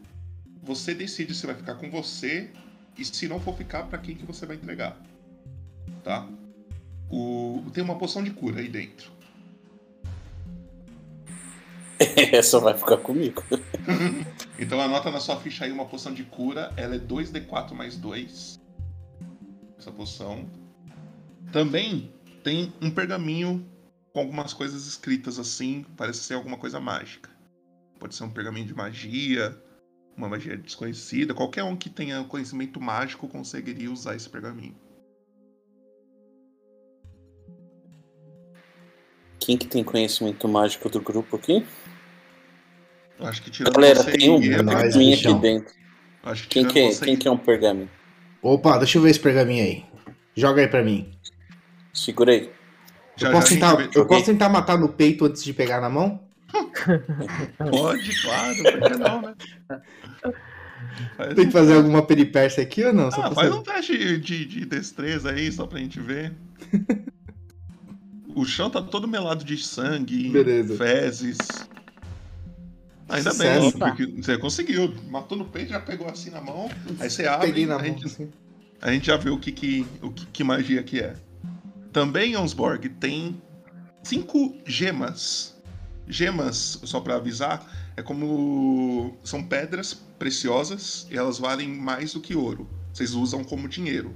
você 0.63 0.95
decide 0.95 1.35
se 1.35 1.45
vai 1.45 1.53
ficar 1.53 1.75
com 1.75 1.91
você 1.91 2.49
e 2.97 3.05
se 3.05 3.27
não 3.27 3.39
for 3.39 3.55
ficar, 3.55 3.83
pra 3.83 3.99
quem 3.99 4.15
que 4.15 4.25
você 4.25 4.45
vai 4.45 4.55
entregar. 4.55 4.97
Tá? 6.03 6.27
O... 7.11 7.63
Tem 7.73 7.83
uma 7.83 7.97
poção 7.97 8.23
de 8.23 8.31
cura 8.31 8.59
aí 8.59 8.67
dentro. 8.67 9.11
Essa 12.31 12.59
vai 12.59 12.77
ficar 12.77 12.97
comigo. 12.97 13.43
Então 14.59 14.79
anota 14.79 15.11
na 15.11 15.19
sua 15.19 15.35
ficha 15.37 15.65
aí 15.65 15.71
uma 15.71 15.85
poção 15.85 16.13
de 16.13 16.23
cura. 16.23 16.71
Ela 16.77 16.95
é 16.95 16.99
2d4 16.99 17.73
mais 17.73 17.97
2. 17.97 18.61
Essa 19.77 19.91
poção. 19.91 20.45
Também 21.51 22.13
tem 22.43 22.71
um 22.81 22.89
pergaminho 22.89 23.65
com 24.13 24.19
algumas 24.21 24.53
coisas 24.53 24.87
escritas 24.87 25.39
assim. 25.39 25.85
Parece 25.97 26.19
ser 26.19 26.35
alguma 26.35 26.55
coisa 26.55 26.79
mágica. 26.79 27.29
Pode 27.99 28.15
ser 28.15 28.23
um 28.23 28.29
pergaminho 28.29 28.67
de 28.67 28.73
magia, 28.73 29.57
uma 30.15 30.29
magia 30.29 30.55
desconhecida. 30.55 31.33
Qualquer 31.33 31.63
um 31.63 31.75
que 31.75 31.89
tenha 31.89 32.23
conhecimento 32.23 32.79
mágico 32.79 33.27
conseguiria 33.27 33.91
usar 33.91 34.15
esse 34.15 34.29
pergaminho. 34.29 34.75
Quem 39.39 39.57
que 39.57 39.67
tem 39.67 39.83
conhecimento 39.83 40.47
mágico 40.47 40.89
do 40.89 41.01
grupo 41.01 41.35
aqui? 41.35 41.65
Eu 43.23 43.29
acho 43.29 43.41
que 43.41 43.49
tirando 43.49 43.73
Galera, 43.73 44.03
você 44.03 44.11
tem 44.11 44.29
um 44.29 44.39
pergaminho 44.39 45.13
aqui 45.15 45.33
dentro. 45.35 45.73
Acho 46.23 46.43
que 46.43 46.49
Quem 46.49 46.63
tirando 46.67 46.73
que, 46.73 46.79
é, 46.79 46.91
você 46.91 47.05
quem 47.05 47.13
e- 47.13 47.17
que 47.17 47.27
é 47.27 47.31
um 47.31 47.37
pergaminho? 47.37 47.89
Opa, 48.41 48.77
deixa 48.77 48.97
eu 48.97 49.01
ver 49.01 49.09
esse 49.11 49.19
pergaminho 49.19 49.63
aí. 49.63 49.85
Joga 50.35 50.61
aí 50.61 50.67
pra 50.67 50.83
mim. 50.83 51.09
Segura 51.93 52.33
aí. 52.33 52.49
Já, 53.15 53.29
eu 53.29 53.33
posso, 53.33 53.47
já 53.47 53.53
tentar, 53.75 53.89
eu 53.95 54.05
posso 54.05 54.25
tentar 54.25 54.49
matar 54.49 54.77
no 54.77 54.89
peito 54.89 55.25
antes 55.25 55.43
de 55.43 55.53
pegar 55.53 55.79
na 55.79 55.89
mão? 55.89 56.19
Pode, 57.57 58.21
claro, 58.21 58.55
por 58.57 58.81
que 58.91 58.97
não, 58.97 59.21
né? 59.21 59.35
Faz 61.15 61.33
Tem 61.33 61.45
que 61.45 61.51
fazer 61.51 61.75
alguma 61.75 62.05
peripécia 62.05 62.61
aqui 62.61 62.83
ou 62.83 62.93
não? 62.93 63.09
Só 63.09 63.21
Ah, 63.21 63.31
faz 63.31 63.47
saber. 63.49 63.59
um 63.59 63.63
teste 63.63 64.17
de, 64.19 64.45
de 64.45 64.65
destreza 64.65 65.31
aí, 65.31 65.51
só 65.51 65.65
pra 65.65 65.79
gente 65.79 65.99
ver. 65.99 66.33
O 68.35 68.45
chão 68.45 68.67
tá 68.67 68.81
todo 68.81 69.07
melado 69.07 69.43
de 69.45 69.55
sangue, 69.57 70.29
Beleza. 70.29 70.75
fezes. 70.75 71.37
Ainda 73.09 73.31
Sucesso. 73.31 73.61
bem, 73.61 73.71
porque 73.71 74.05
você 74.21 74.37
conseguiu. 74.37 74.93
Matou 75.09 75.37
no 75.37 75.45
peito, 75.45 75.69
já 75.69 75.79
pegou 75.79 76.07
assim 76.07 76.29
na 76.29 76.41
mão. 76.41 76.69
Aí 76.99 77.09
você 77.09 77.27
abre. 77.27 77.47
Peguei 77.47 77.65
na 77.65 77.75
a 77.75 77.77
mão, 77.77 77.85
gente, 77.85 78.05
assim. 78.05 78.31
a 78.81 78.91
gente 78.91 79.07
já 79.07 79.17
vê 79.17 79.29
o 79.29 79.37
que, 79.37 79.51
que, 79.51 79.85
o 80.01 80.11
que, 80.11 80.25
que 80.27 80.43
magia 80.43 80.81
que 80.83 80.99
é. 80.99 81.15
Também, 81.91 82.33
Jonsborg, 82.33 82.89
tem 82.89 83.41
cinco 84.01 84.55
gemas. 84.65 85.53
Gemas, 86.07 86.79
só 86.83 86.99
pra 86.99 87.15
avisar, 87.15 87.65
é 87.95 88.01
como. 88.01 89.15
São 89.23 89.43
pedras 89.43 89.93
preciosas 90.17 91.07
e 91.09 91.17
elas 91.17 91.39
valem 91.39 91.69
mais 91.69 92.13
do 92.13 92.19
que 92.19 92.35
ouro. 92.35 92.67
Vocês 92.93 93.13
usam 93.13 93.43
como 93.43 93.67
dinheiro. 93.67 94.13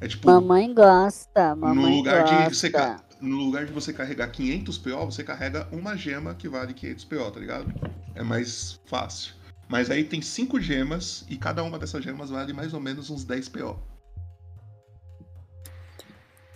É 0.00 0.08
tipo. 0.08 0.26
Mamãe 0.26 0.72
gosta, 0.72 1.54
no 1.54 1.62
mamãe 1.62 1.96
lugar, 1.96 2.22
gosta. 2.22 2.48
de 2.48 2.56
você, 2.56 2.70
no 3.20 3.36
lugar 3.36 3.66
de 3.66 3.72
você 3.72 3.92
carregar 3.92 4.28
500 4.28 4.78
PO, 4.78 5.04
você 5.06 5.22
carrega 5.22 5.68
uma 5.70 5.96
gema 5.96 6.34
que 6.34 6.48
vale 6.48 6.72
500 6.74 7.04
PO, 7.04 7.30
tá 7.30 7.40
ligado? 7.40 7.72
É 8.14 8.22
mais 8.22 8.80
fácil. 8.86 9.34
Mas 9.68 9.90
aí 9.90 10.04
tem 10.04 10.20
cinco 10.20 10.60
gemas 10.60 11.24
e 11.28 11.36
cada 11.36 11.62
uma 11.62 11.78
dessas 11.78 12.02
gemas 12.02 12.30
vale 12.30 12.52
mais 12.52 12.74
ou 12.74 12.80
menos 12.80 13.10
uns 13.10 13.24
10 13.24 13.48
PO. 13.50 13.78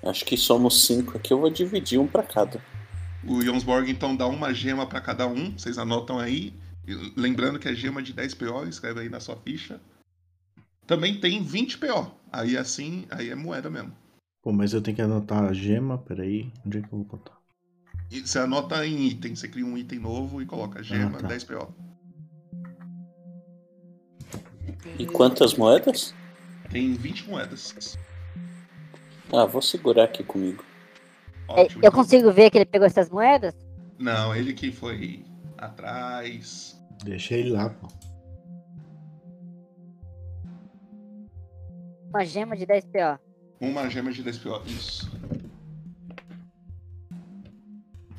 Acho 0.02 0.24
que 0.24 0.36
somos 0.36 0.84
cinco 0.86 1.16
aqui, 1.16 1.32
eu 1.32 1.38
vou 1.38 1.50
dividir 1.50 1.98
um 1.98 2.06
pra 2.06 2.22
cada. 2.22 2.60
O 3.26 3.40
Jonsborg 3.40 3.90
então 3.90 4.14
dá 4.14 4.26
uma 4.26 4.52
gema 4.52 4.86
pra 4.86 5.00
cada 5.00 5.26
um, 5.26 5.52
vocês 5.52 5.78
anotam 5.78 6.18
aí. 6.18 6.52
Lembrando 7.16 7.58
que 7.58 7.68
é 7.68 7.74
gema 7.74 8.02
de 8.02 8.12
10 8.12 8.34
PO, 8.34 8.68
escreve 8.68 9.00
aí 9.00 9.08
na 9.08 9.20
sua 9.20 9.36
ficha. 9.36 9.80
Também 10.86 11.18
tem 11.18 11.42
20 11.42 11.78
PO. 11.78 12.10
Aí 12.30 12.56
assim, 12.56 13.06
aí 13.10 13.30
é 13.30 13.34
moeda 13.34 13.70
mesmo. 13.70 13.96
Pô, 14.44 14.52
mas 14.52 14.74
eu 14.74 14.82
tenho 14.82 14.94
que 14.94 15.00
anotar 15.00 15.42
a 15.42 15.54
gema, 15.54 15.96
peraí. 15.96 16.52
Onde 16.66 16.76
é 16.76 16.80
que 16.82 16.86
eu 16.88 16.98
vou 16.98 17.04
botar? 17.04 17.38
E 18.10 18.20
você 18.20 18.38
anota 18.38 18.86
em 18.86 19.06
item, 19.08 19.34
você 19.34 19.48
cria 19.48 19.64
um 19.64 19.76
item 19.78 19.98
novo 19.98 20.42
e 20.42 20.44
coloca 20.44 20.82
gema, 20.82 21.16
Ah, 21.16 21.22
tá. 21.22 21.28
10 21.28 21.44
PO. 21.44 21.74
E 24.98 25.06
quantas 25.06 25.54
moedas? 25.54 26.14
Tem 26.70 26.92
20 26.92 27.26
moedas. 27.26 27.96
Ah, 29.32 29.46
vou 29.46 29.62
segurar 29.62 30.04
aqui 30.04 30.22
comigo. 30.22 30.62
É, 31.56 31.66
Eu 31.82 31.90
consigo 31.90 32.30
ver 32.30 32.50
que 32.50 32.58
ele 32.58 32.66
pegou 32.66 32.86
essas 32.86 33.08
moedas? 33.08 33.54
Não, 33.98 34.36
ele 34.36 34.52
que 34.52 34.70
foi 34.70 35.24
atrás. 35.56 36.78
Deixa 37.02 37.34
ele 37.34 37.48
lá, 37.50 37.70
pô. 37.70 37.88
Uma 42.10 42.24
gema 42.26 42.54
de 42.54 42.66
10 42.66 42.84
PO. 42.84 43.23
Uma 43.64 43.88
gema 43.88 44.12
de 44.12 44.22
10 44.22 44.38
PO. 44.38 44.62
Isso. 44.66 45.10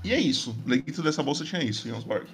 E 0.04 0.14
é 0.14 0.20
isso. 0.20 0.54
Dentro 0.66 1.04
dessa 1.04 1.24
bolsa 1.24 1.44
tinha 1.44 1.64
isso, 1.64 1.88
Jonsborg. 1.88 2.28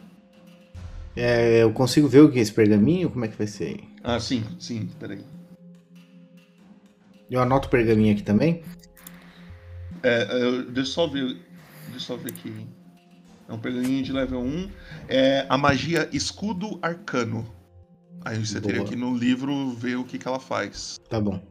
É, 1.16 1.64
eu 1.64 1.74
consigo 1.74 2.08
ver 2.08 2.22
o 2.22 2.32
que 2.32 2.40
é 2.40 2.42
esse 2.42 2.54
pergaminho? 2.54 3.10
Como 3.10 3.26
é 3.26 3.28
que 3.28 3.38
vai 3.38 3.48
ser? 3.48 3.80
Ah, 4.04 4.20
sim, 4.20 4.44
sim, 4.60 4.90
peraí. 5.00 5.24
Eu 7.30 7.42
anoto 7.42 7.68
o 7.68 7.72
pergaminho 7.72 8.14
aqui 8.14 8.24
também? 8.24 8.64
É, 10.04 10.24
é, 10.24 10.62
deixa 10.64 10.80
eu 10.80 10.86
só 10.86 11.08
ver. 11.08 11.38
Deixa 11.90 11.96
eu 11.96 12.00
só 12.00 12.18
ver 12.18 12.32
aqui. 12.32 12.68
É 13.48 13.54
um 13.54 13.60
pergaminho 13.60 14.04
de 14.04 14.14
level 14.14 14.42
1. 14.42 14.70
É 15.10 15.46
a 15.50 15.58
magia 15.58 16.10
Escudo 16.14 16.80
Arcano. 16.82 17.46
Aí 18.24 18.38
você 18.46 18.62
teria 18.62 18.78
Boa. 18.78 18.88
que 18.88 18.96
ir 18.96 18.98
no 18.98 19.16
livro 19.18 19.72
ver 19.72 19.98
o 19.98 20.04
que, 20.04 20.18
que 20.18 20.28
ela 20.28 20.40
faz. 20.40 21.00
Tá 21.10 21.20
bom. 21.20 21.42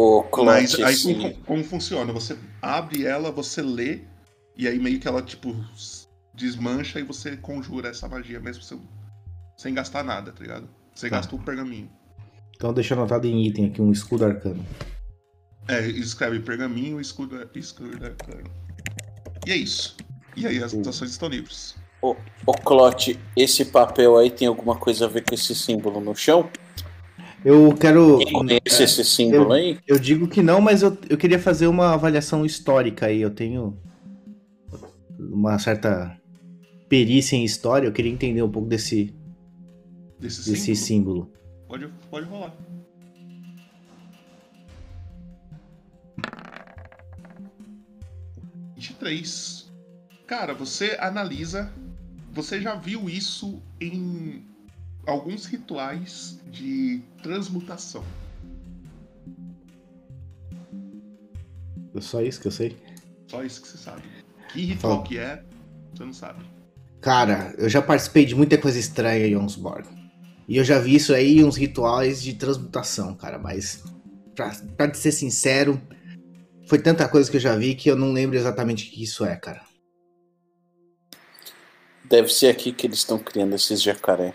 O 0.00 0.44
Mas 0.44 0.74
aí 0.76 0.94
esse- 0.94 1.12
como, 1.14 1.34
como 1.44 1.64
funciona? 1.64 2.12
Você 2.12 2.36
abre 2.62 3.04
ela, 3.04 3.32
você 3.32 3.60
lê, 3.60 4.02
e 4.56 4.68
aí 4.68 4.78
meio 4.78 5.00
que 5.00 5.08
ela, 5.08 5.20
tipo, 5.20 5.52
desmancha 6.32 7.00
e 7.00 7.02
você 7.02 7.36
conjura 7.36 7.88
essa 7.88 8.06
magia 8.08 8.38
mesmo 8.38 8.62
sem, 8.62 8.80
sem 9.56 9.74
gastar 9.74 10.04
nada, 10.04 10.30
tá 10.30 10.40
ligado? 10.40 10.68
Você 10.94 11.08
Tá. 11.10 11.16
gasta 11.16 11.34
o 11.34 11.38
pergaminho. 11.40 11.90
Então 12.54 12.72
deixa 12.72 12.94
anotado 12.94 13.26
em 13.26 13.44
item 13.46 13.66
aqui 13.66 13.82
um 13.82 13.90
escudo 13.90 14.24
arcano. 14.24 14.64
É, 15.66 15.84
escreve 15.86 16.38
pergaminho, 16.40 17.00
escudo, 17.00 17.48
escudo 17.54 18.04
arcano. 18.04 18.48
E 19.46 19.50
é 19.52 19.56
isso. 19.56 19.96
E 20.36 20.46
aí 20.46 20.62
as 20.62 20.72
ações 20.74 21.10
estão 21.10 21.28
livres. 21.28 21.74
Ô, 22.00 22.14
ô 22.46 22.52
Clote, 22.52 23.18
esse 23.36 23.64
papel 23.64 24.16
aí 24.16 24.30
tem 24.30 24.46
alguma 24.46 24.76
coisa 24.76 25.06
a 25.06 25.08
ver 25.08 25.24
com 25.24 25.34
esse 25.34 25.54
símbolo 25.56 26.00
no 26.00 26.14
chão? 26.14 26.48
Eu 27.48 27.74
quero. 27.74 28.18
Conhece 28.30 28.82
esse 28.82 29.02
símbolo 29.02 29.44
eu, 29.44 29.52
aí? 29.52 29.78
Eu 29.86 29.98
digo 29.98 30.28
que 30.28 30.42
não, 30.42 30.60
mas 30.60 30.82
eu, 30.82 30.98
eu 31.08 31.16
queria 31.16 31.38
fazer 31.38 31.66
uma 31.66 31.94
avaliação 31.94 32.44
histórica 32.44 33.06
aí. 33.06 33.22
Eu 33.22 33.30
tenho 33.30 33.74
uma 35.18 35.58
certa 35.58 36.14
perícia 36.90 37.36
em 37.36 37.44
história. 37.46 37.86
Eu 37.86 37.92
queria 37.92 38.12
entender 38.12 38.42
um 38.42 38.50
pouco 38.50 38.68
desse, 38.68 39.14
Desse 40.20 40.50
desse 40.50 40.76
símbolo. 40.76 41.32
Pode, 41.66 41.88
pode 42.10 42.26
rolar. 42.26 42.54
Três. 49.00 49.72
Cara, 50.26 50.52
você 50.52 50.98
analisa. 51.00 51.72
Você 52.34 52.60
já 52.60 52.74
viu 52.74 53.08
isso 53.08 53.62
em 53.80 54.44
alguns 55.08 55.46
rituais 55.46 56.38
de 56.50 57.00
transmutação. 57.22 58.04
É 61.94 62.00
só 62.00 62.20
isso 62.20 62.40
que 62.40 62.48
eu 62.48 62.52
sei. 62.52 62.76
Só 63.26 63.42
isso 63.42 63.62
que 63.62 63.68
você 63.68 63.78
sabe. 63.78 64.02
Que 64.52 64.64
ritual 64.64 65.02
que 65.02 65.18
é, 65.18 65.42
você 65.92 66.04
não 66.04 66.12
sabe. 66.12 66.44
Cara, 67.00 67.54
eu 67.58 67.68
já 67.68 67.80
participei 67.80 68.24
de 68.24 68.34
muita 68.34 68.58
coisa 68.58 68.78
estranha 68.78 69.26
em 69.26 69.32
Jonsborg. 69.32 69.88
E 70.46 70.56
eu 70.56 70.64
já 70.64 70.78
vi 70.78 70.94
isso 70.94 71.14
aí 71.14 71.42
uns 71.42 71.56
rituais 71.56 72.22
de 72.22 72.34
transmutação, 72.34 73.14
cara. 73.14 73.38
Mas, 73.38 73.82
pra, 74.34 74.50
pra 74.76 74.94
ser 74.94 75.12
sincero, 75.12 75.80
foi 76.66 76.78
tanta 76.78 77.08
coisa 77.08 77.30
que 77.30 77.36
eu 77.36 77.40
já 77.40 77.56
vi 77.56 77.74
que 77.74 77.90
eu 77.90 77.96
não 77.96 78.12
lembro 78.12 78.36
exatamente 78.36 78.88
o 78.88 78.90
que 78.90 79.02
isso 79.02 79.24
é, 79.24 79.36
cara. 79.36 79.67
Deve 82.08 82.28
ser 82.32 82.48
aqui 82.48 82.72
que 82.72 82.86
eles 82.86 82.98
estão 82.98 83.18
criando 83.18 83.54
esses 83.54 83.82
jacaré. 83.82 84.32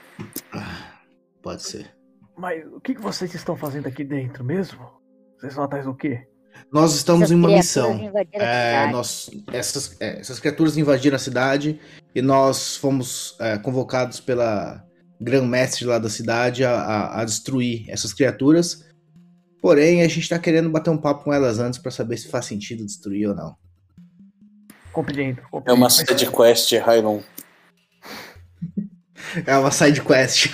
Pode 1.42 1.64
ser. 1.64 1.92
Mas 2.38 2.64
o 2.72 2.80
que, 2.80 2.96
que 2.96 3.02
vocês 3.02 3.34
estão 3.34 3.56
fazendo 3.56 3.88
aqui 3.88 4.04
dentro 4.04 4.44
mesmo? 4.44 4.80
Vocês 5.38 5.52
estão 5.54 5.64
atrás 5.64 5.86
do 5.86 5.94
quê? 5.96 6.28
Nós 6.72 6.94
estamos 6.96 7.24
Essas 7.24 7.32
em 7.32 7.36
uma 7.36 7.50
missão. 7.50 8.00
É, 8.32 8.90
nós, 8.92 9.30
essas, 9.52 10.00
é, 10.00 10.20
essas 10.20 10.40
criaturas 10.40 10.78
invadiram 10.78 11.16
a 11.16 11.20
cidade 11.20 11.80
e 12.14 12.22
nós 12.22 12.76
fomos 12.78 13.36
é, 13.40 13.58
convocados 13.58 14.20
pela 14.20 14.84
grão-mestre 15.20 15.86
lá 15.86 15.98
da 15.98 16.10
cidade 16.10 16.64
a, 16.64 16.72
a- 16.76 17.22
a 17.22 17.26
destruir 17.26 17.86
essas 17.90 18.14
criaturas. 18.14 18.86
Porém, 19.62 20.02
a 20.04 20.08
gente 20.08 20.28
tá 20.30 20.38
querendo 20.38 20.70
bater 20.70 20.90
um 20.90 20.98
papo 20.98 21.24
com 21.24 21.34
elas 21.34 21.58
antes 21.60 21.80
pra 21.80 21.92
saber 21.92 22.18
se 22.18 22.28
faz 22.28 22.46
sentido 22.46 22.86
destruir 22.86 23.30
ou 23.30 23.36
não. 23.36 23.56
Compreendo. 24.92 25.42
compreendo. 25.50 25.70
É 25.70 25.74
uma 25.74 25.90
side 25.90 26.30
quest, 26.30 26.72
Hylon. 26.74 27.22
É 29.46 29.58
uma 29.58 29.72
side 29.72 30.02
quest. 30.02 30.52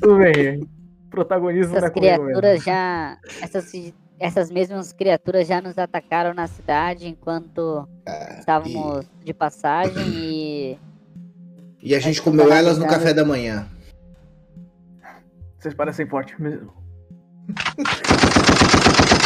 Tudo 0.00 0.18
bem. 0.18 0.66
Protagonismo 1.10 1.76
Essas 1.76 1.90
é 1.90 1.92
criaturas 1.92 2.62
já. 2.62 3.18
Essas, 3.40 3.70
essas 4.18 4.50
mesmas 4.50 4.92
criaturas 4.92 5.46
já 5.46 5.60
nos 5.60 5.76
atacaram 5.78 6.32
na 6.34 6.46
cidade 6.46 7.06
enquanto 7.08 7.88
estávamos 8.38 9.06
de 9.22 9.34
passagem 9.34 10.04
e. 10.08 10.78
E 11.82 11.94
a 11.94 12.00
gente 12.00 12.22
comeu 12.22 12.50
elas 12.50 12.78
no 12.78 12.86
café 12.86 13.12
da 13.12 13.24
manhã. 13.24 13.68
Vocês 15.58 15.74
parecem 15.74 16.06
fortes 16.06 16.38
mesmo. 16.38 16.72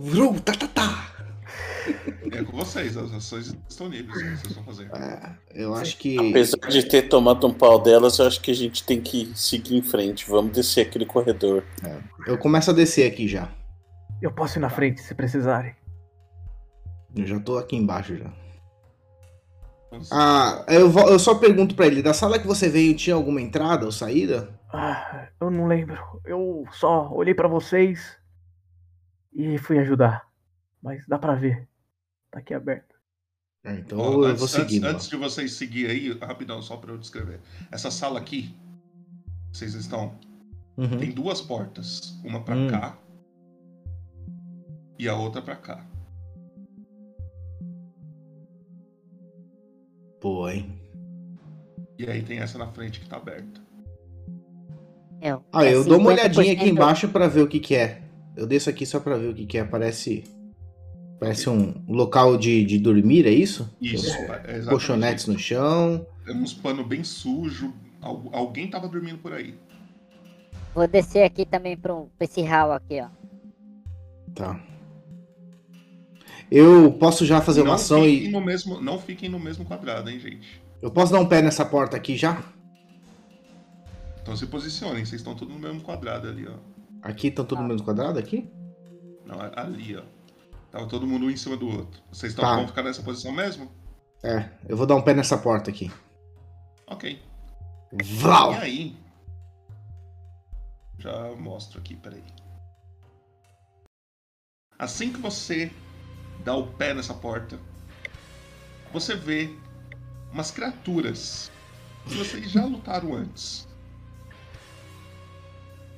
Vrum, 0.00 0.34
tá, 0.38 0.52
tá, 0.54 0.66
tá. 0.68 1.06
É 2.32 2.42
com 2.44 2.56
vocês, 2.56 2.96
as 2.96 3.12
ações 3.12 3.54
estão 3.68 3.88
livres. 3.88 4.16
Que 4.22 4.36
vocês 4.36 4.54
vão 4.54 4.64
fazer? 4.64 4.90
Eu 5.52 5.74
acho 5.74 5.96
que. 5.98 6.16
Apesar 6.30 6.68
de 6.68 6.84
ter 6.88 7.02
tomado 7.08 7.46
um 7.46 7.52
pau 7.52 7.78
delas, 7.82 8.18
eu 8.18 8.26
acho 8.26 8.40
que 8.40 8.50
a 8.50 8.54
gente 8.54 8.84
tem 8.84 9.00
que 9.00 9.32
seguir 9.34 9.76
em 9.76 9.82
frente. 9.82 10.28
Vamos 10.30 10.52
descer 10.52 10.86
aquele 10.86 11.04
corredor. 11.06 11.64
Eu 12.26 12.38
começo 12.38 12.70
a 12.70 12.74
descer 12.74 13.10
aqui 13.10 13.26
já. 13.26 13.48
Eu 14.22 14.30
posso 14.30 14.58
ir 14.58 14.60
na 14.60 14.70
frente 14.70 15.00
se 15.02 15.14
precisarem. 15.14 15.74
Eu 17.16 17.26
já 17.26 17.40
tô 17.40 17.58
aqui 17.58 17.74
embaixo 17.76 18.16
já. 18.16 18.30
Ah, 20.12 20.64
eu, 20.68 20.88
vou- 20.88 21.08
eu 21.08 21.18
só 21.18 21.34
pergunto 21.34 21.74
pra 21.74 21.86
ele, 21.86 22.00
da 22.02 22.14
sala 22.14 22.38
que 22.38 22.46
você 22.46 22.68
veio 22.68 22.94
tinha 22.94 23.16
alguma 23.16 23.40
entrada 23.40 23.84
ou 23.86 23.90
saída? 23.90 24.48
Ah, 24.72 25.26
eu 25.40 25.50
não 25.50 25.66
lembro. 25.66 25.98
Eu 26.24 26.64
só 26.70 27.10
olhei 27.12 27.34
pra 27.34 27.48
vocês 27.48 28.16
e 29.32 29.58
fui 29.58 29.78
ajudar. 29.78 30.28
Mas 30.82 31.06
dá 31.06 31.18
pra 31.18 31.34
ver. 31.34 31.68
Tá 32.30 32.38
aqui 32.38 32.54
aberto. 32.54 32.94
então 33.64 33.98
Ó, 33.98 34.12
eu 34.12 34.24
antes, 34.24 34.38
vou 34.38 34.48
seguindo. 34.48 34.84
Antes, 34.84 34.94
antes 34.96 35.08
de 35.08 35.16
vocês 35.16 35.52
seguir 35.52 35.90
aí, 35.90 36.12
rapidão, 36.18 36.62
só 36.62 36.76
pra 36.76 36.92
eu 36.92 36.98
descrever. 36.98 37.40
Essa 37.70 37.90
sala 37.90 38.18
aqui, 38.18 38.54
vocês 39.52 39.74
estão. 39.74 40.18
Uhum. 40.76 40.98
Tem 40.98 41.10
duas 41.10 41.40
portas. 41.40 42.18
Uma 42.24 42.42
pra 42.42 42.56
Hum. 42.56 42.68
cá 42.68 42.96
e 44.98 45.08
a 45.08 45.14
outra 45.14 45.42
pra 45.42 45.56
cá. 45.56 45.84
Pô, 50.20 50.48
hein? 50.48 50.78
E 51.98 52.06
aí 52.08 52.22
tem 52.22 52.38
essa 52.38 52.58
na 52.58 52.66
frente 52.68 53.00
que 53.00 53.08
tá 53.08 53.16
aberta. 53.16 53.60
Eu, 55.20 55.44
Ah, 55.52 55.64
é 55.64 55.74
eu 55.74 55.84
dou 55.84 55.98
uma 55.98 56.10
olhadinha 56.10 56.54
50% 56.54 56.56
aqui 56.60 56.68
embaixo 56.70 57.08
pra 57.08 57.26
ver 57.28 57.42
o 57.42 57.48
que 57.48 57.60
que 57.60 57.74
é. 57.74 58.02
Eu 58.40 58.46
desço 58.46 58.70
aqui 58.70 58.86
só 58.86 58.98
pra 58.98 59.18
ver 59.18 59.28
o 59.28 59.34
que 59.34 59.44
que 59.44 59.58
é. 59.58 59.64
Parece. 59.64 60.24
Parece 61.20 61.50
um 61.50 61.74
local 61.86 62.38
de, 62.38 62.64
de 62.64 62.78
dormir, 62.78 63.26
é 63.26 63.30
isso? 63.30 63.70
Isso, 63.78 64.06
é 64.08 64.22
exatamente 64.22 64.68
Colchonetes 64.70 65.26
no 65.26 65.38
chão. 65.38 66.06
Tem 66.24 66.34
uns 66.34 66.54
panos 66.54 66.86
bem 66.86 67.04
sujos. 67.04 67.70
Alguém 68.00 68.70
tava 68.70 68.88
dormindo 68.88 69.18
por 69.18 69.34
aí. 69.34 69.54
Vou 70.74 70.88
descer 70.88 71.22
aqui 71.22 71.44
também 71.44 71.76
pra, 71.76 71.94
um, 71.94 72.08
pra 72.16 72.24
esse 72.24 72.40
hall 72.40 72.72
aqui, 72.72 73.02
ó. 73.02 73.08
Tá. 74.34 74.58
Eu 76.50 76.92
posso 76.92 77.26
já 77.26 77.42
fazer 77.42 77.60
uma 77.60 77.68
não 77.68 77.74
ação 77.74 78.04
fiquem 78.04 78.28
e. 78.28 78.30
no 78.30 78.40
mesmo, 78.40 78.80
Não 78.80 78.98
fiquem 78.98 79.28
no 79.28 79.38
mesmo 79.38 79.66
quadrado, 79.66 80.08
hein, 80.08 80.18
gente. 80.18 80.62
Eu 80.80 80.90
posso 80.90 81.12
dar 81.12 81.20
um 81.20 81.26
pé 81.26 81.42
nessa 81.42 81.66
porta 81.66 81.94
aqui 81.94 82.16
já? 82.16 82.42
Então 84.22 84.34
se 84.34 84.46
posicionem, 84.46 85.04
vocês 85.04 85.20
estão 85.20 85.34
todos 85.34 85.52
no 85.52 85.60
mesmo 85.60 85.82
quadrado 85.82 86.26
ali, 86.26 86.48
ó. 86.48 86.54
Aqui 87.02 87.28
estão 87.28 87.44
todo 87.44 87.60
mundo 87.62 87.76
no 87.76 87.82
quadrado 87.84 88.18
aqui? 88.18 88.50
Não, 89.24 89.38
ali, 89.56 89.96
ó. 89.96 90.02
Tava 90.70 90.86
todo 90.86 91.06
mundo 91.06 91.26
um 91.26 91.30
em 91.30 91.36
cima 91.36 91.56
do 91.56 91.68
outro. 91.68 92.00
Vocês 92.12 92.32
estão 92.32 92.44
Tá. 92.44 92.56
vão 92.56 92.66
ficar 92.68 92.82
nessa 92.82 93.02
posição 93.02 93.32
mesmo? 93.32 93.70
É, 94.22 94.50
eu 94.68 94.76
vou 94.76 94.86
dar 94.86 94.94
um 94.96 95.02
pé 95.02 95.14
nessa 95.14 95.36
porta 95.38 95.70
aqui. 95.70 95.90
Ok. 96.86 97.20
Vlau! 98.20 98.52
E 98.52 98.56
aí? 98.56 98.96
Já 100.98 101.34
mostro 101.36 101.78
aqui, 101.80 101.96
peraí. 101.96 102.22
Assim 104.78 105.12
que 105.12 105.20
você 105.20 105.72
dá 106.44 106.54
o 106.54 106.66
pé 106.66 106.94
nessa 106.94 107.14
porta, 107.14 107.58
você 108.92 109.14
vê 109.14 109.54
umas 110.32 110.50
criaturas 110.50 111.50
que 112.06 112.14
vocês 112.14 112.50
já 112.50 112.64
lutaram 112.64 113.14
antes. 113.14 113.66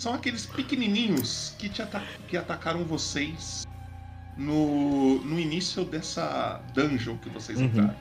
São 0.02 0.14
aqueles 0.14 0.44
pequenininhos 0.44 1.54
que, 1.56 1.68
te 1.68 1.80
ata- 1.80 2.02
que 2.26 2.36
atacaram 2.36 2.82
vocês 2.84 3.62
no, 4.36 5.20
no 5.22 5.38
início 5.38 5.84
dessa 5.84 6.60
dungeon 6.74 7.16
que 7.18 7.28
vocês 7.28 7.56
Uhum. 7.60 7.66
entraram. 7.66 7.94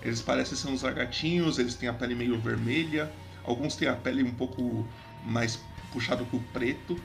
Eles 0.00 0.22
parecem 0.22 0.56
ser 0.56 0.68
uns 0.68 0.80
lagartinhos, 0.80 1.58
eles 1.58 1.74
têm 1.74 1.86
a 1.86 1.92
pele 1.92 2.14
meio 2.14 2.40
vermelha, 2.40 3.12
alguns 3.44 3.76
têm 3.76 3.88
a 3.88 3.94
pele 3.94 4.22
um 4.22 4.32
pouco 4.32 4.88
mais 5.22 5.60
puxado 5.92 6.24
pro 6.24 6.40
preto. 6.40 6.98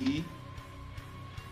E 0.00 0.24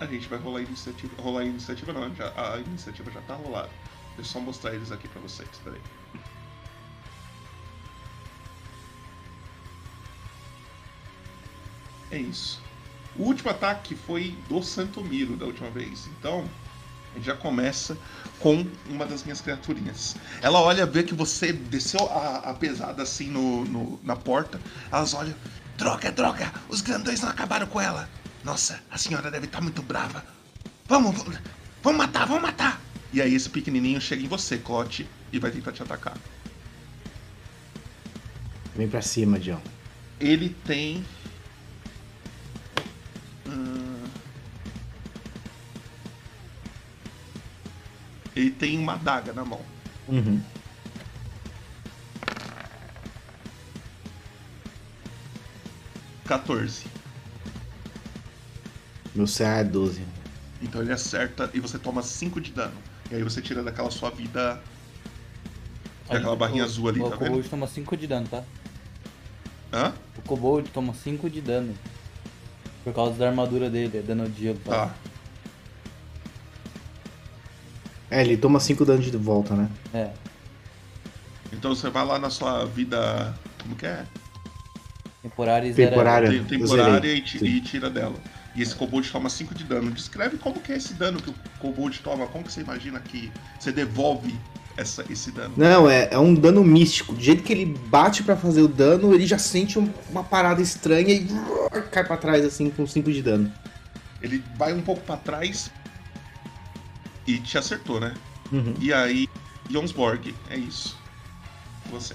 a 0.00 0.06
gente 0.06 0.26
vai 0.26 0.38
rolar 0.38 0.60
a 0.60 0.62
iniciativa. 0.62 1.20
Rolar 1.20 1.40
a 1.42 1.44
iniciativa 1.44 1.92
não, 1.92 2.14
já- 2.14 2.32
a 2.34 2.58
iniciativa 2.60 3.10
já 3.10 3.20
tá 3.20 3.34
rolada. 3.34 3.68
Deixa 4.16 4.20
eu 4.20 4.24
só 4.24 4.40
mostrar 4.40 4.74
eles 4.74 4.90
aqui 4.90 5.06
pra 5.06 5.20
vocês, 5.20 5.50
peraí. 5.62 5.82
É 12.10 12.18
isso. 12.18 12.60
O 13.16 13.22
último 13.24 13.50
ataque 13.50 13.94
foi 13.94 14.36
do 14.48 14.62
Santomiro 14.62 15.36
da 15.36 15.46
última 15.46 15.70
vez. 15.70 16.06
Então, 16.18 16.44
já 17.22 17.34
começa 17.34 17.96
com 18.38 18.66
uma 18.88 19.06
das 19.06 19.22
minhas 19.24 19.40
criaturinhas. 19.40 20.16
Ela 20.42 20.60
olha, 20.60 20.84
vê 20.84 21.02
que 21.02 21.14
você 21.14 21.52
desceu 21.52 22.06
a, 22.10 22.50
a 22.50 22.54
pesada 22.54 23.02
assim 23.02 23.28
no, 23.28 23.64
no- 23.64 24.00
na 24.02 24.14
porta. 24.16 24.60
Elas 24.92 25.14
olham. 25.14 25.34
Droga, 25.78 26.10
droga! 26.12 26.52
Os 26.68 26.80
grandões 26.80 27.20
não 27.20 27.28
acabaram 27.30 27.66
com 27.66 27.80
ela! 27.80 28.08
Nossa, 28.44 28.80
a 28.90 28.96
senhora 28.98 29.30
deve 29.30 29.46
estar 29.46 29.60
muito 29.60 29.82
brava. 29.82 30.24
Vamos, 30.86 31.16
vamos, 31.16 31.38
vamos 31.82 31.98
matar, 31.98 32.26
vamos 32.26 32.42
matar! 32.42 32.80
E 33.12 33.20
aí 33.20 33.34
esse 33.34 33.48
pequenininho 33.48 34.00
chega 34.00 34.22
em 34.22 34.28
você, 34.28 34.56
Clote, 34.58 35.08
e 35.32 35.38
vai 35.38 35.50
tentar 35.50 35.72
te 35.72 35.82
atacar. 35.82 36.16
Vem 38.74 38.88
pra 38.88 39.00
cima, 39.02 39.38
John. 39.38 39.60
Ele 40.20 40.50
tem. 40.64 41.04
Ele 48.34 48.50
tem 48.50 48.78
uma 48.78 48.94
adaga 48.94 49.32
na 49.32 49.44
mão. 49.44 49.60
Uhum. 50.08 50.40
Quatorze. 56.26 56.84
Meu 59.14 59.26
CA 59.26 59.58
é 59.60 59.64
12. 59.64 60.02
Então 60.60 60.80
ele 60.82 60.92
acerta 60.92 61.50
e 61.54 61.60
você 61.60 61.78
toma 61.78 62.02
5 62.02 62.40
de 62.40 62.50
dano. 62.50 62.74
E 63.10 63.14
aí 63.14 63.22
você 63.22 63.40
tira 63.40 63.62
daquela 63.62 63.90
sua 63.90 64.10
vida. 64.10 64.60
Daquela 66.08 66.36
barrinha 66.36 66.62
O- 66.62 66.66
azul 66.66 66.88
ali, 66.88 67.00
O 67.00 67.04
tá 67.10 67.16
Kobold 67.16 67.42
vendo? 67.42 67.50
toma 67.50 67.66
5 67.66 67.96
de 67.96 68.06
dano, 68.06 68.26
tá? 68.28 68.42
Hã? 69.72 69.92
O 70.18 70.22
Kobold 70.22 70.68
toma 70.70 70.94
5 70.94 71.30
de 71.30 71.40
dano. 71.40 71.74
Por 72.86 72.94
causa 72.94 73.18
da 73.18 73.26
armadura 73.26 73.68
dele, 73.68 73.98
é 73.98 74.00
dano 74.00 74.28
de 74.28 74.44
gelo. 74.44 74.60
Tá. 74.64 74.94
É, 78.08 78.20
ele 78.20 78.36
toma 78.36 78.60
5 78.60 78.84
danos 78.84 79.10
de 79.10 79.16
volta, 79.16 79.56
né? 79.56 79.68
É. 79.92 80.10
Então 81.52 81.74
você 81.74 81.90
vai 81.90 82.06
lá 82.06 82.16
na 82.16 82.30
sua 82.30 82.64
vida. 82.64 83.34
Como 83.60 83.74
que 83.74 83.86
é? 83.86 84.06
Temporária 85.20 85.68
e 85.68 85.74
Temporária. 85.74 86.44
Temporária 86.44 87.12
e, 87.12 87.18
e 87.18 87.60
tira 87.60 87.90
dela. 87.90 88.14
E 88.54 88.62
esse 88.62 88.76
kobold 88.76 89.10
toma 89.10 89.28
5 89.28 89.52
de 89.52 89.64
dano. 89.64 89.90
Descreve 89.90 90.38
como 90.38 90.60
que 90.60 90.70
é 90.70 90.76
esse 90.76 90.94
dano 90.94 91.20
que 91.20 91.30
o 91.30 91.34
kobold 91.58 91.98
toma. 91.98 92.28
Como 92.28 92.44
que 92.44 92.52
você 92.52 92.60
imagina 92.60 93.00
que 93.00 93.32
você 93.58 93.72
devolve 93.72 94.32
essa, 94.76 95.04
esse 95.10 95.30
dano? 95.30 95.54
Não, 95.56 95.88
é, 95.88 96.08
é 96.10 96.18
um 96.18 96.34
dano 96.34 96.62
místico. 96.64 97.14
Do 97.14 97.20
jeito 97.20 97.42
que 97.42 97.52
ele 97.52 97.64
bate 97.66 98.22
pra 98.22 98.36
fazer 98.36 98.62
o 98.62 98.68
dano, 98.68 99.14
ele 99.14 99.26
já 99.26 99.38
sente 99.38 99.78
um- 99.78 99.92
uma 100.10 100.22
parada 100.24 100.60
estranha 100.60 101.12
e 101.12 101.26
cai 101.90 102.04
pra 102.04 102.16
trás, 102.16 102.44
assim, 102.44 102.70
com 102.70 102.86
5 102.86 103.10
de 103.12 103.22
dano. 103.22 103.52
Ele 104.22 104.42
vai 104.56 104.72
um 104.72 104.82
pouco 104.82 105.02
pra 105.02 105.16
trás 105.16 105.70
e 107.26 107.38
te 107.38 107.56
acertou, 107.58 108.00
né? 108.00 108.14
Uhum. 108.52 108.74
E 108.80 108.92
aí, 108.92 109.28
Jonsborg, 109.70 110.34
é 110.50 110.56
isso. 110.56 110.96
Você. 111.90 112.14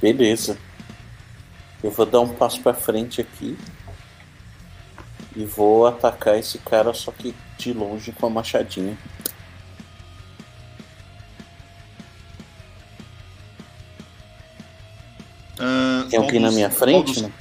Beleza. 0.00 0.56
Eu 1.82 1.90
vou 1.90 2.06
dar 2.06 2.20
um 2.20 2.28
passo 2.34 2.60
pra 2.60 2.74
frente 2.74 3.20
aqui. 3.20 3.56
E 5.36 5.44
vou 5.44 5.86
atacar 5.86 6.38
esse 6.38 6.58
cara, 6.58 6.92
só 6.92 7.12
que 7.12 7.34
de 7.60 7.72
longe 7.72 8.12
com 8.12 8.26
a 8.26 8.30
machadinha. 8.30 8.96
Ah, 15.58 16.06
Tem 16.08 16.18
alguém 16.18 16.40
na 16.40 16.48
dos- 16.48 16.56
minha 16.56 16.68
qual 16.68 16.78
frente, 16.78 17.12
dos- 17.12 17.22
né? 17.22 17.32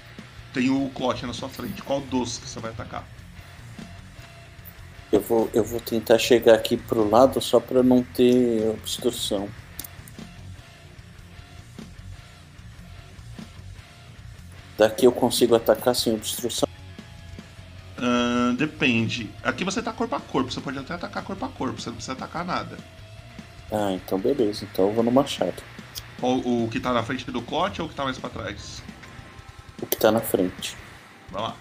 Tem 0.53 0.69
o 0.69 0.89
Clote 0.89 1.25
na 1.25 1.33
sua 1.33 1.47
frente. 1.47 1.81
Qual 1.83 2.01
dos 2.01 2.37
que 2.39 2.47
você 2.49 2.59
vai 2.59 2.71
atacar? 2.71 3.07
Eu 5.11 5.21
vou, 5.21 5.49
eu 5.53 5.63
vou 5.63 5.79
tentar 5.79 6.17
chegar 6.19 6.53
aqui 6.55 6.77
pro 6.77 7.09
lado 7.09 7.41
só 7.41 7.59
pra 7.59 7.81
não 7.81 8.03
ter 8.03 8.67
obstrução. 8.69 9.49
Daqui 14.77 15.05
eu 15.05 15.11
consigo 15.11 15.55
atacar 15.55 15.95
sem 15.95 16.13
obstrução. 16.13 16.68
Depende. 18.59 19.33
Aqui 19.41 19.63
você 19.63 19.81
tá 19.81 19.93
corpo 19.93 20.13
a 20.13 20.19
corpo. 20.19 20.51
Você 20.51 20.59
pode 20.59 20.77
até 20.77 20.93
atacar 20.93 21.23
corpo 21.23 21.45
a 21.45 21.47
corpo. 21.47 21.79
Você 21.79 21.89
não 21.89 21.95
precisa 21.95 22.11
atacar 22.11 22.43
nada. 22.43 22.77
Ah, 23.71 23.93
então 23.93 24.19
beleza. 24.19 24.67
Então 24.69 24.89
eu 24.89 24.93
vou 24.93 25.01
no 25.01 25.09
machado. 25.09 25.63
Qual, 26.19 26.39
o 26.39 26.67
que 26.69 26.77
tá 26.77 26.91
na 26.91 27.01
frente 27.01 27.23
do 27.31 27.41
Clote 27.41 27.81
ou 27.81 27.87
o 27.87 27.89
que 27.89 27.95
tá 27.95 28.03
mais 28.03 28.17
pra 28.17 28.29
trás? 28.29 28.83
O 29.81 29.85
que 29.85 29.95
tá 29.95 30.11
na 30.11 30.19
frente. 30.19 30.75
Vai 31.31 31.41
lá. 31.41 31.55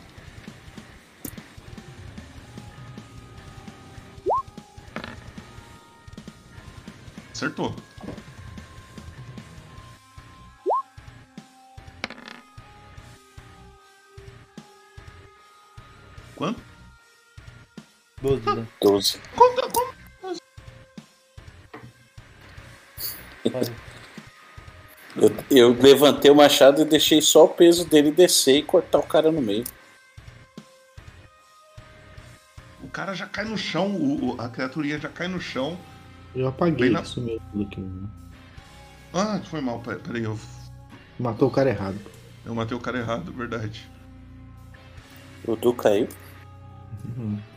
Acertou. 7.32 7.76
Quanto? 16.34 16.67
12 18.22 18.36
de 18.40 18.44
dano. 18.46 18.68
12. 18.80 19.18
Conta, 19.36 19.62
conta. 19.70 20.38
Eu, 25.16 25.34
eu 25.50 25.72
levantei 25.82 26.30
o 26.30 26.34
machado 26.34 26.82
e 26.82 26.84
deixei 26.84 27.20
só 27.20 27.44
o 27.44 27.48
peso 27.48 27.84
dele 27.88 28.10
descer 28.12 28.58
e 28.58 28.62
cortar 28.62 28.98
o 28.98 29.02
cara 29.02 29.32
no 29.32 29.40
meio. 29.40 29.64
O 32.82 32.88
cara 32.88 33.14
já 33.14 33.26
cai 33.26 33.44
no 33.44 33.56
chão, 33.58 33.88
o, 33.94 34.34
o- 34.36 34.40
a 34.40 34.48
criaturinha 34.48 34.98
já 34.98 35.08
cai 35.08 35.28
no 35.28 35.40
chão. 35.40 35.78
Eu 36.34 36.46
apaguei 36.48 36.90
na- 36.90 37.00
isso 37.02 37.20
mesmo 37.20 37.62
aqui. 37.62 37.80
né? 37.80 38.08
Ah, 39.12 39.40
foi 39.50 39.60
mal, 39.60 39.80
pera- 39.80 39.98
peraí, 39.98 40.22
eu, 40.24 40.38
Matou 41.18 41.48
o 41.48 41.50
cara 41.50 41.70
errado. 41.70 41.98
eu 42.46 42.54
matei 42.54 42.76
o 42.76 42.80
cara 42.80 42.98
errado, 42.98 43.32
verdade. 43.32 43.88
O 45.46 45.56
Du 45.56 45.74
caiu. 45.74 46.08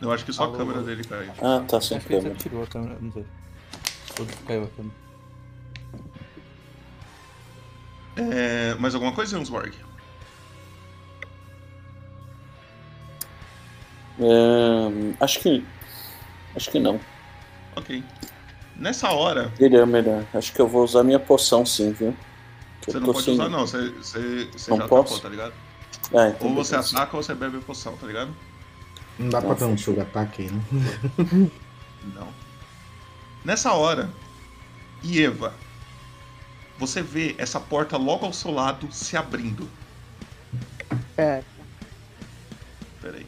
Eu 0.00 0.12
acho 0.12 0.24
que 0.24 0.32
só 0.32 0.44
Alô? 0.44 0.54
a 0.54 0.58
câmera 0.58 0.82
dele 0.82 1.04
caiu. 1.04 1.32
Ah, 1.40 1.62
tá 1.68 1.80
sem 1.80 1.96
ele 1.98 2.06
câmera. 2.06 2.34
tirou 2.34 2.62
a 2.62 2.66
câmera, 2.66 2.96
não 3.00 3.12
sei. 3.12 3.26
Caiu 4.46 4.64
a 4.64 4.68
câmera. 4.68 4.94
É, 8.16 8.74
mais 8.74 8.94
alguma 8.94 9.12
coisa, 9.12 9.36
Jonsborg? 9.36 9.72
Ahn, 14.20 15.14
acho 15.20 15.40
que. 15.40 15.64
Acho 16.54 16.70
que 16.70 16.78
não. 16.78 17.00
Ok. 17.76 18.02
Nessa 18.76 19.10
hora, 19.10 19.52
Melhor, 19.60 19.86
melhor. 19.86 20.24
Acho 20.34 20.52
que 20.52 20.60
eu 20.60 20.66
vou 20.68 20.82
usar 20.84 21.02
minha 21.04 21.18
poção 21.20 21.64
sim, 21.64 21.92
viu? 21.92 22.14
Que 22.80 22.90
você 22.90 22.98
não 23.00 23.06
pode 23.12 23.24
sem- 23.24 23.34
usar 23.34 23.48
não, 23.48 23.60
você, 23.66 23.90
você, 23.90 24.48
você 24.52 24.70
Não 24.70 24.78
já 24.78 24.88
posso? 24.88 25.14
atacou, 25.14 25.18
tá 25.20 25.28
ligado? 25.28 25.52
Ah, 26.14 26.34
ou 26.40 26.54
você 26.54 26.74
ataca 26.76 27.16
ou 27.16 27.22
você 27.22 27.34
bebe 27.34 27.58
a 27.58 27.60
poção, 27.60 27.96
tá 27.96 28.06
ligado? 28.06 28.34
Não 29.18 29.28
dá 29.28 29.40
pra 29.40 29.50
Nossa. 29.50 29.66
dar 29.66 29.72
um 29.72 29.76
jogo 29.76 30.00
ataque 30.00 30.42
aí, 30.42 30.50
né? 30.50 30.62
Não. 32.14 32.28
Nessa 33.44 33.72
hora, 33.72 34.10
Ieva, 35.04 35.54
você 36.78 37.02
vê 37.02 37.34
essa 37.38 37.60
porta 37.60 37.96
logo 37.96 38.26
ao 38.26 38.32
seu 38.32 38.50
lado 38.50 38.90
se 38.92 39.16
abrindo. 39.16 39.68
Certo. 41.14 41.46
Peraí. 43.00 43.26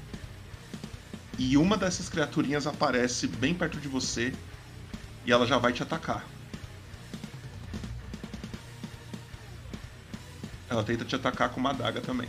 E 1.39 1.57
uma 1.57 1.77
dessas 1.77 2.09
criaturinhas 2.09 2.67
aparece 2.67 3.27
bem 3.27 3.55
perto 3.55 3.79
de 3.79 3.89
você 3.89 4.33
e 5.27 5.33
ela 5.33 5.47
já 5.47 5.59
vai 5.59 5.73
te 5.73 5.83
atacar. 5.83 6.25
Ela 10.69 10.83
tenta 10.83 11.05
te 11.05 11.15
atacar 11.15 11.51
com 11.51 11.61
uma 11.61 11.71
adaga 11.71 12.01
também. 12.01 12.29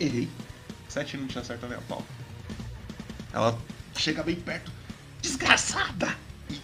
Errei. 0.00 0.28
Sete 0.88 1.16
não 1.16 1.28
te 1.28 1.38
acerta 1.38 1.68
nem 1.68 1.78
a 1.78 1.80
pau. 1.82 2.04
Ela 3.32 3.56
chega 3.94 4.22
bem 4.22 4.36
perto. 4.36 4.72
Desgraçada! 5.22 6.16
E 6.48 6.60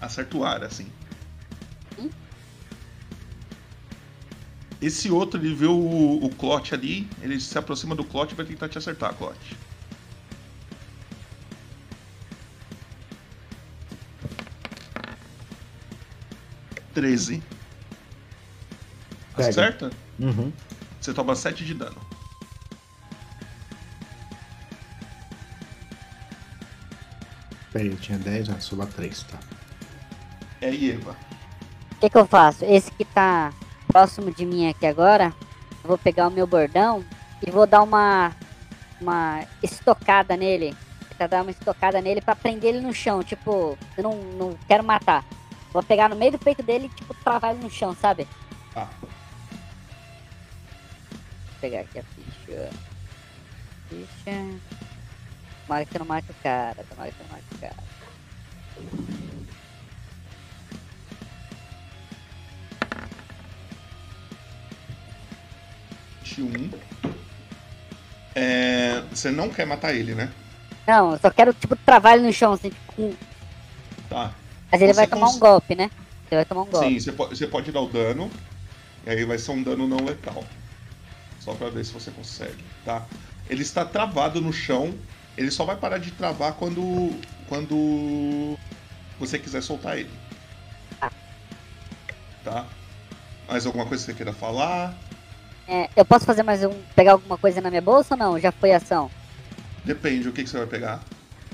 acerta 0.00 0.36
o 0.36 0.44
ar, 0.44 0.62
assim. 0.62 0.90
Esse 4.82 5.10
outro, 5.12 5.40
ele 5.40 5.54
vê 5.54 5.66
o, 5.66 6.18
o 6.24 6.28
Clot 6.30 6.74
ali, 6.74 7.08
ele 7.20 7.38
se 7.38 7.56
aproxima 7.56 7.94
do 7.94 8.02
Clot 8.02 8.32
e 8.32 8.34
vai 8.34 8.44
tentar 8.44 8.68
te 8.68 8.76
acertar, 8.76 9.14
Clot. 9.14 9.38
Treze. 16.92 17.40
Acerta? 19.36 19.92
Uhum. 20.18 20.52
Você 21.00 21.14
toma 21.14 21.36
7 21.36 21.64
de 21.64 21.74
dano. 21.74 22.11
Peraí, 27.72 27.88
eu 27.88 27.96
tinha 27.96 28.18
10, 28.18 28.50
ah, 28.50 28.60
sobrou 28.60 28.86
3, 28.88 29.22
tá. 29.24 29.38
É 30.60 30.68
Eva. 30.68 31.16
O 31.92 31.94
que, 32.00 32.10
que 32.10 32.18
eu 32.18 32.26
faço? 32.26 32.64
Esse 32.64 32.90
que 32.90 33.04
tá 33.04 33.52
próximo 33.88 34.30
de 34.30 34.44
mim 34.44 34.68
aqui 34.68 34.86
agora, 34.86 35.32
eu 35.82 35.88
vou 35.88 35.98
pegar 35.98 36.28
o 36.28 36.30
meu 36.30 36.46
bordão 36.46 37.04
e 37.44 37.50
vou 37.50 37.66
dar 37.66 37.82
uma 37.82 38.32
uma 39.02 39.44
estocada 39.62 40.36
nele. 40.36 40.74
Tentar 41.08 41.26
dar 41.26 41.42
uma 41.42 41.50
estocada 41.50 42.00
nele 42.00 42.20
pra 42.20 42.36
prender 42.36 42.74
ele 42.74 42.80
no 42.80 42.94
chão. 42.94 43.22
Tipo, 43.22 43.76
eu 43.96 44.02
não, 44.02 44.16
não 44.34 44.58
quero 44.66 44.84
matar. 44.84 45.24
Vou 45.72 45.82
pegar 45.82 46.08
no 46.08 46.16
meio 46.16 46.32
do 46.32 46.38
peito 46.38 46.62
dele 46.62 46.86
e, 46.86 46.96
tipo, 46.96 47.14
travar 47.14 47.52
ele 47.52 47.62
no 47.62 47.70
chão, 47.70 47.94
sabe? 47.94 48.26
Tá. 48.72 48.88
Vou 49.00 49.10
pegar 51.60 51.80
aqui 51.80 51.98
a 51.98 52.02
ficha. 52.02 52.70
Ficha. 53.88 54.71
Tomara 55.72 55.86
que 55.86 55.96
eu 55.96 56.00
não 56.00 56.06
mate 56.06 56.30
o 56.30 56.34
cara. 56.34 56.84
Tomara 56.84 57.10
que 57.12 57.20
eu 57.22 57.24
não 57.24 57.30
mate 57.34 57.46
o 57.56 57.58
cara. 57.60 57.86
É, 68.34 69.02
você 69.02 69.30
não 69.30 69.50
quer 69.50 69.66
matar 69.66 69.94
ele, 69.94 70.14
né? 70.14 70.32
Não, 70.86 71.12
eu 71.12 71.18
só 71.20 71.30
quero, 71.30 71.52
tipo, 71.54 71.76
travar 71.84 72.14
ele 72.14 72.26
no 72.26 72.32
chão, 72.32 72.52
assim, 72.52 72.70
tipo, 72.70 73.18
Tá. 74.08 74.34
Mas 74.70 74.80
ele 74.82 74.92
Você 74.92 75.00
vai 75.00 75.06
tomar 75.08 75.26
cons- 75.26 75.36
um 75.36 75.38
golpe, 75.38 75.74
né? 75.74 75.84
Ele 76.30 76.36
vai 76.38 76.44
tomar 76.44 76.62
um 76.62 76.70
golpe. 76.70 76.88
Sim, 76.88 77.00
você 77.00 77.12
pode, 77.12 77.36
você 77.36 77.46
pode 77.46 77.72
dar 77.72 77.80
o 77.80 77.88
dano. 77.88 78.30
E 79.04 79.10
aí 79.10 79.24
vai 79.24 79.38
ser 79.38 79.52
um 79.52 79.62
dano 79.62 79.88
não 79.88 80.04
letal. 80.04 80.44
Só 81.38 81.54
pra 81.54 81.70
ver 81.70 81.84
se 81.84 81.92
você 81.92 82.10
consegue, 82.10 82.64
tá? 82.84 83.08
Ele 83.46 83.62
está 83.62 83.84
travado 83.84 84.40
no 84.40 84.52
chão. 84.52 84.98
Ele 85.36 85.50
só 85.50 85.64
vai 85.64 85.76
parar 85.76 85.98
de 85.98 86.10
travar 86.10 86.54
quando. 86.54 87.10
quando 87.48 88.56
você 89.18 89.38
quiser 89.38 89.62
soltar 89.62 89.98
ele. 89.98 90.10
Tá? 92.44 92.66
Mais 93.48 93.64
alguma 93.66 93.86
coisa 93.86 94.04
que 94.04 94.10
você 94.12 94.16
queira 94.16 94.32
falar? 94.32 94.94
É, 95.68 95.88
eu 95.94 96.04
posso 96.04 96.24
fazer 96.24 96.42
mais 96.42 96.64
um. 96.64 96.72
pegar 96.96 97.12
alguma 97.12 97.38
coisa 97.38 97.60
na 97.60 97.70
minha 97.70 97.82
bolsa 97.82 98.14
ou 98.14 98.18
não? 98.18 98.38
Já 98.38 98.50
foi 98.50 98.72
ação. 98.72 99.10
Depende, 99.84 100.28
o 100.28 100.32
que, 100.32 100.42
que 100.42 100.50
você 100.50 100.58
vai 100.58 100.66
pegar? 100.66 101.00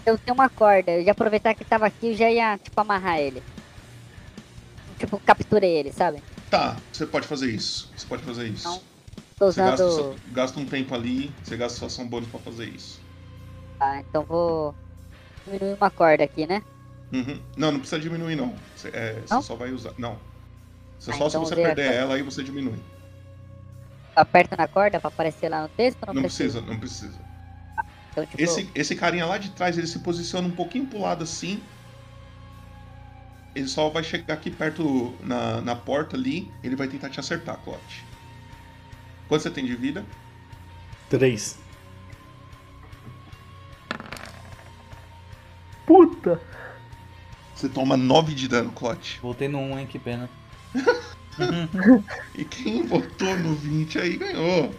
Eu 0.06 0.16
tenho 0.16 0.34
uma 0.34 0.48
corda, 0.48 0.90
eu 0.92 1.02
ia 1.02 1.12
aproveitar 1.12 1.54
que 1.54 1.64
tava 1.64 1.86
aqui 1.86 2.08
e 2.12 2.16
já 2.16 2.30
ia, 2.30 2.58
tipo, 2.58 2.80
amarrar 2.80 3.18
ele. 3.18 3.42
Tipo, 4.98 5.20
capturei 5.20 5.76
ele, 5.76 5.92
sabe? 5.92 6.22
Tá, 6.50 6.76
você 6.92 7.06
pode 7.06 7.26
fazer 7.26 7.50
isso. 7.50 7.90
Você 7.94 8.06
pode 8.06 8.22
fazer 8.22 8.46
isso. 8.48 8.66
Então, 8.68 8.80
Tô 9.38 9.52
Você 9.52 9.60
gasta, 9.60 9.84
usando. 9.86 10.10
o 10.10 10.12
seu- 10.14 10.32
gasta 10.32 10.58
um 10.58 10.64
tempo 10.66 10.94
ali, 10.94 11.30
você 11.44 11.56
gasta 11.56 11.78
sua 11.78 11.86
ação 11.86 12.06
bônus 12.08 12.28
pra 12.28 12.40
fazer 12.40 12.64
isso. 12.70 13.00
Tá, 13.78 14.00
então 14.00 14.24
vou 14.24 14.74
diminuir 15.46 15.74
uma 15.74 15.90
corda 15.90 16.24
aqui, 16.24 16.46
né? 16.46 16.62
Uhum. 17.12 17.40
Não, 17.56 17.72
não 17.72 17.80
precisa 17.80 18.00
diminuir 18.00 18.36
não. 18.36 18.54
Você, 18.76 18.88
é, 18.88 19.20
você 19.26 19.34
Não? 19.34 19.42
só 19.42 19.54
vai 19.56 19.70
usar. 19.72 19.92
Não. 19.98 20.18
Você 20.98 21.10
Ah, 21.10 21.14
só 21.14 21.28
então 21.28 21.30
se 21.30 21.36
você 21.38 21.54
a 21.54 21.56
perder 21.56 21.84
corda. 21.84 21.98
ela, 21.98 22.14
aí 22.14 22.22
você 22.22 22.42
diminui. 22.42 22.78
Eu 24.16 24.22
aperto 24.22 24.56
na 24.56 24.66
corda 24.68 25.00
pra 25.00 25.08
aparecer 25.08 25.48
lá 25.48 25.62
no 25.62 25.68
texto 25.68 26.02
ou 26.02 26.08
não, 26.08 26.14
Não 26.14 26.22
precisa, 26.22 26.60
não 26.60 26.78
precisa. 26.78 27.18
Então, 28.10 28.26
tipo, 28.26 28.42
Esse, 28.42 28.70
esse 28.74 28.96
carinha 28.96 29.26
lá 29.26 29.38
de 29.38 29.50
trás, 29.50 29.78
ele 29.78 29.86
se 29.86 30.00
posiciona 30.00 30.46
um 30.48 30.54
pouquinho 30.56 30.86
pro 30.86 31.00
lado 31.00 31.22
assim. 31.24 31.62
Ele 33.54 33.68
só 33.68 33.90
vai 33.90 34.02
chegar 34.04 34.34
aqui 34.34 34.50
perto 34.50 35.16
na, 35.20 35.60
na 35.60 35.76
porta 35.76 36.16
ali. 36.16 36.50
Ele 36.62 36.76
vai 36.76 36.88
tentar 36.88 37.10
te 37.10 37.20
acertar, 37.20 37.58
Clote. 37.62 38.06
Quanto 39.28 39.42
você 39.42 39.50
tem 39.50 39.64
de 39.64 39.76
vida? 39.76 40.04
Três. 41.08 41.67
Puta! 45.88 46.38
Você 47.54 47.66
toma 47.68 47.96
9 47.96 48.34
de 48.34 48.46
dano, 48.46 48.70
Clote. 48.70 49.18
Voltei 49.22 49.48
no 49.48 49.58
1, 49.58 49.78
hein, 49.78 49.86
que 49.86 49.98
pena. 49.98 50.28
E 52.34 52.44
quem 52.44 52.84
votou 52.84 53.36
no 53.38 53.54
20 53.54 53.96
aí 54.00 54.16
ganhou. 54.16 54.74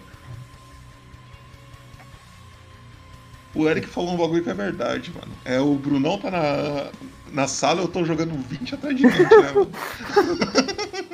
O 3.55 3.67
Eric 3.67 3.87
falou 3.87 4.13
um 4.13 4.17
bagulho 4.17 4.43
que 4.43 4.49
é 4.49 4.53
verdade, 4.53 5.09
mano. 5.15 5.31
É, 5.45 5.59
o 5.61 5.75
Brunão 5.75 6.17
tá 6.19 6.29
na, 6.29 6.91
na 7.31 7.47
sala, 7.47 7.81
eu 7.81 7.87
tô 7.87 8.03
jogando 8.03 8.33
20 8.49 8.75
atrás 8.75 8.95
de 8.95 9.07
20, 9.07 9.17
né, 9.17 9.51
mano? 9.53 9.71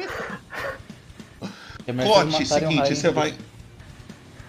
É 1.88 1.94
Clote, 1.94 2.44
seguinte, 2.48 2.96
você 2.96 3.10
do- 3.10 3.14
vai. 3.14 3.36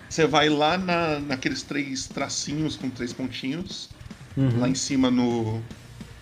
Você 0.08 0.26
vai 0.26 0.48
lá 0.48 0.78
na, 0.78 1.20
naqueles 1.20 1.62
três 1.62 2.06
tracinhos 2.06 2.76
com 2.76 2.88
três 2.88 3.12
pontinhos, 3.12 3.90
Uhum. 4.36 4.60
lá 4.60 4.68
em 4.68 4.74
cima 4.74 5.10
no, 5.10 5.62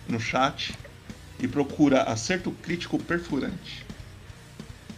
no 0.07 0.19
chat, 0.19 0.73
e 1.39 1.47
procura 1.47 2.03
acerto 2.03 2.51
crítico 2.51 2.97
perfurante. 2.97 3.85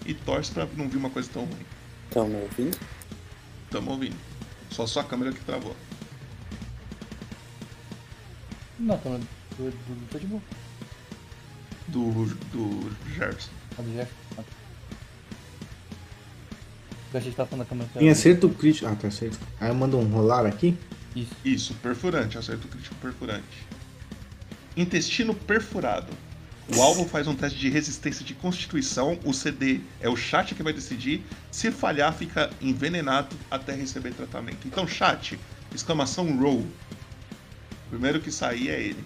E 0.05 0.13
torce 0.13 0.51
pra 0.51 0.67
não 0.77 0.87
vir 0.87 0.97
uma 0.97 1.09
coisa 1.09 1.29
tão 1.33 1.43
ruim. 1.43 2.29
Me 2.29 2.41
ouvindo? 2.41 2.77
Tamo 3.69 3.91
ouvindo. 3.91 4.15
Só 4.69 4.85
sua 4.85 5.03
câmera 5.03 5.31
que 5.31 5.43
travou. 5.43 5.75
Não, 8.79 8.97
tô, 8.99 9.09
tô, 9.09 9.63
tô, 9.63 9.71
tô 10.11 10.19
de 10.19 10.27
boa. 10.27 10.41
Do, 11.87 12.25
do 12.51 12.95
Gerson. 13.15 13.49
Ah, 13.77 13.81
do 13.81 13.91
Jeff. 13.91 14.11
Ah. 14.37 14.43
Eu 17.13 17.17
achei 17.19 17.31
que 17.31 17.37
tava 17.37 17.49
falando 17.49 17.65
da 17.65 17.69
câmera. 17.69 17.89
Tem 17.93 18.09
acerto 18.09 18.49
crítico. 18.49 18.87
Ah, 18.87 18.95
tá 18.95 19.09
certo. 19.09 19.39
Aí 19.59 19.69
eu 19.69 19.75
mando 19.75 19.97
um 19.97 20.07
rolar 20.07 20.45
aqui. 20.45 20.77
Isso. 21.17 21.35
Isso, 21.43 21.73
perfurante, 21.75 22.37
acerto 22.37 22.67
crítico 22.67 22.95
perfurante. 22.95 23.65
Intestino 24.75 25.33
perfurado. 25.33 26.13
O 26.75 26.81
alvo 26.81 27.05
faz 27.05 27.25
um 27.27 27.35
teste 27.35 27.57
de 27.57 27.69
resistência 27.69 28.23
de 28.23 28.33
constituição. 28.33 29.17
O 29.23 29.33
CD 29.33 29.79
é 30.01 30.09
o 30.09 30.17
chat 30.17 30.53
que 30.53 30.61
vai 30.61 30.73
decidir. 30.73 31.25
Se 31.49 31.71
falhar, 31.71 32.13
fica 32.13 32.51
envenenado 32.61 33.35
até 33.49 33.73
receber 33.73 34.13
tratamento. 34.13 34.67
Então, 34.67 34.85
chat, 34.85 35.39
exclamação 35.73 36.37
roll. 36.37 36.59
O 36.59 37.89
primeiro 37.89 38.19
que 38.19 38.31
sair 38.31 38.69
é 38.69 38.79
ele. 38.79 39.03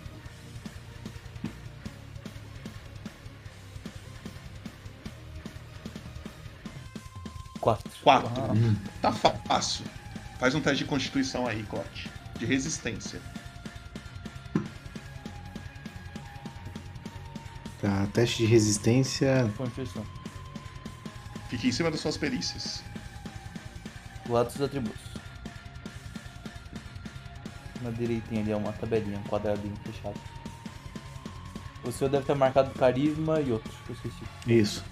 Quatro. 7.60 7.92
Quatro. 8.04 8.32
Ah. 8.36 8.76
Tá 9.02 9.12
fácil. 9.12 9.86
Faz 10.42 10.56
um 10.56 10.60
teste 10.60 10.84
de 10.84 10.90
constituição 10.90 11.46
aí, 11.48 11.62
Clote. 11.70 12.10
De 12.40 12.48
resistência. 12.48 13.22
Tá, 17.80 18.08
teste 18.12 18.38
de 18.38 18.46
resistência. 18.46 19.48
Constituição. 19.56 20.04
Fique 21.48 21.68
em 21.68 21.72
cima 21.72 21.92
das 21.92 22.00
suas 22.00 22.18
perícias. 22.18 22.84
Do 24.26 24.34
lado 24.34 24.52
dos 24.52 24.60
atributos. 24.64 25.00
Na 27.84 27.92
direitinha 27.92 28.42
ali 28.42 28.52
é 28.52 28.56
uma 28.56 28.72
tabelinha, 28.74 29.20
um 29.20 29.24
quadradinho 29.30 29.76
fechado. 29.84 30.20
O 31.84 31.92
seu 31.92 32.10
deve 32.10 32.26
ter 32.26 32.34
marcado 32.36 32.72
carisma 32.72 33.40
e 33.42 33.52
outros, 33.52 33.76
eu 33.88 33.94
esqueci. 33.94 34.24
Isso. 34.48 34.84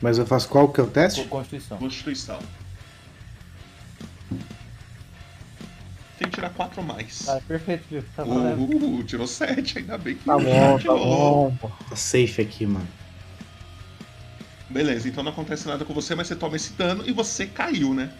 Mas 0.00 0.16
eu 0.16 0.24
faço 0.24 0.48
qual 0.48 0.70
que 0.70 0.80
é 0.80 0.84
o 0.84 0.86
teste? 0.86 1.22
Co- 1.24 1.28
Constituição. 1.36 1.76
Constituição. 1.76 2.38
Tem 6.18 6.28
que 6.28 6.34
tirar 6.36 6.50
4 6.50 6.80
ou 6.80 6.86
mais. 6.86 7.28
Ah, 7.28 7.40
perfeito, 7.46 7.84
viu? 7.90 8.02
Tá 8.14 8.24
valendo. 8.24 8.62
Uh, 8.64 9.04
tirou 9.04 9.26
7, 9.26 9.78
ainda 9.78 9.98
bem 9.98 10.14
que 10.14 10.24
Tá 10.24 10.38
bom, 10.38 10.78
tá 10.78 10.92
bom, 10.94 11.56
pô. 11.60 11.68
Tá 11.90 11.96
safe 11.96 12.40
aqui, 12.40 12.66
mano. 12.66 12.88
Beleza, 14.68 15.08
então 15.08 15.22
não 15.22 15.30
acontece 15.30 15.68
nada 15.68 15.84
com 15.84 15.92
você, 15.94 16.14
mas 16.14 16.26
você 16.26 16.34
toma 16.34 16.56
esse 16.56 16.72
dano 16.72 17.04
e 17.06 17.12
você 17.12 17.46
caiu, 17.46 17.92
né? 17.94 18.10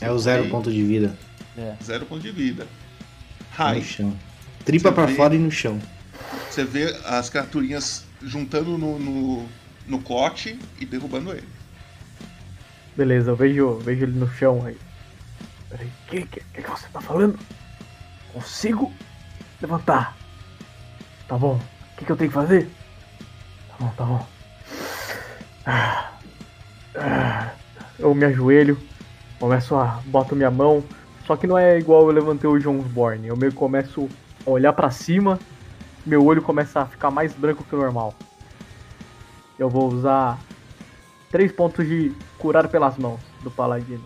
É 0.00 0.10
o 0.10 0.18
zero 0.18 0.48
ponto 0.48 0.70
de 0.70 0.82
vida. 0.82 1.16
É. 1.56 1.74
Zero 1.82 2.04
ponto 2.06 2.20
de 2.20 2.30
vida. 2.30 2.66
Rai, 3.50 3.78
No 3.78 3.84
chão. 3.84 4.16
Tripa 4.64 4.90
Você 4.90 4.94
pra 4.94 5.06
vê- 5.06 5.14
fora 5.14 5.34
e 5.34 5.38
no 5.38 5.50
chão. 5.50 5.80
você 6.50 6.64
vê 6.64 6.94
as 7.06 7.30
criaturinhas 7.30 8.04
juntando 8.22 8.76
no, 8.76 8.98
no, 8.98 9.46
no 9.86 10.00
clote 10.00 10.58
e 10.78 10.84
derrubando 10.84 11.32
ele. 11.32 11.48
Beleza, 12.94 13.30
eu 13.30 13.36
vejo, 13.36 13.78
vejo 13.78 14.04
ele 14.04 14.18
no 14.18 14.28
chão 14.28 14.64
aí. 14.66 14.76
Peraí, 15.68 15.86
o 15.86 16.10
que, 16.10 16.26
que, 16.26 16.40
que 16.40 16.70
você 16.70 16.86
tá 16.92 17.00
falando? 17.00 17.38
Consigo 18.32 18.92
levantar. 19.60 20.16
Tá 21.26 21.36
bom. 21.36 21.54
O 21.56 21.96
que, 21.96 22.04
que 22.04 22.12
eu 22.12 22.16
tenho 22.16 22.30
que 22.30 22.34
fazer? 22.34 22.70
Tá 23.68 23.74
bom, 23.80 23.88
tá 23.96 24.04
bom. 24.04 24.26
Eu 27.98 28.14
me 28.14 28.24
ajoelho, 28.26 28.78
começo 29.38 29.74
a. 29.74 30.00
boto 30.06 30.36
minha 30.36 30.50
mão. 30.50 30.84
Só 31.26 31.36
que 31.36 31.46
não 31.46 31.58
é 31.58 31.78
igual 31.78 32.02
eu 32.02 32.12
levantei 32.12 32.48
o 32.48 32.60
Jonesborn. 32.60 33.26
Eu 33.26 33.36
meio 33.36 33.50
que 33.50 33.58
começo 33.58 34.08
a 34.46 34.50
olhar 34.50 34.72
pra 34.72 34.90
cima, 34.90 35.38
meu 36.04 36.24
olho 36.24 36.40
começa 36.40 36.82
a 36.82 36.86
ficar 36.86 37.10
mais 37.10 37.32
branco 37.32 37.64
que 37.64 37.74
o 37.74 37.78
normal. 37.78 38.14
Eu 39.58 39.68
vou 39.68 39.92
usar 39.92 40.38
três 41.30 41.50
pontos 41.50 41.86
de 41.86 42.12
curar 42.38 42.68
pelas 42.68 42.96
mãos 42.96 43.20
do 43.42 43.50
paladino. 43.50 44.04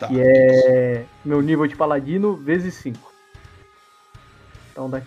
Tá. 0.00 0.08
Que 0.08 0.18
é 0.18 1.04
meu 1.22 1.42
nível 1.42 1.66
de 1.66 1.76
paladino 1.76 2.34
vezes 2.34 2.72
5. 2.76 3.12
Então 4.72 4.88
daqui. 4.88 5.06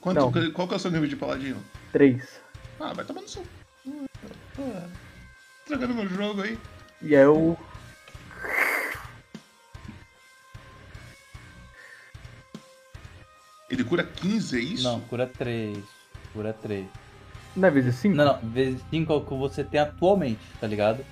Quanto, 0.00 0.18
Não. 0.18 0.52
Qual 0.52 0.66
que 0.66 0.72
é 0.72 0.76
o 0.78 0.80
seu 0.80 0.90
nível 0.90 1.06
de 1.06 1.14
paladino? 1.14 1.62
Três. 1.92 2.40
Ah, 2.80 2.94
vai 2.94 3.04
tomando 3.04 3.28
seu. 3.28 3.44
Ah, 4.58 4.88
Estragando 5.60 5.94
meu 5.94 6.08
jogo 6.08 6.40
aí. 6.40 6.58
E 7.02 7.14
aí 7.14 7.22
eu. 7.22 7.54
Ele 13.68 13.84
cura 13.84 14.02
15, 14.02 14.56
é 14.56 14.60
isso? 14.60 14.84
Não, 14.84 15.00
cura 15.00 15.26
3. 15.26 15.78
Cura 16.32 16.54
3. 16.54 16.86
Não 17.54 17.68
é 17.68 17.70
vezes 17.70 17.94
5? 17.96 18.16
Não, 18.16 18.24
não. 18.24 18.50
Vezes 18.50 18.80
5 18.88 19.12
é 19.12 19.16
o 19.16 19.20
que 19.20 19.34
você 19.34 19.62
tem 19.62 19.80
atualmente, 19.80 20.40
tá 20.58 20.66
ligado? 20.66 21.04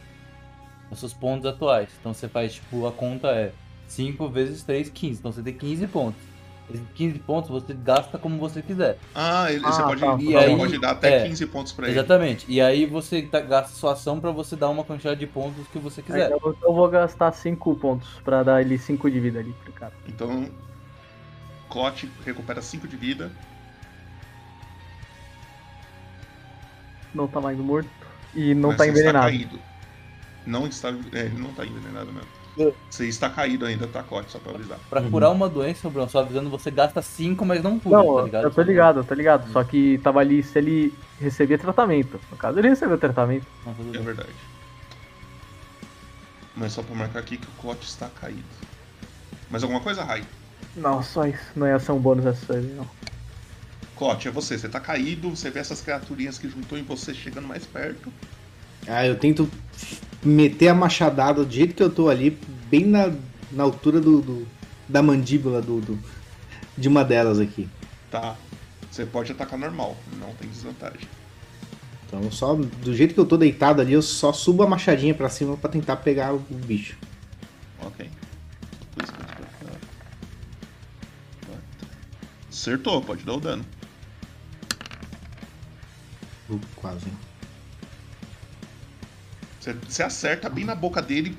Os 0.91 0.99
seus 1.01 1.13
pontos 1.13 1.47
atuais. 1.47 1.89
Então 2.01 2.15
você 2.15 2.29
faz, 2.29 2.55
tipo, 2.55 2.87
a 2.87 2.93
conta 2.93 3.29
é 3.29 3.53
5 3.87 4.29
vezes 4.29 4.63
3, 4.63 4.89
15. 4.89 5.19
Então 5.21 5.33
você 5.33 5.43
tem 5.43 5.53
15 5.55 5.87
pontos. 5.87 6.21
Esses 6.71 6.85
15 6.95 7.19
pontos 7.21 7.49
você 7.51 7.73
gasta 7.73 8.19
como 8.19 8.39
você 8.39 8.61
quiser. 8.61 8.99
Ah, 9.15 9.51
ele, 9.51 9.61
você 9.61 9.81
Ah, 9.81 9.85
pode, 9.87 10.01
tá. 10.03 10.15
você 10.17 10.23
E 10.25 10.37
aí- 10.37 10.57
pode 10.57 10.79
dar 10.79 10.91
até 10.91 11.25
é, 11.25 11.27
15 11.27 11.47
pontos 11.47 11.73
pra 11.73 11.89
ele. 11.89 11.99
Exatamente. 11.99 12.45
E 12.47 12.61
aí 12.61 12.85
você 12.85 13.23
tá- 13.23 13.41
gasta 13.41 13.71
sua 13.75 13.93
ação 13.95 14.21
pra 14.21 14.31
você 14.31 14.55
dar 14.55 14.69
uma 14.69 14.85
quantidade 14.85 15.19
de 15.19 15.27
pontos 15.27 15.67
que 15.69 15.79
você 15.79 16.03
quiser. 16.03 16.27
Aí 16.27 16.33
eu, 16.33 16.57
eu 16.63 16.73
vou 16.75 16.87
gastar 16.91 17.33
5 17.33 17.75
pontos 17.75 18.09
pra 18.23 18.43
dar 18.43 18.61
ele 18.61 18.77
5 18.77 19.11
de 19.11 19.19
vida 19.19 19.39
ali 19.39 19.55
pro 19.65 19.73
cara. 19.73 19.95
Então, 20.07 20.47
Clot 21.71 22.11
recupera 22.25 22.61
5 22.61 22.87
de 22.87 22.97
vida. 22.97 23.31
Não 27.15 27.27
tá 27.27 27.41
mais 27.41 27.59
morto. 27.59 27.89
E 28.35 28.55
não 28.55 28.69
mas 28.71 28.79
tá 28.79 28.85
você 28.85 28.91
envenenado. 28.91 29.29
Está 29.31 29.39
caído. 29.39 29.68
Não 30.49 30.67
está. 30.67 30.89
É, 31.13 31.27
ele 31.27 31.39
não 31.39 31.53
tá 31.53 31.65
envenenado 31.67 32.11
mesmo. 32.11 32.29
É. 32.59 32.73
Você 32.91 33.07
está 33.07 33.29
caído 33.29 33.67
ainda, 33.67 33.87
tá, 33.87 34.03
Clot, 34.03 34.31
só 34.33 34.39
pra 34.39 34.53
avisar. 34.53 34.79
Pra 34.89 35.03
curar 35.03 35.31
uma 35.31 35.49
doença, 35.49 35.89
Bruno, 35.91 36.09
só 36.09 36.21
avisando, 36.21 36.49
você 36.49 36.71
gasta 36.71 37.03
5, 37.03 37.45
mas 37.45 37.63
não 37.63 37.79
cura, 37.79 37.99
Não, 37.99 38.17
tá 38.17 38.23
ligado? 38.23 38.45
eu 38.45 38.51
tô 38.51 38.63
ligado, 38.63 39.01
eu 39.01 39.05
tô 39.05 39.15
ligado. 39.15 39.53
Só 39.53 39.63
que 39.63 39.99
tava 39.99 40.21
ali 40.21 40.43
se 40.43 40.59
ele 40.59 40.95
recebia 41.21 41.59
tratamento. 41.59 42.19
No 42.31 42.37
caso, 42.37 42.59
ele 42.59 42.71
recebeu 42.71 42.97
tratamento. 42.99 43.47
É 43.95 43.99
verdade. 43.99 44.33
Mas 46.57 46.73
só 46.73 46.83
pra 46.83 46.97
marcar 46.97 47.21
aqui 47.21 47.37
que 47.37 47.47
o 47.47 47.61
Clot 47.61 47.85
está 47.85 48.09
caído. 48.09 48.43
Mais 49.51 49.63
alguma 49.63 49.81
coisa, 49.81 50.03
Rai? 50.03 50.25
Não, 50.75 51.03
só 51.03 51.27
isso. 51.27 51.45
Não 51.55 51.67
é 51.67 51.75
ação 51.75 51.99
bônus 51.99 52.25
essa 52.25 52.55
aí, 52.55 52.75
não. 52.75 52.89
Clot, 53.97 54.27
é 54.27 54.31
você. 54.31 54.59
Você 54.59 54.69
tá 54.69 54.81
caído, 54.81 55.29
você 55.31 55.51
vê 55.51 55.61
essas 55.61 55.83
criaturinhas 55.83 56.39
que 56.39 56.49
juntou 56.49 56.79
em 56.79 56.83
você 56.83 57.15
chegando 57.15 57.47
mais 57.47 57.67
perto. 57.67 58.11
Ah, 58.87 59.07
eu 59.07 59.17
tento 59.17 59.49
meter 60.23 60.69
a 60.69 60.75
machadada 60.75 61.45
do 61.45 61.53
jeito 61.53 61.75
que 61.75 61.83
eu 61.83 61.91
tô 61.91 62.09
ali, 62.09 62.31
bem 62.71 62.85
na, 62.87 63.13
na 63.53 63.63
altura 63.65 64.01
do, 64.01 64.21
do- 64.21 64.49
da 64.89 65.03
mandíbula 65.03 65.61
do, 65.63 65.81
do- 65.81 65.99
de 66.77 66.89
uma 66.89 67.05
delas 67.05 67.39
aqui. 67.39 67.69
Tá. 68.11 68.37
Você 68.91 69.05
pode 69.05 69.33
atacar 69.33 69.59
normal, 69.59 69.97
não 70.19 70.33
tem 70.35 70.49
desvantagem. 70.49 71.07
Então, 72.07 72.31
só 72.33 72.55
do 72.55 72.95
jeito 72.97 73.13
que 73.13 73.21
eu 73.21 73.27
tô 73.27 73.37
deitado 73.37 73.83
ali, 73.83 73.93
eu 73.93 74.01
só 74.03 74.33
subo 74.33 74.63
a 74.63 74.67
machadinha 74.67 75.15
pra 75.15 75.29
cima 75.29 75.57
pra 75.59 75.69
tentar 75.71 75.97
pegar 75.97 76.33
o 76.33 76.39
bicho. 76.39 76.97
Ok. 77.85 78.09
Acertou, 82.51 83.01
pode 83.03 83.25
dar 83.25 83.35
o 83.35 83.41
dano. 83.41 83.65
Uh, 86.51 86.59
Quase. 86.77 87.07
Você, 89.89 90.03
acerta 90.03 90.49
bem 90.49 90.65
na 90.65 90.75
boca 90.75 91.01
dele, 91.03 91.37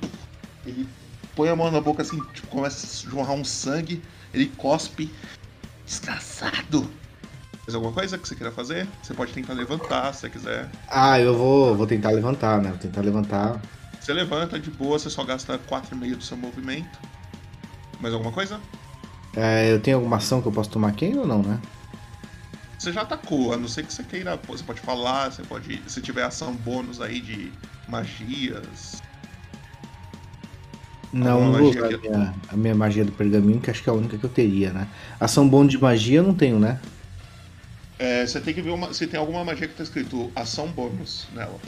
ele 0.65 0.87
põe 1.35 1.49
a 1.49 1.55
mão 1.55 1.71
na 1.71 1.81
boca 1.81 2.01
assim, 2.01 2.19
tipo, 2.33 2.47
começa 2.47 3.07
a 3.07 3.09
jorrar 3.09 3.33
um 3.33 3.43
sangue, 3.43 4.01
ele 4.33 4.47
cospe. 4.57 5.11
Desgraçado! 5.85 6.89
Mais 7.61 7.75
alguma 7.75 7.93
coisa 7.93 8.17
que 8.17 8.27
você 8.27 8.35
queira 8.35 8.51
fazer? 8.51 8.87
Você 9.01 9.13
pode 9.13 9.31
tentar 9.31 9.53
levantar 9.53 10.13
se 10.13 10.21
você 10.21 10.29
quiser. 10.29 10.69
Ah, 10.87 11.19
eu 11.19 11.37
vou, 11.37 11.75
vou 11.75 11.85
tentar 11.85 12.09
levantar, 12.11 12.61
né? 12.61 12.69
Vou 12.69 12.79
tentar 12.79 13.01
levantar. 13.01 13.61
Você 13.99 14.13
levanta 14.13 14.59
de 14.59 14.71
boa, 14.71 14.97
você 14.97 15.09
só 15.09 15.23
gasta 15.23 15.59
4,5 15.59 16.15
do 16.15 16.23
seu 16.23 16.35
movimento. 16.35 16.99
Mais 17.99 18.13
alguma 18.13 18.31
coisa? 18.31 18.59
É, 19.35 19.71
eu 19.71 19.79
tenho 19.79 19.97
alguma 19.97 20.17
ação 20.17 20.41
que 20.41 20.47
eu 20.47 20.51
posso 20.51 20.69
tomar 20.69 20.87
aqui 20.87 21.13
ou 21.15 21.27
não, 21.27 21.43
né? 21.43 21.59
Você 22.79 22.93
já 22.93 23.01
atacou, 23.01 23.51
a 23.51 23.57
não 23.57 23.67
ser 23.67 23.85
que 23.85 23.93
você 23.93 24.03
queira. 24.03 24.39
Você 24.47 24.63
pode 24.63 24.79
falar, 24.79 25.29
você 25.29 25.43
pode. 25.43 25.81
Se 25.85 26.01
tiver 26.01 26.23
ação 26.23 26.55
bônus 26.55 27.01
aí 27.01 27.19
de 27.19 27.51
magias. 27.89 29.01
Não, 31.11 31.51
não 31.51 31.61
magia 31.61 31.85
a 31.85 31.97
minha, 31.97 32.35
a 32.47 32.55
minha 32.55 32.75
magia 32.75 33.03
do 33.03 33.11
pergaminho, 33.11 33.59
que 33.59 33.69
acho 33.69 33.83
que 33.83 33.89
é 33.89 33.91
a 33.91 33.95
única 33.95 34.17
que 34.17 34.23
eu 34.23 34.29
teria, 34.29 34.71
né? 34.71 34.87
Ação 35.19 35.49
bônus 35.49 35.73
de 35.73 35.77
magia 35.77 36.19
eu 36.19 36.23
não 36.23 36.33
tenho, 36.33 36.57
né? 36.57 36.79
É, 37.97 38.25
você 38.25 38.39
tem 38.39 38.53
que 38.53 38.61
ver 38.61 38.69
uma, 38.69 38.93
se 38.93 39.05
tem 39.07 39.19
alguma 39.19 39.43
magia 39.43 39.67
que 39.67 39.73
tá 39.73 39.83
escrito 39.83 40.31
ação 40.33 40.69
bônus 40.69 41.27
nela. 41.33 41.59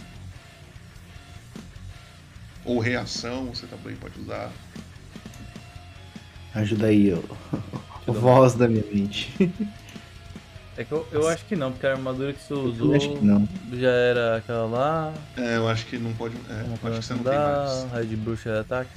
Ou 2.64 2.80
reação, 2.80 3.48
você 3.48 3.68
também 3.68 3.98
pode 3.98 4.18
usar. 4.18 4.50
Ajuda 6.56 6.88
aí, 6.88 7.12
o 8.08 8.14
voz 8.14 8.54
da 8.54 8.70
minha 8.70 8.86
mente. 8.94 9.34
É 10.82 10.84
que 10.84 10.92
eu, 10.92 11.08
eu 11.12 11.28
acho 11.28 11.46
que 11.46 11.56
não, 11.56 11.72
porque 11.72 11.86
a 11.86 11.92
armadura 11.92 12.34
que 12.34 12.42
você 12.42 12.54
usou 12.56 12.96
acho 12.96 13.10
que 13.10 13.24
não. 13.24 13.48
já 13.74 13.90
era 13.92 14.38
aquela 14.38 14.66
lá. 14.66 15.14
É, 15.38 15.58
eu 15.58 15.68
acho 15.70 15.86
que 15.86 16.00
não 16.00 16.12
pode. 16.14 16.36
É, 16.50 16.64
Uma 16.64 16.74
acho 16.74 16.82
coisa 16.82 16.98
que 17.00 17.06
você 17.06 17.14
não 17.14 17.24
não 17.24 17.32
tem 17.32 17.40
mais. 17.40 17.92
raio 17.92 18.06
de 18.08 18.16
bruxa 18.16 18.50
é 18.50 18.60
ataque. 18.60 18.90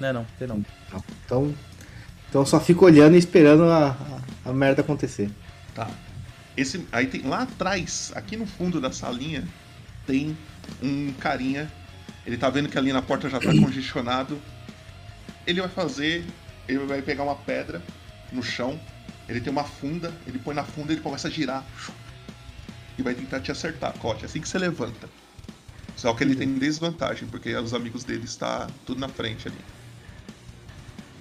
Não 0.00 0.08
é 0.08 0.12
não, 0.12 0.26
tem 0.36 0.48
não. 0.48 0.64
Então, 1.24 1.54
então 2.28 2.42
eu 2.42 2.46
só 2.46 2.58
fico 2.58 2.84
olhando 2.84 3.14
e 3.14 3.18
esperando 3.18 3.62
a, 3.62 3.90
a, 4.44 4.50
a 4.50 4.52
merda 4.52 4.80
acontecer. 4.80 5.30
Tá. 5.72 5.88
Esse, 6.56 6.84
aí 6.90 7.06
tem 7.06 7.22
lá 7.22 7.42
atrás, 7.42 8.10
aqui 8.16 8.36
no 8.36 8.44
fundo 8.46 8.80
da 8.80 8.90
salinha, 8.90 9.44
tem 10.06 10.36
um 10.82 11.12
carinha. 11.20 11.70
Ele 12.26 12.36
tá 12.36 12.50
vendo 12.50 12.68
que 12.68 12.76
ali 12.76 12.92
na 12.92 13.02
porta 13.02 13.30
já 13.30 13.38
tá 13.38 13.50
congestionado. 13.54 14.36
Ele 15.46 15.60
vai 15.60 15.70
fazer. 15.70 16.24
Ele 16.66 16.80
vai 16.80 17.02
pegar 17.02 17.22
uma 17.22 17.36
pedra 17.36 17.80
no 18.32 18.42
chão. 18.42 18.80
Ele 19.28 19.40
tem 19.40 19.52
uma 19.52 19.64
funda. 19.64 20.12
Ele 20.26 20.38
põe 20.38 20.54
na 20.54 20.64
funda 20.64 20.92
e 20.92 20.96
ele 20.96 21.02
começa 21.02 21.28
a 21.28 21.30
girar. 21.30 21.64
E 22.98 23.02
vai 23.02 23.14
tentar 23.14 23.40
te 23.40 23.50
acertar, 23.50 23.92
Cote. 23.98 24.24
Assim 24.24 24.40
que 24.40 24.48
você 24.48 24.58
levanta. 24.58 25.08
Só 25.96 26.12
que 26.12 26.24
ele 26.24 26.34
tem 26.34 26.52
desvantagem, 26.54 27.28
porque 27.28 27.54
os 27.56 27.72
amigos 27.72 28.04
dele 28.04 28.24
está 28.24 28.68
tudo 28.84 29.00
na 29.00 29.08
frente 29.08 29.48
ali. 29.48 29.58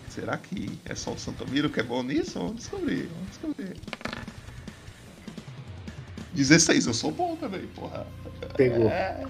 Será 0.10 0.38
que 0.38 0.80
é 0.86 0.94
só 0.94 1.12
o 1.14 1.18
Santomiro 1.18 1.70
que 1.70 1.80
é 1.80 1.84
bom 1.84 2.04
nisso? 2.04 2.38
Vamos 2.38 2.58
descobrir, 2.58 3.08
vamos 3.08 3.30
descobrir. 3.30 3.76
16, 6.34 6.88
eu 6.88 6.94
sou 6.94 7.12
bom 7.12 7.36
também, 7.36 7.66
porra. 7.68 8.06
Pegou. 8.56 8.90
É. 8.90 9.26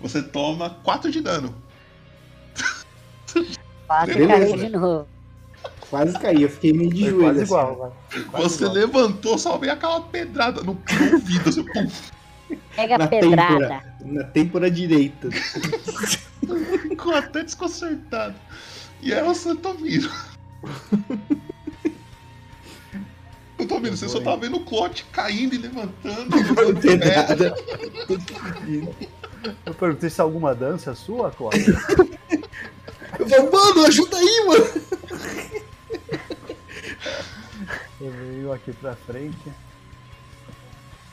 Você 0.00 0.22
toma 0.22 0.70
4 0.70 1.10
de 1.10 1.20
dano. 1.20 1.54
Quase 3.86 4.14
Beleza. 4.14 4.28
caiu 4.28 4.56
de 4.56 4.68
novo. 4.68 5.08
Quase 5.92 6.18
caí, 6.18 6.42
eu 6.42 6.48
fiquei 6.48 6.72
meio 6.72 6.88
de 6.88 7.00
joelho. 7.10 7.20
quase 7.20 7.42
assim. 7.42 7.44
igual. 7.52 7.96
Quase 8.30 8.48
Você 8.48 8.64
igual. 8.64 8.72
levantou, 8.72 9.36
só 9.36 9.58
veio 9.58 9.74
aquela 9.74 10.00
pedrada 10.00 10.62
no, 10.62 10.70
ouvido, 11.12 11.50
assim, 11.50 11.62
pum. 11.64 11.86
Pega 12.74 12.94
a 12.94 12.98
na 12.98 13.06
pedrada. 13.08 13.46
têmpora, 13.58 13.96
na 14.00 14.24
têmpora 14.24 14.70
direita. 14.70 15.28
Ficou 16.88 17.14
até 17.14 17.42
desconcertado. 17.42 18.34
E 19.02 19.12
é 19.12 19.22
o 19.22 19.34
Santomiro. 19.34 20.10
Santomiro, 23.58 23.94
você 23.94 24.08
só 24.08 24.18
tá 24.22 24.34
vendo 24.34 24.56
o 24.56 24.64
Clote 24.64 25.04
caindo 25.12 25.54
e 25.54 25.58
levantando. 25.58 26.34
levantando 26.34 26.80
Pedrada. 26.80 27.54
Eu 29.66 29.74
perguntei 29.74 30.08
se 30.08 30.22
é 30.22 30.24
alguma 30.24 30.54
dança 30.54 30.94
sua, 30.94 31.30
Cláudio. 31.32 31.76
Eu 33.18 33.28
falei, 33.28 33.50
mano, 33.50 33.84
ajuda 33.84 34.16
aí, 34.16 34.44
mano. 34.46 34.64
Eu 38.00 38.10
venho 38.10 38.52
aqui 38.52 38.72
pra 38.72 38.94
frente. 38.96 39.52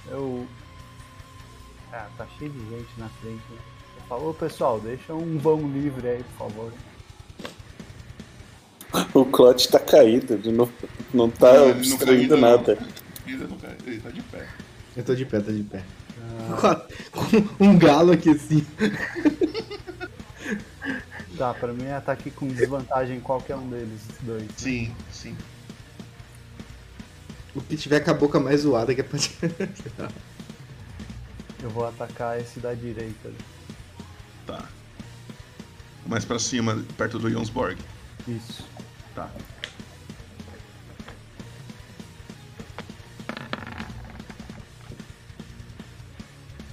Eu. 0.10 0.48
Ah, 1.92 2.08
tá 2.18 2.28
cheio 2.38 2.52
de 2.52 2.60
gente 2.70 2.90
na 2.98 3.10
frente. 3.10 3.44
Né? 3.52 3.58
Eu 3.98 4.04
falo, 4.08 4.30
ô 4.30 4.34
pessoal, 4.34 4.80
deixa 4.80 5.14
um 5.14 5.38
vão 5.38 5.62
livre 5.72 6.08
aí, 6.08 6.24
por 6.24 6.50
favor. 6.50 6.74
O 9.14 9.26
Clot 9.26 9.70
tá 9.70 9.80
caído, 9.80 10.34
ele 10.34 10.52
não, 10.52 10.68
não 11.14 11.30
tá 11.30 11.54
Não, 11.54 11.72
obstruindo 11.72 12.36
não. 12.36 12.50
nada. 12.50 12.78
Ele 13.28 13.38
não 13.38 13.58
ele 13.86 14.00
tá 14.02 14.10
de 14.10 14.22
pé. 14.24 14.48
Eu 14.98 15.04
tô 15.04 15.14
de 15.16 15.26
pé, 15.26 15.40
tô 15.40 15.52
de 15.52 15.64
pé. 15.64 15.84
Com 17.58 17.66
um 17.66 17.78
galo 17.78 18.12
aqui 18.12 18.32
assim. 18.32 18.66
Tá, 21.40 21.54
pra 21.54 21.72
mim 21.72 21.86
é 21.86 21.94
ataque 21.96 22.30
com 22.30 22.50
desvantagem 22.50 23.16
em 23.16 23.22
qualquer 23.22 23.56
um 23.56 23.70
deles 23.70 24.02
dois. 24.20 24.42
né? 24.44 24.50
Sim, 24.58 24.94
sim. 25.10 25.38
O 27.56 27.62
que 27.62 27.78
tiver 27.78 28.02
com 28.02 28.12
a 28.12 28.14
boca 28.14 28.42
mais 28.42 28.60
zoada 28.60 28.94
que 28.94 29.00
é 29.00 29.04
pra. 29.06 29.18
Eu 31.64 31.70
vou 31.70 31.88
atacar 31.88 32.38
esse 32.42 32.60
da 32.60 32.74
direita. 32.74 33.32
Tá. 34.46 34.68
Mais 36.06 36.26
pra 36.26 36.38
cima, 36.40 36.84
perto 36.98 37.18
do 37.18 37.32
Jonsborg. 37.32 37.78
Isso. 38.28 38.68
Tá. 39.16 39.32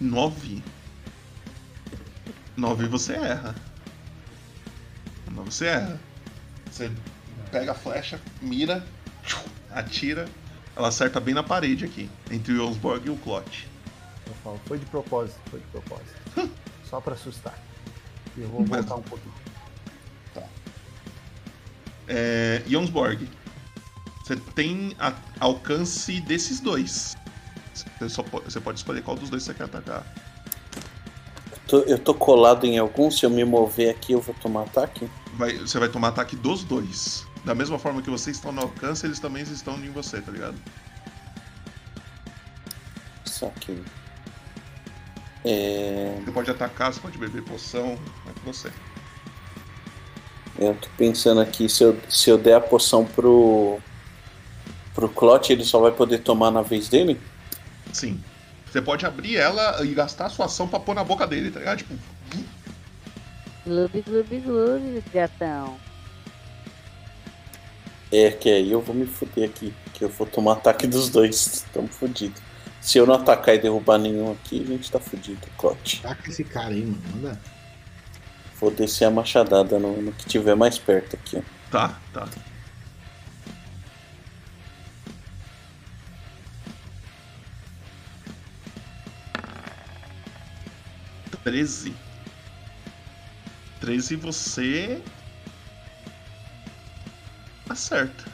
9. 0.00 0.60
9 2.56 2.88
você 2.88 3.12
erra. 3.12 3.54
9 5.36 5.50
você 5.52 5.66
erra. 5.66 6.00
Você 6.70 6.90
pega 7.50 7.72
a 7.72 7.74
flecha, 7.74 8.20
mira, 8.42 8.84
atira. 9.70 10.26
Ela 10.74 10.88
acerta 10.88 11.20
bem 11.20 11.32
na 11.34 11.42
parede 11.42 11.84
aqui, 11.84 12.10
entre 12.30 12.52
o 12.52 12.56
Jonsborg 12.56 13.06
e 13.06 13.10
o 13.10 13.16
Clot. 13.16 13.68
Eu 14.26 14.34
falo, 14.42 14.60
foi 14.66 14.78
de 14.78 14.84
propósito, 14.86 15.38
foi 15.50 15.60
de 15.60 15.66
propósito. 15.66 16.50
Só 16.90 17.00
pra 17.00 17.14
assustar. 17.14 17.58
E 18.36 18.42
eu 18.42 18.48
vou 18.48 18.64
voltar 18.64 18.96
um 18.96 19.02
pouquinho. 19.02 19.32
Tá. 20.34 20.42
É, 22.08 22.62
Jonsborg, 22.68 23.28
você 24.22 24.36
tem 24.36 24.94
a- 24.98 25.14
alcance 25.40 26.20
desses 26.20 26.60
dois. 26.60 27.16
Você, 27.72 28.08
só 28.08 28.22
po- 28.22 28.40
você 28.42 28.60
pode 28.60 28.78
escolher 28.78 29.02
qual 29.02 29.16
dos 29.16 29.30
dois 29.30 29.42
você 29.44 29.54
quer 29.54 29.64
atacar. 29.64 30.04
Tô- 31.66 31.80
eu 31.80 31.98
tô 31.98 32.14
colado 32.14 32.64
em 32.66 32.78
algum, 32.78 33.10
se 33.10 33.24
eu 33.24 33.30
me 33.30 33.44
mover 33.44 33.90
aqui 33.90 34.12
eu 34.12 34.20
vou 34.20 34.34
tomar 34.34 34.62
ataque? 34.62 35.08
Vai- 35.36 35.58
você 35.58 35.78
vai 35.78 35.88
tomar 35.88 36.08
ataque 36.08 36.34
dos 36.36 36.64
dois. 36.64 37.26
Da 37.44 37.54
mesma 37.54 37.78
forma 37.78 38.02
que 38.02 38.10
vocês 38.10 38.36
estão 38.36 38.50
no 38.52 38.62
alcance, 38.62 39.06
eles 39.06 39.20
também 39.20 39.42
estão 39.42 39.76
em 39.76 39.90
você, 39.90 40.20
tá 40.20 40.32
ligado? 40.32 40.56
Saquei. 43.24 43.82
É... 45.44 46.18
Você 46.24 46.32
pode 46.32 46.50
atacar, 46.50 46.92
você 46.92 47.00
pode 47.00 47.18
beber 47.18 47.42
poção, 47.42 47.98
é 48.26 48.32
com 48.32 48.52
você. 48.52 48.72
Eu 50.58 50.74
tô 50.74 50.88
pensando 50.96 51.40
aqui, 51.40 51.68
se 51.68 51.84
eu, 51.84 52.00
se 52.08 52.30
eu 52.30 52.38
der 52.38 52.54
a 52.54 52.60
poção 52.60 53.04
pro. 53.04 53.78
pro 54.94 55.08
Clot, 55.08 55.52
ele 55.52 55.64
só 55.64 55.78
vai 55.78 55.92
poder 55.92 56.18
tomar 56.18 56.50
na 56.50 56.62
vez 56.62 56.88
dele? 56.88 57.20
Sim. 57.92 58.22
Você 58.72 58.80
pode 58.80 59.04
abrir 59.06 59.36
ela 59.36 59.84
e 59.84 59.94
gastar 59.94 60.26
a 60.26 60.30
sua 60.30 60.46
ação 60.46 60.66
pra 60.66 60.80
pôr 60.80 60.94
na 60.94 61.04
boca 61.04 61.26
dele, 61.26 61.50
tá 61.50 61.60
ligado? 61.60 61.78
Tipo, 61.78 61.94
Gloob, 63.66 64.00
gloob, 64.02 64.40
gloob, 64.42 65.04
gatão. 65.12 65.76
É, 68.12 68.30
que 68.30 68.48
aí 68.48 68.70
eu 68.70 68.80
vou 68.80 68.94
me 68.94 69.06
fuder 69.06 69.50
aqui, 69.50 69.74
que 69.92 70.04
eu 70.04 70.08
vou 70.08 70.24
tomar 70.24 70.52
ataque 70.52 70.86
dos 70.86 71.10
dois. 71.10 71.66
Tamo 71.72 71.88
fudido. 71.88 72.40
Se 72.80 72.98
eu 72.98 73.04
não 73.04 73.14
atacar 73.14 73.56
e 73.56 73.58
derrubar 73.58 73.98
nenhum 73.98 74.30
aqui, 74.30 74.62
a 74.62 74.66
gente 74.66 74.88
tá 74.88 75.00
fudido, 75.00 75.44
Clot. 75.58 76.00
Taca 76.00 76.30
esse 76.30 76.44
cara 76.44 76.68
aí, 76.68 76.84
mano. 76.84 77.02
Manda. 77.16 77.40
Vou 78.60 78.70
descer 78.70 79.06
a 79.06 79.10
machadada 79.10 79.80
no, 79.80 80.00
no 80.00 80.12
que 80.12 80.26
tiver 80.26 80.54
mais 80.54 80.78
perto 80.78 81.16
aqui, 81.16 81.36
ó. 81.36 81.42
Tá, 81.68 82.00
tá. 82.12 82.28
Treze. 91.42 92.05
Treze 93.80 94.16
você. 94.16 95.02
Acerta. 97.68 98.24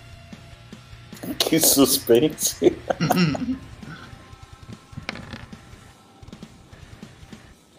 Que 1.39 1.59
suspense. 1.61 2.77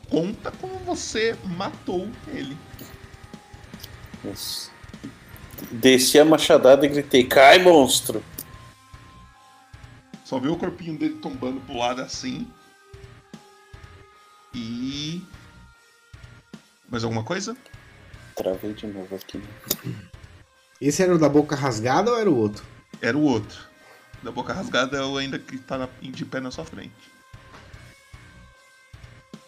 Conta 0.10 0.52
como 0.52 0.78
você 0.80 1.36
matou 1.58 2.08
ele. 2.28 2.58
Isso. 4.32 4.72
Desci 5.72 6.20
a 6.20 6.26
machadada 6.26 6.86
e 6.86 6.90
gritei: 6.90 7.24
Cai, 7.24 7.60
monstro! 7.60 8.24
Só 10.24 10.40
vê 10.40 10.48
o 10.48 10.56
corpinho 10.56 10.98
dele 10.98 11.16
tombando 11.16 11.60
pro 11.62 11.78
lado 11.78 12.02
assim. 12.02 12.48
E. 14.54 15.22
Mais 16.94 17.04
alguma 17.04 17.24
coisa? 17.24 17.58
Travei 18.36 18.72
de 18.72 18.86
novo 18.86 19.16
aqui. 19.16 19.42
Esse 20.80 21.02
era 21.02 21.16
o 21.16 21.18
da 21.18 21.28
boca 21.28 21.56
rasgada 21.56 22.12
ou 22.12 22.20
era 22.20 22.30
o 22.30 22.36
outro? 22.38 22.64
Era 23.02 23.18
o 23.18 23.22
outro. 23.24 23.64
Da 24.22 24.30
boca 24.32 24.54
rasgada 24.54 24.98
é 24.98 25.02
o 25.04 25.18
ainda 25.18 25.40
que 25.40 25.58
tá 25.58 25.76
na- 25.80 25.90
de 26.00 26.24
pé 26.24 26.40
na 26.40 26.52
sua 26.52 26.64
frente. 26.64 26.94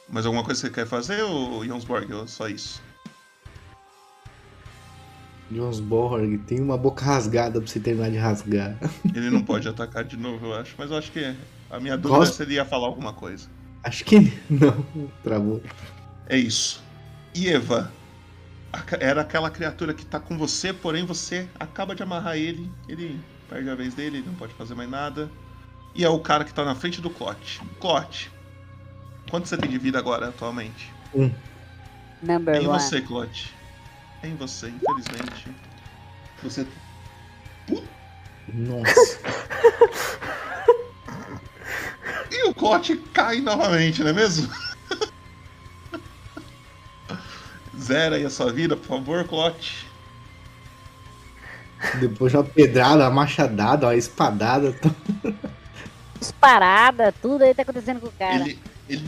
Mais 0.09 0.25
alguma 0.25 0.43
coisa 0.43 0.59
que 0.59 0.67
você 0.69 0.73
quer 0.73 0.87
fazer, 0.87 1.21
ô 1.21 1.63
Jonsborg? 1.63 2.11
Ou 2.13 2.27
só 2.27 2.49
isso? 2.49 2.81
Jonsborg, 5.51 6.39
tem 6.47 6.59
uma 6.59 6.79
boca 6.79 7.05
rasgada 7.05 7.59
pra 7.61 7.69
você 7.69 7.79
terminar 7.79 8.09
de 8.09 8.17
rasgar. 8.17 8.75
Ele 9.13 9.29
não 9.29 9.43
pode 9.43 9.67
atacar 9.67 10.03
de 10.03 10.17
novo, 10.17 10.47
eu 10.47 10.55
acho. 10.55 10.73
Mas 10.79 10.89
eu 10.89 10.97
acho 10.97 11.11
que 11.11 11.35
a 11.69 11.79
minha 11.79 11.95
dúvida 11.95 12.21
Gosto- 12.21 12.33
é 12.33 12.35
se 12.37 12.41
ele 12.41 12.55
ia 12.55 12.65
falar 12.65 12.87
alguma 12.87 13.13
coisa. 13.13 13.47
Acho 13.83 14.03
que 14.03 14.33
não. 14.49 14.83
Travou. 15.23 15.61
É 16.27 16.35
isso. 16.35 16.83
E 17.35 17.49
Eva? 17.49 17.91
aca- 18.73 18.97
Era 18.99 19.21
aquela 19.21 19.49
criatura 19.51 19.93
que 19.93 20.05
tá 20.05 20.19
com 20.19 20.37
você, 20.37 20.73
porém 20.73 21.05
você 21.05 21.47
acaba 21.59 21.93
de 21.93 22.01
amarrar 22.01 22.35
ele. 22.37 22.71
Ele 22.87 23.19
perde 23.49 23.69
a 23.69 23.75
vez 23.75 23.93
dele, 23.93 24.17
ele 24.17 24.27
não 24.27 24.35
pode 24.35 24.53
fazer 24.53 24.73
mais 24.73 24.89
nada. 24.89 25.29
E 25.93 26.03
é 26.03 26.09
o 26.09 26.19
cara 26.19 26.43
que 26.43 26.53
tá 26.53 26.63
na 26.65 26.75
frente 26.75 26.99
do 27.01 27.09
Clot. 27.09 27.61
Clot, 27.79 28.31
quanto 29.29 29.47
você 29.47 29.55
tem 29.57 29.69
de 29.69 29.77
vida 29.77 29.97
agora, 29.99 30.29
atualmente? 30.29 30.91
Um. 31.13 31.31
Number 32.21 32.55
É 32.55 32.61
em 32.61 32.67
one. 32.67 32.79
você, 32.79 33.01
Clot. 33.01 33.53
É 34.23 34.27
em 34.27 34.35
você, 34.35 34.69
infelizmente. 34.69 35.47
Você. 36.43 36.65
Nossa. 38.53 39.19
E 42.31 42.49
o 42.49 42.53
Clot 42.53 42.95
cai 43.13 43.39
novamente, 43.39 44.01
não 44.03 44.09
é 44.09 44.13
mesmo? 44.13 44.51
Zera 47.79 48.15
aí 48.15 48.25
a 48.25 48.29
sua 48.29 48.51
vida, 48.51 48.75
por 48.75 48.87
favor, 48.87 49.23
Clot. 49.25 49.87
Depois 51.99 52.31
de 52.31 52.37
uma 52.37 52.43
pedrada, 52.43 53.03
uma 53.03 53.11
machadada, 53.11 53.87
uma 53.87 53.95
espadada. 53.95 54.75
Disparada, 56.19 57.13
tudo 57.21 57.43
aí 57.43 57.53
tá 57.53 57.61
acontecendo 57.61 57.99
com 57.99 58.07
o 58.07 58.11
cara. 58.11 58.35
Ele, 58.35 58.59
ele 58.89 59.07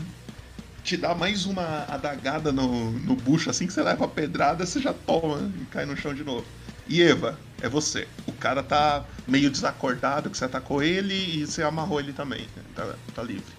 te 0.84 0.96
dá 0.96 1.14
mais 1.14 1.46
uma 1.46 1.84
adagada 1.88 2.52
no, 2.52 2.92
no 2.92 3.16
bucho, 3.16 3.50
assim 3.50 3.66
que 3.66 3.72
você 3.72 3.82
leva 3.82 4.04
a 4.04 4.08
pedrada, 4.08 4.64
você 4.64 4.80
já 4.80 4.92
toma 4.92 5.50
e 5.60 5.64
cai 5.66 5.84
no 5.84 5.96
chão 5.96 6.14
de 6.14 6.24
novo. 6.24 6.46
E 6.88 7.02
Eva, 7.02 7.38
é 7.60 7.68
você. 7.68 8.08
O 8.26 8.32
cara 8.32 8.62
tá 8.62 9.04
meio 9.26 9.50
desacordado 9.50 10.30
que 10.30 10.38
você 10.38 10.46
atacou 10.46 10.82
ele 10.82 11.14
e 11.14 11.46
você 11.46 11.62
amarrou 11.62 12.00
ele 12.00 12.12
também. 12.12 12.42
né? 12.56 12.62
Tá, 12.74 12.94
tá 13.14 13.22
livre. 13.22 13.57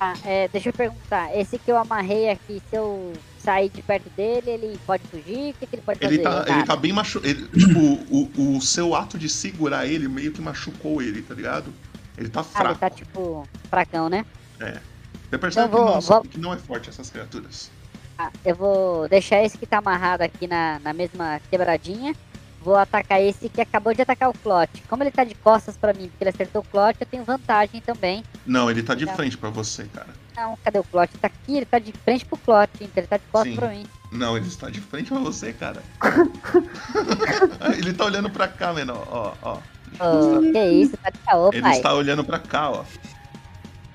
Ah, 0.00 0.12
é, 0.24 0.48
deixa 0.48 0.68
eu 0.68 0.74
perguntar. 0.74 1.34
Esse 1.34 1.58
que 1.58 1.70
eu 1.70 1.76
amarrei 1.78 2.28
aqui, 2.28 2.60
se 2.60 2.76
eu 2.76 3.24
sair 3.38 3.70
de 3.70 3.82
perto 3.82 4.10
dele, 4.10 4.50
ele 4.50 4.78
pode 4.86 5.04
fugir? 5.08 5.52
O 5.52 5.54
que, 5.54 5.66
que 5.66 5.76
ele 5.76 5.82
pode 5.82 5.98
Ele 6.00 6.18
fazer? 6.18 6.22
tá, 6.22 6.44
ele 6.48 6.64
tá 6.64 6.76
bem 6.76 6.92
machucado. 6.92 7.34
Tipo, 7.56 7.80
o, 8.10 8.56
o 8.56 8.60
seu 8.60 8.94
ato 8.94 9.18
de 9.18 9.28
segurar 9.28 9.86
ele 9.86 10.08
meio 10.08 10.32
que 10.32 10.42
machucou 10.42 11.00
ele, 11.00 11.22
tá 11.22 11.34
ligado? 11.34 11.72
Ele 12.18 12.28
tá 12.28 12.40
Ah, 12.54 12.64
ele 12.64 12.74
fraco. 12.74 12.80
tá 12.80 12.90
tipo 12.90 13.48
fracão, 13.70 14.08
né? 14.08 14.24
É. 14.60 14.80
Você 15.30 15.38
percebe 15.38 15.66
Então 15.68 15.84
vou- 15.84 15.86
que, 15.86 15.94
não, 15.94 16.00
vou- 16.00 16.24
que 16.24 16.38
não 16.40 16.52
é 16.52 16.58
forte 16.58 16.90
essas 16.90 17.08
criaturas. 17.10 17.70
Ah, 18.18 18.30
eu 18.44 18.54
vou 18.56 19.08
deixar 19.08 19.42
esse 19.42 19.58
que 19.58 19.66
tá 19.66 19.78
amarrado 19.78 20.22
aqui 20.22 20.46
na, 20.46 20.78
na 20.80 20.92
mesma 20.92 21.40
quebradinha. 21.50 22.14
Vou 22.64 22.76
atacar 22.76 23.20
esse 23.20 23.48
que 23.50 23.60
acabou 23.60 23.92
de 23.92 24.00
atacar 24.00 24.30
o 24.30 24.32
Clot. 24.32 24.82
Como 24.88 25.02
ele 25.02 25.10
tá 25.10 25.22
de 25.22 25.34
costas 25.34 25.76
pra 25.76 25.92
mim, 25.92 26.08
porque 26.08 26.24
ele 26.24 26.30
acertou 26.30 26.62
o 26.62 26.64
Clot, 26.64 26.96
eu 26.98 27.06
tenho 27.06 27.22
vantagem 27.22 27.78
também. 27.82 28.24
Não, 28.46 28.70
ele 28.70 28.82
tá 28.82 28.94
de 28.94 29.04
Tá. 29.04 29.14
frente 29.14 29.36
pra 29.36 29.50
você, 29.50 29.84
cara. 29.84 30.08
Não, 30.34 30.56
cadê 30.64 30.78
o 30.78 30.84
Clot? 30.84 31.12
Tá 31.18 31.26
aqui, 31.26 31.56
ele 31.58 31.66
tá 31.66 31.78
de 31.78 31.92
frente 31.92 32.24
pro 32.24 32.38
Clot, 32.38 32.70
então 32.76 32.88
ele 32.96 33.06
tá 33.06 33.18
de 33.18 33.22
costas 33.30 33.52
Sim. 33.52 33.58
pra 33.58 33.68
mim. 33.68 33.86
Não, 34.10 34.34
ele 34.36 34.46
está 34.48 34.70
de 34.70 34.80
frente 34.80 35.10
pra 35.10 35.18
você, 35.18 35.52
cara. 35.52 35.82
ele 37.76 37.92
tá 37.92 38.04
olhando 38.06 38.30
pra 38.30 38.48
cá, 38.48 38.72
mano. 38.72 38.94
Ó, 39.10 39.32
ó. 39.42 39.58
Ô, 40.00 40.40
que 40.40 40.64
isso, 40.64 40.96
tá 40.96 41.10
de 41.10 41.18
caô, 41.18 41.50
Ele 41.52 41.62
pai. 41.62 41.76
está 41.76 41.92
olhando 41.94 42.24
pra 42.24 42.38
cá, 42.38 42.70
ó. 42.70 42.84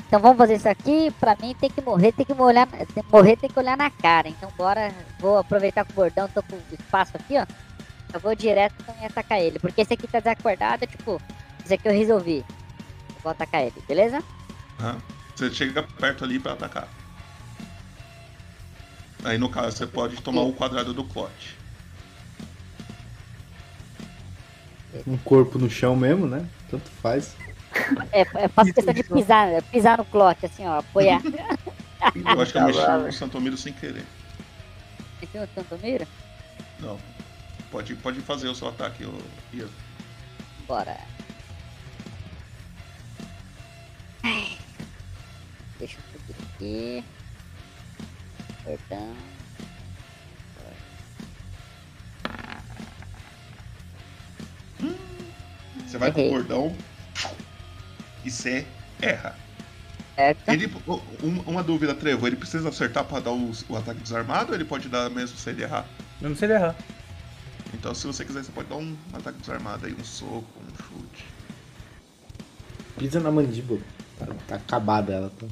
Então 0.08 0.20
vamos 0.20 0.38
fazer 0.38 0.56
isso 0.56 0.70
aqui, 0.70 1.12
pra 1.20 1.36
mim 1.42 1.56
tem 1.60 1.70
que 1.70 1.82
morrer, 1.82 2.12
tem 2.12 2.26
que 2.26 2.34
olhar, 2.34 2.68
morrer 3.12 3.36
tem 3.36 3.50
que 3.50 3.60
olhar 3.60 3.78
na 3.78 3.90
cara. 3.92 4.28
Então 4.30 4.50
bora, 4.58 4.92
vou 5.20 5.38
aproveitar 5.38 5.86
que 5.86 5.92
o 5.92 5.96
bordão, 5.96 6.28
tô 6.30 6.42
com 6.44 6.58
espaço 6.72 7.12
aqui, 7.16 7.36
ó. 7.38 7.46
Eu 8.14 8.20
vou 8.20 8.36
direto 8.36 8.76
e 9.02 9.06
atacar 9.06 9.40
ele, 9.40 9.60
porque 9.60 9.82
esse 9.82 9.94
aqui 9.94 10.08
tá 10.08 10.20
desacordado, 10.20 10.88
tipo, 10.88 11.22
esse 11.64 11.74
aqui 11.76 11.88
eu 11.88 11.94
resolvi. 11.94 12.44
Eu 13.10 13.22
vou 13.24 13.32
atacar 13.32 13.62
ele, 13.62 13.76
beleza? 13.88 14.24
Aham. 14.80 14.98
Você 15.36 15.52
chega 15.52 15.84
perto 15.84 16.26
ali 16.26 16.38
pra 16.38 16.54
atacar. 16.54 16.88
Aí 19.24 19.38
no 19.38 19.50
caso 19.50 19.78
você 19.78 19.88
pode 19.88 20.22
tomar 20.22 20.42
o 20.42 20.54
quadrado 20.54 20.94
do 20.94 21.04
Clot. 21.04 21.58
Um 25.08 25.18
corpo 25.18 25.58
no 25.60 25.70
chão 25.70 25.96
mesmo, 25.96 26.28
né? 26.28 26.46
Tanto 26.70 26.90
faz. 26.90 27.36
É, 28.12 28.22
eu 28.22 28.50
faço 28.50 28.74
questão 28.74 28.94
de 28.94 29.04
pisar, 29.04 29.62
pisar 29.64 29.98
no 29.98 30.06
clote, 30.06 30.46
assim, 30.46 30.66
ó, 30.66 30.80
apoiar. 30.80 31.22
Eu 31.24 32.42
acho 32.42 32.52
que 32.52 32.58
eu 32.58 32.66
mexi 32.66 32.80
Cavalo. 32.80 33.06
no 33.06 33.14
Santomiro 33.14 33.58
sem 33.58 33.72
querer. 33.72 34.06
É 35.34 35.44
o 35.44 35.48
Santomiro? 35.54 36.08
Não. 36.80 36.98
Pode, 37.72 37.96
pode 37.96 38.20
fazer 38.22 38.48
o 38.48 38.56
seu 38.56 38.68
ataque, 38.70 39.06
ô 39.06 39.14
Ian. 39.54 39.68
Bora. 40.68 40.98
Deixa 45.78 45.98
eu 45.98 46.20
subir 46.20 46.36
aqui. 46.56 47.04
Perdão. 48.66 49.16
Você 55.86 55.98
vai 55.98 56.12
pro 56.12 56.22
Errei. 56.22 56.32
cordão 56.32 56.76
e 58.24 58.30
você 58.30 58.66
erra. 59.02 59.36
Certo. 60.16 60.50
Ele, 60.50 60.72
um- 61.24 61.40
uma 61.48 61.64
dúvida, 61.64 61.96
Trevo, 61.96 62.28
ele 62.28 62.36
precisa 62.36 62.68
acertar 62.70 63.06
pra 63.06 63.20
dar 63.20 63.32
o, 63.32 63.52
o 63.70 63.78
ataque 63.78 64.02
desarmado 64.02 64.50
ou 64.50 64.56
ele 64.56 64.66
pode 64.66 64.90
dar 64.90 65.10
mesmo 65.10 65.38
se 65.38 65.50
ele 65.50 65.64
errar? 65.64 65.86
Mesmo 66.22 66.36
se 66.36 66.46
ele 66.46 66.54
errar. 66.54 66.76
Então, 67.74 67.94
se 67.94 68.08
você 68.08 68.26
quiser, 68.26 68.44
você 68.44 68.52
pode 68.52 68.70
dar 68.70 68.78
um 68.78 68.96
ataque 69.14 69.40
desarmado 69.40 69.86
aí, 69.86 69.94
um 69.94 70.04
soco, 70.04 70.44
um 70.60 70.76
chute. 70.78 71.26
Pisa 72.98 73.20
na 73.20 73.32
mandíbula. 73.32 73.82
Tá, 74.18 74.26
tá 74.48 74.56
acabada 74.56 75.14
ela. 75.14 75.32
Tá. 75.40 75.46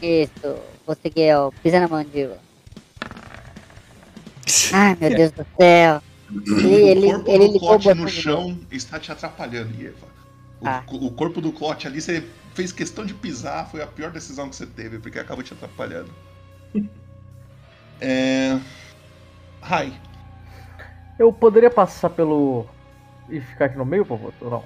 Isso. 0.00 0.56
Vou 0.86 0.96
seguir, 1.02 1.34
ó. 1.34 1.50
Pisa 1.62 1.80
na 1.80 1.88
mandíbula. 1.88 2.38
Ai, 4.72 4.96
meu 5.00 5.10
Deus 5.10 5.32
do 5.32 5.46
céu. 5.58 6.02
Ele, 6.46 6.74
ele, 6.74 7.06
o 7.06 7.10
corpo 7.10 7.30
ele 7.30 7.48
do 7.48 7.58
Clote 7.60 7.94
no 7.94 8.08
chão 8.08 8.58
está 8.70 8.98
te 8.98 9.12
atrapalhando, 9.12 9.70
Eva. 9.80 10.06
O, 10.60 10.66
Ah. 10.66 10.82
o 10.86 11.10
corpo 11.10 11.40
do 11.40 11.52
Clote 11.52 11.86
ali, 11.86 12.00
você 12.00 12.24
fez 12.54 12.72
questão 12.72 13.04
de 13.04 13.14
pisar, 13.14 13.68
foi 13.70 13.82
a 13.82 13.86
pior 13.86 14.10
decisão 14.10 14.48
que 14.48 14.56
você 14.56 14.66
teve, 14.66 14.98
porque 14.98 15.18
acabou 15.18 15.44
te 15.44 15.52
atrapalhando. 15.52 16.10
é. 18.00 18.58
Rai, 19.60 19.92
Eu 21.18 21.32
poderia 21.32 21.70
passar 21.70 22.10
pelo. 22.10 22.66
e 23.28 23.40
ficar 23.40 23.66
aqui 23.66 23.78
no 23.78 23.84
meio, 23.84 24.04
por 24.04 24.18
favor? 24.18 24.34
Ou 24.40 24.50
não? 24.50 24.64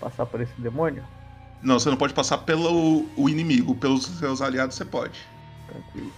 Passar 0.00 0.26
por 0.26 0.40
esse 0.40 0.52
demônio? 0.60 1.02
não, 1.62 1.78
você 1.78 1.88
não 1.88 1.96
pode 1.96 2.12
passar 2.12 2.38
pelo 2.38 3.06
o 3.16 3.28
inimigo, 3.28 3.74
pelos 3.76 4.04
seus 4.04 4.40
aliados 4.42 4.74
você 4.76 4.84
pode. 4.84 5.18
Tranquilo. 5.68 6.12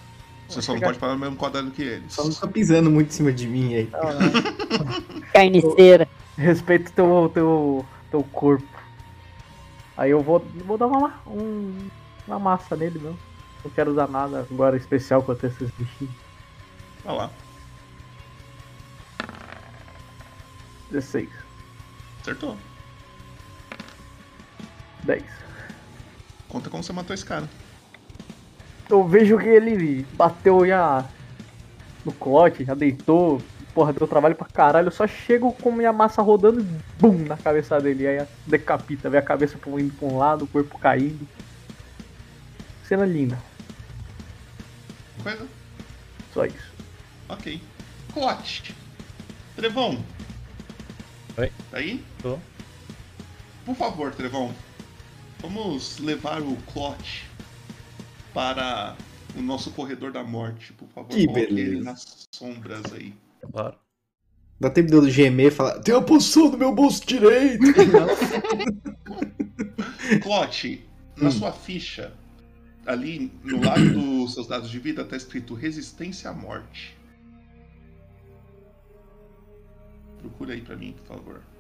Você 0.49 0.61
só 0.62 0.73
não 0.74 0.81
pode 0.81 0.99
parar 0.99 1.15
no 1.15 1.19
mesmo 1.19 1.36
quadrado 1.36 1.70
que 1.70 1.82
eles. 1.82 2.12
Só 2.12 2.24
não 2.24 2.32
fica 2.32 2.49
pisando 2.49 2.91
muito 2.91 3.09
em 3.09 3.12
cima 3.12 3.32
de 3.32 3.47
mim 3.47 3.74
aí. 3.74 3.91
Carniceira. 5.32 6.09
Respeito 6.36 6.93
teu, 6.93 7.31
teu, 7.32 7.86
teu 8.11 8.23
corpo. 8.24 8.66
Aí 9.97 10.11
eu 10.11 10.20
vou, 10.23 10.45
vou 10.66 10.77
dar 10.77 10.86
uma, 10.86 11.01
ma- 11.01 11.20
um, 11.27 11.89
uma 12.27 12.39
massa 12.39 12.74
nele 12.77 12.99
mesmo. 12.99 13.19
Não 13.65 13.70
quero 13.70 13.91
usar 13.93 14.09
nada 14.09 14.47
agora 14.51 14.77
especial 14.77 15.23
contra 15.23 15.47
esses 15.47 15.70
bichinhos. 15.70 16.15
Vai 17.05 17.16
lá, 17.16 17.31
16, 20.95 21.29
acertou. 22.21 22.57
10. 25.03 25.25
Conta 26.49 26.71
como 26.71 26.85
você 26.85 26.93
matou 26.93 27.12
esse 27.12 27.25
cara. 27.25 27.49
Eu 28.89 29.07
vejo 29.09 29.37
que 29.37 29.49
ele 29.49 30.07
bateu 30.12 30.65
já 30.65 31.05
no 32.05 32.12
clote, 32.12 32.65
já 32.65 32.75
deitou. 32.75 33.43
Porra, 33.75 33.93
deu 33.93 34.07
trabalho 34.07 34.37
pra 34.37 34.47
caralho. 34.47 34.87
Eu 34.87 34.93
só 34.93 35.05
chego 35.05 35.53
com 35.53 35.73
minha 35.73 35.93
massa 35.93 36.23
rodando 36.23 36.61
e 36.61 36.65
bum 37.01 37.25
na 37.25 37.37
cabeça 37.37 37.81
dele. 37.81 38.07
Aí 38.07 38.25
decapita, 38.47 39.11
vê 39.11 39.19
a 39.19 39.23
cabeça 39.23 39.57
indo 39.57 39.95
pra 39.95 40.07
um 40.07 40.16
lado, 40.16 40.45
o 40.45 40.49
corpo 40.49 40.79
caindo. 40.79 41.27
Cena 42.85 43.05
linda. 43.05 43.37
Coisa? 45.25 45.45
Só 46.33 46.45
isso. 46.45 46.73
Ok. 47.29 47.61
Clote. 48.12 48.77
Trevão. 49.57 49.99
Tá 51.75 51.81
aí? 51.81 52.01
Tô. 52.23 52.39
Por 53.67 53.75
favor, 53.75 54.15
Trevão. 54.15 54.55
Vamos 55.41 55.99
levar 55.99 56.41
o 56.41 56.55
Clote 56.73 57.29
para 58.33 58.97
o 59.37 59.43
nosso 59.43 59.73
corredor 59.73 60.13
da 60.13 60.23
morte, 60.23 60.73
por 60.75 60.87
favor. 60.91 61.09
Que 61.09 61.27
Coloque 61.27 61.43
ele 61.43 61.65
beleza. 61.65 61.83
nas 61.83 62.29
sombras 62.33 62.93
aí. 62.93 63.13
Claro. 63.51 63.77
Dá 64.61 64.71
tempo 64.71 64.89
de 64.89 64.95
eu 64.95 65.11
gemer 65.11 65.49
e 65.49 65.51
falar: 65.51 65.81
tem 65.81 65.93
uma 65.93 66.05
poção 66.05 66.49
no 66.49 66.57
meu 66.57 66.73
bolso 66.73 67.05
direito. 67.05 67.65
Clote, 70.23 70.87
na 71.17 71.33
sua 71.33 71.51
ficha, 71.51 72.13
ali 72.87 73.33
no 73.43 73.61
lado 73.61 73.95
dos 73.95 74.35
seus 74.35 74.47
dados 74.47 74.71
de 74.71 74.79
vida, 74.79 75.05
tá 75.05 75.17
escrito 75.17 75.55
resistência 75.55 76.31
à 76.31 76.33
morte. 76.33 76.97
Procura 80.21 80.55
aí 80.55 80.61
pra 80.61 80.77
mim, 80.77 80.93
por 80.93 81.17
favor. 81.17 81.53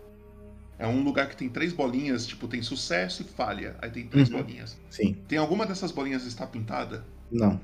É 0.78 0.86
um 0.86 1.02
lugar 1.04 1.28
que 1.28 1.36
tem 1.36 1.48
três 1.48 1.72
bolinhas, 1.72 2.26
tipo, 2.26 2.48
tem 2.48 2.60
sucesso 2.62 3.22
e 3.22 3.24
falha. 3.24 3.76
Aí 3.80 3.90
tem 3.90 4.06
três 4.08 4.28
Uhum. 4.28 4.38
bolinhas. 4.42 4.76
Sim. 4.90 5.14
Tem 5.28 5.38
alguma 5.38 5.64
dessas 5.66 5.92
bolinhas 5.92 6.24
está 6.26 6.46
pintada? 6.46 7.04
Não. 7.30 7.60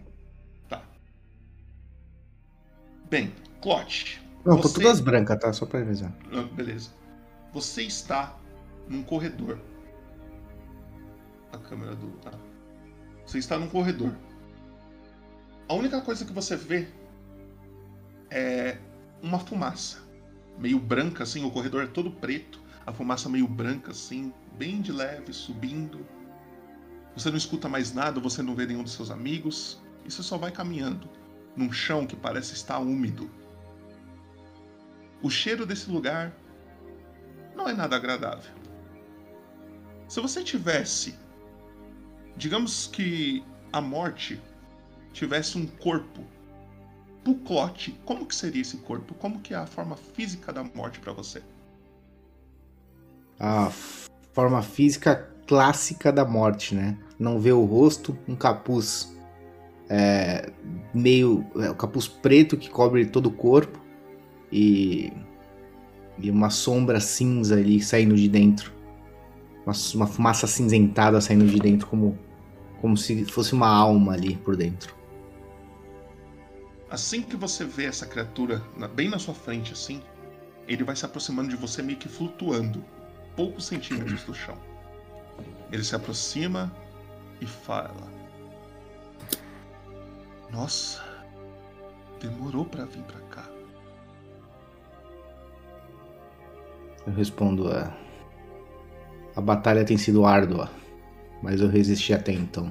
Tá. 0.69 0.82
Bem, 3.11 3.32
Clote. 3.61 4.23
Não, 4.45 4.57
tô 4.61 4.69
você- 4.69 4.81
todas 4.81 5.01
brancas, 5.01 5.39
tá? 5.39 5.53
Só 5.53 5.66
pra 5.66 5.81
avisar. 5.81 6.12
Ah, 6.32 6.43
Beleza. 6.55 6.91
Você 7.53 7.82
está 7.82 8.37
num 8.89 9.03
corredor. 9.03 9.59
A 11.53 11.59
câmera 11.59 11.97
do. 11.97 12.12
Ah. 12.27 12.39
Você 13.27 13.39
está 13.39 13.59
num 13.59 13.69
corredor. 13.69 14.15
A 15.69 15.74
única 15.74 16.01
coisa 16.01 16.24
que 16.24 16.32
você 16.32 16.57
vê 16.57 16.87
é 18.31 18.78
uma 19.23 19.39
fumaça. 19.41 19.99
Meio 20.59 20.78
branca, 20.78 21.24
assim, 21.24 21.45
o 21.45 21.51
corredor 21.51 21.82
é 21.82 21.87
todo 21.87 22.11
preto. 22.11 22.60
A 22.91 22.93
fumaça 22.93 23.29
meio 23.29 23.47
branca, 23.47 23.93
assim, 23.93 24.35
bem 24.59 24.81
de 24.83 24.91
leve, 24.91 25.33
subindo. 25.33 26.05
Você 27.15 27.31
não 27.31 27.37
escuta 27.37 27.69
mais 27.69 27.95
nada, 27.95 28.19
você 28.19 28.43
não 28.43 28.53
vê 28.53 28.67
nenhum 28.67 28.83
dos 28.83 28.95
seus 28.95 29.12
amigos. 29.12 29.81
E 30.05 30.11
você 30.11 30.25
só 30.25 30.37
vai 30.37 30.51
caminhando 30.51 31.09
num 31.55 31.71
chão 31.71 32.05
que 32.05 32.17
parece 32.17 32.53
estar 32.53 32.81
úmido. 32.81 33.31
O 35.23 35.31
cheiro 35.31 35.65
desse 35.65 35.89
lugar 35.89 36.37
não 37.55 37.69
é 37.69 37.75
nada 37.75 37.95
agradável. 37.95 38.51
Se 40.09 40.21
você 40.21 40.43
tivesse, 40.43 41.17
digamos 42.37 42.89
que 42.89 43.45
a 43.73 43.81
morte 43.81 44.43
tivesse 45.12 45.57
um 45.57 45.65
corpo, 45.65 46.27
pro 47.23 47.37
Clote, 47.37 47.93
como 48.05 48.27
que 48.27 48.35
seria 48.35 48.62
esse 48.62 48.79
corpo? 48.79 49.15
Como 49.15 49.41
que 49.41 49.55
é 49.55 49.59
a 49.59 49.67
forma 49.67 49.95
física 49.95 50.53
da 50.53 50.65
morte 50.65 50.99
pra 50.99 51.12
você? 51.12 51.41
A 53.41 53.73
forma 54.33 54.62
física 54.62 55.29
clássica 55.47 56.12
da 56.12 56.25
morte, 56.25 56.75
né? 56.75 56.97
Não 57.19 57.41
vê 57.41 57.51
o 57.51 57.65
rosto, 57.65 58.17
um 58.29 58.37
capuz 58.37 59.12
é, 59.91 60.53
meio. 60.95 61.45
É, 61.57 61.69
o 61.69 61.75
capuz 61.75 62.07
preto 62.07 62.57
que 62.57 62.71
cobre 62.71 63.05
todo 63.05 63.27
o 63.27 63.33
corpo 63.33 63.81
e. 64.53 65.12
e 66.19 66.31
uma 66.31 66.49
sombra 66.51 67.01
cinza 67.01 67.57
ali 67.57 67.83
saindo 67.83 68.15
de 68.15 68.29
dentro. 68.29 68.73
Uma, 69.67 69.75
uma 69.95 70.07
fumaça 70.07 70.47
acinzentada 70.47 71.21
saindo 71.21 71.45
de 71.47 71.59
dentro, 71.59 71.89
como, 71.89 72.17
como 72.81 72.97
se 72.97 73.25
fosse 73.25 73.53
uma 73.53 73.69
alma 73.69 74.12
ali 74.12 74.37
por 74.37 74.57
dentro. 74.57 74.95
Assim 76.89 77.23
que 77.23 77.37
você 77.37 77.65
vê 77.65 77.87
essa 77.87 78.07
criatura 78.07 78.62
bem 78.95 79.09
na 79.09 79.19
sua 79.19 79.35
frente, 79.35 79.73
assim, 79.73 80.01
ele 80.67 80.85
vai 80.85 80.95
se 80.97 81.05
aproximando 81.05 81.49
de 81.49 81.57
você 81.57 81.83
meio 81.83 81.99
que 81.99 82.09
flutuando, 82.09 82.85
poucos 83.36 83.66
centímetros 83.66 84.23
do 84.24 84.35
chão. 84.35 84.57
Ele 85.73 85.85
se 85.85 85.94
aproxima 85.94 86.73
e 87.40 87.47
fala: 87.47 88.09
Nossa, 90.51 91.02
demorou 92.20 92.65
pra 92.65 92.85
vir 92.85 93.02
pra 93.05 93.20
cá. 93.23 93.48
Eu 97.07 97.12
respondo: 97.15 97.70
é, 97.70 97.93
A 99.35 99.40
batalha 99.40 99.85
tem 99.85 99.97
sido 99.97 100.27
árdua, 100.27 100.70
mas 101.43 101.61
eu 101.61 101.69
resisti 101.69 102.12
até 102.12 102.32
então. 102.32 102.70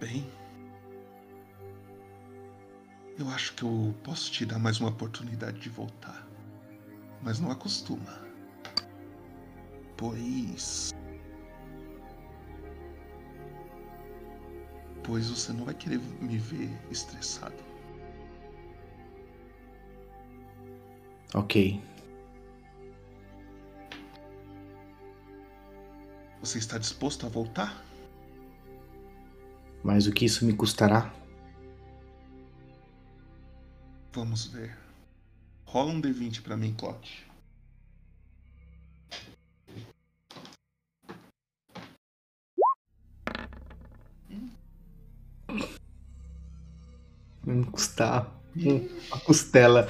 Bem, 0.00 0.26
eu 3.20 3.28
acho 3.28 3.54
que 3.54 3.62
eu 3.62 3.94
posso 4.02 4.30
te 4.32 4.46
dar 4.46 4.58
mais 4.58 4.80
uma 4.80 4.88
oportunidade 4.88 5.60
de 5.60 5.68
voltar. 5.68 6.26
Mas 7.22 7.38
não 7.38 7.50
acostuma. 7.50 8.18
Pois. 9.96 10.94
Pois 15.04 15.28
você 15.28 15.52
não 15.52 15.64
vai 15.64 15.74
querer 15.74 15.98
me 15.98 16.38
ver 16.38 16.70
estressado. 16.90 17.62
Ok. 21.34 21.82
Você 26.40 26.58
está 26.58 26.78
disposto 26.78 27.26
a 27.26 27.28
voltar? 27.28 27.84
Mas 29.84 30.06
o 30.06 30.12
que 30.12 30.24
isso 30.24 30.44
me 30.46 30.54
custará? 30.54 31.19
Vamos 34.12 34.46
ver. 34.46 34.76
Rola 35.66 35.92
um 35.92 36.00
D20 36.00 36.42
pra 36.42 36.56
mim, 36.56 36.74
Clote. 36.74 37.26
Encostar 47.46 48.30
um- 48.56 48.88
a 49.12 49.18
costela. 49.20 49.88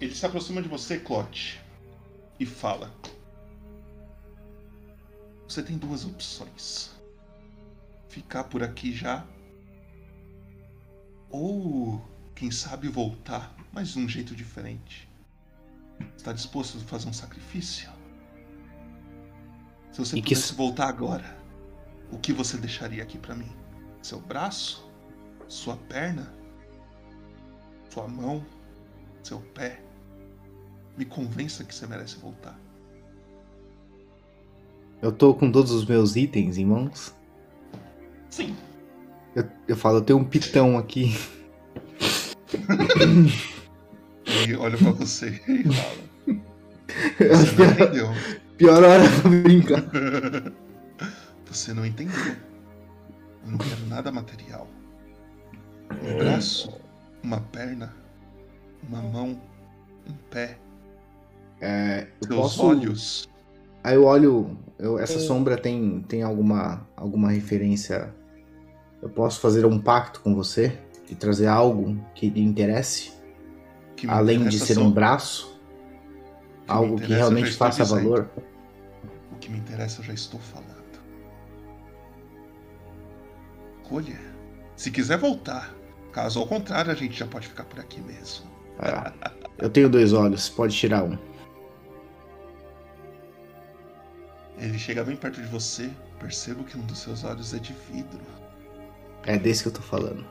Ele 0.00 0.14
se 0.14 0.24
aproxima 0.26 0.62
de 0.62 0.68
você, 0.68 0.98
Clote, 0.98 1.60
e 2.38 2.46
fala: 2.46 2.92
Você 5.46 5.62
tem 5.62 5.76
duas 5.76 6.04
opções. 6.04 6.99
Ficar 8.10 8.44
por 8.44 8.60
aqui 8.60 8.92
já. 8.92 9.24
Ou, 11.30 12.04
quem 12.34 12.50
sabe, 12.50 12.88
voltar, 12.88 13.54
mas 13.72 13.90
de 13.90 14.00
um 14.00 14.08
jeito 14.08 14.34
diferente. 14.34 15.08
Está 16.16 16.32
disposto 16.32 16.76
a 16.76 16.80
fazer 16.80 17.08
um 17.08 17.12
sacrifício? 17.12 17.88
Se 19.92 19.98
você 19.98 20.16
E 20.16 20.22
que 20.22 20.34
pudesse 20.34 20.54
voltar 20.54 20.88
agora, 20.88 21.38
o 22.10 22.18
que 22.18 22.32
você 22.32 22.56
deixaria 22.56 23.00
aqui 23.00 23.16
pra 23.16 23.36
mim? 23.36 23.50
Seu 24.02 24.20
braço? 24.20 24.90
Sua 25.46 25.76
perna? 25.76 26.34
Sua 27.90 28.08
mão? 28.08 28.44
Seu 29.22 29.40
pé? 29.40 29.80
Me 30.96 31.04
convença 31.04 31.62
que 31.62 31.72
você 31.72 31.86
merece 31.86 32.16
voltar. 32.16 32.58
Eu 35.00 35.12
tô 35.12 35.32
com 35.32 35.50
todos 35.52 35.70
os 35.70 35.86
meus 35.86 36.16
itens 36.16 36.58
em 36.58 36.64
mãos. 36.64 37.14
Sim. 38.30 38.56
Eu, 39.34 39.44
eu 39.68 39.76
falo, 39.76 39.98
eu 39.98 40.02
tenho 40.02 40.18
um 40.18 40.24
pitão 40.24 40.78
aqui. 40.78 41.16
E 44.48 44.54
olha 44.54 44.76
pra 44.78 44.92
você 44.92 45.40
e 45.48 45.64
fala. 45.64 45.94
Você 47.18 47.56
não 47.56 47.70
entendeu. 47.72 48.08
Pior 48.56 48.82
hora 48.84 49.02
pra 49.22 49.30
brincar. 49.30 49.82
Você 51.46 51.72
não 51.74 51.84
entendeu. 51.84 52.14
Eu 53.44 53.50
não 53.50 53.58
quero 53.58 53.86
nada 53.88 54.12
material. 54.12 54.68
Um 56.02 56.18
braço, 56.18 56.80
uma 57.24 57.40
perna, 57.40 57.92
uma 58.88 59.02
mão, 59.02 59.40
um 60.08 60.12
pé. 60.30 60.58
É, 61.60 62.06
eu 62.22 62.28
Seus 62.28 62.40
posso... 62.40 62.66
olhos. 62.66 63.28
Aí 63.82 63.96
eu 63.96 64.04
olho. 64.04 64.56
eu- 64.78 64.98
essa 64.98 65.18
sombra 65.18 65.56
tem, 65.56 66.02
tem 66.02 66.22
alguma, 66.22 66.86
alguma 66.96 67.30
referência. 67.30 68.14
Eu 69.02 69.08
posso 69.08 69.40
fazer 69.40 69.64
um 69.64 69.78
pacto 69.80 70.20
com 70.20 70.34
você 70.34 70.78
e 71.08 71.14
trazer 71.14 71.46
algo 71.46 71.98
que 72.14 72.28
lhe 72.28 72.40
interesse? 72.42 73.12
Que 73.96 74.06
Além 74.08 74.44
de 74.48 74.58
ser 74.58 74.74
são- 74.74 74.84
um 74.84 74.90
braço? 74.90 75.58
me 76.62 76.64
Algo 76.68 76.96
que 77.00 77.12
realmente 77.12 77.52
faça 77.52 77.82
dizendo. 77.82 78.02
valor? 78.02 78.30
O 79.32 79.36
que 79.36 79.50
me 79.50 79.58
interessa 79.58 80.00
eu 80.00 80.04
já 80.04 80.12
estou 80.12 80.38
falando. 80.40 80.70
Escolha. 83.82 84.18
Se 84.76 84.90
quiser 84.90 85.18
voltar. 85.18 85.74
Caso 86.12 86.40
ao 86.40 86.46
contrário, 86.46 86.90
a 86.90 86.94
gente 86.94 87.16
já 87.18 87.26
pode 87.26 87.46
ficar 87.48 87.64
por 87.64 87.78
aqui 87.80 88.00
mesmo. 88.00 88.46
Ah, 88.78 89.12
eu 89.58 89.68
tenho 89.70 89.88
dois 89.88 90.12
olhos, 90.12 90.48
pode 90.48 90.74
tirar 90.76 91.04
um. 91.04 91.16
Ele 94.58 94.78
chega 94.78 95.04
bem 95.04 95.16
perto 95.16 95.40
de 95.40 95.46
você. 95.48 95.90
Percebo 96.18 96.64
que 96.64 96.76
um 96.76 96.82
dos 96.82 96.98
seus 96.98 97.24
olhos 97.24 97.54
é 97.54 97.58
de 97.58 97.72
vidro. 97.92 98.20
É 99.26 99.38
desse 99.38 99.62
que 99.62 99.68
eu 99.68 99.72
tô 99.72 99.82
falando. 99.82 100.24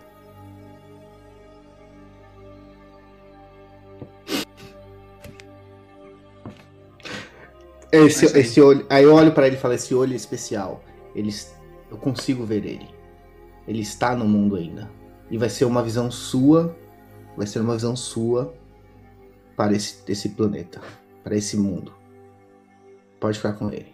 Esse, 7.92 8.26
Mas 8.26 8.36
aí- 8.36 8.42
esse 8.42 8.62
olho. 8.62 8.86
Aí 8.90 9.04
eu 9.04 9.14
olho 9.14 9.32
pra 9.32 9.48
ele 9.48 9.56
e 9.56 9.60
falo: 9.60 9.74
esse 9.74 9.94
olho 9.96 10.14
é 10.14 10.16
especial. 10.16 10.84
Ele, 11.16 11.34
eu 11.90 11.98
consigo 11.98 12.46
ver 12.46 12.66
ele. 12.66 12.88
Ele 13.68 13.82
está 13.82 14.16
no 14.16 14.26
mundo 14.26 14.56
ainda. 14.56 14.90
E 15.30 15.38
vai 15.38 15.50
ser 15.50 15.66
uma 15.66 15.84
visão 15.84 16.10
sua. 16.12 16.76
Vai 17.36 17.48
ser 17.48 17.60
uma 17.60 17.74
visão 17.74 17.96
sua 17.96 18.54
para 19.56 19.74
esse, 19.74 20.00
esse 20.08 20.30
planeta. 20.30 20.82
Para 21.24 21.36
esse 21.36 21.58
mundo. 21.58 21.94
Pode 23.20 23.38
ficar 23.38 23.54
com 23.54 23.70
ele. 23.72 23.94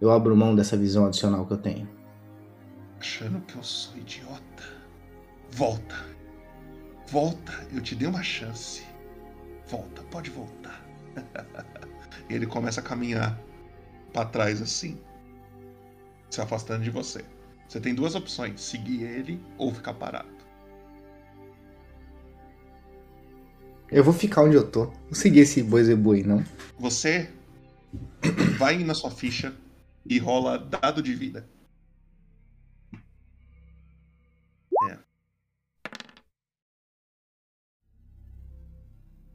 Eu 0.00 0.10
abro 0.10 0.36
mão 0.36 0.54
dessa 0.54 0.76
visão 0.76 1.06
adicional 1.06 1.46
que 1.46 1.52
eu 1.52 1.58
tenho. 1.58 1.88
Achando 3.04 3.38
que 3.42 3.56
eu 3.56 3.62
sou 3.62 3.94
idiota. 3.98 4.64
Volta. 5.50 5.94
Volta. 7.08 7.52
Eu 7.70 7.82
te 7.82 7.94
dei 7.94 8.08
uma 8.08 8.22
chance. 8.22 8.82
Volta, 9.66 10.02
pode 10.04 10.30
voltar. 10.30 10.82
e 12.30 12.32
ele 12.34 12.46
começa 12.46 12.80
a 12.80 12.82
caminhar 12.82 13.38
pra 14.10 14.24
trás 14.24 14.62
assim. 14.62 14.98
Se 16.30 16.40
afastando 16.40 16.82
de 16.82 16.88
você. 16.88 17.22
Você 17.68 17.78
tem 17.78 17.94
duas 17.94 18.14
opções: 18.14 18.58
seguir 18.62 19.02
ele 19.02 19.38
ou 19.58 19.72
ficar 19.72 19.92
parado. 19.92 20.34
Eu 23.90 24.02
vou 24.02 24.14
ficar 24.14 24.44
onde 24.44 24.56
eu 24.56 24.66
tô. 24.66 24.86
Não 24.86 25.12
seguir 25.12 25.40
esse 25.40 25.62
boi 25.62 25.84
zebu 25.84 26.12
aí, 26.12 26.24
não. 26.24 26.42
Você 26.78 27.30
vai 28.58 28.78
na 28.78 28.94
sua 28.94 29.10
ficha 29.10 29.54
e 30.06 30.18
rola 30.18 30.58
dado 30.58 31.02
de 31.02 31.14
vida. 31.14 31.46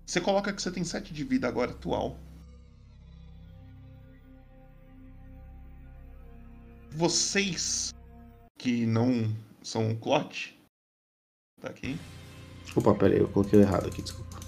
Você 0.09 0.19
coloca 0.19 0.51
que 0.51 0.59
você 0.59 0.71
tem 0.71 0.83
7 0.83 1.13
de 1.13 1.23
vida 1.23 1.47
agora 1.47 1.69
atual. 1.69 2.17
Vocês 6.89 7.93
que 8.57 8.87
não 8.87 9.31
são 9.61 9.91
o 9.91 9.95
Clot. 9.95 10.59
Tá 11.61 11.69
aqui. 11.69 11.95
Opa, 12.75 12.95
pera 12.95 13.13
aí, 13.13 13.19
eu 13.19 13.27
coloquei 13.27 13.61
errado 13.61 13.85
aqui, 13.85 14.01
desculpa. 14.01 14.39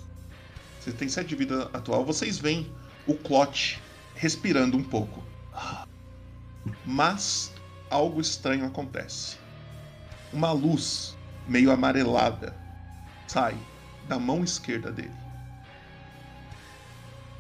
Você 0.80 0.92
tem 0.94 1.08
7 1.08 1.28
de 1.28 1.36
vida 1.36 1.70
atual, 1.74 2.04
vocês 2.04 2.40
veem 2.40 2.68
o 3.06 3.14
Clot 3.14 3.80
respirando 4.16 4.76
um 4.76 4.84
pouco. 4.84 5.24
Mas 6.84 7.54
algo 7.88 8.20
estranho 8.20 8.66
acontece. 8.66 9.38
Uma 10.34 10.52
luz 10.52 11.16
meio 11.48 11.70
amarelada 11.70 12.60
sai 13.28 13.56
da 14.08 14.18
mão 14.18 14.44
esquerda 14.44 14.92
dele. 14.92 15.21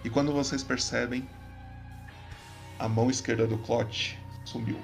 E 0.03 0.09
quando 0.09 0.31
vocês 0.31 0.63
percebem, 0.63 1.27
a 2.79 2.89
mão 2.89 3.09
esquerda 3.09 3.45
do 3.45 3.57
Clot 3.59 4.17
sumiu. 4.43 4.77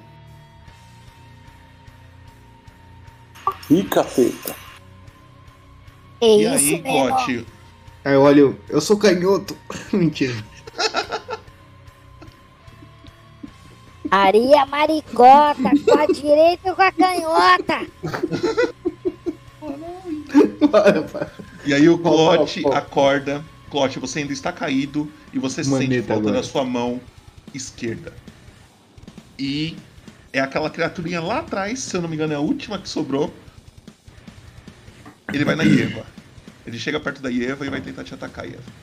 Ih, 3.69 3.83
capeta. 3.83 4.55
É 6.21 6.37
e 6.37 6.47
aí, 6.47 6.81
Clot, 6.81 7.45
Aí 8.05 8.13
eu 8.13 8.21
olho, 8.21 8.59
eu 8.69 8.79
sou 8.79 8.97
canhoto. 8.97 9.57
Mentira. 9.91 10.35
Aria 14.09 14.65
maricota, 14.65 15.71
com 15.83 15.99
a 15.99 16.05
direita 16.05 16.69
ou 16.69 16.75
com 16.75 16.81
a 16.81 16.91
canhota? 16.91 17.85
E 21.65 21.73
aí 21.73 21.89
o 21.89 21.97
Clot 21.97 22.63
acorda. 22.73 23.43
Clot, 23.69 23.99
você 23.99 24.19
ainda 24.19 24.33
está 24.33 24.51
caído 24.53 25.13
e 25.33 25.39
você 25.39 25.63
sente 25.63 26.01
Maneta 26.01 26.03
falta 26.03 26.31
agora. 26.31 26.31
da 26.31 26.43
sua 26.43 26.63
mão 26.65 27.09
esquerda. 27.53 28.21
E 29.39 29.87
é 30.33 30.39
aquela 30.39 30.69
criaturinha 30.71 31.21
lá 31.21 31.39
atrás, 31.39 31.79
se 31.83 31.95
eu 31.97 32.01
não 32.01 32.09
me 32.09 32.15
engano, 32.15 32.33
é 32.33 32.35
a 32.35 32.39
última 32.39 32.81
que 32.81 32.89
sobrou. 32.89 33.43
Ele 35.31 35.45
vai 35.45 35.55
na 35.55 35.63
Ieva. 35.65 36.13
Ele 36.65 36.77
chega 36.79 36.99
perto 36.99 37.21
da 37.21 37.29
Ieva 37.29 37.65
e 37.65 37.69
vai 37.69 37.81
tentar 37.81 38.03
te 38.03 38.13
atacar, 38.13 38.45
Ieva. 38.47 38.73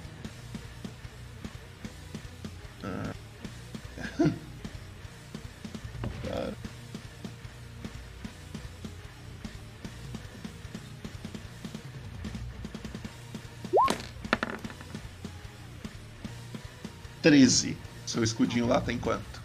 13. 17.25 17.75
Seu 18.05 18.23
escudinho 18.23 18.67
lá 18.67 18.83
tá 18.83 18.93
em 18.93 18.99
quanto? 18.99 19.41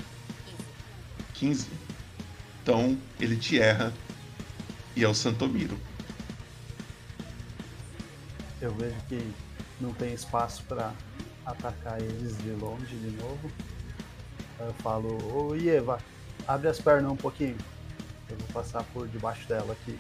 15. 1.35 1.65
15. 1.65 1.68
Então 2.61 2.97
ele 3.22 3.38
te 3.38 3.57
erra 3.57 3.93
e 4.97 5.03
é 5.06 5.07
o 5.07 5.14
Santomiro. 5.14 5.80
Eu 8.60 8.76
vejo 8.76 8.97
que 9.07 9.31
não 9.80 9.93
tem 9.93 10.14
espaço 10.14 10.61
para 10.68 10.91
atacar 11.45 12.01
eles 12.01 12.38
de 12.39 12.49
longe 12.49 12.97
de 12.97 13.11
novo. 13.11 13.49
Eu 14.60 14.73
falo, 14.84 15.18
ô 15.34 15.56
Ieva, 15.56 15.99
abre 16.45 16.68
as 16.68 16.81
pernas 16.81 17.10
um 17.10 17.15
pouquinho. 17.15 17.56
Eu 18.30 18.35
vou 18.39 18.47
passar 18.61 18.84
por 18.93 19.07
debaixo 19.07 19.47
dela 19.47 19.72
aqui. 19.72 19.97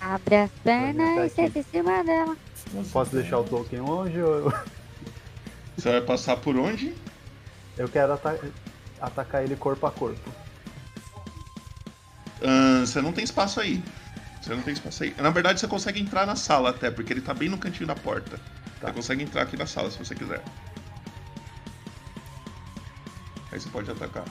Abre 0.00 0.36
as 0.36 0.50
pernas 0.62 1.32
e 1.32 1.34
senta 1.34 1.58
em 1.58 1.62
cima 1.64 2.04
dela. 2.04 2.36
Não 2.72 2.84
posso 2.84 3.16
deixar 3.16 3.40
o 3.40 3.44
Tolkien 3.44 3.82
longe 3.82 4.22
ou 4.22 4.32
eu... 4.32 4.75
Você 5.76 5.90
vai 5.90 6.00
passar 6.00 6.36
por 6.36 6.56
onde? 6.56 6.94
Eu 7.76 7.88
quero 7.88 8.14
ata- 8.14 8.38
atacar 9.00 9.44
ele 9.44 9.56
corpo 9.56 9.86
a 9.86 9.90
corpo. 9.90 10.30
Você 12.84 13.02
não 13.02 13.12
tem 13.12 13.24
espaço 13.24 13.60
aí. 13.60 13.82
Você 14.40 14.54
não 14.54 14.62
tem 14.62 14.72
espaço 14.72 15.02
aí. 15.02 15.14
Na 15.18 15.30
verdade, 15.30 15.60
você 15.60 15.66
consegue 15.66 16.00
entrar 16.00 16.26
na 16.26 16.36
sala 16.36 16.70
até, 16.70 16.90
porque 16.90 17.12
ele 17.12 17.20
tá 17.20 17.34
bem 17.34 17.48
no 17.48 17.58
cantinho 17.58 17.86
da 17.86 17.94
porta. 17.94 18.38
Você 18.80 18.92
consegue 18.92 19.22
entrar 19.22 19.42
aqui 19.42 19.56
na 19.56 19.66
sala 19.66 19.90
se 19.90 19.98
você 19.98 20.14
quiser. 20.14 20.42
Aí 23.52 23.60
você 23.60 23.68
pode 23.68 23.90
atacar. 23.90 24.24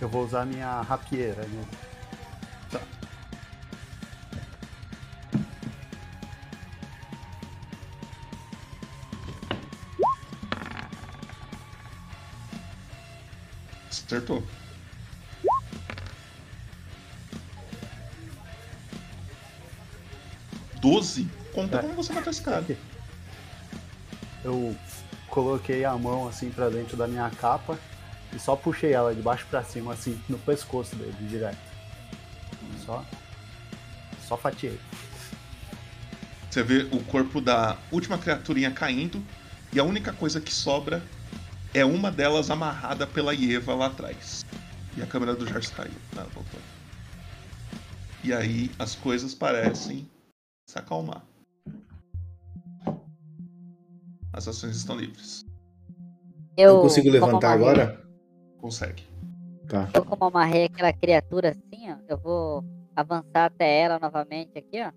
Eu 0.00 0.08
vou 0.08 0.24
usar 0.24 0.44
minha 0.44 0.80
rapieira, 0.82 1.42
né? 1.42 1.64
Acertou. 14.12 14.42
Doze? 20.82 21.26
Conta 21.54 21.78
como 21.78 21.94
você 21.94 22.12
matou 22.12 22.30
esse 22.30 22.42
cara. 22.42 22.62
Eu 24.44 24.76
coloquei 25.28 25.86
a 25.86 25.96
mão 25.96 26.28
assim 26.28 26.50
pra 26.50 26.68
dentro 26.68 26.94
da 26.94 27.08
minha 27.08 27.30
capa 27.30 27.78
e 28.34 28.38
só 28.38 28.54
puxei 28.54 28.92
ela 28.92 29.14
de 29.14 29.22
baixo 29.22 29.46
pra 29.48 29.64
cima, 29.64 29.94
assim, 29.94 30.20
no 30.28 30.38
pescoço 30.38 30.94
dele, 30.94 31.16
direto. 31.22 31.56
Só. 32.84 33.02
Só 34.28 34.36
fatiei. 34.36 34.78
Você 36.50 36.62
vê 36.62 36.86
o 36.92 37.02
corpo 37.04 37.40
da 37.40 37.78
última 37.90 38.18
criaturinha 38.18 38.70
caindo 38.72 39.24
e 39.72 39.80
a 39.80 39.84
única 39.84 40.12
coisa 40.12 40.38
que 40.38 40.52
sobra 40.52 41.02
é 41.74 41.84
uma 41.84 42.10
delas 42.10 42.50
amarrada 42.50 43.06
pela 43.06 43.32
Ieva 43.34 43.74
lá 43.74 43.86
atrás. 43.86 44.44
E 44.96 45.02
a 45.02 45.06
câmera 45.06 45.34
do 45.34 45.46
Jars 45.46 45.70
caiu. 45.70 45.92
Ah, 46.16 46.24
voltou. 46.34 46.60
E 48.24 48.32
aí 48.32 48.70
as 48.78 48.94
coisas 48.94 49.34
parecem 49.34 50.08
se 50.68 50.78
acalmar. 50.78 51.22
As 54.32 54.48
ações 54.48 54.76
estão 54.76 54.96
livres. 54.96 55.44
Eu, 56.56 56.76
Eu 56.76 56.80
consigo 56.82 57.10
levantar 57.10 57.54
amarrei- 57.54 57.68
agora? 57.68 58.06
Consegue. 58.58 59.04
Tá. 59.68 59.88
Eu, 59.94 60.04
como 60.04 60.24
amarrei 60.24 60.64
aquela 60.64 60.92
criatura 60.92 61.50
assim, 61.50 61.90
ó, 61.90 61.96
eu 62.08 62.18
vou 62.18 62.64
avançar 62.94 63.46
até 63.46 63.80
ela 63.80 63.98
novamente 63.98 64.58
aqui, 64.58 64.80
ó. 64.82 64.92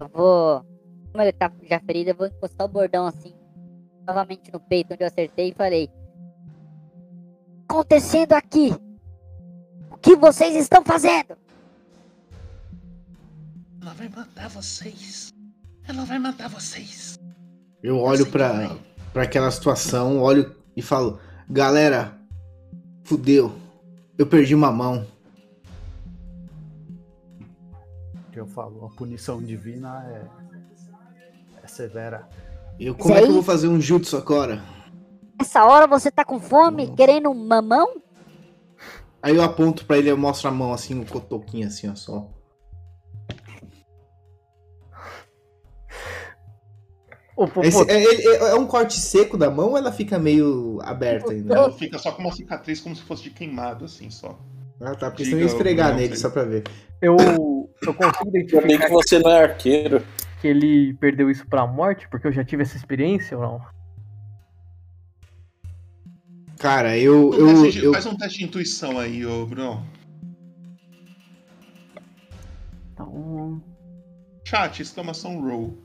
Eu 0.00 0.08
vou. 0.08 0.64
Como 1.12 1.22
ele 1.22 1.32
tá 1.32 1.50
já 1.68 1.78
ferido, 1.80 2.10
eu 2.10 2.14
vou 2.16 2.26
encostar 2.26 2.66
o 2.66 2.70
bordão 2.70 3.06
assim, 3.06 3.34
novamente 4.06 4.52
no 4.52 4.60
peito 4.60 4.92
onde 4.92 5.02
eu 5.02 5.06
acertei 5.06 5.50
e 5.50 5.54
falei: 5.54 5.90
Acontecendo 7.68 8.32
aqui! 8.32 8.72
O 9.90 9.96
que 9.96 10.16
vocês 10.16 10.56
estão 10.56 10.84
fazendo? 10.84 11.36
Ela 13.80 13.94
vai 13.94 14.08
matar 14.08 14.48
vocês. 14.48 15.32
Ela 15.88 16.04
vai 16.04 16.18
matar 16.18 16.48
vocês. 16.48 17.18
Eu 17.82 17.98
olho 17.98 18.26
pra, 18.30 18.76
pra 19.12 19.24
aquela 19.24 19.50
situação, 19.50 20.20
olho 20.20 20.54
e 20.76 20.82
falo: 20.82 21.18
Galera, 21.48 22.16
fudeu. 23.04 23.58
Eu 24.16 24.26
perdi 24.26 24.54
uma 24.54 24.70
mão. 24.70 25.06
Que 28.30 28.40
eu 28.40 28.46
falo, 28.46 28.86
a 28.86 28.90
punição 28.90 29.42
divina 29.42 30.04
é, 30.08 30.26
é 31.62 31.66
severa. 31.66 32.28
Eu, 32.78 32.94
como 32.94 33.14
é 33.14 33.20
que 33.22 33.28
eu 33.28 33.32
vou 33.32 33.42
fazer 33.42 33.68
um 33.68 33.80
jutsu 33.80 34.16
agora? 34.16 34.62
Essa 35.40 35.64
hora 35.64 35.86
você 35.86 36.10
tá 36.10 36.24
com 36.24 36.40
fome, 36.40 36.92
querendo 36.94 37.30
um 37.30 37.34
mamão? 37.34 38.00
Aí 39.22 39.36
eu 39.36 39.42
aponto 39.42 39.84
pra 39.86 39.98
ele, 39.98 40.10
eu 40.10 40.16
mostro 40.16 40.48
a 40.48 40.52
mão 40.52 40.72
assim, 40.72 40.98
um 40.98 41.04
cotoquinho 41.04 41.66
assim, 41.66 41.88
ó, 41.88 41.94
só. 41.94 42.28
Esse- 47.62 47.90
é, 47.90 48.04
é- 48.04 48.50
é 48.50 48.54
um 48.54 48.66
corte 48.66 48.98
seco 49.00 49.36
da 49.36 49.50
mão 49.50 49.70
ou 49.70 49.78
ela 49.78 49.90
fica 49.90 50.18
meio 50.18 50.78
aberta 50.82 51.32
ainda? 51.32 51.54
Ela 51.54 51.72
fica 51.72 51.98
só 51.98 52.12
com 52.12 52.22
uma 52.22 52.32
cicatriz 52.32 52.80
como 52.80 52.94
se 52.94 53.02
fosse 53.02 53.24
de 53.24 53.30
queimado, 53.30 53.84
assim, 53.84 54.10
só. 54.10 54.38
Ah, 54.80 54.94
tá. 54.94 55.10
Porque 55.10 55.24
Diga, 55.24 55.36
eu 55.36 55.40
ia 55.40 55.46
esfregar 55.46 55.94
nele 55.94 56.08
sei. 56.08 56.16
só 56.16 56.30
pra 56.30 56.44
ver. 56.44 56.64
Eu, 57.00 57.16
eu 57.82 57.94
consigo 57.94 58.28
identificar 58.28 58.66
bem 58.66 58.78
que 58.78 58.88
você 58.90 59.18
não 59.18 59.30
é 59.30 59.42
arqueiro. 59.44 60.02
Que 60.42 60.48
ele 60.48 60.92
perdeu 60.94 61.30
isso 61.30 61.46
pra 61.46 61.64
morte, 61.68 62.08
porque 62.08 62.26
eu 62.26 62.32
já 62.32 62.44
tive 62.44 62.62
essa 62.64 62.76
experiência 62.76 63.38
ou 63.38 63.44
não? 63.44 63.66
Cara, 66.58 66.98
eu. 66.98 67.30
Um 67.30 67.34
eu, 67.34 67.46
teste 67.62 67.78
de- 67.78 67.84
eu 67.84 67.92
Faz 67.92 68.06
um 68.06 68.16
teste 68.16 68.38
de 68.40 68.44
intuição 68.46 68.98
aí, 68.98 69.24
ô 69.24 69.46
Bruno. 69.46 69.86
Então. 72.92 73.62
Chat, 74.44 74.82
exclamação 74.82 75.40
roll. 75.40 75.78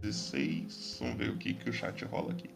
Dezesseis. 0.00 0.96
Vamos 0.98 1.16
ver 1.18 1.28
o 1.28 1.36
que, 1.36 1.52
que 1.52 1.68
o 1.68 1.72
chat 1.74 2.02
rola 2.06 2.32
aqui. 2.32 2.48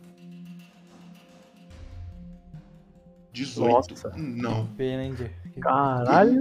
18. 3.32 3.70
Nossa. 3.70 4.16
Não. 4.16 4.66
Pena, 4.68 5.04
hein? 5.04 5.14
Caralho. 5.60 6.40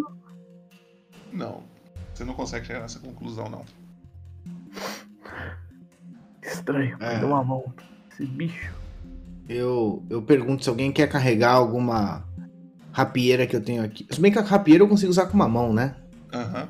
Não. 1.32 1.64
Você 2.14 2.24
não 2.24 2.34
consegue 2.34 2.66
chegar 2.66 2.82
nessa 2.82 3.00
conclusão, 3.00 3.50
não. 3.50 3.64
Estranho, 6.44 6.96
É. 7.00 7.12
perdeu 7.12 7.30
uma 7.30 7.44
mão. 7.44 7.74
Esse 8.12 8.26
bicho. 8.26 8.74
Eu, 9.48 10.04
eu 10.10 10.22
pergunto 10.22 10.64
se 10.64 10.70
alguém 10.70 10.92
quer 10.92 11.08
carregar 11.08 11.54
alguma 11.54 12.24
rapieira 12.92 13.46
que 13.46 13.56
eu 13.56 13.62
tenho 13.62 13.84
aqui. 13.84 14.06
Se 14.10 14.20
bem 14.20 14.32
que 14.32 14.40
a 14.40 14.42
rapieira 14.42 14.84
eu 14.84 14.88
consigo 14.88 15.12
usar 15.12 15.28
com 15.28 15.36
uma 15.36 15.48
mão, 15.48 15.74
né? 15.74 15.96
Aham. 16.34 16.68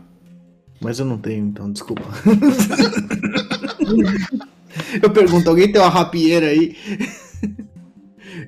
Mas 0.81 0.99
eu 0.99 1.05
não 1.05 1.17
tenho, 1.17 1.47
então, 1.47 1.71
desculpa. 1.71 2.03
eu 5.01 5.09
pergunto, 5.09 5.49
alguém 5.49 5.71
tem 5.71 5.81
uma 5.81 5.89
rapieira 5.89 6.47
aí? 6.47 6.75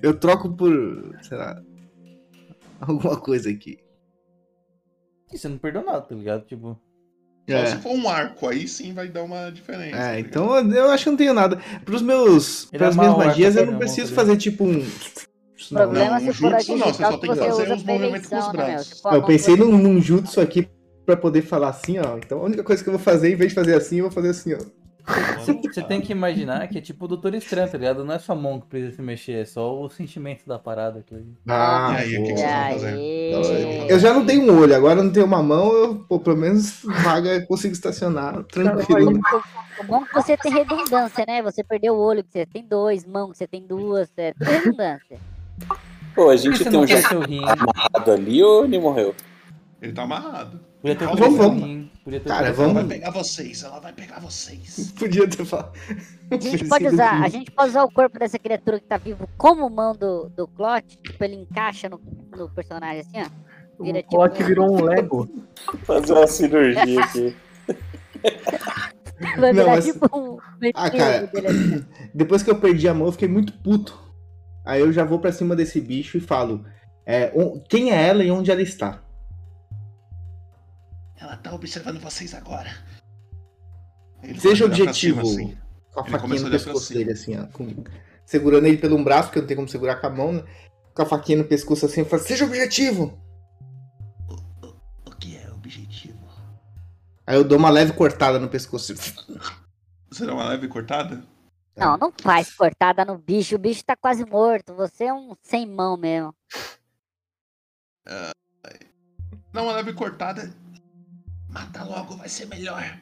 eu 0.03 0.13
troco 0.13 0.53
por, 0.53 1.15
sei 1.23 1.37
lá, 1.37 1.59
alguma 2.88 3.18
coisa 3.18 3.49
aqui. 3.49 3.80
E 5.31 5.38
você 5.38 5.47
não 5.47 5.57
perdeu 5.57 5.84
nada, 5.85 6.01
tá 6.01 6.15
ligado? 6.15 6.45
Tipo. 6.45 6.80
Só 7.49 7.56
É. 7.56 7.65
se 7.65 7.77
for 7.77 7.93
um 7.93 8.07
arco, 8.07 8.47
aí 8.47 8.68
sim 8.68 8.93
vai 8.93 9.07
dar 9.07 9.23
uma 9.23 9.49
diferença. 9.49 9.97
tá 9.97 10.14
É, 10.14 10.19
então 10.19 10.56
eu 10.72 10.91
acho 10.91 11.06
que 11.06 11.10
não 11.10 11.18
tenho 11.18 11.34
nada. 11.34 11.60
Pros 11.84 12.01
meus, 12.01 12.65
pras 12.65 12.95
minhas 12.95 13.18
magias 13.18 13.56
eu 13.56 13.65
não 13.65 13.77
preciso 13.77 14.14
fazer 14.14 14.38
tipo 14.38 14.64
um. 14.64 14.85
Problema 15.69 16.19
não, 16.19 16.19
se 16.19 16.30
um 16.30 16.34
jutsu 16.34 16.77
não, 16.77 16.88
você 16.88 17.03
só 17.03 17.11
que 17.11 17.22
tem 17.22 17.30
que 17.31 17.35
você 17.35 17.45
fazer 17.45 17.65
pra 17.65 17.76
movimentos 17.76 18.30
com 18.30 18.38
os 18.38 18.45
né, 18.47 18.51
braços. 18.53 19.06
A 19.06 19.15
Eu 19.15 19.23
pensei 19.23 19.56
num, 19.56 19.77
num 19.77 20.01
jutsu 20.01 20.39
aqui 20.39 20.68
pra 21.06 21.18
poder 21.18 21.41
falar 21.41 21.69
assim, 21.69 21.97
ó. 21.99 22.18
Então 22.18 22.39
a 22.39 22.43
única 22.43 22.64
coisa 22.64 22.81
que 22.84 22.89
eu 22.89 22.93
vou 22.93 23.01
fazer, 23.01 23.31
em 23.34 23.35
vez 23.35 23.51
de 23.51 23.56
fazer 23.56 23.76
assim, 23.76 23.97
eu 23.97 24.06
vou 24.06 24.11
fazer 24.11 24.30
assim, 24.30 24.53
ó. 24.53 24.60
Você, 25.40 25.81
tem 25.84 25.99
que 26.02 26.11
imaginar 26.11 26.68
que 26.68 26.77
é 26.77 26.81
tipo 26.81 27.06
o 27.06 27.07
Doutor 27.07 27.34
Estranho, 27.34 27.69
tá 27.69 27.77
ligado? 27.77 28.03
Não 28.03 28.14
é 28.14 28.19
só 28.19 28.34
a 28.34 28.36
mão 28.36 28.60
que 28.60 28.68
precisa 28.68 28.95
se 28.95 29.02
mexer, 29.02 29.41
é 29.41 29.45
só 29.45 29.81
o 29.81 29.90
sentimento 29.90 30.45
da 30.45 30.60
parada. 30.60 31.03
ali. 31.11 31.34
Ah, 31.48 31.94
E 31.94 31.95
aí, 31.95 32.18
o 32.18 32.23
que, 32.23 32.34
que 32.34 32.40
vocês 32.40 32.52
vão 32.52 32.72
fazer? 32.72 33.91
Eu 33.91 33.99
já 33.99 34.14
não 34.14 34.26
tenho 34.26 34.52
um 34.52 34.60
olho, 34.60 34.76
agora 34.76 35.02
não 35.02 35.11
tenho 35.11 35.26
uma 35.26 35.41
mão, 35.41 35.73
eu, 35.73 35.95
pô, 36.07 36.19
pelo 36.19 36.38
menos 36.38 36.81
vaga 37.03 37.30
eu 37.30 37.45
consigo 37.48 37.73
estacionar 37.73 38.44
tranquilo. 38.44 39.19
O 39.80 39.84
bom 39.86 40.03
é 40.03 40.06
que 40.06 40.14
você 40.14 40.38
tem 40.38 40.52
redundância, 40.52 41.26
né? 41.27 41.41
Você 41.41 41.64
perdeu 41.64 41.95
o 41.95 41.99
olho, 41.99 42.23
que 42.23 42.31
você 42.31 42.45
tem 42.45 42.64
dois, 42.64 43.06
mão, 43.06 43.31
que 43.31 43.38
você 43.38 43.48
tem 43.48 43.65
duas, 43.65 44.10
é 44.18 44.34
tudo 44.34 44.49
redundância. 44.49 45.19
Pô, 46.14 46.30
a 46.30 46.36
gente 46.36 46.64
que 46.64 46.69
tem 46.69 46.80
um 46.80 46.84
rim? 46.84 47.41
amarrado 47.44 48.11
ali 48.11 48.44
ou 48.44 48.65
ele 48.65 48.80
morreu? 48.80 49.15
Ele 49.81 49.94
tá 49.94 50.03
amarrado. 50.03 50.68
Podia 50.81 50.95
ter 50.95 51.06
Vamos, 51.07 51.38
vamos. 51.38 51.88
podia 52.03 52.19
ter 52.22 52.30
Cara, 52.30 52.53
vamos- 52.53 52.72
Ela 52.77 52.84
vai 52.85 52.97
pegar 52.97 53.11
vocês, 53.11 53.64
ela 53.64 53.80
vai 53.80 53.91
pegar 53.93 54.19
vocês. 54.19 54.91
Podia 54.97 55.27
ter 55.30 55.43
falado. 55.45 55.73
A 56.31 56.38
gente 56.39 56.65
pode 56.69 56.88
usar, 56.88 57.22
a 57.23 57.27
gente 57.27 57.51
pode 57.51 57.69
usar 57.69 57.84
o 57.84 57.91
corpo 57.91 58.18
dessa 58.18 58.39
criatura 58.39 58.80
que 58.80 58.85
tá 58.88 58.97
vivo 58.97 59.27
como 59.38 59.69
mão 59.69 59.93
do, 59.93 60.30
do 60.30 60.47
Clot, 60.47 60.85
tipo, 61.03 61.22
ele 61.23 61.35
encaixa 61.35 61.89
no, 61.89 61.99
no 62.35 62.49
personagem 62.49 63.01
assim, 63.01 63.22
ó. 63.30 63.84
Vira 63.84 63.99
O 63.99 64.03
Clock 64.03 64.35
tipo, 64.38 64.47
virou 64.47 64.72
um 64.72 64.81
Lego. 64.85 65.30
Fazer 65.84 66.14
uma 66.14 66.27
cirurgia 66.27 67.01
aqui. 67.03 67.35
vai 69.38 69.53
Não, 69.53 69.53
virar 69.64 69.65
mas- 69.76 69.85
tipo 69.85 70.18
um 70.18 70.38
Ah, 70.76 70.89
cara, 70.89 71.27
dele 71.27 71.85
depois 72.14 72.41
que 72.43 72.49
eu 72.49 72.56
perdi 72.60 72.88
a 72.88 72.93
mão, 72.93 73.07
eu 73.07 73.11
fiquei 73.11 73.27
muito 73.27 73.53
puto. 73.61 73.97
Aí 74.65 74.81
eu 74.81 74.91
já 74.93 75.03
vou 75.03 75.19
pra 75.19 75.31
cima 75.31 75.56
desse 75.56 75.80
bicho 75.81 76.18
e 76.18 76.22
falo: 76.22 76.64
é, 77.06 77.31
quem 77.69 77.91
é 77.91 78.07
ela 78.07 78.23
e 78.23 78.31
onde 78.31 78.51
ela 78.51 78.61
está? 78.61 79.01
Ela 81.19 81.35
tá 81.37 81.53
observando 81.53 81.99
vocês 81.99 82.33
agora. 82.33 82.69
Ele 84.23 84.39
Seja 84.39 84.65
objetivo. 84.65 85.25
cima, 85.25 85.47
assim. 85.49 85.57
Com 85.93 85.99
a 85.99 86.03
Ele 86.03 86.11
faquinha 86.11 86.41
no 86.41 86.49
pescoço 86.51 86.93
dele, 86.93 87.11
assim, 87.11 87.37
ó. 87.37 87.45
com- 87.47 87.83
Segurando 88.25 88.67
ele 88.67 88.77
pelo 88.77 88.95
um 88.95 89.03
braço, 89.03 89.23
porque 89.29 89.39
eu 89.39 89.41
não 89.41 89.47
tenho 89.47 89.57
como 89.57 89.67
segurar 89.69 89.95
com 89.95 90.07
a 90.07 90.09
mão, 90.09 90.31
né? 90.33 90.43
Com 90.93 91.01
a 91.01 91.05
faquinha 91.05 91.37
no 91.39 91.45
pescoço 91.45 91.85
assim, 91.85 92.01
eu 92.01 92.05
falo, 92.05 92.21
seja 92.21 92.45
objetivo! 92.45 93.17
O 95.05 95.11
que 95.19 95.35
é 95.35 95.49
objetivo? 95.51 96.19
Aí 97.25 97.35
eu 97.35 97.43
dou 97.43 97.57
uma 97.57 97.69
leve 97.69 97.93
cortada 97.93 98.39
no 98.39 98.47
pescoço. 98.47 98.93
Você 98.95 100.25
dá 100.25 100.33
uma 100.33 100.47
leve 100.49 100.67
cortada? 100.67 101.23
Não, 101.75 101.97
não 101.97 102.11
faz 102.21 102.53
cortada 102.53 103.03
no 103.05 103.17
bicho. 103.17 103.55
O 103.55 103.59
bicho 103.59 103.83
tá 103.85 103.95
quase 103.95 104.25
morto. 104.25 104.75
Você 104.75 105.05
é 105.05 105.13
um 105.13 105.35
sem 105.41 105.65
mão 105.65 105.95
mesmo. 105.97 106.35
Ah, 108.07 108.31
dá 109.53 109.63
uma 109.63 109.73
leve 109.73 109.93
cortada. 109.93 110.53
Mata 111.49 111.84
logo, 111.84 112.15
vai 112.15 112.30
ser 112.30 112.45
melhor 112.45 112.99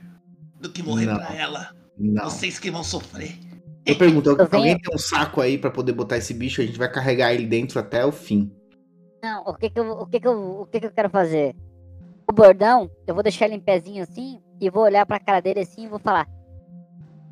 do 0.59 0.71
que 0.71 0.81
morrer 0.81 1.05
Não. 1.05 1.17
pra 1.17 1.35
ela. 1.35 1.75
Não. 1.97 2.23
Vocês 2.25 2.57
que 2.57 2.71
vão 2.71 2.83
sofrer. 2.83 3.37
Eu 3.85 3.97
pergunto, 3.97 4.29
alguém 4.29 4.77
tem 4.77 4.93
um 4.93 4.97
saco 4.97 5.39
aí 5.41 5.57
pra 5.57 5.71
poder 5.71 5.93
botar 5.93 6.17
esse 6.17 6.33
bicho? 6.33 6.61
A 6.61 6.65
gente 6.65 6.77
vai 6.77 6.91
carregar 6.91 7.33
ele 7.33 7.45
dentro 7.45 7.79
até 7.79 8.05
o 8.05 8.11
fim. 8.11 8.51
Não, 9.23 9.43
o 9.43 9.53
que 9.53 9.69
que 9.69 9.79
eu, 9.79 9.91
o 9.91 10.05
que 10.05 10.19
que 10.19 10.27
eu, 10.27 10.61
o 10.61 10.65
que 10.65 10.79
que 10.79 10.85
eu 10.87 10.91
quero 10.91 11.09
fazer? 11.09 11.55
O 12.29 12.33
bordão, 12.33 12.91
eu 13.05 13.13
vou 13.13 13.23
deixar 13.23 13.45
ele 13.45 13.55
em 13.55 13.59
pezinho 13.59 14.03
assim 14.03 14.41
e 14.59 14.69
vou 14.69 14.83
olhar 14.83 15.05
pra 15.05 15.19
cara 15.19 15.39
dele 15.39 15.61
assim 15.61 15.85
e 15.85 15.87
vou 15.87 15.99
falar: 15.99 16.27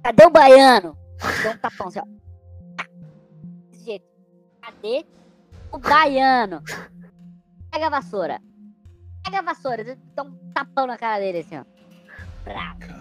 Cadê 0.02 0.26
o 0.26 0.30
baiano? 0.30 0.98
Dou 1.44 1.52
um 1.52 1.58
tapão 1.58 1.88
assim, 1.88 2.00
ó. 2.00 2.06
Desse 3.70 3.86
jeito. 3.86 4.06
Cadê 4.62 5.06
o 5.72 5.78
baiano? 5.78 6.62
Pega 7.72 7.88
a 7.88 7.90
vassoura. 7.90 8.40
Pega 9.26 9.40
a 9.40 9.42
vassoura. 9.42 9.98
Dá 10.16 10.24
um 10.24 10.32
tapão 10.54 10.88
na 10.88 10.98
cara 10.98 11.20
dele 11.20 11.40
assim, 11.40 11.58
ó. 11.58 11.66
Bravo. 12.44 12.96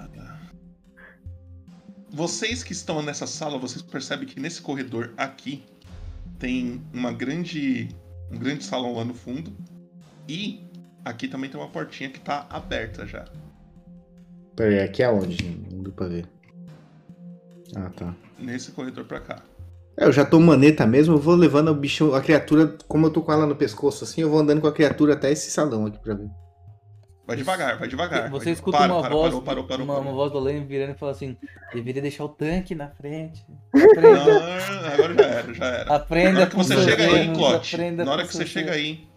Vocês 2.11 2.63
que 2.63 2.73
estão 2.73 3.03
nessa 3.03 3.27
sala, 3.27 3.59
vocês 3.59 3.83
percebem 3.83 4.27
que 4.27 4.39
nesse 4.39 4.63
corredor 4.63 5.13
aqui 5.17 5.65
tem 6.39 6.81
uma 6.93 7.13
grande, 7.13 7.89
um 8.31 8.39
grande 8.39 8.63
salão 8.63 8.95
lá 8.95 9.05
no 9.05 9.15
fundo 9.15 9.53
e 10.29 10.65
aqui 11.05 11.27
também 11.27 11.51
tem 11.51 11.61
uma 11.61 11.69
portinha 11.69 12.09
que 12.09 12.21
tá 12.21 12.47
aberta 12.49 13.05
já. 13.05 13.25
Peraí, 14.55 14.79
aqui 14.79 15.03
é 15.03 15.11
onde? 15.11 15.45
Não 15.73 15.83
deu 15.83 15.93
pra 15.93 16.07
ver. 16.07 16.29
Ah, 17.75 17.91
tá. 17.91 18.15
Nesse 18.39 18.71
corredor 18.71 19.05
pra 19.07 19.21
cá. 19.21 19.43
É, 19.97 20.05
eu 20.07 20.13
já 20.13 20.25
tô 20.25 20.41
maneta 20.41 20.87
mesmo, 20.87 21.15
eu 21.15 21.19
vou 21.21 21.35
levando 21.35 21.69
o 21.69 21.75
bicho, 21.75 22.15
a 22.15 22.21
criatura, 22.21 22.77
como 22.89 23.07
eu 23.07 23.11
tô 23.11 23.23
com 23.23 23.33
ela 23.33 23.47
no 23.47 23.55
pescoço 23.55 24.03
assim, 24.05 24.23
eu 24.23 24.31
vou 24.31 24.41
andando 24.41 24.61
com 24.61 24.67
a 24.67 24.73
criatura 24.73 25.15
até 25.15 25.31
esse 25.31 25.51
salão 25.51 25.87
aqui 25.87 25.99
pra 25.99 26.15
ver. 26.15 26.29
Vai 27.27 27.37
devagar, 27.37 27.79
vai 27.79 27.89
devagar. 27.89 28.29
Você 28.31 28.45
vai- 28.47 28.53
escuta 28.55 28.77
para, 28.79 28.93
uma 28.93 29.01
para, 29.01 29.11
voz, 29.11 29.29
Parou, 29.31 29.43
parou, 29.43 29.65
parou, 29.65 29.85
uma, 29.87 29.95
parou. 29.95 30.09
uma 30.09 30.15
voz 30.15 30.31
do 30.33 30.39
Leme 30.41 30.67
virando 30.67 30.91
e 30.91 30.99
fala 30.99 31.13
assim: 31.13 31.37
deveria 31.73 32.03
deixar 32.03 32.25
o 32.25 32.29
tanque 32.29 32.75
na 32.75 32.89
frente. 32.89 33.47
Não, 33.73 33.83
Aprenda, 33.83 34.93
agora 34.93 35.15
já 35.15 35.25
era, 35.25 35.55
já 35.55 35.65
era. 35.65 35.95
Aprenda 35.95 36.33
Na 36.33 36.41
hora 36.41 36.51
que 36.51 36.57
com 36.57 36.63
você 36.63 36.83
chega 36.83 37.05
aí, 37.05 37.33
Clote. 37.33 37.75
aprenda 37.77 38.05
Na 38.05 38.13
hora 38.13 38.27
que 38.27 38.33
você 38.37 38.45
chega 38.45 38.73
aí. 38.73 39.09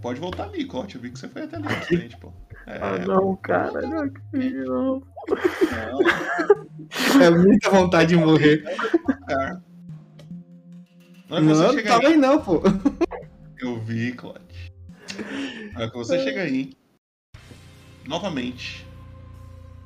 Pode 0.00 0.20
voltar 0.20 0.44
ali, 0.44 0.64
Clote. 0.64 0.94
Eu 0.96 1.02
vi 1.02 1.10
que 1.10 1.18
você 1.18 1.28
foi 1.28 1.42
até 1.42 1.56
ali 1.56 1.64
na 1.66 1.80
frente, 1.82 2.16
pô. 2.16 2.32
É, 2.66 2.78
Ah, 2.80 2.98
não, 3.06 3.36
cara, 3.36 3.82
não 3.82 3.98
acredito, 4.04 4.64
não. 4.64 5.02
É 7.22 7.30
muita 7.30 7.68
vontade 7.70 8.08
de 8.10 8.16
morrer. 8.16 8.62
cara. 9.28 9.62
Não, 11.40 11.54
você 11.54 11.76
não 11.76 11.84
tava 11.84 12.06
aí. 12.08 12.12
aí 12.12 12.16
não, 12.16 12.42
pô. 12.42 12.60
Eu 13.58 13.80
vi, 13.80 14.12
Clote. 14.12 14.72
Na 15.72 15.80
hora 15.80 15.90
que 15.90 15.96
você 15.96 16.22
chega 16.22 16.42
aí. 16.42 16.72
Novamente. 18.06 18.86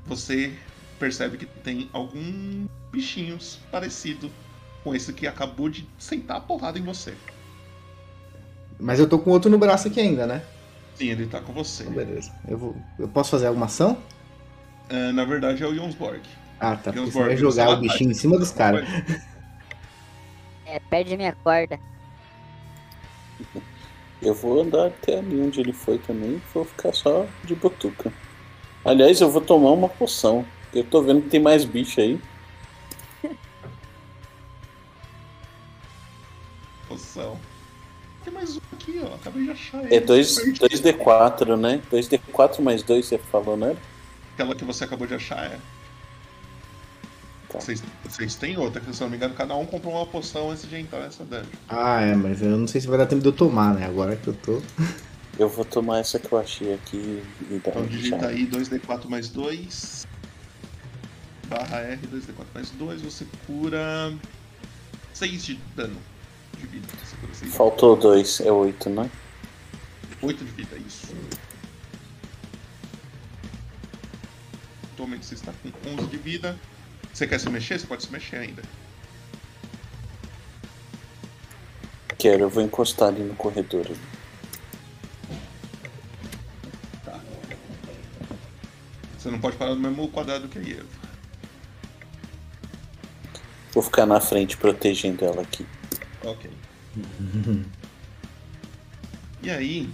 Você 0.06 0.52
percebe 0.98 1.36
que 1.36 1.46
tem 1.46 1.88
alguns 1.92 2.68
bichinhos 2.90 3.60
parecidos 3.70 4.30
com 4.82 4.94
esse 4.94 5.12
que 5.12 5.26
acabou 5.26 5.68
de 5.68 5.86
sentar 5.98 6.38
a 6.38 6.40
porrada 6.40 6.78
em 6.78 6.82
você. 6.82 7.14
Mas 8.78 8.98
eu 8.98 9.08
tô 9.08 9.18
com 9.18 9.30
outro 9.30 9.50
no 9.50 9.58
braço 9.58 9.88
aqui 9.88 10.00
ainda, 10.00 10.26
né? 10.26 10.42
Sim, 10.94 11.10
ele 11.10 11.26
tá 11.26 11.40
com 11.40 11.52
você. 11.52 11.84
Beleza. 11.84 12.32
Eu, 12.48 12.58
vou, 12.58 12.76
eu 12.98 13.08
posso 13.08 13.30
fazer 13.30 13.46
alguma 13.46 13.66
ação? 13.66 13.98
Na 15.14 15.24
verdade 15.24 15.62
é 15.62 15.66
o 15.66 15.74
Jonsborg. 15.74 16.22
Ah, 16.58 16.76
tá. 16.76 16.92
Jonsborg, 16.92 17.12
você 17.12 17.28
vai 17.28 17.36
jogar 17.36 17.70
o 17.70 17.76
bichinho 17.80 18.10
em 18.10 18.14
cima 18.14 18.38
dos 18.38 18.50
caras. 18.50 18.88
É, 20.66 20.80
perde 20.80 21.16
minha 21.16 21.32
corda. 21.44 21.78
Eu 24.20 24.34
vou 24.34 24.60
andar 24.60 24.88
até 24.88 25.18
ali 25.18 25.40
onde 25.40 25.60
ele 25.60 25.72
foi 25.72 25.98
também, 25.98 26.42
vou 26.52 26.64
ficar 26.64 26.92
só 26.92 27.24
de 27.44 27.54
botuca. 27.54 28.12
Aliás, 28.84 29.20
eu 29.20 29.30
vou 29.30 29.40
tomar 29.40 29.70
uma 29.70 29.88
poção. 29.88 30.44
Eu 30.74 30.82
tô 30.84 31.00
vendo 31.02 31.22
que 31.22 31.28
tem 31.28 31.40
mais 31.40 31.64
bicho 31.64 32.00
aí. 32.00 32.20
Poção. 36.88 37.38
Tem 38.24 38.32
mais 38.32 38.56
um 38.56 38.60
aqui, 38.72 39.00
ó. 39.04 39.14
Acabei 39.14 39.44
de 39.44 39.50
achar 39.50 39.84
ele. 39.84 39.94
É 39.94 40.00
2, 40.00 40.34
Perdi. 40.36 40.60
2D4, 40.60 41.56
né? 41.56 41.80
2D4 41.90 42.60
mais 42.60 42.82
2 42.82 43.06
você 43.06 43.18
falou, 43.18 43.56
né? 43.56 43.76
Aquela 44.34 44.54
que 44.54 44.64
você 44.64 44.84
acabou 44.84 45.06
de 45.06 45.14
achar 45.14 45.52
é. 45.52 45.58
Vocês, 47.52 47.82
vocês 48.04 48.34
têm 48.34 48.58
outra, 48.58 48.80
que 48.80 48.94
se 48.94 49.00
eu 49.02 49.06
não 49.06 49.10
me 49.10 49.16
engano, 49.16 49.34
cada 49.34 49.56
um 49.56 49.64
comprou 49.64 49.94
uma 49.94 50.06
poção 50.06 50.50
antes 50.50 50.68
de 50.68 50.76
entrar 50.76 51.00
nessa 51.00 51.24
dungeon. 51.24 51.46
Ah, 51.68 52.02
é, 52.02 52.14
mas 52.14 52.42
eu 52.42 52.56
não 52.56 52.66
sei 52.66 52.80
se 52.80 52.86
vai 52.86 52.98
dar 52.98 53.06
tempo 53.06 53.22
de 53.22 53.28
eu 53.28 53.32
tomar, 53.32 53.74
né? 53.74 53.86
Agora 53.86 54.16
que 54.16 54.28
eu 54.28 54.34
tô. 54.34 54.60
Eu 55.38 55.50
vou 55.50 55.66
tomar 55.66 55.98
essa 55.98 56.18
que 56.18 56.32
eu 56.32 56.38
achei 56.38 56.72
aqui 56.72 57.22
e 57.50 57.60
dar 57.62 57.72
Então 57.72 57.86
digita 57.86 58.28
aí 58.28 58.46
2D4 58.46 59.06
mais 59.06 59.28
2. 59.28 60.06
Barra 61.46 61.80
R, 61.80 62.00
2D4 62.06 62.46
mais 62.54 62.70
2, 62.70 63.02
você 63.02 63.26
cura 63.46 64.14
6 65.12 65.44
de 65.44 65.60
dano 65.76 65.98
de 66.58 66.66
vida. 66.66 66.86
Você 67.04 67.16
cura 67.16 67.34
seis 67.34 67.50
de 67.50 67.56
Faltou 67.56 67.96
2, 67.96 68.40
é 68.40 68.50
8, 68.52 68.90
né? 68.90 69.10
8 70.22 70.44
de 70.44 70.50
vida, 70.52 70.76
isso. 70.78 71.14
Atualmente 74.94 75.26
você 75.26 75.34
está 75.34 75.52
com 75.52 75.90
11 75.90 76.06
de 76.06 76.16
vida. 76.16 76.58
Você 77.16 77.26
quer 77.26 77.40
se 77.40 77.48
mexer? 77.48 77.80
Você 77.80 77.86
pode 77.86 78.02
se 78.02 78.12
mexer 78.12 78.36
ainda. 78.36 78.62
Quero, 82.18 82.42
eu 82.42 82.50
vou 82.50 82.62
encostar 82.62 83.08
ali 83.08 83.22
no 83.22 83.34
corredor. 83.34 83.86
Tá. 87.02 87.18
Você 89.16 89.30
não 89.30 89.40
pode 89.40 89.56
parar 89.56 89.74
no 89.74 89.80
mesmo 89.80 90.10
quadrado 90.10 90.46
que 90.46 90.58
a 90.58 90.60
Eva. 90.60 90.84
Vou 93.72 93.82
ficar 93.82 94.04
na 94.04 94.20
frente 94.20 94.58
protegendo 94.58 95.24
ela 95.24 95.40
aqui. 95.40 95.66
Ok. 96.22 96.50
E 99.42 99.50
aí. 99.50 99.88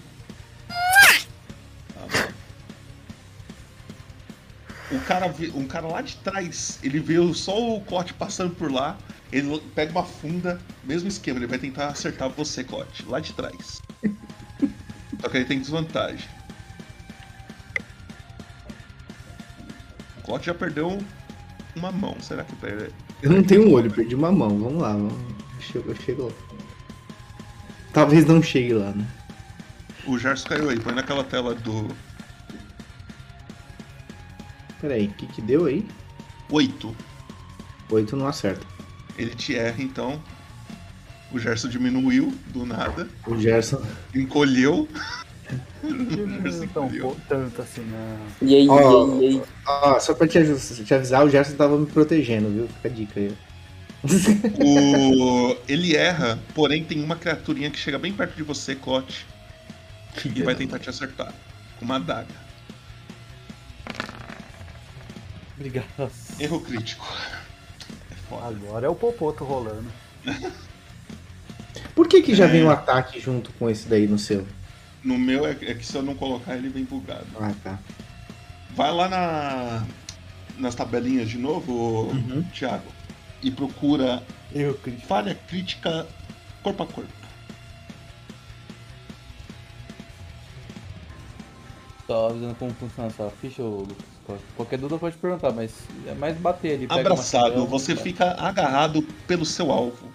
O 4.92 5.00
cara, 5.06 5.34
um 5.54 5.66
cara 5.66 5.86
lá 5.86 6.02
de 6.02 6.16
trás, 6.16 6.78
ele 6.82 7.00
vê 7.00 7.16
só 7.32 7.76
o 7.76 7.80
Clote 7.80 8.12
passando 8.12 8.54
por 8.54 8.70
lá, 8.70 8.98
ele 9.32 9.58
pega 9.74 9.90
uma 9.90 10.04
funda, 10.04 10.60
mesmo 10.84 11.08
esquema, 11.08 11.38
ele 11.38 11.46
vai 11.46 11.58
tentar 11.58 11.88
acertar 11.88 12.28
você, 12.28 12.62
Clote, 12.62 13.04
lá 13.06 13.18
de 13.18 13.32
trás. 13.32 13.80
Só 15.20 15.28
que 15.28 15.36
ele 15.38 15.44
tem 15.46 15.60
desvantagem. 15.60 16.28
O 20.18 20.22
Clote 20.22 20.46
já 20.46 20.54
perdeu 20.54 21.02
uma 21.74 21.90
mão, 21.90 22.16
será 22.20 22.44
que 22.44 22.54
perde? 22.56 22.92
Eu 23.22 23.30
não 23.30 23.42
tenho 23.42 23.68
um 23.68 23.72
olho, 23.72 23.90
perdi 23.90 24.14
uma 24.14 24.32
mão. 24.32 24.58
Vamos 24.58 24.82
lá, 24.82 24.92
vamos. 24.92 25.14
Eu 25.74 25.94
chego 25.94 26.26
lá. 26.26 26.32
Talvez 27.92 28.26
não 28.26 28.42
chegue 28.42 28.74
lá, 28.74 28.90
né? 28.90 29.06
O 30.06 30.18
Gerson 30.18 30.48
caiu 30.48 30.68
aí, 30.68 30.80
põe 30.80 30.92
naquela 30.92 31.22
tela 31.22 31.54
do 31.54 31.86
Peraí, 34.82 35.06
o 35.06 35.12
que 35.12 35.26
que 35.26 35.40
deu 35.40 35.64
aí? 35.64 35.86
8. 36.50 36.94
Oito 37.90 38.16
não 38.16 38.26
acerta. 38.26 38.66
Ele 39.16 39.34
te 39.34 39.56
erra, 39.56 39.82
então. 39.82 40.20
O 41.30 41.38
Gerson 41.38 41.68
diminuiu 41.68 42.34
do 42.48 42.66
nada. 42.66 43.08
O 43.26 43.38
Gerson. 43.38 43.80
Encolheu. 44.14 44.86
Não 45.82 46.66
tão 46.68 46.88
po- 46.88 47.16
tanto 47.28 47.60
assim, 47.60 47.82
não. 47.82 48.48
E 48.48 48.54
aí, 48.54 48.68
Ó, 48.68 49.20
e 49.20 49.24
aí, 49.24 49.24
e 49.24 49.28
aí? 49.38 49.42
ó, 49.66 50.00
só 50.00 50.14
pra 50.14 50.26
te, 50.26 50.38
te 50.84 50.94
avisar, 50.94 51.26
o 51.26 51.28
Gerson 51.28 51.56
tava 51.56 51.76
me 51.76 51.84
protegendo, 51.86 52.48
viu? 52.48 52.68
Fica 52.68 52.88
a 52.88 52.90
dica 52.90 53.20
aí. 53.20 53.32
O... 54.58 55.56
Ele 55.68 55.94
erra, 55.96 56.38
porém 56.54 56.84
tem 56.84 57.02
uma 57.02 57.16
criaturinha 57.16 57.70
que 57.70 57.78
chega 57.78 57.98
bem 57.98 58.12
perto 58.12 58.34
de 58.34 58.42
você, 58.42 58.74
Clote. 58.74 59.26
E 60.24 60.42
vai 60.42 60.54
tentar 60.54 60.78
te 60.78 60.88
acertar. 60.88 61.32
Com 61.78 61.84
uma 61.84 61.96
adaga. 61.96 62.34
Obrigado. 65.66 66.10
Erro 66.40 66.60
crítico. 66.60 67.06
Agora 68.32 68.86
é 68.86 68.88
o 68.88 68.94
Popoto 68.96 69.44
rolando. 69.44 69.86
Por 71.94 72.08
que 72.08 72.20
que 72.22 72.34
já 72.34 72.46
É. 72.46 72.48
vem 72.48 72.64
um 72.64 72.70
ataque 72.70 73.20
junto 73.20 73.52
com 73.52 73.70
esse 73.70 73.86
daí 73.88 74.08
no 74.08 74.18
seu? 74.18 74.44
No 75.04 75.16
meu 75.16 75.46
é 75.46 75.50
é 75.62 75.74
que 75.74 75.84
se 75.86 75.94
eu 75.96 76.02
não 76.02 76.16
colocar 76.16 76.56
ele 76.56 76.68
vem 76.68 76.84
bugado. 76.84 77.26
Ah, 77.38 77.52
tá. 77.62 77.78
Vai 78.74 78.90
lá 78.92 79.08
na 79.08 79.86
nas 80.58 80.74
tabelinhas 80.74 81.28
de 81.30 81.38
novo, 81.38 82.08
Uhum. 82.10 82.42
Thiago, 82.52 82.90
e 83.42 83.50
procura 83.50 84.22
Erro 84.54 84.74
crítico. 84.74 85.06
falha 85.06 85.34
crítica 85.34 86.06
corpo 86.62 86.82
a 86.82 86.86
corpo. 86.86 87.12
Só 92.06 92.30
avisando 92.30 92.54
como 92.56 92.72
funciona 92.74 93.08
essa 93.08 93.30
ficha, 93.40 93.62
Lucas. 93.62 94.11
Qualquer 94.56 94.78
dúvida 94.78 94.98
pode 94.98 95.16
perguntar, 95.16 95.52
mas 95.52 95.72
é 96.06 96.14
mais 96.14 96.36
bater 96.36 96.74
ali. 96.74 96.86
pega 96.86 97.00
Abraçado, 97.00 97.56
uma 97.56 97.66
você 97.66 97.94
tá. 97.94 98.02
fica 98.02 98.30
agarrado 98.32 99.02
pelo 99.26 99.44
seu 99.44 99.70
alvo. 99.72 100.12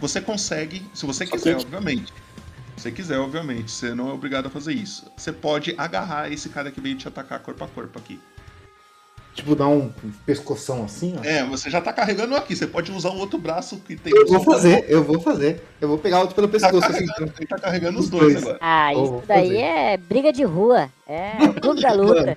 Você 0.00 0.20
consegue, 0.20 0.82
se 0.94 1.04
você 1.04 1.26
quiser, 1.26 1.56
obviamente. 1.56 2.12
Se 2.76 2.84
você 2.84 2.92
quiser, 2.92 3.18
obviamente, 3.18 3.70
você 3.70 3.94
não 3.94 4.08
é 4.08 4.12
obrigado 4.12 4.46
a 4.46 4.50
fazer 4.50 4.72
isso. 4.72 5.10
Você 5.16 5.32
pode 5.32 5.74
agarrar 5.76 6.32
esse 6.32 6.48
cara 6.48 6.70
que 6.70 6.80
veio 6.80 6.96
te 6.96 7.06
atacar 7.06 7.40
corpo 7.40 7.62
a 7.62 7.68
corpo 7.68 7.98
aqui. 7.98 8.18
Tipo, 9.34 9.54
dar 9.54 9.68
um 9.68 9.92
pescoção 10.26 10.84
assim, 10.84 11.14
ó. 11.18 11.24
É, 11.24 11.44
você 11.44 11.70
já 11.70 11.80
tá 11.80 11.92
carregando 11.92 12.34
aqui, 12.34 12.56
você 12.56 12.66
pode 12.66 12.90
usar 12.90 13.10
o 13.10 13.18
outro 13.18 13.38
braço 13.38 13.76
que 13.78 13.96
tem 13.96 14.12
Eu 14.14 14.26
vou 14.26 14.40
fazer, 14.40 14.84
eu 14.88 15.04
vou 15.04 15.20
fazer. 15.20 15.62
Eu 15.80 15.88
vou 15.88 15.98
pegar 15.98 16.20
outro 16.20 16.34
pelo 16.34 16.48
pescoço 16.48 16.84
assim. 16.84 17.06
carregando, 17.06 17.32
ele 17.38 17.46
tá 17.46 17.58
carregando 17.58 17.98
os 18.00 18.08
dois 18.08 18.36
agora. 18.36 18.58
Ah, 18.60 18.92
isso 18.92 19.22
daí 19.28 19.48
fazer. 19.48 19.58
é 19.58 19.96
briga 19.96 20.32
de 20.32 20.42
rua. 20.42 20.90
É 21.06 21.44
o 21.44 21.60
clube 21.60 21.80
da 21.80 21.92
luta. 21.94 22.36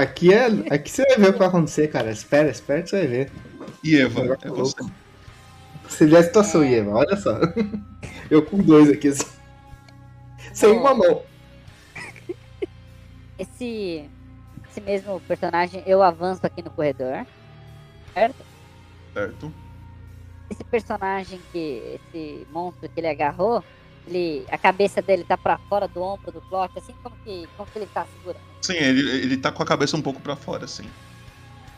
Aqui 0.00 0.32
é. 0.32 0.46
Aqui 0.74 0.90
você 0.90 1.04
vai 1.04 1.16
ver 1.18 1.28
o 1.28 1.32
que 1.34 1.38
vai 1.38 1.48
acontecer, 1.48 1.88
cara. 1.88 2.10
Espera, 2.10 2.48
espera 2.48 2.82
que 2.82 2.88
você 2.88 2.98
vai 3.00 3.06
ver. 3.06 3.32
E 3.84 4.00
Eva, 4.00 4.32
é 4.32 4.36
tá 4.36 4.48
você. 4.48 4.76
Você 5.86 6.06
vê 6.06 6.16
a 6.16 6.22
situação, 6.22 6.62
Eva, 6.62 6.90
olha 6.90 7.16
só. 7.18 7.38
Eu 8.30 8.42
com 8.42 8.56
dois 8.58 8.88
aqui, 8.88 9.08
assim. 9.08 9.26
Sem 10.54 10.70
uma 10.70 10.94
mão. 10.94 11.22
Esse, 13.38 14.08
esse 14.70 14.80
mesmo 14.80 15.20
personagem, 15.20 15.82
eu 15.86 16.02
avanço 16.02 16.46
aqui 16.46 16.62
no 16.62 16.70
corredor. 16.70 17.26
Certo? 18.14 18.44
Certo. 19.12 19.52
Esse 20.48 20.64
personagem 20.64 21.40
que. 21.52 21.98
Esse 22.08 22.46
monstro 22.50 22.88
que 22.88 23.00
ele 23.00 23.08
agarrou, 23.08 23.62
ele, 24.10 24.44
a 24.50 24.58
cabeça 24.58 25.00
dele 25.00 25.24
tá 25.24 25.36
pra 25.38 25.58
fora 25.68 25.86
do 25.88 26.02
ombro 26.02 26.32
do 26.32 26.40
Clock, 26.42 26.78
assim 26.78 26.94
como 27.02 27.14
que, 27.24 27.48
como 27.56 27.70
que 27.70 27.78
ele 27.78 27.86
tá 27.86 28.06
segurando. 28.18 28.42
Sim, 28.60 28.74
ele, 28.74 29.08
ele 29.10 29.36
tá 29.36 29.50
com 29.50 29.62
a 29.62 29.66
cabeça 29.66 29.96
um 29.96 30.02
pouco 30.02 30.20
pra 30.20 30.36
fora, 30.36 30.64
assim. 30.64 30.84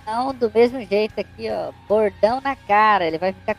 Não, 0.06 0.34
do 0.34 0.50
mesmo 0.52 0.84
jeito 0.84 1.20
aqui, 1.20 1.48
ó. 1.50 1.72
Bordão 1.86 2.40
na 2.40 2.56
cara. 2.56 3.06
Ele 3.06 3.18
vai 3.18 3.32
ficar. 3.32 3.56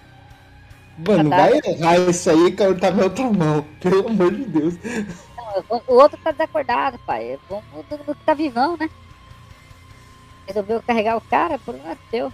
Mano, 1.07 1.29
Ah, 1.33 1.37
tá. 1.37 1.49
vai 1.49 1.61
errar 1.65 1.97
isso 2.09 2.29
aí 2.29 2.51
que 2.51 2.61
eu 2.61 2.77
tá 2.77 2.91
na 2.91 3.03
outra 3.03 3.23
mão. 3.31 3.65
Pelo 3.79 4.07
amor 4.09 4.33
de 4.33 4.43
Deus. 4.43 4.73
Não, 5.37 5.63
o, 5.69 5.93
o 5.93 5.95
outro 5.95 6.19
tá 6.21 6.31
desacordado, 6.31 6.99
pai. 6.99 7.39
Vamos 7.49 7.63
do 8.05 8.13
que 8.15 8.25
tá 8.25 8.33
vivão, 8.33 8.75
né? 8.77 8.89
Resolveu 10.45 10.83
carregar 10.83 11.15
o 11.15 11.21
cara, 11.21 11.57
por 11.59 11.73
um 11.73 11.89
é 11.89 11.97
teu. 12.11 12.31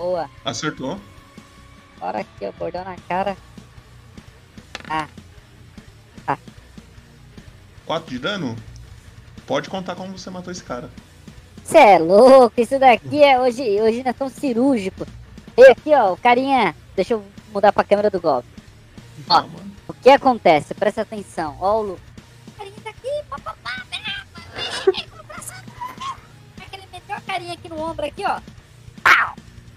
Boa. 0.00 0.30
Acertou. 0.42 0.98
Bora 1.98 2.20
aqui, 2.20 2.46
ó. 2.46 2.52
Bordão 2.52 2.82
na 2.82 2.96
cara. 3.06 3.36
Ah, 4.88 5.06
4 7.90 8.08
de 8.08 8.18
dano? 8.18 8.56
Pode 9.46 9.68
contar 9.68 9.96
como 9.96 10.16
você 10.16 10.30
matou 10.30 10.52
esse 10.52 10.62
cara. 10.62 10.88
Cê 11.64 11.76
é 11.76 11.98
louco, 11.98 12.60
isso 12.60 12.78
daqui 12.78 13.22
é 13.22 13.38
hoje, 13.38 13.62
hoje 13.62 14.04
nós 14.04 14.14
estamos 14.14 14.32
cirúrgico. 14.34 15.04
E 15.58 15.62
aqui, 15.70 15.92
ó, 15.92 16.12
o 16.12 16.16
carinha. 16.16 16.74
Deixa 16.94 17.14
eu 17.14 17.24
mudar 17.52 17.72
pra 17.72 17.84
câmera 17.84 18.08
do 18.08 18.20
golpe. 18.20 18.48
Ó, 19.28 19.44
o 19.88 19.92
que 19.92 20.08
acontece? 20.08 20.72
Presta 20.72 21.02
atenção. 21.02 21.56
Ó, 21.60 21.80
o 21.80 21.82
Lu. 21.82 21.98
O 22.46 22.52
carinha 22.56 22.76
tá 22.82 22.90
aqui, 22.90 23.24
papapá, 23.28 23.82
Aquele 26.58 26.86
meteu 26.92 27.16
a 27.16 27.20
carinha 27.20 27.54
aqui 27.54 27.68
no 27.68 27.80
ombro 27.80 28.06
aqui, 28.06 28.24
ó. 28.24 28.40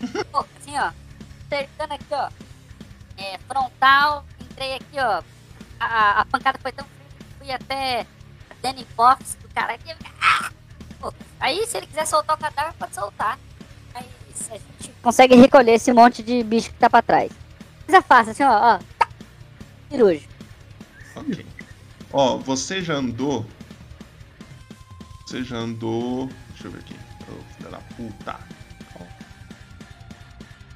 Assim, 0.04 0.78
ó. 0.78 0.92
Acertando 1.46 1.94
aqui, 1.94 2.06
ó. 2.12 2.30
É, 3.18 3.38
frontal. 3.48 4.26
Entrei 4.40 4.76
aqui, 4.76 4.98
ó. 5.00 5.22
A, 5.80 6.22
a- 6.22 6.26
pancada 6.26 6.58
foi 6.62 6.72
tão 6.72 6.86
firme 6.86 7.14
que 7.20 7.38
fui 7.46 7.52
até 7.52 8.06
Danny 8.62 8.86
Box 8.96 9.38
do 9.42 9.48
cara 9.50 9.74
aqui. 9.74 9.92
Ah! 10.22 10.52
Aí, 11.40 11.66
se 11.68 11.76
ele 11.78 11.88
quiser 11.88 12.08
soltar 12.08 12.38
o 12.38 12.40
cadáver, 12.40 12.74
pode 12.80 12.96
soltar. 12.96 13.38
Aí 13.94 14.06
a 14.50 14.54
gente 14.54 14.92
consegue 15.02 15.36
recolher 15.36 15.74
esse 15.74 15.92
monte 15.92 16.24
de 16.24 16.42
bicho 16.44 16.70
que 16.72 16.78
tá 16.80 16.90
pra 16.90 17.02
trás. 17.02 17.32
Coisa 17.86 18.02
fácil, 18.02 18.32
assim, 18.32 18.44
ó. 18.44 18.76
ó. 18.76 18.80
Tá. 18.98 19.08
Cirúrgico. 19.90 20.34
Ok. 21.16 21.46
Ó, 22.14 22.38
você 22.38 22.82
já 22.82 22.94
andou. 22.94 23.46
Você 25.26 25.44
já 25.44 25.58
andou. 25.58 26.28
Deixa 26.50 26.68
eu 26.68 26.72
ver 26.72 26.80
aqui. 26.80 26.96
Ô, 27.30 27.44
filha 27.58 27.70
da 27.70 27.78
puta. 27.80 28.40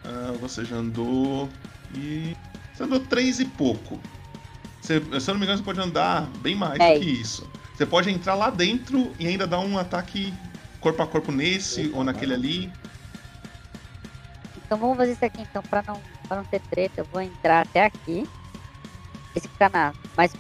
Ah, 0.07 0.31
você 0.39 0.63
já 0.63 0.77
andou. 0.77 1.49
E. 1.93 2.35
Você 2.73 2.83
andou 2.83 2.99
três 2.99 3.39
e 3.39 3.45
pouco. 3.45 3.99
Você, 4.81 5.01
se 5.19 5.29
eu 5.29 5.33
não 5.33 5.39
me 5.39 5.45
engano, 5.45 5.57
você 5.57 5.63
pode 5.63 5.79
andar 5.79 6.27
bem 6.39 6.55
mais 6.55 6.79
É. 6.79 6.93
do 6.93 6.99
que 7.01 7.09
isso. 7.09 7.45
Você 7.75 7.85
pode 7.85 8.09
entrar 8.09 8.35
lá 8.35 8.49
dentro 8.49 9.13
e 9.19 9.27
ainda 9.27 9.45
dar 9.45 9.59
um 9.59 9.77
ataque 9.77 10.33
corpo 10.79 11.01
a 11.03 11.07
corpo 11.07 11.31
nesse 11.31 11.91
ou 11.93 12.03
naquele 12.03 12.33
ali. 12.33 12.71
Então 14.65 14.77
vamos 14.77 14.97
fazer 14.97 15.11
isso 15.13 15.25
aqui, 15.25 15.41
então, 15.41 15.61
pra 15.63 15.83
não, 15.87 16.01
pra 16.27 16.37
não 16.37 16.43
ter 16.43 16.59
treta, 16.59 17.01
eu 17.01 17.07
vou 17.11 17.21
entrar 17.21 17.61
até 17.61 17.85
aqui. 17.85 18.27
Esse 19.35 19.47
ficar 19.47 19.69
na 19.69 19.93
mais, 20.15 20.31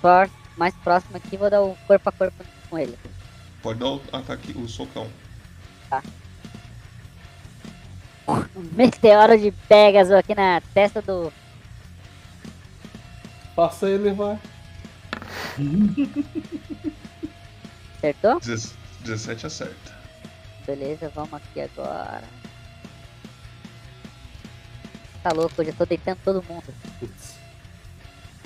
mais 0.57 0.73
próximo 0.75 1.17
aqui, 1.17 1.37
vou 1.37 1.49
dar 1.49 1.61
o 1.61 1.75
corpo 1.87 2.09
a 2.09 2.11
corpo 2.11 2.43
com 2.69 2.77
ele. 2.77 2.97
Pode 3.61 3.79
dar 3.79 3.87
o 3.87 4.01
ataque, 4.11 4.51
o 4.57 4.67
socão. 4.67 5.07
Um 5.91 6.26
meteoro 8.73 9.37
de 9.37 9.51
Pegasus 9.51 10.13
aqui 10.13 10.35
na 10.35 10.61
testa 10.73 11.01
do. 11.01 11.31
Passa 13.55 13.89
ele, 13.89 14.11
vai. 14.11 14.39
Acertou? 17.97 18.39
17 18.39 19.47
acerta. 19.47 19.97
Beleza, 20.65 21.09
vamos 21.15 21.33
aqui 21.33 21.61
agora. 21.61 22.23
Tá 25.23 25.31
louco, 25.31 25.61
eu 25.61 25.65
já 25.65 25.73
tô 25.73 25.85
deitando 25.85 26.19
todo 26.23 26.43
mundo. 26.43 26.73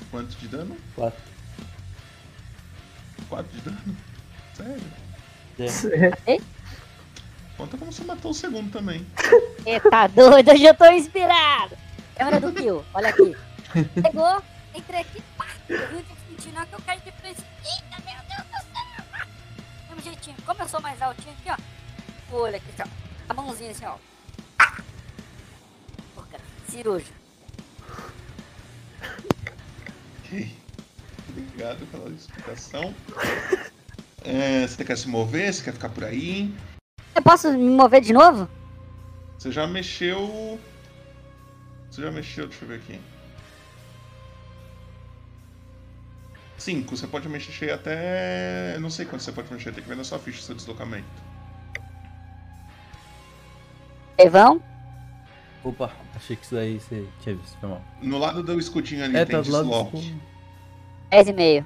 Quanto 0.09 0.37
de 0.37 0.47
dano? 0.47 0.77
4. 0.95 1.19
4 3.29 3.51
de 3.51 3.61
dano? 3.61 3.97
Sério? 4.53 6.17
Ei, 6.25 6.41
Conta 7.57 7.77
como 7.77 7.91
você 7.91 8.03
matou 8.03 8.31
o 8.31 8.33
segundo 8.33 8.71
também. 8.71 9.05
Você 9.59 9.79
tá 9.89 10.07
doido? 10.07 10.51
Hoje 10.51 10.63
eu 10.63 10.73
tô 10.75 10.85
inspirado. 10.91 11.77
Câmera 12.15 12.39
do 12.39 12.51
kill, 12.53 12.83
olha 12.93 13.09
aqui. 13.09 13.35
Pegou, 14.01 14.41
entrei 14.75 15.01
aqui, 15.01 15.21
pá. 15.37 15.45
Eu 15.69 15.87
vi 15.87 15.95
o 15.95 16.03
Destiny, 16.03 16.53
na 16.53 16.59
hora 16.61 16.69
que 16.69 16.75
eu 16.75 16.81
caí 16.81 16.99
de 16.99 17.11
frente. 17.11 17.41
Eita, 17.63 18.03
meu 18.03 18.23
Deus 18.27 18.47
do 18.47 18.73
céu. 18.73 19.05
pá. 19.11 19.27
Mesmo 19.89 20.03
jeitinho, 20.03 20.35
como 20.45 20.61
eu 20.61 20.67
sou 20.67 20.81
mais 20.81 21.01
altinho 21.01 21.33
aqui, 21.39 21.49
ó. 21.49 22.35
O 22.35 22.39
olho 22.41 22.55
aqui, 22.55 22.67
ó. 22.79 22.85
A 23.29 23.33
mãozinha 23.33 23.71
assim, 23.71 23.85
ó. 23.85 23.95
Pô, 26.15 26.21
cara. 26.23 26.43
Ok. 30.25 30.57
Obrigado 31.29 31.85
pela 31.91 32.09
explicação. 32.09 32.93
É, 34.23 34.67
você 34.67 34.83
quer 34.83 34.97
se 34.97 35.07
mover? 35.07 35.53
Você 35.53 35.63
quer 35.63 35.73
ficar 35.73 35.89
por 35.89 36.03
aí? 36.03 36.53
Eu 37.15 37.21
posso 37.21 37.51
me 37.51 37.69
mover 37.69 38.01
de 38.01 38.13
novo? 38.13 38.47
Você 39.37 39.51
já 39.51 39.67
mexeu. 39.67 40.59
Você 41.89 42.01
já 42.01 42.11
mexeu, 42.11 42.47
deixa 42.47 42.63
eu 42.63 42.69
ver 42.69 42.75
aqui. 42.75 42.99
5, 46.57 46.95
você 46.95 47.07
pode 47.07 47.27
mexer 47.27 47.71
até. 47.71 48.75
eu 48.75 48.81
Não 48.81 48.89
sei 48.89 49.05
quanto 49.05 49.23
você 49.23 49.31
pode 49.31 49.51
mexer, 49.51 49.73
tem 49.73 49.83
que 49.83 49.89
ver 49.89 49.97
na 49.97 50.03
sua 50.03 50.19
ficha 50.19 50.41
seu 50.41 50.55
deslocamento. 50.55 51.05
Evão? 54.17 54.61
Opa, 55.63 55.91
achei 56.15 56.35
que 56.35 56.43
isso 56.43 56.55
daí 56.55 56.79
você 56.79 57.07
tinha 57.21 57.35
visto, 57.35 57.57
foi 57.59 57.69
mal. 57.69 57.81
No 58.01 58.17
lado 58.17 58.43
do 58.43 58.59
escudinho 58.59 59.03
ali 59.03 59.17
É, 59.17 59.25
tem 59.25 59.35
tá 59.35 59.41
escudo. 59.41 59.69
10,5. 61.11 61.65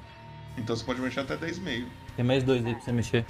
Então 0.56 0.74
você 0.74 0.84
pode 0.84 1.00
mexer 1.00 1.20
até 1.20 1.36
10,5. 1.36 1.86
Tem 2.16 2.24
mais 2.24 2.42
dois 2.42 2.64
aí 2.64 2.74
pra 2.74 2.82
você 2.82 2.92
mexer. 2.92 3.26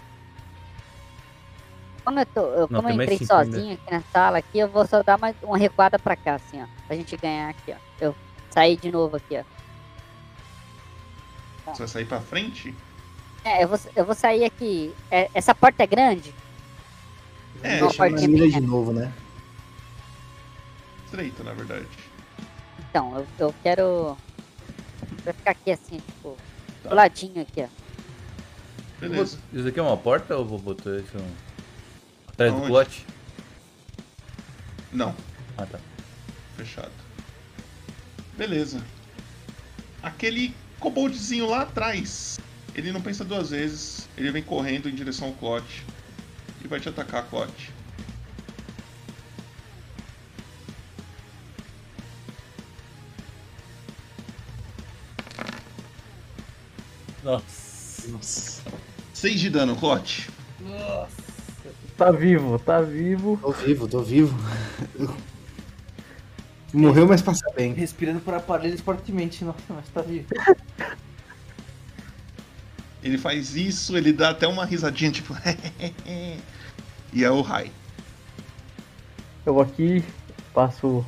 Como 2.07 2.21
eu, 2.21 2.27
tô, 2.27 2.41
eu, 2.41 2.69
Não, 2.71 2.81
como 2.81 2.89
eu 2.89 3.03
entrei 3.03 3.19
sozinho 3.27 3.75
aqui 3.75 3.91
na 3.93 4.01
sala, 4.13 4.39
aqui, 4.39 4.61
eu 4.61 4.69
vou 4.69 4.87
só 4.87 5.03
dar 5.03 5.19
mais 5.19 5.35
uma 5.43 5.59
recuada 5.59 5.99
pra 5.99 6.15
cá, 6.15 6.37
assim, 6.37 6.63
ó. 6.63 6.67
Pra 6.87 6.95
gente 6.95 7.17
ganhar 7.17 7.49
aqui, 7.51 7.73
ó. 7.73 7.77
Eu 8.01 8.15
sair 8.49 8.77
de 8.77 8.93
novo 8.93 9.17
aqui, 9.17 9.37
ó. 9.37 9.43
Você 11.73 11.79
vai 11.81 11.89
sair 11.89 12.05
pra 12.05 12.21
frente? 12.21 12.73
É, 13.45 13.65
eu 13.65 13.69
vou, 13.69 13.81
eu 13.97 14.05
vou 14.05 14.15
sair 14.15 14.45
aqui. 14.45 14.95
É, 15.11 15.29
essa 15.35 15.53
porta 15.53 15.83
é 15.83 15.87
grande? 15.89 16.33
É, 17.61 17.83
Uma 17.83 17.93
portinha 17.93 18.29
de 18.29 18.29
pequena. 18.29 18.65
novo, 18.69 18.93
né? 18.93 19.13
Estreita, 21.07 21.43
na 21.43 21.55
verdade. 21.55 21.89
Então, 22.89 23.17
eu, 23.19 23.27
eu 23.47 23.55
quero. 23.65 24.17
Vai 25.25 25.33
ficar 25.35 25.51
aqui 25.51 25.73
assim, 25.73 25.97
tipo, 25.97 26.37
do 26.85 26.95
ladinho 26.95 27.43
aqui, 27.43 27.63
ó. 27.63 27.69
Beleza. 29.01 29.41
Isso 29.53 29.65
daqui 29.65 29.81
é 29.81 29.83
uma 29.83 29.97
porta 29.97 30.37
ou 30.37 30.45
vou 30.45 30.61
botar 30.61 30.97
isso 30.99 31.17
atrás 32.37 32.53
do 32.53 32.59
Aonde? 32.59 32.69
plot? 32.69 33.07
Não. 34.93 35.17
Ah, 35.57 35.65
tá. 35.67 35.79
Fechado. 36.57 36.93
Beleza. 38.37 38.85
aquele 40.03 40.55
koboldzinho 40.79 41.49
lá 41.49 41.63
atrás, 41.63 42.39
ele 42.75 42.93
não 42.93 43.01
pensa 43.01 43.25
duas 43.25 43.51
vezes, 43.51 44.09
ele 44.17 44.31
vem 44.31 44.43
correndo 44.43 44.89
em 44.89 44.95
direção 44.95 45.29
ao 45.29 45.35
Clot 45.35 45.85
e 46.63 46.69
vai 46.69 46.79
te 46.79 46.89
atacar, 46.89 47.25
Clot. 47.29 47.73
Nossa. 57.25 58.09
Nossa. 58.09 58.63
6 59.15 59.41
de 59.41 59.51
dano, 59.51 59.75
Clot. 59.77 60.29
Nossa. 60.61 61.26
Tá 61.97 62.11
vivo, 62.11 62.59
tá 62.59 62.83
vivo. 62.83 63.39
Tô 63.41 63.53
vivo, 63.53 63.89
tô 63.89 64.01
vivo. 64.01 64.37
Morreu, 66.73 67.07
mas 67.07 67.23
passa 67.23 67.51
bem. 67.55 67.73
Respirando 67.73 68.21
por 68.21 68.35
aparelhos 68.35 68.81
fortemente, 68.81 69.43
nossa, 69.45 69.59
mas 69.71 69.89
tá 69.89 70.03
vivo. 70.03 70.27
Ele 73.03 73.17
faz 73.17 73.57
isso, 73.57 73.97
ele 73.97 74.13
dá 74.13 74.31
até 74.31 74.47
uma 74.47 74.67
risadinha, 74.67 75.11
tipo. 75.11 75.35
e 77.13 77.25
é 77.25 77.31
o 77.31 77.41
Rai. 77.41 77.73
Eu 79.47 79.55
vou 79.55 79.63
aqui, 79.63 80.05
passo, 80.53 81.07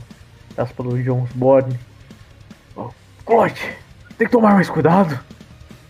passo 0.57 0.73
pelo 0.73 1.03
Jonesborn. 1.03 1.79
Oh, 2.75 2.91
Clote, 3.27 3.77
tem 4.17 4.27
que 4.27 4.33
tomar 4.33 4.55
mais 4.55 4.71
cuidado. 4.71 5.19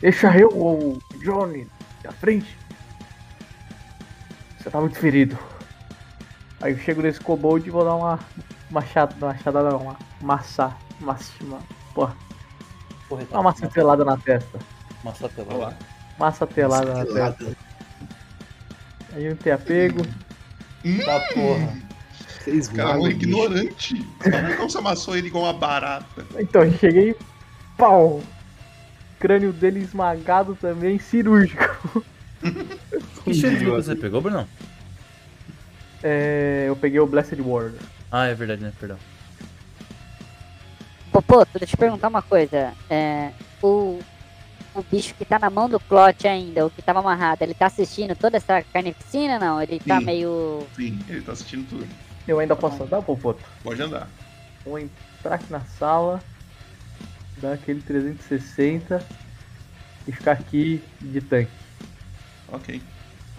Deixa 0.00 0.36
eu 0.36 0.48
ou 0.52 0.94
o 0.94 0.98
Johnny 1.22 1.68
na 2.02 2.10
frente. 2.10 2.56
Você 4.58 4.70
tá 4.70 4.80
muito 4.80 4.98
ferido. 4.98 5.38
Aí 6.60 6.72
eu 6.72 6.78
chego 6.78 7.02
nesse 7.02 7.20
kobold 7.20 7.66
e 7.66 7.70
vou 7.70 7.84
dar 7.84 7.94
uma 7.94 8.18
machada, 8.70 9.14
uma 9.16 9.28
machada 9.28 9.62
não, 9.62 9.78
uma 9.78 9.96
massa, 10.20 10.76
massa, 11.00 11.32
uma, 11.42 11.60
porra, 11.94 12.16
uma 13.30 13.42
massa 13.42 13.68
telada 13.68 14.04
na 14.04 14.16
testa. 14.16 14.58
Massa 15.04 15.28
telada. 15.28 15.76
Massa 16.18 16.46
telada 16.46 16.94
na 16.94 17.04
Telada. 17.06 17.32
testa. 17.36 17.56
Aí 19.14 19.24
eu 19.24 19.30
não 19.30 19.36
tenho 19.36 19.54
apego. 19.54 20.02
Tá 21.04 21.20
porra. 21.34 21.76
Vocês 22.40 22.68
Cara, 22.68 22.98
um 22.98 23.04
bicho. 23.04 23.16
ignorante. 23.16 24.06
Não 24.58 24.68
se 24.68 24.78
amassou 24.78 25.16
ele 25.16 25.28
igual 25.28 25.44
uma 25.44 25.52
barata. 25.52 26.26
Então 26.38 26.64
eu 26.64 26.72
cheguei, 26.72 27.14
pau! 27.76 28.20
Crânio 29.20 29.52
dele 29.52 29.80
esmagado 29.80 30.56
também, 30.60 30.98
cirúrgico. 30.98 32.04
Que 33.24 33.32
de 33.32 33.64
luta 33.64 33.82
você 33.82 33.96
pegou, 33.96 34.20
Bruno? 34.20 34.48
É, 36.02 36.64
eu 36.68 36.76
peguei 36.76 37.00
o 37.00 37.06
Blessed 37.06 37.40
Ward. 37.40 37.76
Ah, 38.10 38.26
é 38.26 38.34
verdade, 38.34 38.62
né? 38.62 38.72
Perdão. 38.78 38.98
Popoto, 41.12 41.58
deixa 41.58 41.74
eu 41.74 41.78
perguntar 41.78 42.08
uma 42.08 42.22
coisa. 42.22 42.72
É, 42.88 43.32
o, 43.62 43.98
o 44.74 44.82
bicho 44.82 45.14
que 45.14 45.24
tá 45.24 45.38
na 45.38 45.50
mão 45.50 45.68
do 45.68 45.80
Clot 45.80 46.26
ainda, 46.26 46.66
o 46.66 46.70
que 46.70 46.80
tava 46.80 47.00
amarrado, 47.00 47.42
ele 47.42 47.54
tá 47.54 47.66
assistindo 47.66 48.14
toda 48.14 48.36
essa 48.36 48.62
carnificina 48.62 49.38
não? 49.38 49.60
Ele 49.60 49.80
tá 49.80 49.98
Sim. 49.98 50.04
meio. 50.04 50.66
Sim, 50.76 50.98
ele 51.08 51.22
tá 51.22 51.32
assistindo 51.32 51.68
tudo. 51.68 51.86
Eu 52.26 52.38
ainda 52.38 52.54
posso 52.54 52.82
andar, 52.82 53.02
Popoto? 53.02 53.42
Pode 53.62 53.82
andar. 53.82 54.08
Vou 54.64 54.78
entrar 54.78 55.34
aqui 55.34 55.50
na 55.50 55.60
sala, 55.60 56.22
dar 57.38 57.54
aquele 57.54 57.80
360 57.80 59.04
e 60.06 60.12
ficar 60.12 60.32
aqui 60.32 60.82
de 61.00 61.20
tanque. 61.20 61.50
Ok. 62.52 62.80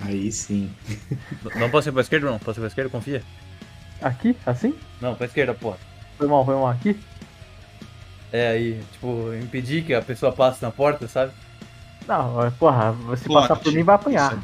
Aí 0.01 0.31
sim. 0.31 0.71
Não 1.55 1.69
posso 1.69 1.89
ir 1.89 1.91
pra 1.91 2.01
esquerda, 2.01 2.29
não? 2.31 2.39
Posso 2.39 2.59
ir 2.59 2.61
pra 2.61 2.67
esquerda? 2.67 2.89
Confia. 2.89 3.23
Aqui? 4.01 4.35
Assim? 4.45 4.73
Não, 5.01 5.15
pra 5.15 5.25
esquerda, 5.25 5.53
porra. 5.53 5.77
Foi 6.17 6.27
mal, 6.27 6.45
foi 6.45 6.55
mal 6.55 6.67
aqui? 6.69 6.97
É 8.31 8.49
aí, 8.49 8.83
tipo, 8.93 9.33
impedir 9.41 9.83
que 9.83 9.93
a 9.93 10.01
pessoa 10.01 10.31
passe 10.31 10.61
na 10.61 10.71
porta, 10.71 11.07
sabe? 11.07 11.33
Não, 12.07 12.45
é, 12.45 12.49
porra, 12.51 12.95
se 13.17 13.25
Plot. 13.25 13.47
passar 13.47 13.61
por 13.61 13.73
mim 13.73 13.83
vai 13.83 13.95
apanhar. 13.95 14.37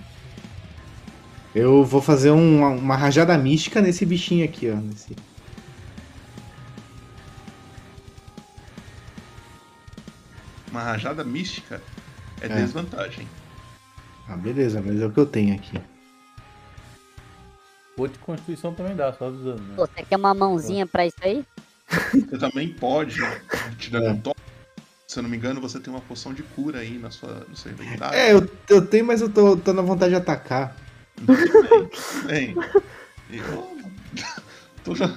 Eu 1.54 1.86
vou 1.86 2.02
fazer 2.02 2.32
um- 2.32 2.78
uma 2.78 2.98
rajada 2.98 3.38
mística 3.38 3.82
nesse 3.82 4.06
bichinho 4.06 4.44
aqui, 4.44 4.70
ó. 4.70 4.76
Nesse... 4.76 5.16
Uma 10.72 10.82
rajada 10.84 11.24
mística 11.24 11.82
é, 12.42 12.46
É. 12.48 12.50
desvantagem. 12.50 13.28
Ah, 14.28 14.36
beleza, 14.36 14.82
mas 14.84 15.00
é 15.00 15.06
o 15.06 15.12
que 15.12 15.20
eu 15.20 15.26
tenho 15.26 15.56
aqui. 15.56 15.80
Ou 17.98 18.08
de 18.08 18.18
constituição 18.20 18.74
também 18.74 18.96
dá, 18.96 19.14
só 19.14 19.28
avisando, 19.28 19.62
né? 19.62 19.76
Pô, 19.76 19.86
você 19.86 20.04
quer 20.04 20.18
uma 20.18 20.34
mãozinha 20.34 20.86
pra 20.86 21.06
isso 21.06 21.18
aí? 21.22 21.46
Você 22.12 22.38
também 22.38 22.74
pode, 22.74 23.20
te 23.78 23.90
dando 23.90 24.10
um 24.10 24.18
toque. 24.20 24.42
Se 25.08 25.20
eu 25.20 25.24
não 25.24 25.30
me 25.30 25.38
engano, 25.38 25.62
você 25.62 25.80
tem 25.80 25.94
uma 25.94 26.02
poção 26.02 26.34
de 26.34 26.44
cura 26.44 26.80
aí 26.80 26.98
na 26.98 27.12
sua, 27.12 27.46
no 27.48 27.56
seu 27.56 27.72
inventário. 27.72 28.18
É, 28.18 28.34
eu, 28.34 28.50
eu 28.70 28.86
tenho, 28.86 29.06
mas 29.06 29.22
eu 29.22 29.30
tô, 29.30 29.56
tô 29.56 29.72
na 29.72 29.82
vontade 29.82 30.10
de 30.10 30.18
atacar. 30.18 30.76
Bem, 32.26 32.56
eu 33.30 33.78
tô 34.84 34.96
já... 34.96 35.10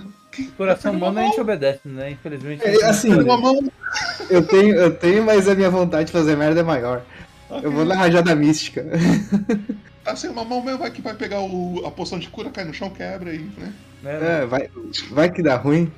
Coração 0.56 0.92
humano 0.92 1.18
a 1.18 1.22
gente 1.24 1.40
obedece, 1.40 1.80
né? 1.84 2.12
Infelizmente. 2.12 2.62
É, 2.62 2.84
assim, 2.84 3.08
eu 4.30 4.46
tenho, 4.46 4.76
eu 4.76 4.94
tenho, 4.94 5.24
mas 5.24 5.48
a 5.48 5.54
minha 5.54 5.68
vontade 5.68 6.06
de 6.06 6.12
fazer 6.12 6.36
merda 6.36 6.60
é 6.60 6.62
maior. 6.62 7.02
Eu 7.50 7.72
vou 7.72 7.84
na 7.84 7.94
rajada 7.94 8.34
mística. 8.34 8.84
Tá 10.04 10.14
sem 10.16 10.30
uma 10.30 10.44
mão 10.44 10.62
mesmo, 10.62 10.80
vai 10.80 10.90
que 10.90 11.00
vai 11.00 11.14
pegar 11.14 11.40
o, 11.40 11.84
a 11.86 11.90
poção 11.90 12.18
de 12.18 12.28
cura, 12.28 12.50
cai 12.50 12.64
no 12.64 12.74
chão, 12.74 12.90
quebra 12.90 13.30
aí, 13.30 13.50
né? 13.56 13.72
É, 14.04 14.46
vai, 14.46 14.68
vai 15.10 15.30
que 15.30 15.42
dá 15.42 15.56
ruim. 15.56 15.90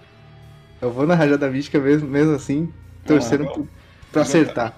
Eu 0.81 0.93
vou 0.93 1.07
na 1.07 1.15
rajada 1.15 1.51
mística 1.51 1.79
mesmo, 1.79 2.09
mesmo 2.09 2.35
assim, 2.35 2.73
torcendo 3.05 3.45
lá, 3.45 3.53
pro- 3.53 3.69
pra 4.13 4.23
acertar. 4.23 4.77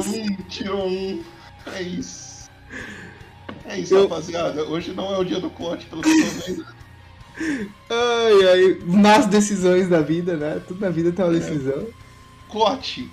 um, 0.00 0.36
tirou 0.48 0.88
um. 0.88 1.22
É 1.74 1.82
isso. 1.82 2.48
É 3.68 3.78
isso, 3.78 4.00
rapaziada. 4.02 4.64
Hoje 4.64 4.92
não 4.92 5.14
é 5.14 5.18
o 5.18 5.24
dia 5.24 5.38
do 5.40 5.50
Clote, 5.50 5.86
pelo 5.86 6.02
que 6.02 6.08
eu 6.08 6.14
tô 6.14 6.46
vendo. 6.46 6.66
Ai, 7.90 8.48
ai, 8.48 8.78
nas 8.84 9.26
decisões 9.26 9.88
da 9.88 10.00
vida, 10.00 10.36
né? 10.36 10.60
Tudo 10.66 10.80
na 10.80 10.90
vida 10.90 11.12
tem 11.12 11.24
uma 11.24 11.32
decisão. 11.32 11.86
Clote 12.48 13.10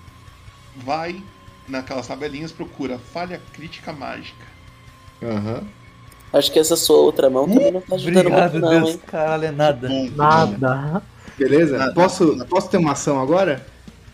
vai 0.77 1.21
naquelas 1.67 2.07
tabelinhas, 2.07 2.51
procura 2.51 2.97
falha 2.97 3.41
crítica 3.53 3.91
mágica. 3.91 4.45
Aham. 5.21 5.63
Acho 6.33 6.51
que 6.51 6.59
essa 6.59 6.75
sua 6.75 6.97
outra 6.97 7.29
mão 7.29 7.47
também 7.47 7.71
não 7.71 7.81
tá 7.81 7.95
ajudando 7.95 8.25
Obrigado, 8.27 8.51
muito, 8.53 8.65
não, 8.65 8.71
Deus. 8.71 8.89
hein? 8.89 9.01
Caralho, 9.07 9.45
é 9.45 9.51
nada. 9.51 9.89
Nada. 10.15 11.01
Beleza? 11.37 11.77
Nada. 11.77 11.93
Posso, 11.93 12.45
posso 12.47 12.69
ter 12.69 12.77
uma 12.77 12.93
ação 12.93 13.21
agora? 13.21 13.65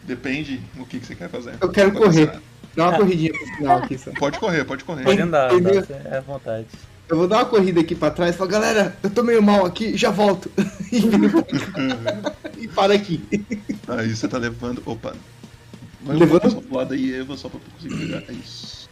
Depende 0.04 0.58
do 0.76 0.86
que, 0.86 1.00
que 1.00 1.06
você 1.06 1.16
quer 1.16 1.30
fazer. 1.30 1.56
Eu 1.62 1.70
quero 1.70 1.92
correr. 1.94 2.32
ser. 2.34 2.42
Dá 2.76 2.90
uma 2.90 2.98
corridinha 2.98 3.32
pro 3.34 3.46
final 3.58 3.78
aqui, 3.80 3.98
só. 3.98 4.12
Pode 4.12 4.40
correr, 4.40 4.64
pode 4.64 4.84
correr. 4.84 5.04
Pode 5.04 5.22
andar, 5.22 5.52
é 6.06 6.18
à 6.18 6.22
vontade. 6.22 6.68
Eu 7.10 7.18
vou 7.18 7.28
dar 7.28 7.40
uma 7.40 7.46
corrida 7.46 7.82
aqui 7.82 7.94
pra 7.94 8.10
trás 8.10 8.34
e 8.34 8.38
falar, 8.38 8.52
galera, 8.52 8.98
eu 9.04 9.10
tô 9.10 9.22
meio 9.22 9.42
mal 9.44 9.66
aqui, 9.66 9.98
já 9.98 10.10
volto. 10.10 10.50
e 10.92 11.02
cá. 11.02 12.34
e 12.58 12.68
para 12.70 12.94
aqui. 12.94 13.22
Aí 13.90 14.16
você 14.16 14.28
tá 14.30 14.38
levando. 14.38 14.82
Opa. 14.86 15.14
Vai 16.04 16.16
Levando- 16.16 16.42
pouco 16.42 16.62
pro 16.62 16.78
lado 16.78 16.94
aí, 16.94 17.14
Eva, 17.14 17.36
só 17.36 17.50
pra 17.50 17.60
eu 17.60 17.64
conseguir 17.74 18.06
pegar. 18.08 18.24
É 18.30 18.32
isso. 18.34 18.90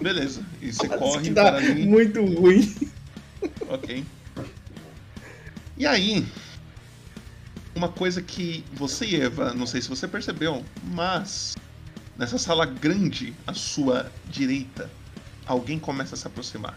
Beleza. 0.00 0.42
E 0.60 0.72
você 0.72 0.88
corre 0.88 1.30
dá 1.30 1.44
para 1.52 1.56
ali. 1.58 1.86
muito 1.86 2.24
ruim. 2.24 2.74
Ok. 3.68 4.04
E 5.78 5.86
aí, 5.86 6.26
uma 7.74 7.88
coisa 7.88 8.22
que 8.22 8.64
você 8.72 9.04
e 9.04 9.20
Eva, 9.20 9.52
não 9.52 9.66
sei 9.66 9.82
se 9.82 9.88
você 9.88 10.06
percebeu, 10.06 10.64
mas 10.84 11.56
nessa 12.16 12.38
sala 12.38 12.64
grande 12.64 13.34
à 13.46 13.52
sua 13.52 14.10
direita, 14.28 14.90
alguém 15.46 15.78
começa 15.78 16.14
a 16.14 16.18
se 16.18 16.26
aproximar. 16.26 16.74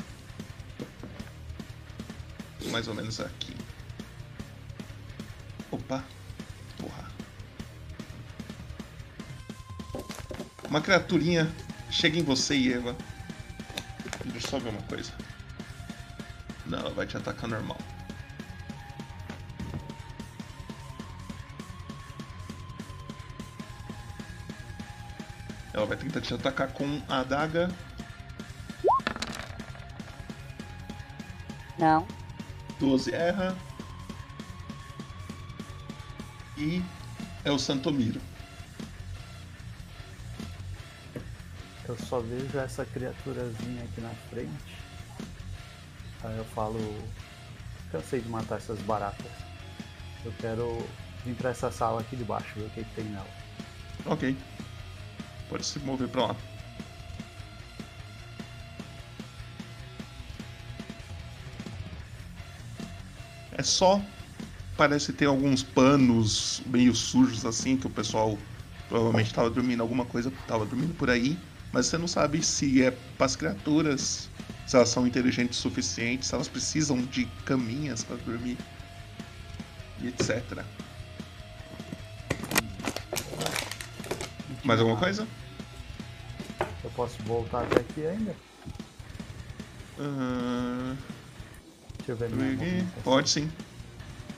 Mais 2.71 2.87
ou 2.87 2.95
menos 2.95 3.19
aqui. 3.19 3.55
Opa. 5.71 6.03
Porra. 6.77 7.11
Uma 10.67 10.81
criaturinha 10.81 11.49
chega 11.89 12.17
em 12.17 12.23
você 12.23 12.55
e 12.55 12.73
Eva. 12.73 12.95
Deixa 14.25 14.47
eu 14.47 14.51
só 14.51 14.59
ver 14.59 14.69
uma 14.69 14.81
coisa. 14.83 15.13
Não, 16.65 16.79
ela 16.79 16.89
vai 16.89 17.07
te 17.07 17.15
atacar 17.15 17.49
normal. 17.49 17.77
Ela 25.77 25.85
vai 25.85 25.95
tentar 25.95 26.21
te 26.21 26.33
atacar 26.33 26.69
com 26.69 26.99
a 27.07 27.19
adaga. 27.19 27.69
Não. 31.77 32.03
12 32.79 33.13
erra. 33.13 33.55
E 36.57 36.81
é 37.45 37.51
o 37.51 37.59
Santomiro. 37.59 38.19
Eu 41.87 41.95
só 41.95 42.21
vejo 42.21 42.57
essa 42.57 42.83
criaturazinha 42.83 43.83
aqui 43.83 44.01
na 44.01 44.09
frente. 44.31 44.77
Aí 46.23 46.37
eu 46.39 46.45
falo. 46.45 46.79
Cansei 47.91 48.19
de 48.19 48.29
matar 48.29 48.55
essas 48.55 48.79
baratas. 48.79 49.31
Eu 50.25 50.33
quero 50.41 50.83
vir 51.23 51.35
pra 51.35 51.51
essa 51.51 51.71
sala 51.71 52.01
aqui 52.01 52.15
de 52.15 52.23
baixo, 52.23 52.55
ver 52.55 52.65
o 52.65 52.69
que, 52.71 52.83
que 52.83 52.95
tem 52.95 53.05
nela. 53.05 53.29
Ok. 54.07 54.35
Pode 55.49 55.65
se 55.65 55.79
mover 55.79 56.07
pra 56.07 56.27
lá. 56.27 56.35
É 63.57 63.63
só. 63.63 64.01
Parece 64.75 65.11
ter 65.11 65.25
alguns 65.25 65.63
panos 65.63 66.61
meio 66.67 66.93
sujos 66.93 67.43
assim, 67.45 67.75
que 67.75 67.87
o 67.87 67.89
pessoal 67.89 68.37
provavelmente 68.87 69.27
estava 69.27 69.49
dormindo, 69.49 69.81
alguma 69.81 70.05
coisa 70.05 70.29
estava 70.29 70.65
dormindo 70.65 70.93
por 70.93 71.09
aí. 71.09 71.37
Mas 71.73 71.87
você 71.87 71.97
não 71.97 72.07
sabe 72.07 72.43
se 72.43 72.83
é 72.83 72.91
para 72.91 73.25
as 73.25 73.35
criaturas, 73.35 74.29
se 74.67 74.75
elas 74.75 74.89
são 74.89 75.07
inteligentes 75.07 75.57
o 75.57 75.61
suficiente, 75.61 76.25
se 76.25 76.33
elas 76.35 76.47
precisam 76.47 77.01
de 77.01 77.25
caminhas 77.45 78.03
para 78.03 78.17
dormir. 78.17 78.57
E 79.99 80.07
etc. 80.07 80.63
Mais 84.63 84.79
alguma 84.79 84.97
coisa? 84.97 85.27
Eu 86.87 86.91
posso 86.91 87.21
voltar 87.23 87.63
até 87.63 87.81
aqui 87.81 88.05
ainda? 88.07 88.33
Deixa 91.97 92.11
eu 92.13 92.15
ver 92.15 92.29
minha. 92.29 92.85
Pode 93.03 93.29
sim. 93.29 93.51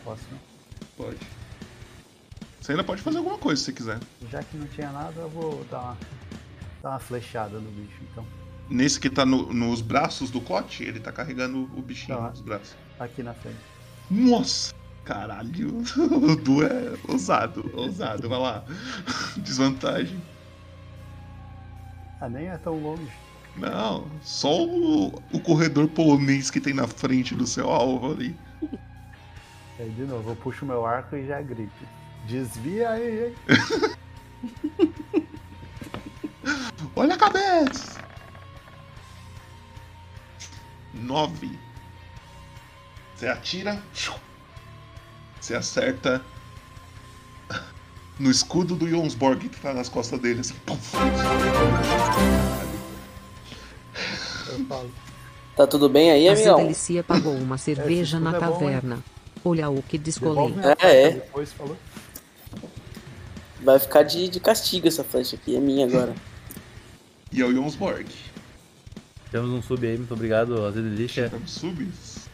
Posso, 0.03 0.27
né? 0.33 0.39
Pode. 0.97 1.19
Você 2.59 2.71
ainda 2.71 2.83
pode 2.83 3.03
fazer 3.03 3.19
alguma 3.19 3.37
coisa 3.37 3.61
se 3.63 3.71
quiser. 3.71 3.99
Já 4.31 4.41
que 4.41 4.57
não 4.57 4.65
tinha 4.67 4.91
nada, 4.91 5.21
eu 5.21 5.29
vou 5.29 5.63
dar 5.65 5.79
uma, 5.79 5.97
dar 6.81 6.89
uma 6.89 6.99
flechada 6.99 7.59
no 7.59 7.69
bicho, 7.69 8.01
então. 8.11 8.25
Nesse 8.67 8.99
que 8.99 9.11
tá 9.11 9.27
no- 9.27 9.53
nos 9.53 9.81
braços 9.81 10.31
do 10.31 10.41
Cote, 10.41 10.83
ele 10.83 10.99
tá 10.99 11.11
carregando 11.11 11.69
o 11.77 11.81
bichinho 11.83 12.17
Tá. 12.17 12.29
nos 12.31 12.41
braços. 12.41 12.75
Aqui 12.99 13.21
na 13.21 13.33
frente. 13.35 13.59
Nossa! 14.09 14.71
Caralho! 15.05 15.83
O 16.33 16.35
Du 16.35 16.63
é 16.63 16.97
ousado, 17.07 17.69
ousado. 17.75 18.27
Vai 18.27 18.39
lá. 18.39 18.63
Desvantagem. 19.37 20.19
Ah, 22.21 22.27
nem 22.27 22.47
é 22.47 22.57
tão 22.57 22.81
longe. 22.81 23.11
Não, 23.55 24.05
só 24.21 24.63
o, 24.63 25.07
o 25.31 25.39
corredor 25.39 25.87
polonês 25.87 26.51
que 26.51 26.61
tem 26.61 26.73
na 26.73 26.87
frente 26.87 27.35
do 27.35 27.47
seu 27.47 27.69
alvo 27.69 28.11
ali. 28.11 28.35
Aí 29.79 29.89
de 29.89 30.03
novo, 30.03 30.31
eu 30.31 30.35
puxo 30.35 30.65
meu 30.65 30.85
arco 30.85 31.15
e 31.15 31.25
já 31.25 31.41
grito. 31.41 31.87
Desvia 32.25 32.89
aí, 32.89 33.27
hein? 33.27 33.35
Olha 36.95 37.15
a 37.15 37.17
cabeça! 37.17 38.01
Nove. 40.93 41.57
Você 43.15 43.27
atira. 43.27 43.81
Você 45.39 45.55
acerta 45.55 46.21
no 48.19 48.29
escudo 48.29 48.75
do 48.75 48.87
Jonsborg 48.87 49.49
que 49.49 49.59
tá 49.59 49.73
nas 49.73 49.89
costas 49.89 50.19
dele. 50.19 50.41
Assim, 50.41 50.55
puf. 50.65 50.95
Eu 54.49 54.65
falo. 54.65 54.91
Tá 55.55 55.65
tudo 55.65 55.89
bem 55.89 56.11
aí, 56.11 56.27
A 56.27 56.33
amigão? 56.33 56.57
Delicia 56.57 57.03
pagou 57.03 57.33
uma 57.33 57.57
cerveja 57.57 58.17
escudo 58.17 58.23
na 58.31 58.37
é 58.37 58.39
bom, 58.39 58.51
taverna. 58.51 58.99
Olha 59.43 59.69
o 59.69 59.81
que 59.81 59.97
descolei. 59.97 60.53
É, 60.81 61.03
é. 61.03 61.11
Depois 61.11 61.51
falou. 61.53 61.77
Vai 63.61 63.79
ficar 63.79 64.03
de, 64.03 64.29
de 64.29 64.39
castigo 64.39 64.87
essa 64.87 65.03
flecha 65.03 65.35
aqui, 65.35 65.55
é 65.55 65.59
minha 65.59 65.85
agora. 65.85 66.13
E 67.31 67.43
é 67.43 67.45
o 67.45 67.53
Jonsborg. 67.53 68.07
Temos 69.29 69.51
um 69.51 69.61
sub 69.61 69.85
aí, 69.85 69.95
muito 69.95 70.15
obrigado, 70.15 70.65
Aze 70.65 70.81
Delícia. 70.81 71.29
Temos 71.29 71.51
subs. 71.51 72.27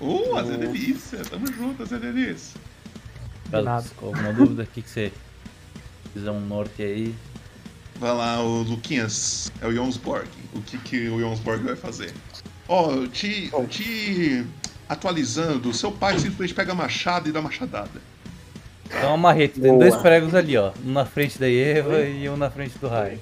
Uh, 0.00 0.36
Azé 0.36 0.56
Delícia. 0.56 1.18
Tamo 1.24 1.46
junto, 1.52 1.82
Azé 1.82 1.98
Delícia. 1.98 2.60
Caso 3.50 3.88
ficou 3.88 4.08
alguma 4.10 4.32
dúvida, 4.32 4.62
o 4.62 4.66
que, 4.66 4.82
que 4.82 4.90
você 4.90 5.12
quiser 6.12 6.30
um 6.30 6.40
norte 6.40 6.82
aí. 6.82 7.14
Vai 7.96 8.14
lá, 8.14 8.40
o 8.42 8.62
Luquinhas. 8.62 9.50
É 9.60 9.66
o 9.66 9.72
Jonsborg. 9.72 10.28
O 10.54 10.60
que, 10.62 10.78
que 10.78 11.08
o 11.08 11.18
Jonsborg 11.18 11.64
vai 11.64 11.76
fazer? 11.76 12.12
Ó, 12.68 13.06
te, 13.06 13.50
te 13.68 14.46
atualizando, 14.88 15.72
seu 15.72 15.90
pai 15.90 16.18
simplesmente 16.18 16.54
pega 16.54 16.72
a 16.72 16.74
machada 16.74 17.28
e 17.28 17.32
dá 17.32 17.40
machadada. 17.42 18.00
É 18.90 19.04
uma 19.06 19.16
marreta, 19.16 19.60
tem 19.60 19.70
Boa. 19.72 19.84
dois 19.88 20.00
pregos 20.00 20.34
ali, 20.34 20.56
ó. 20.56 20.72
Um 20.84 20.92
na 20.92 21.04
frente 21.04 21.38
da 21.38 21.50
Eva 21.50 22.00
e 22.00 22.28
um 22.28 22.36
na 22.36 22.50
frente 22.50 22.78
do 22.78 22.88
Rai. 22.88 23.18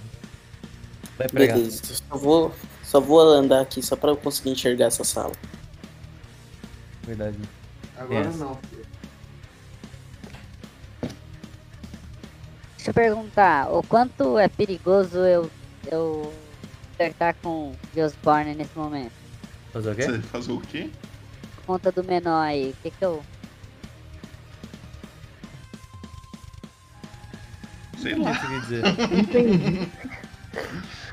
Vai 1.19 1.29
pregar. 1.29 1.57
Beleza, 1.57 1.83
só 1.85 2.17
vou, 2.17 2.55
só 2.85 3.01
vou 3.01 3.21
andar 3.21 3.63
aqui 3.63 3.83
só 3.83 3.97
pra 3.97 4.11
eu 4.11 4.17
conseguir 4.17 4.51
enxergar 4.51 4.87
essa 4.87 5.03
sala. 5.03 5.33
Verdade. 7.05 7.37
Agora 7.97 8.27
Yes. 8.27 8.37
não. 8.37 8.59
Deixa 12.87 13.01
eu 13.01 13.05
perguntar, 13.05 13.69
o 13.73 13.83
quanto 13.83 14.39
é 14.39 14.47
perigoso 14.47 15.19
eu, 15.19 15.51
eu 15.91 16.33
acertar 16.95 17.35
com 17.43 17.75
Geosborn 17.93 18.55
nesse 18.55 18.77
momento? 18.77 19.13
Fazer 19.73 19.91
o 19.91 19.97
quê? 19.97 20.03
Você 20.05 20.21
fazer 20.21 20.53
o 20.53 20.61
quê? 20.61 20.91
Conta 21.67 21.91
do 21.91 22.05
menor 22.05 22.43
aí, 22.43 22.71
o 22.71 22.75
que 22.85 22.93
que 22.93 23.05
eu... 23.05 23.25
Sei 28.01 28.13
O 28.13 28.17
que 28.19 28.23
lá. 28.23 28.31
Entendi. 29.19 29.91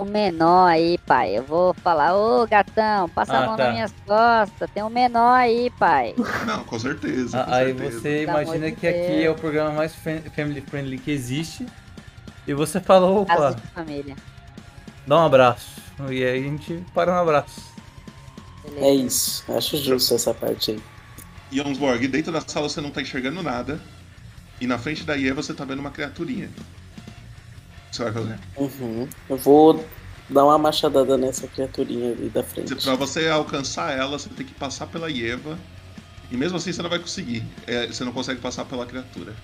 O 0.00 0.04
menor 0.06 0.66
aí, 0.68 0.96
pai, 0.98 1.36
eu 1.36 1.42
vou 1.44 1.74
falar, 1.74 2.14
ô 2.16 2.46
gatão, 2.46 3.06
passa 3.10 3.36
Ah, 3.36 3.38
a 3.38 3.46
mão 3.46 3.56
tá. 3.56 3.64
nas 3.64 3.72
minhas 3.74 3.92
costas, 4.06 4.70
tem 4.70 4.82
um 4.82 4.88
menor 4.88 5.34
aí, 5.34 5.70
pai. 5.78 6.14
Não, 6.46 6.64
com 6.64 6.78
certeza. 6.78 7.44
com 7.44 7.50
Ah, 7.50 7.56
Aí 7.56 7.66
certeza. 7.76 8.00
você 8.00 8.26
Pelo 8.26 8.42
imagina 8.42 8.70
que 8.72 8.86
aqui 8.86 8.98
Deus. 8.98 9.24
é 9.26 9.30
o 9.30 9.34
programa 9.34 9.72
mais 9.72 9.94
family 9.94 10.60
friendly 10.62 10.98
que 10.98 11.10
existe. 11.10 11.66
E 12.46 12.54
você 12.54 12.80
falou, 12.80 13.22
opa, 13.22 13.50
de 13.54 13.66
família. 13.68 14.16
dá 15.06 15.16
um 15.18 15.26
abraço. 15.26 15.80
E 16.08 16.24
aí 16.24 16.38
a 16.38 16.42
gente 16.42 16.82
para 16.94 17.12
no 17.12 17.18
abraço. 17.20 17.60
Beleza. 18.64 18.86
É 18.86 18.94
isso, 18.94 19.44
acho 19.54 19.76
justo 19.76 20.14
essa 20.14 20.32
parte 20.34 20.72
aí. 20.72 20.82
Jonsborg, 21.52 22.06
dentro 22.08 22.32
da 22.32 22.40
sala 22.40 22.68
você 22.68 22.80
não 22.80 22.90
tá 22.90 23.02
enxergando 23.02 23.42
nada. 23.42 23.80
E 24.60 24.66
na 24.66 24.78
frente 24.78 25.04
da 25.04 25.14
Ieva 25.14 25.42
você 25.42 25.52
tá 25.54 25.64
vendo 25.64 25.80
uma 25.80 25.90
criaturinha. 25.90 26.50
Você 27.90 28.04
vai 28.04 28.12
fazer? 28.12 28.38
Uhum. 28.56 29.08
Eu 29.28 29.36
vou 29.36 29.84
dar 30.28 30.44
uma 30.44 30.58
machadada 30.58 31.16
nessa 31.16 31.46
criaturinha 31.48 32.12
ali 32.12 32.28
da 32.28 32.42
frente. 32.42 32.74
Pra 32.76 32.94
você 32.94 33.28
alcançar 33.28 33.96
ela, 33.96 34.18
você 34.18 34.28
tem 34.28 34.46
que 34.46 34.54
passar 34.54 34.86
pela 34.86 35.10
Ieva. 35.10 35.58
E 36.30 36.36
mesmo 36.36 36.56
assim 36.56 36.72
você 36.72 36.80
não 36.82 36.90
vai 36.90 37.00
conseguir. 37.00 37.42
É, 37.66 37.86
você 37.88 38.04
não 38.04 38.12
consegue 38.12 38.40
passar 38.40 38.64
pela 38.64 38.86
criatura. 38.86 39.34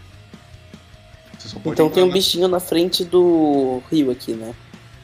Você 1.39 1.49
só 1.49 1.59
pode 1.59 1.75
Então 1.75 1.91
tem 1.91 2.05
um 2.05 2.07
na- 2.07 2.13
bichinho 2.13 2.47
na 2.49 2.61
frente 2.61 3.05
do 3.05 3.83
rio 3.91 4.11
aqui, 4.13 4.33
né? 4.35 4.55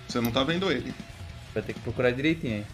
Você 0.07 0.21
não 0.21 0.31
tá 0.31 0.45
vendo 0.45 0.71
ele. 0.71 0.95
Vai 1.53 1.63
ter 1.63 1.73
que 1.73 1.81
procurar 1.81 2.13
direitinho 2.13 2.59
aí. 2.59 2.67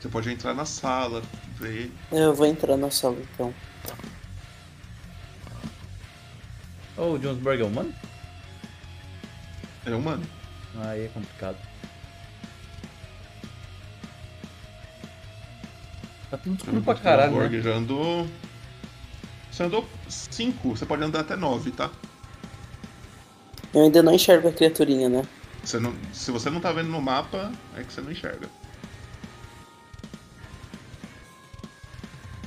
Você 0.00 0.08
pode 0.08 0.30
entrar 0.30 0.54
na 0.54 0.64
sala, 0.64 1.22
ver. 1.58 1.90
Eu 2.12 2.34
vou 2.34 2.46
entrar 2.46 2.76
na 2.76 2.90
sala 2.90 3.16
então. 3.34 3.52
Ô, 6.96 7.12
o 7.12 7.22
Jonesburg 7.22 7.62
é 7.62 7.64
humano? 7.64 7.94
Ele 9.84 9.94
é 9.94 9.98
humano. 9.98 10.26
Aí 10.80 11.04
é 11.04 11.08
complicado. 11.08 11.56
Tá 16.30 16.38
tudo 16.38 16.56
escuro 16.56 16.82
pra 16.82 16.94
caralho, 16.94 17.32
Jonsborg 17.32 17.56
né? 17.56 17.62
já 17.62 17.70
andou. 17.70 18.26
Você 19.50 19.62
andou 19.62 19.88
5, 20.08 20.70
você 20.70 20.84
pode 20.84 21.02
andar 21.02 21.20
até 21.20 21.36
9, 21.36 21.70
tá? 21.70 21.90
Eu 23.72 23.84
ainda 23.84 24.02
não 24.02 24.14
enxergo 24.14 24.48
a 24.48 24.52
criaturinha, 24.52 25.08
né? 25.08 25.22
Você 25.62 25.78
não, 25.78 25.94
se 26.12 26.30
você 26.30 26.50
não 26.50 26.60
tá 26.60 26.72
vendo 26.72 26.88
no 26.88 27.00
mapa, 27.00 27.52
é 27.76 27.82
que 27.82 27.92
você 27.92 28.00
não 28.00 28.10
enxerga. 28.10 28.48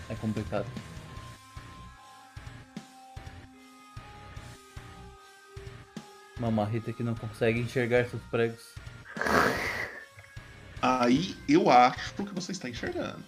É 0.10 0.16
complicado. 0.16 0.66
Uma 6.40 6.49
marreta 6.49 6.94
que 6.94 7.03
não 7.03 7.14
consegue 7.16 7.60
enxergar 7.60 8.06
seus 8.06 8.24
pregos. 8.32 8.64
Aí 10.82 11.36
eu 11.48 11.70
acho 11.70 12.14
que 12.14 12.34
você 12.34 12.53
está 12.53 12.70
enxergando. 12.70 13.24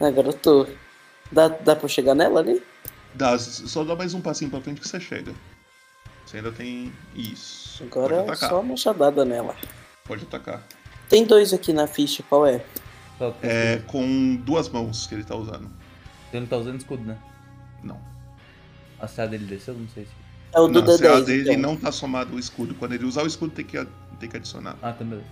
Agora 0.00 0.28
eu 0.28 0.32
tô. 0.32 0.66
Dá, 1.30 1.48
dá 1.48 1.76
pra 1.76 1.86
chegar 1.88 2.14
nela 2.14 2.40
ali? 2.40 2.62
Dá, 3.14 3.38
só 3.38 3.84
dá 3.84 3.94
mais 3.94 4.14
um 4.14 4.20
passinho 4.20 4.50
pra 4.50 4.60
frente 4.60 4.80
que 4.80 4.88
você 4.88 4.98
chega. 4.98 5.34
Você 6.24 6.38
ainda 6.38 6.50
tem. 6.50 6.92
Isso. 7.14 7.84
Agora 7.84 8.16
é 8.16 8.20
atacar. 8.20 8.48
só 8.48 8.60
uma 8.60 8.70
machadada 8.70 9.24
nela. 9.24 9.54
Pode 10.06 10.24
atacar. 10.24 10.62
Tem 11.08 11.24
dois 11.24 11.52
aqui 11.52 11.72
na 11.72 11.86
ficha, 11.86 12.22
qual 12.28 12.46
é? 12.46 12.64
É 13.42 13.78
com 13.86 14.36
duas 14.36 14.68
mãos 14.68 15.06
que 15.06 15.14
ele 15.14 15.24
tá 15.24 15.34
usando. 15.34 15.70
Ele 16.32 16.40
não 16.40 16.46
tá 16.46 16.56
usando 16.56 16.78
escudo, 16.78 17.02
né? 17.02 17.18
Não. 17.82 18.00
A 19.00 19.08
saia 19.08 19.28
dele 19.28 19.44
desceu? 19.44 19.74
Não 19.74 19.88
sei 19.88 20.04
se. 20.04 20.10
É 20.52 20.60
o 20.60 20.68
do 20.68 20.82
não, 20.82 20.86
D10, 20.86 20.98
CA 20.98 21.20
dele 21.20 21.52
então. 21.52 21.62
não 21.62 21.76
tá 21.76 21.92
somado 21.92 22.36
o 22.36 22.38
escudo. 22.38 22.74
Quando 22.74 22.94
ele 22.94 23.04
usar 23.04 23.22
o 23.22 23.26
escudo, 23.26 23.52
tem 23.54 23.64
que, 23.64 23.84
tem 24.18 24.28
que 24.28 24.36
adicionar. 24.36 24.76
Ah, 24.82 24.92
tá 24.92 25.04
beleza. 25.04 25.26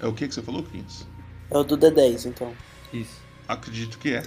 É 0.00 0.06
o 0.06 0.12
que 0.12 0.26
que 0.26 0.34
você 0.34 0.42
falou, 0.42 0.62
Cris? 0.62 1.06
É 1.50 1.56
o 1.56 1.64
do 1.64 1.76
D10, 1.76 2.26
então. 2.26 2.52
Isso. 2.92 3.20
Acredito 3.48 3.98
que 3.98 4.14
é. 4.14 4.22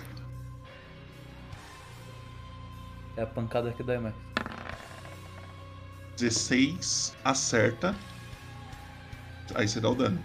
É 3.17 3.21
a 3.23 3.27
pancada 3.27 3.71
que 3.71 3.83
dói 3.83 3.97
mais. 3.97 4.15
16 6.17 7.15
acerta. 7.23 7.95
Aí 9.53 9.67
você 9.67 9.79
dá 9.79 9.89
o 9.89 9.95
dano. 9.95 10.21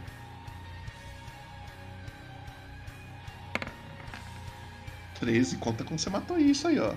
Treze, 5.19 5.57
conta 5.59 5.85
como 5.85 5.99
você 5.99 6.09
matou 6.09 6.39
isso 6.39 6.67
aí, 6.67 6.79
ó. 6.79 6.95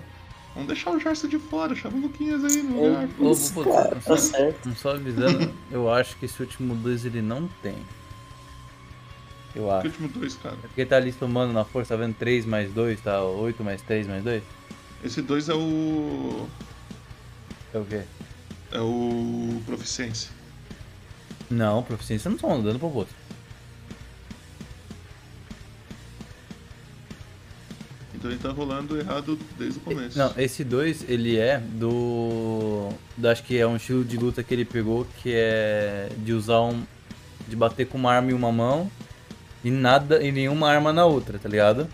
Vamos 0.53 0.67
deixar 0.67 0.91
o 0.91 0.99
Gerson 0.99 1.27
de 1.27 1.39
fora, 1.39 1.75
chama 1.75 1.97
o 1.97 2.01
Luquinhas 2.01 2.43
aí 2.43 2.61
no 2.61 2.83
lugar. 2.83 3.07
Ô, 3.19 3.35
pô, 3.53 3.63
cara, 3.63 3.95
não 3.95 4.01
tá 4.01 4.17
só- 4.17 4.17
certo. 4.17 4.69
Não 4.69 4.75
só 4.75 4.91
avisando, 4.91 5.51
eu 5.71 5.91
acho 5.91 6.15
que 6.17 6.25
esse 6.25 6.39
último 6.41 6.75
2 6.75 7.05
ele 7.05 7.21
não 7.21 7.47
tem. 7.61 7.75
Eu 9.55 9.69
acho. 9.71 9.81
Que 9.81 9.87
último 9.87 10.07
dois, 10.09 10.35
cara? 10.35 10.55
É 10.63 10.67
porque 10.67 10.85
tá 10.85 10.97
ali 10.97 11.11
somando 11.11 11.53
na 11.53 11.63
força, 11.65 11.95
tá 11.95 12.01
vendo? 12.03 12.15
3 12.15 12.45
mais 12.45 12.71
2, 12.71 12.99
tá 13.01 13.23
8 13.23 13.63
mais 13.63 13.81
3 13.83 14.07
mais 14.07 14.23
2? 14.23 14.43
Esse 15.03 15.21
2 15.21 15.49
é 15.49 15.53
o. 15.53 16.47
É 17.73 17.77
o 17.77 17.85
quê? 17.85 18.01
É 18.71 18.79
o. 18.79 19.61
Proficiência. 19.65 20.31
Não, 21.51 21.83
proficiência 21.83 22.31
não 22.31 22.39
soma 22.39 22.61
dano 22.63 22.79
pro 22.79 22.87
outro. 22.93 23.13
Então 28.23 28.31
ele 28.31 28.39
tá 28.39 28.51
rolando 28.51 28.97
errado 28.97 29.37
desde 29.57 29.79
o 29.79 29.81
começo. 29.81 30.17
Não, 30.17 30.31
esse 30.37 30.63
2 30.63 31.09
ele 31.09 31.37
é 31.37 31.57
do. 31.59 32.89
do- 33.17 33.27
Acho 33.27 33.43
que 33.43 33.57
é 33.57 33.67
um 33.67 33.75
estilo 33.75 34.05
de 34.05 34.15
luta 34.15 34.41
que 34.41 34.53
ele 34.53 34.63
pegou 34.63 35.05
que 35.21 35.33
é 35.33 36.09
de 36.19 36.31
usar 36.31 36.61
um. 36.61 36.83
de 37.49 37.55
bater 37.57 37.85
com 37.85 37.97
uma 37.97 38.13
arma 38.13 38.31
em 38.31 38.33
uma 38.33 38.49
mão 38.49 38.89
e 39.61 39.69
nada 39.69 40.23
e 40.23 40.31
nenhuma 40.31 40.69
arma 40.69 40.93
na 40.93 41.03
outra, 41.05 41.37
tá 41.37 41.49
ligado? 41.49 41.85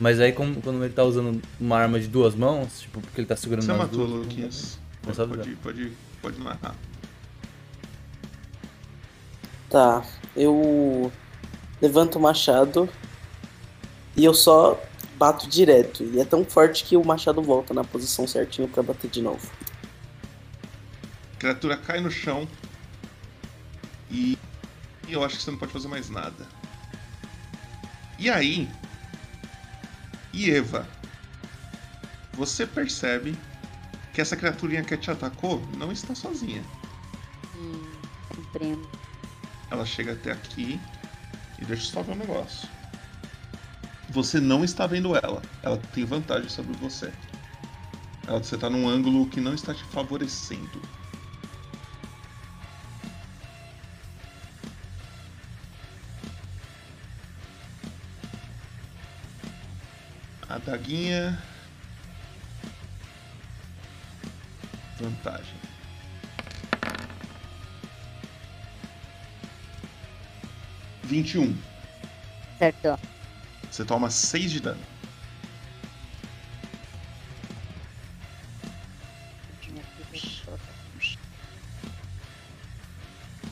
Mas 0.00 0.18
aí 0.18 0.32
como, 0.32 0.62
quando 0.62 0.82
ele 0.82 0.94
tá 0.94 1.04
usando 1.04 1.42
uma 1.60 1.76
arma 1.78 2.00
de 2.00 2.06
duas 2.08 2.34
mãos, 2.34 2.80
tipo, 2.80 3.00
porque 3.02 3.20
ele 3.20 3.28
tá 3.28 3.36
segurando 3.36 3.64
Você 3.66 3.72
nas 3.72 3.78
matou, 3.78 4.06
duas. 4.06 4.20
Luquinhas. 4.20 4.78
Pode, 5.02 5.56
pode, 5.56 5.92
pode 6.22 6.40
narrar. 6.40 6.74
Tá, 9.68 10.02
eu 10.34 11.12
levanto 11.82 12.16
o 12.16 12.20
machado 12.20 12.88
e 14.16 14.24
eu 14.24 14.32
só 14.32 14.80
bato 15.18 15.48
direto. 15.48 16.04
E 16.04 16.20
é 16.20 16.24
tão 16.24 16.44
forte 16.44 16.84
que 16.84 16.96
o 16.96 17.04
machado 17.04 17.42
volta 17.42 17.74
na 17.74 17.84
posição 17.84 18.26
certinha 18.26 18.68
pra 18.68 18.82
bater 18.82 19.10
de 19.10 19.22
novo. 19.22 19.50
A 21.34 21.38
criatura 21.38 21.76
cai 21.76 22.00
no 22.00 22.10
chão. 22.10 22.46
E. 24.10 24.38
e 25.08 25.12
eu 25.12 25.24
acho 25.24 25.36
que 25.36 25.42
você 25.42 25.50
não 25.50 25.58
pode 25.58 25.72
fazer 25.72 25.88
mais 25.88 26.08
nada. 26.08 26.46
E 28.18 28.30
aí. 28.30 28.68
E 30.32 30.50
Eva. 30.50 30.86
Você 32.34 32.66
percebe 32.66 33.36
que 34.12 34.20
essa 34.20 34.36
criaturinha 34.36 34.82
que 34.82 34.96
te 34.96 35.10
atacou 35.10 35.62
não 35.76 35.90
está 35.90 36.14
sozinha. 36.14 36.62
Hum, 37.56 37.92
compreendo. 38.28 38.88
Ela 39.70 39.84
chega 39.84 40.12
até 40.12 40.32
aqui 40.32 40.80
e 41.58 41.64
deixa 41.64 41.84
eu 41.84 41.92
só 41.92 42.02
ver 42.02 42.12
um 42.12 42.16
negócio. 42.16 42.68
Você 44.16 44.40
não 44.40 44.64
está 44.64 44.86
vendo 44.86 45.14
ela. 45.14 45.42
Ela 45.62 45.76
tem 45.92 46.02
vantagem 46.06 46.48
sobre 46.48 46.74
você. 46.78 47.12
Ela, 48.26 48.42
você 48.42 48.54
está 48.54 48.70
num 48.70 48.88
ângulo 48.88 49.28
que 49.28 49.42
não 49.42 49.52
está 49.52 49.74
te 49.74 49.84
favorecendo. 49.84 50.80
A 60.48 60.56
daguinha. 60.56 61.38
Vantagem. 64.98 65.60
Vinte 71.04 71.34
e 71.34 71.38
um. 71.38 71.54
Certo. 72.58 73.15
Você 73.76 73.84
toma 73.84 74.08
6 74.08 74.50
de 74.50 74.60
dano. 74.60 74.80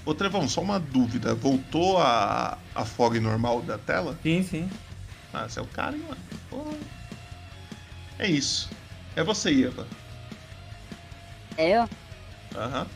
Ô 0.06 0.14
Trevão, 0.14 0.48
só 0.48 0.62
uma 0.62 0.80
dúvida. 0.80 1.34
Voltou 1.34 1.98
a, 1.98 2.56
a 2.74 2.86
fog 2.86 3.20
normal 3.20 3.60
da 3.60 3.76
tela? 3.76 4.16
Sim, 4.22 4.42
sim. 4.42 4.70
Ah, 5.30 5.46
você 5.46 5.59
é 5.59 5.62
o 5.62 5.66
cara, 5.66 5.94
hein, 5.94 6.02
mano? 6.09 6.20
Pô. 6.48 6.72
É 8.18 8.26
isso. 8.26 8.70
É 9.14 9.22
você, 9.22 9.66
Eva. 9.66 9.86
É 11.59 11.76
eu? 11.76 11.88
Aham. 12.56 12.86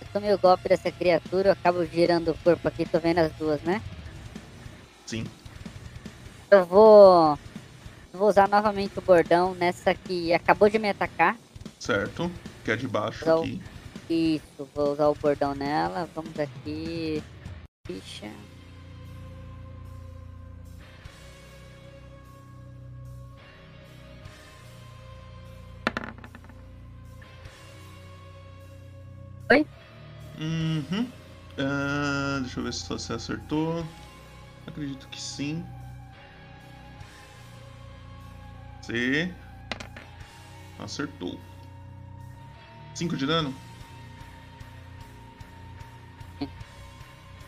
Eu 0.00 0.06
tomei 0.12 0.32
o 0.32 0.38
golpe 0.38 0.68
dessa 0.68 0.92
criatura, 0.92 1.48
eu 1.48 1.52
acabo 1.52 1.84
girando 1.86 2.30
o 2.30 2.38
corpo 2.38 2.68
aqui, 2.68 2.86
tô 2.86 3.00
vendo 3.00 3.18
as 3.18 3.32
duas, 3.32 3.60
né? 3.62 3.82
Sim. 5.08 5.30
Eu 6.50 6.66
vou. 6.66 7.38
Vou 8.12 8.28
usar 8.28 8.48
novamente 8.48 8.98
o 8.98 9.02
bordão 9.02 9.54
nessa 9.54 9.94
que 9.94 10.32
acabou 10.34 10.68
de 10.70 10.78
me 10.78 10.90
atacar. 10.90 11.40
Certo. 11.80 12.30
Que 12.64 12.70
é 12.72 12.76
de 12.76 12.86
baixo 12.86 13.24
Usar 13.24 13.36
o- 13.36 13.42
aqui. 13.42 13.60
Isso, 14.08 14.66
vou 14.74 14.92
usar 14.92 15.08
o 15.08 15.16
bordão 15.16 15.54
nela. 15.54 16.06
Vamos 16.14 16.38
aqui. 16.38 17.24
Ficha. 17.86 18.48
Oi? 29.50 29.60
Uhum. 30.38 31.12
Ah, 31.58 32.38
deixa 32.40 32.60
eu 32.60 32.64
ver 32.64 32.72
se 32.72 32.88
você 32.88 33.12
acertou. 33.14 33.84
Acredito 34.68 35.08
que 35.08 35.20
sim. 35.20 35.64
Você 38.82 39.32
acertou. 40.78 41.38
5 42.94 43.16
de 43.16 43.26
dano? 43.26 43.54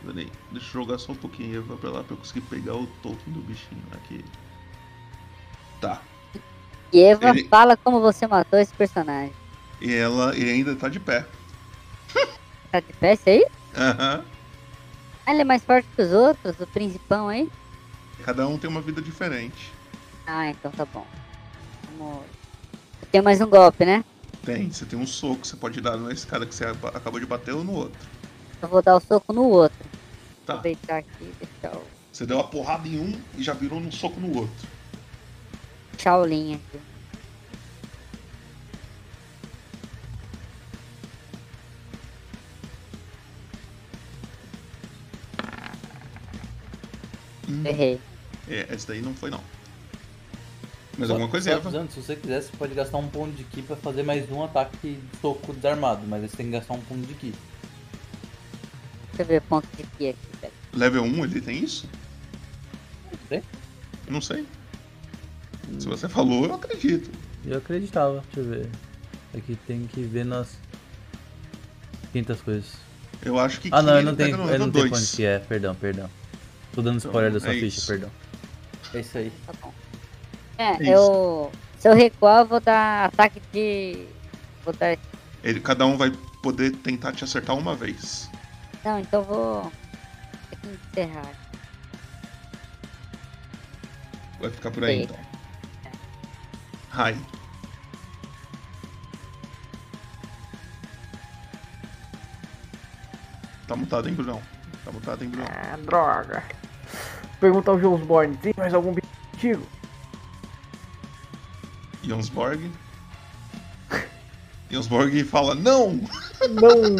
Peraí, 0.03 0.31
deixa 0.51 0.67
eu 0.67 0.71
jogar 0.71 0.97
só 0.97 1.11
um 1.11 1.15
pouquinho 1.15 1.57
Eva 1.59 1.77
pra 1.77 1.91
lá 1.91 2.03
pra 2.03 2.13
eu 2.13 2.17
conseguir 2.17 2.41
pegar 2.41 2.75
o 2.75 2.87
token 3.03 3.33
do 3.33 3.41
bichinho 3.41 3.83
aqui. 3.93 4.25
Tá. 5.79 6.01
E 6.91 7.01
Eva, 7.03 7.29
Ele- 7.29 7.47
fala 7.47 7.77
como 7.77 8.01
você 8.01 8.25
matou 8.25 8.59
esse 8.59 8.73
personagem. 8.73 9.33
E 9.79 9.93
ela 9.93 10.35
e 10.35 10.49
ainda 10.49 10.75
tá 10.75 10.89
de 10.89 10.99
pé. 10.99 11.27
Tá 12.71 12.79
de 12.79 12.93
pé 12.93 13.13
esse 13.13 13.29
aí? 13.29 13.45
Aham. 13.75 14.25
Ah, 15.25 15.31
ele 15.31 15.41
é 15.41 15.45
mais 15.45 15.63
forte 15.63 15.87
que 15.95 16.01
os 16.01 16.11
outros, 16.11 16.59
o 16.59 16.67
principão 16.67 17.29
aí? 17.29 17.49
Cada 18.23 18.47
um 18.47 18.57
tem 18.57 18.69
uma 18.69 18.81
vida 18.81 19.01
diferente. 19.01 19.71
Ah, 20.25 20.49
então 20.49 20.71
tá 20.71 20.85
bom. 20.85 21.05
Vamos. 21.97 22.23
Tenho 23.11 23.23
mais 23.23 23.41
um 23.41 23.47
golpe, 23.47 23.85
né? 23.85 24.03
Tem, 24.43 24.71
você 24.71 24.85
tem 24.85 24.97
um 24.97 25.05
soco, 25.05 25.45
você 25.45 25.55
pode 25.55 25.81
dar 25.81 25.97
nesse 25.97 26.25
cara 26.25 26.45
que 26.45 26.53
você 26.53 26.65
acabou 26.65 27.19
de 27.19 27.25
bater 27.25 27.53
ou 27.53 27.63
no 27.63 27.73
outro. 27.73 27.99
Eu 28.61 28.67
vou 28.67 28.81
dar 28.81 28.95
o 28.95 28.99
soco 28.99 29.33
no 29.33 29.43
outro. 29.43 29.77
Tá. 30.45 30.53
Aproveitar 30.53 30.97
aqui 30.97 31.33
deixar 31.39 31.77
o 31.77 31.83
Você 32.11 32.25
deu 32.25 32.37
uma 32.37 32.47
porrada 32.47 32.87
em 32.87 32.99
um 32.99 33.19
e 33.37 33.43
já 33.43 33.53
virou 33.53 33.79
num 33.79 33.91
soco 33.91 34.19
no 34.19 34.35
outro. 34.35 34.67
Shaolin 35.97 36.55
aqui. 36.55 36.79
Errei. 47.65 47.99
É, 48.47 48.67
esse 48.73 48.87
daí 48.87 49.01
não 49.01 49.13
foi 49.13 49.29
não. 49.29 49.41
Mas 50.97 51.07
Só- 51.07 51.13
alguma 51.13 51.29
coisa, 51.29 51.51
só 51.51 51.57
avisando, 51.57 51.91
se 51.91 52.01
você 52.01 52.15
quiser, 52.15 52.41
você 52.41 52.51
pode 52.57 52.73
gastar 52.73 52.97
um 52.97 53.07
ponto 53.07 53.31
de 53.31 53.43
ki 53.45 53.61
pra 53.61 53.75
fazer 53.77 54.03
mais 54.03 54.29
um 54.29 54.43
ataque 54.43 54.77
de 54.93 55.19
soco 55.21 55.53
desarmado, 55.53 56.01
mas 56.07 56.21
aí 56.23 56.29
você 56.29 56.37
tem 56.37 56.47
que 56.47 56.51
gastar 56.51 56.73
um 56.73 56.81
ponto 56.81 57.05
de 57.07 57.13
ki. 57.13 57.33
Deixa 59.07 59.21
eu 59.21 59.25
ver 59.25 59.41
ponto 59.41 59.67
de 59.77 59.83
ki 59.83 60.09
aqui, 60.09 60.17
pera. 60.39 60.53
Level 60.73 61.03
1 61.03 61.23
ele 61.25 61.41
tem 61.41 61.63
isso? 61.63 61.87
Tem? 63.29 63.41
Não 64.09 64.21
sei. 64.21 64.45
Se 65.79 65.87
você 65.87 66.09
falou, 66.09 66.45
eu 66.45 66.53
acredito. 66.55 67.09
Eu 67.45 67.57
acreditava, 67.57 68.23
deixa 68.33 68.39
eu 68.39 68.43
ver. 68.57 68.69
Aqui 69.35 69.57
tem 69.65 69.87
que 69.87 70.01
ver 70.03 70.25
nas 70.25 70.49
500 72.11 72.41
coisas. 72.41 72.65
Eu 73.23 73.39
acho 73.39 73.61
que 73.61 73.69
Ah, 73.71 73.81
não, 73.81 73.93
ki 73.93 73.99
eu 73.99 74.03
não 74.03 74.11
ele 74.11 74.17
tenho, 74.17 74.31
eu 74.35 74.37
não 74.37 74.47
tenho 74.49 74.71
dois. 74.71 74.89
quanto 74.89 75.15
que 75.15 75.23
é, 75.23 75.39
perdão, 75.39 75.73
perdão. 75.73 76.09
Tô 76.73 76.81
dando 76.81 76.97
Então, 76.97 77.09
spoiler 77.11 77.31
da 77.31 77.39
sua 77.39 77.49
é 77.51 77.53
ficha, 77.59 77.77
isso. 77.77 77.87
perdão. 77.87 78.11
É 78.93 78.99
isso 78.99 79.17
aí. 79.17 79.31
É, 80.57 80.71
Isso. 80.73 80.83
eu. 80.91 81.51
Se 81.79 81.87
eu 81.89 81.95
recuar, 81.95 82.39
eu 82.41 82.45
vou 82.45 82.59
dar 82.59 83.05
ataque 83.05 83.41
de. 83.51 84.05
Vou 84.63 84.73
dar. 84.73 84.97
Ele, 85.43 85.59
cada 85.59 85.85
um 85.85 85.97
vai 85.97 86.11
poder 86.43 86.71
tentar 86.77 87.13
te 87.13 87.23
acertar 87.23 87.55
uma 87.57 87.73
vez. 87.75 88.29
Não, 88.83 88.99
então 88.99 89.21
eu 89.21 89.25
vou. 89.25 89.71
Encerrar. 90.91 91.31
Vai 94.39 94.49
ficar 94.51 94.71
por 94.71 94.83
aí 94.83 94.99
Eita. 94.99 95.13
então. 95.13 95.25
Rai. 96.89 97.17
Tá 103.67 103.75
mutado, 103.75 104.07
hein, 104.09 104.15
Brunão? 104.15 104.41
Tá 104.83 104.91
mutado, 104.91 105.23
hein, 105.23 105.29
Brunão? 105.29 105.47
Ah, 105.49 105.77
droga. 105.77 106.43
Pergunta 107.41 107.71
ao 107.71 107.79
Jonsborn, 107.79 108.37
tem 108.37 108.53
mais 108.55 108.71
algum 108.71 108.93
bicho 108.93 109.07
contigo? 109.31 109.67
Jonsborg. 112.03 112.71
Jonsborg 114.69 115.23
fala, 115.23 115.55
não! 115.55 115.99
Não! 116.51 116.97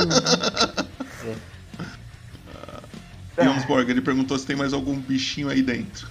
Jonsborg, 3.45 3.91
ele 3.91 4.01
perguntou 4.01 4.38
se 4.38 4.47
tem 4.47 4.55
mais 4.55 4.73
algum 4.73 4.99
bichinho 4.99 5.47
aí 5.47 5.61
dentro. 5.61 6.09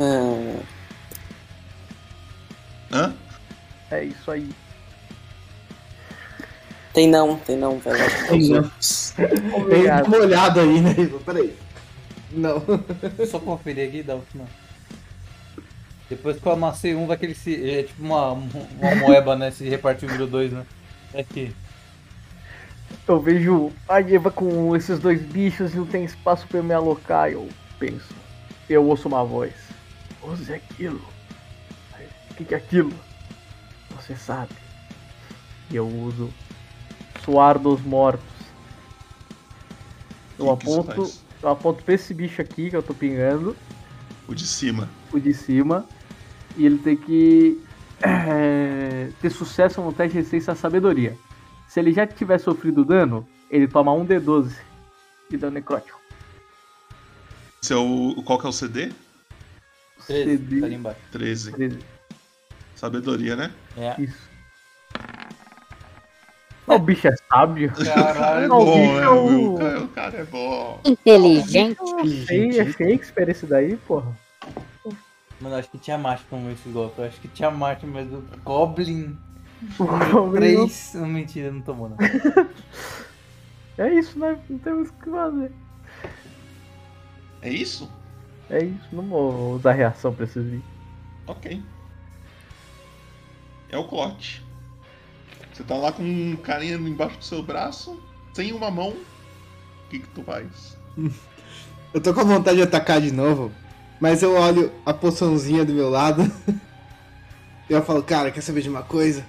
Ah, 0.00 0.62
Hã? 2.92 3.14
É 3.90 4.04
isso 4.04 4.30
aí. 4.30 4.48
Tem 6.92 7.08
não, 7.08 7.36
tem 7.36 7.56
não, 7.56 7.78
velho. 7.78 7.98
Tem 8.28 8.48
não. 8.48 8.70
Tem 9.68 9.90
uma 10.06 10.16
olhada 10.18 10.62
aí, 10.62 10.80
né? 10.80 10.94
Ivo? 10.98 11.20
Peraí. 11.20 11.54
Não. 12.30 12.62
Só 13.30 13.38
conferir 13.38 13.88
aqui, 13.88 14.02
dá 14.02 14.14
última. 14.14 14.44
Depois 16.08 16.38
que 16.38 16.46
eu 16.46 16.52
amassei 16.52 16.94
um, 16.94 17.06
vai 17.06 17.16
que 17.16 17.26
ele 17.26 17.34
se. 17.34 17.70
É 17.70 17.82
tipo 17.82 18.02
uma, 18.02 18.32
uma 18.32 18.94
moeba, 18.98 19.36
né? 19.36 19.50
Se 19.50 19.68
repartiu 19.68 20.08
virou 20.08 20.26
dois, 20.26 20.52
né? 20.52 20.64
É 21.12 21.20
aqui. 21.20 21.54
Eu 23.06 23.20
vejo 23.20 23.70
a 23.88 24.00
Eva 24.00 24.30
com 24.30 24.74
esses 24.74 24.98
dois 24.98 25.20
bichos 25.20 25.74
e 25.74 25.76
não 25.76 25.86
tem 25.86 26.04
espaço 26.04 26.46
pra 26.46 26.58
eu 26.58 26.64
me 26.64 26.72
alocar. 26.72 27.30
Eu 27.30 27.48
penso. 27.78 28.14
Eu 28.68 28.84
ouço 28.86 29.08
uma 29.08 29.24
voz. 29.24 29.52
Use 30.22 30.52
aquilo. 30.52 31.02
O 32.30 32.34
que, 32.34 32.44
que 32.44 32.54
é 32.54 32.58
aquilo? 32.58 32.92
Você 33.96 34.16
sabe. 34.16 34.54
E 35.70 35.76
eu 35.76 35.86
uso 35.86 36.32
suar 37.24 37.58
dos 37.58 37.80
mortos. 37.82 38.24
Eu 40.38 40.56
Que 40.56 40.66
que 40.66 40.72
aponto. 40.72 40.94
faz? 40.94 41.24
Eu 41.42 41.48
aponto 41.50 41.84
pra 41.84 41.94
esse 41.94 42.12
bicho 42.14 42.40
aqui 42.40 42.70
que 42.70 42.76
eu 42.76 42.82
tô 42.82 42.94
pingando. 42.94 43.56
O 44.26 44.34
de 44.34 44.46
cima. 44.46 44.88
O 45.12 45.18
de 45.18 45.32
cima. 45.32 45.86
E 46.56 46.66
ele 46.66 46.78
tem 46.78 46.96
que 46.96 47.62
é, 48.02 49.10
ter 49.20 49.30
sucesso 49.30 49.80
no 49.80 49.92
teste 49.92 50.12
de 50.12 50.18
resistência 50.18 50.52
à 50.52 50.56
sabedoria. 50.56 51.16
Se 51.68 51.80
ele 51.80 51.92
já 51.92 52.06
tiver 52.06 52.38
sofrido 52.38 52.84
dano, 52.84 53.26
ele 53.50 53.68
toma 53.68 53.92
um 53.92 54.06
D12 54.06 54.52
de 55.30 55.36
dano 55.36 55.54
necrótico. 55.54 56.00
Esse 57.62 57.72
é 57.72 57.76
o, 57.76 58.22
qual 58.24 58.38
que 58.38 58.46
é 58.46 58.48
o 58.48 58.52
CD? 58.52 58.92
13, 60.06 60.24
CD. 60.24 60.60
tá 60.60 60.66
ali 60.66 60.74
embaixo. 60.76 61.00
13. 61.12 61.52
13. 61.52 61.78
Sabedoria, 62.74 63.36
né? 63.36 63.52
É. 63.76 64.00
Isso. 64.00 64.28
O 66.68 66.78
bicho 66.78 67.08
é 67.08 67.14
sábio. 67.28 67.72
Caralho, 67.72 68.44
É 68.52 68.54
o 68.54 68.64
bicho 68.64 68.92
né? 68.94 69.02
é 69.04 69.08
o- 69.08 69.54
O 69.54 69.58
cara, 69.58 69.80
o 69.82 69.88
cara 69.88 70.18
é 70.18 70.24
bom. 70.24 70.80
Inteligente. 70.84 71.78
Sei, 72.26 72.60
é 72.60 72.64
Shakespeare 72.72 73.30
esse 73.30 73.46
daí, 73.46 73.76
porra. 73.76 74.12
Mano, 75.40 75.54
eu 75.54 75.58
acho 75.58 75.70
que 75.70 75.78
tinha 75.78 75.96
Marte 75.96 76.24
como 76.28 76.50
esse 76.50 76.68
golpe. 76.68 77.00
Acho 77.02 77.20
que 77.20 77.28
tinha 77.28 77.50
Marte, 77.50 77.86
mas 77.86 78.12
o 78.12 78.22
Goblin. 78.44 79.16
O 79.78 79.84
Goblin 79.84 80.40
3. 80.40 80.92
Não, 80.94 81.06
mentira, 81.06 81.50
não 81.52 81.60
tomou, 81.60 81.88
não. 81.88 81.96
É 83.78 83.94
isso, 83.94 84.18
né? 84.18 84.36
Não 84.50 84.58
temos 84.58 84.88
o 84.88 84.92
que 84.92 85.08
fazer. 85.08 85.52
É 87.42 87.48
isso? 87.48 87.88
É 88.50 88.64
isso, 88.64 88.88
não 88.90 89.04
vou 89.04 89.52
usar 89.54 89.70
reação 89.70 90.12
pra 90.12 90.24
esses 90.24 90.42
bichos. 90.44 90.64
Ok. 91.28 91.62
É 93.70 93.78
o 93.78 93.84
Clote. 93.84 94.42
Você 95.58 95.64
tá 95.64 95.74
lá 95.74 95.90
com 95.90 96.04
um 96.04 96.36
carinha 96.36 96.76
embaixo 96.76 97.18
do 97.18 97.24
seu 97.24 97.42
braço, 97.42 97.98
sem 98.32 98.52
uma 98.52 98.70
mão. 98.70 98.90
O 98.90 99.90
que 99.90 99.98
que 99.98 100.06
tu 100.10 100.22
faz? 100.22 100.78
Eu 101.92 102.00
tô 102.00 102.14
com 102.14 102.24
vontade 102.24 102.58
de 102.58 102.62
atacar 102.62 103.00
de 103.00 103.10
novo, 103.10 103.50
mas 103.98 104.22
eu 104.22 104.34
olho 104.34 104.70
a 104.84 104.92
poçãozinha 104.92 105.64
do 105.64 105.72
meu 105.72 105.88
lado. 105.88 106.30
e 107.68 107.72
eu 107.72 107.82
falo, 107.82 108.02
cara, 108.02 108.30
quer 108.30 108.42
saber 108.42 108.60
de 108.60 108.68
uma 108.68 108.82
coisa? 108.82 109.24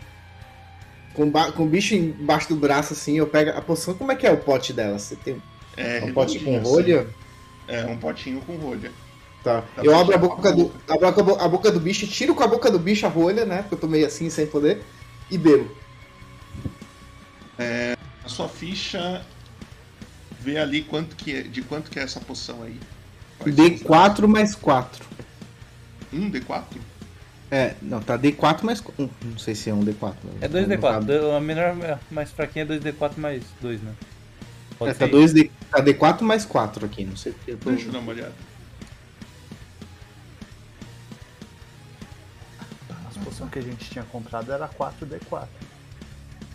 Com, 1.14 1.31
com 1.31 1.64
o 1.64 1.69
bicho 1.69 1.95
embaixo 1.95 2.49
do 2.49 2.57
braço, 2.57 2.91
assim, 2.91 3.18
eu 3.18 3.27
pego 3.27 3.51
a 3.57 3.61
poção. 3.61 3.93
Como 3.93 4.11
é 4.11 4.15
que 4.18 4.27
é 4.27 4.31
o 4.31 4.38
pote 4.38 4.73
dela? 4.73 4.99
Você 4.99 5.15
tem 5.15 5.41
É 5.77 6.03
um 6.03 6.11
pote 6.11 6.38
com 6.41 6.57
redondinho, 6.57 6.61
rolha? 6.61 7.01
assim. 7.01 7.14
É, 7.65 7.85
um 7.88 7.97
potinho 7.97 8.41
com 8.41 8.57
rolha. 8.57 8.91
Tá. 9.41 9.64
Dá 9.73 9.81
Eu 9.81 9.95
abro 9.95 10.14
a 10.14 10.18
boca, 10.18 10.51
do, 10.51 10.69
abro 10.85 11.07
a 11.39 11.47
boca 11.47 11.72
do 11.72 11.80
bicho, 11.80 12.06
tiro 12.07 12.35
com 12.35 12.43
a 12.43 12.47
boca 12.47 12.69
do 12.69 12.77
bicho 12.77 13.06
a 13.06 13.10
rolha, 13.10 13.45
né? 13.45 13.61
Porque 13.61 13.76
eu 13.76 13.80
tô 13.80 13.88
meio 13.88 14.06
assim, 14.06 14.30
sem 14.30 14.45
poder, 14.45 14.84
e 15.31 15.38
bebo. 15.38 15.73
É, 17.60 17.95
a 18.23 18.30
sua 18.30 18.48
ficha 18.49 19.26
vê 20.40 20.57
ali 20.57 20.81
quanto 20.84 21.15
que 21.15 21.36
é, 21.36 21.41
de 21.44 21.61
quanto 21.61 21.91
que 21.91 21.99
é 21.99 22.03
essa 22.03 22.19
poção 22.22 22.64
aí. 22.64 22.80
Quais 23.38 23.56
são 23.56 23.73
os 23.73 23.81
D4 23.81 24.27
mais 24.27 24.56
4. 24.56 25.06
dados? 25.06 25.10
Um 26.14 26.31
D4? 26.31 26.64
É, 27.52 27.76
não, 27.81 28.02
tá 28.02 28.18
D4 28.18 28.64
mais 28.64 28.80
4. 28.81 29.10
Não 29.23 29.38
sei 29.38 29.56
se 29.56 29.69
é 29.69 29.73
um 29.73 29.84
D4. 29.84 30.15
mas 30.23 30.41
É 30.41 30.48
não 30.48 30.61
2D4. 30.68 30.81
sabe. 30.81 31.14
A 31.36 31.40
menor 31.40 31.76
mais 32.10 32.31
fraquinha 32.31 32.64
é 32.64 32.68
2D4 32.68 33.18
mais 33.18 33.44
2, 33.61 33.81
né? 33.81 33.94
Pode 34.77 34.91
É, 34.91 34.94
tá, 34.94 35.06
ser 35.07 35.11
2D, 35.11 35.52
tá 35.69 35.84
D4 35.84 36.22
mais 36.22 36.45
4 36.45 36.86
aqui, 36.86 37.03
não 37.03 37.18
sei 37.18 37.34
porque 37.34 37.52
eu 37.52 37.57
tô... 37.57 37.72
Deixa 37.72 37.88
eu 37.88 37.91
dar 37.91 37.99
uma 37.99 38.11
olhada. 38.11 38.34
As 43.10 43.18
poções 43.18 43.52
que 43.52 43.60
a 43.60 43.64
gente 43.64 43.90
tinha 43.90 44.06
comprado 44.06 44.52
era 44.52 44.68
4D4. 44.69 45.48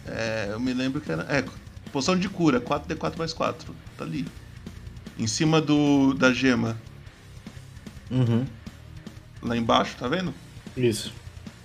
É, 0.06 0.48
eu 0.50 0.60
me 0.60 0.72
lembro 0.74 1.00
que 1.00 1.10
era. 1.10 1.22
É, 1.22 1.44
poção 1.92 2.18
de 2.18 2.28
cura, 2.28 2.60
4D4 2.60 3.16
mais 3.16 3.32
4. 3.32 3.74
Tá 3.96 4.04
ali. 4.04 4.26
Em 5.18 5.26
cima 5.26 5.60
do 5.60 6.12
da 6.14 6.32
gema. 6.32 6.76
Uhum. 8.10 8.46
Lá 9.42 9.56
embaixo, 9.56 9.96
tá 9.98 10.08
vendo? 10.08 10.34
Isso. 10.76 11.12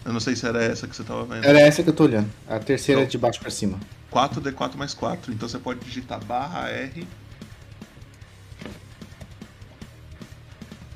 Eu 0.05 0.13
não 0.13 0.19
sei 0.19 0.35
se 0.35 0.45
era 0.47 0.63
essa 0.63 0.87
que 0.87 0.95
você 0.95 1.03
tava 1.03 1.25
vendo. 1.25 1.43
Era 1.45 1.59
essa 1.59 1.83
que 1.83 1.89
eu 1.89 1.93
tô 1.93 2.03
olhando. 2.03 2.29
A 2.47 2.59
terceira 2.59 3.01
é 3.01 3.03
Então- 3.03 3.11
de 3.11 3.17
baixo 3.17 3.39
pra 3.39 3.49
cima. 3.51 3.79
4D4 4.11 4.75
mais 4.77 4.93
4. 4.93 5.31
Então 5.33 5.47
você 5.47 5.59
pode 5.59 5.79
digitar 5.81 6.23
barra 6.23 6.69
R, 6.69 7.05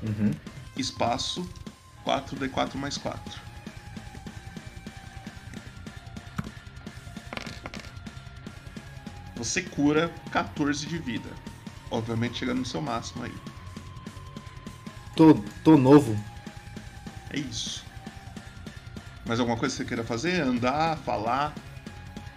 Uhum. 0.02 0.32
espaço, 0.76 1.48
4D4 2.04 2.76
mais 2.76 2.96
4. 2.98 3.40
Você 9.36 9.62
cura 9.62 10.12
14 10.30 10.86
de 10.86 10.98
vida. 10.98 11.28
Obviamente 11.90 12.38
chegando 12.38 12.58
no 12.58 12.66
seu 12.66 12.80
máximo 12.80 13.24
aí. 13.24 13.34
Tô, 15.16 15.34
tô 15.62 15.76
novo. 15.76 16.18
É 17.30 17.38
isso. 17.38 17.84
Mais 19.26 19.40
alguma 19.40 19.56
coisa 19.56 19.74
que 19.74 19.82
você 19.82 19.88
queira 19.88 20.04
fazer? 20.04 20.40
Andar, 20.40 20.98
falar? 20.98 21.54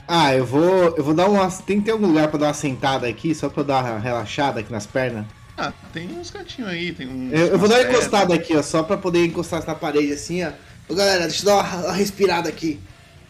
Ah, 0.08 0.34
eu 0.34 0.46
vou. 0.46 0.96
Eu 0.96 1.04
vou 1.04 1.14
dar 1.14 1.28
uma. 1.28 1.52
Tem 1.52 1.80
que 1.80 1.86
ter 1.86 1.92
algum 1.92 2.08
lugar 2.08 2.30
pra 2.30 2.40
dar 2.40 2.48
uma 2.48 2.54
sentada 2.54 3.08
aqui, 3.08 3.36
só 3.36 3.50
pra 3.50 3.64
dar 3.64 3.84
uma 3.84 4.00
relaxada 4.00 4.62
aqui 4.62 4.72
nas 4.72 4.86
pernas. 4.86 5.26
Ah, 5.58 5.74
tem 5.92 6.08
uns 6.18 6.32
cantinhos 6.32 6.70
aí, 6.70 6.94
tem 6.94 7.08
uns. 7.08 7.34
Eu, 7.34 7.48
eu 7.48 7.60
vou 7.60 7.68
dar 7.68 7.82
uma 7.82 7.90
encostada 7.90 8.34
aqui, 8.34 8.56
ó, 8.56 8.62
só 8.62 8.84
pra 8.84 8.96
poder 8.96 9.26
encostar 9.26 9.66
na 9.66 9.76
parede 9.76 10.14
assim, 10.14 10.46
ó. 10.46 10.52
Ô 10.88 10.96
galera, 10.96 11.28
deixa 11.28 11.42
eu 11.42 11.46
dar 11.46 11.56
uma, 11.56 11.88
uma 11.88 11.94
respirada 11.94 12.48
aqui. 12.48 12.80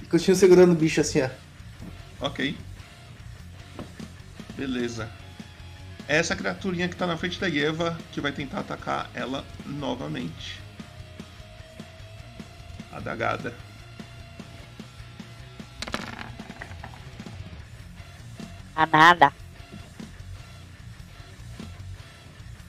E 0.04 0.06
continuo 0.06 0.38
segurando 0.38 0.74
o 0.74 0.76
bicho 0.76 1.02
assim, 1.02 1.22
ó. 1.22 1.30
Ok. 2.22 2.56
Beleza. 4.58 5.08
É 6.08 6.18
essa 6.18 6.36
criaturinha 6.36 6.90
que 6.90 6.96
tá 6.96 7.06
na 7.06 7.16
frente 7.16 7.40
da 7.40 7.48
Eva 7.48 7.98
que 8.12 8.20
vai 8.20 8.32
tentar 8.32 8.62
atacar 8.62 9.10
ela 9.14 9.46
novamente. 9.66 10.60
Adagada. 12.92 13.54
A 18.76 18.86
nada. 18.86 19.34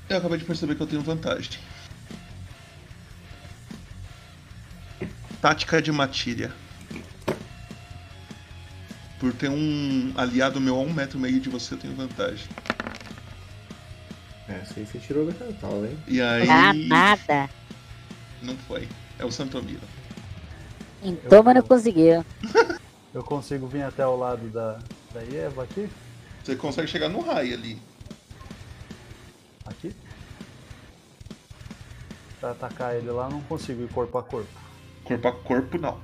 Eu 0.09 0.17
acabei 0.19 0.39
de 0.39 0.45
perceber 0.45 0.75
que 0.75 0.83
eu 0.83 0.87
tenho 0.87 1.03
vantagem. 1.03 1.61
Tática 5.41 5.81
de 5.81 5.93
matilha. 5.93 6.53
Por 9.19 9.33
ter 9.33 9.51
um 9.51 10.13
aliado 10.17 10.61
meu 10.61 10.77
a 10.77 10.81
um 10.81 10.93
metro 10.93 11.19
e 11.19 11.23
meio 11.23 11.41
de 11.41 11.49
você, 11.49 11.75
eu 11.75 11.79
tenho 11.79 11.95
vantagem. 11.95 12.47
É, 14.49 14.55
essa 14.63 14.79
aí 14.79 14.87
você 14.87 14.99
tirou 14.99 15.27
da 15.27 15.33
cartola, 15.33 15.89
hein? 15.89 15.99
E 16.07 16.21
aí. 16.23 16.49
A 16.49 16.73
nada. 16.73 17.51
Não 18.41 18.57
foi. 18.57 18.89
É 19.19 19.25
o 19.25 19.31
Santomiro. 19.31 19.81
Então, 21.03 21.43
mas 21.43 21.55
não 21.55 21.63
conseguiu. 21.63 22.25
Eu 23.13 23.25
consigo 23.25 23.67
vir 23.67 23.83
até 23.83 24.07
o 24.07 24.17
lado 24.17 24.49
da, 24.51 24.79
da 25.13 25.23
Eva 25.23 25.65
aqui? 25.65 25.89
Você 26.45 26.55
consegue 26.55 26.87
chegar 26.89 27.09
no 27.09 27.21
raio 27.21 27.55
ali. 27.55 27.81
Aqui? 29.65 29.95
Pra 32.39 32.51
atacar 32.51 32.95
ele 32.95 33.11
lá, 33.11 33.29
não 33.29 33.41
consigo 33.43 33.83
ir 33.83 33.89
corpo 33.89 34.19
a 34.19 34.23
corpo. 34.23 34.49
Corpo 35.05 35.29
a 35.29 35.33
corpo, 35.33 35.79
não. 35.79 35.99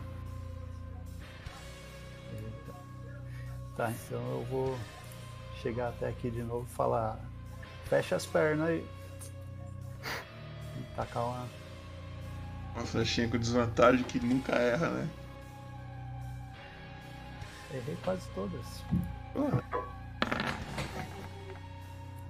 Tá, 3.77 3.91
então 3.91 4.19
eu 4.19 4.45
vou 4.51 4.79
chegar 5.61 5.89
até 5.89 6.09
aqui 6.09 6.31
de 6.31 6.43
novo 6.43 6.67
e 6.71 6.75
falar. 6.75 7.19
Fecha 7.89 8.17
as 8.17 8.25
pernas 8.25 8.69
aí. 8.69 8.87
E 10.79 10.83
tacar 10.97 11.25
uma. 11.25 11.47
Uma 12.77 12.85
flechinha 12.87 13.29
com 13.29 13.39
desvantagem 13.39 14.03
que 14.05 14.19
nunca 14.21 14.53
erra, 14.55 14.91
né? 14.91 15.09
Errei 17.73 17.97
quase 18.05 18.29
todas. 18.35 18.83
Ah, 19.37 19.63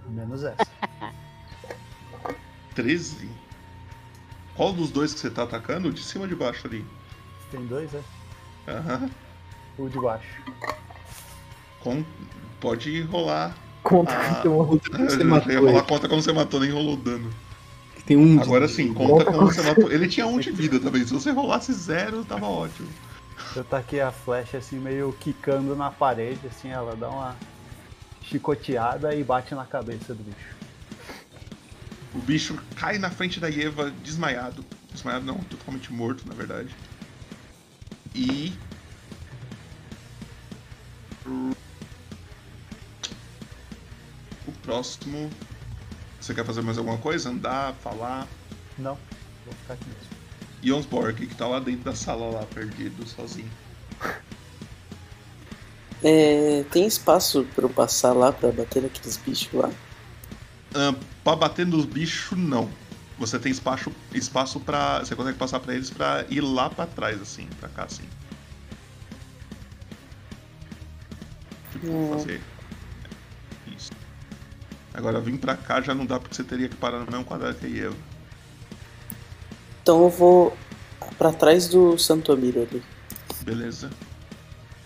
Menos 0.06 0.44
essa. 0.44 0.66
13? 2.74 3.30
Qual 4.56 4.72
dos 4.72 4.90
dois 4.90 5.12
que 5.12 5.20
você 5.20 5.30
tá 5.30 5.42
atacando? 5.44 5.92
De 5.92 6.02
cima 6.02 6.24
ou 6.24 6.28
de 6.28 6.34
baixo 6.36 6.66
ali? 6.66 6.84
Tem 7.50 7.64
dois, 7.66 7.92
é? 7.94 8.02
Aham. 8.68 9.10
O 9.78 9.88
de 9.88 9.98
baixo. 10.00 10.42
Com... 11.84 12.04
Pode 12.60 13.02
rolar. 13.02 13.56
Conta 13.82 14.12
a... 14.12 14.42
como 14.42 14.78
você 14.80 15.22
matou 15.22 15.66
rolar 15.66 15.82
conta 15.82 16.08
como 16.08 16.22
você 16.22 16.32
matou, 16.32 16.58
nem 16.58 16.70
rolou 16.70 16.96
dano. 16.96 17.30
Tem 18.06 18.16
um. 18.16 18.40
Agora 18.40 18.66
sim, 18.66 18.92
conta 18.92 19.26
como 19.26 19.52
você 19.52 19.62
matou. 19.62 19.92
Ele 19.92 20.08
tinha 20.08 20.26
um 20.26 20.40
de 20.40 20.50
vida 20.50 20.80
também. 20.80 21.06
Se 21.06 21.12
você 21.12 21.30
rolasse 21.30 21.72
zero, 21.72 22.24
tava 22.24 22.46
ótimo. 22.46 22.88
Eu 23.54 23.62
taquei 23.64 24.00
a 24.00 24.10
flecha 24.10 24.58
assim, 24.58 24.78
meio 24.78 25.14
quicando 25.20 25.76
na 25.76 25.90
parede, 25.90 26.40
assim, 26.46 26.70
ela 26.70 26.96
dá 26.96 27.08
uma 27.08 27.36
chicoteada 28.22 29.14
e 29.14 29.22
bate 29.22 29.54
na 29.54 29.64
cabeça 29.64 30.14
do 30.14 30.22
bicho. 30.22 30.54
O 32.14 32.18
bicho 32.18 32.58
cai 32.76 32.98
na 32.98 33.10
frente 33.10 33.38
da 33.38 33.50
Eva 33.50 33.90
desmaiado. 34.02 34.64
Desmaiado 34.90 35.24
não, 35.24 35.38
totalmente 35.38 35.92
morto, 35.92 36.26
na 36.26 36.34
verdade. 36.34 36.74
E. 38.14 38.52
O 44.46 44.52
próximo. 44.52 45.30
Você 46.20 46.34
quer 46.34 46.44
fazer 46.44 46.62
mais 46.62 46.78
alguma 46.78 46.98
coisa? 46.98 47.30
Andar, 47.30 47.74
falar? 47.82 48.26
Não, 48.78 48.98
vou 49.44 49.54
ficar 49.54 49.74
aqui 49.74 49.84
mesmo. 49.86 50.14
Jonsborg, 50.62 51.26
que 51.26 51.34
tá 51.34 51.46
lá 51.46 51.60
dentro 51.60 51.84
da 51.84 51.94
sala 51.94 52.30
lá, 52.30 52.42
perdido, 52.46 53.06
sozinho. 53.06 53.50
É, 56.02 56.64
tem 56.70 56.86
espaço 56.86 57.46
pra 57.54 57.64
eu 57.64 57.70
passar 57.70 58.12
lá 58.12 58.32
pra 58.32 58.50
bater 58.50 58.82
naqueles 58.82 59.16
bichos 59.18 59.52
lá? 59.52 59.70
Ahn, 60.74 60.94
pra 61.22 61.36
bater 61.36 61.66
nos 61.66 61.84
bichos, 61.84 62.36
não. 62.38 62.70
Você 63.18 63.38
tem 63.38 63.52
espaço, 63.52 63.92
espaço 64.12 64.58
pra. 64.60 64.98
Você 65.00 65.14
consegue 65.14 65.38
passar 65.38 65.60
pra 65.60 65.74
eles 65.74 65.88
pra 65.90 66.26
ir 66.28 66.40
lá 66.40 66.68
pra 66.68 66.86
trás, 66.86 67.20
assim, 67.22 67.46
pra 67.60 67.68
cá, 67.68 67.84
assim. 67.84 68.02
Tipo, 71.72 71.86
Hum. 71.86 72.10
fazer. 72.18 72.40
Agora 74.94 75.20
vir 75.20 75.36
pra 75.38 75.56
cá 75.56 75.80
já 75.80 75.92
não 75.92 76.06
dá 76.06 76.20
porque 76.20 76.36
você 76.36 76.44
teria 76.44 76.68
que 76.68 76.76
parar 76.76 77.00
no 77.00 77.10
mesmo 77.10 77.24
quadrado 77.24 77.58
que 77.58 77.80
Eva. 77.80 77.96
Então 79.82 80.04
eu 80.04 80.08
vou 80.08 80.56
pra 81.18 81.32
trás 81.32 81.66
do 81.68 81.98
Santomiro 81.98 82.62
ali. 82.62 82.82
Beleza. 83.42 83.90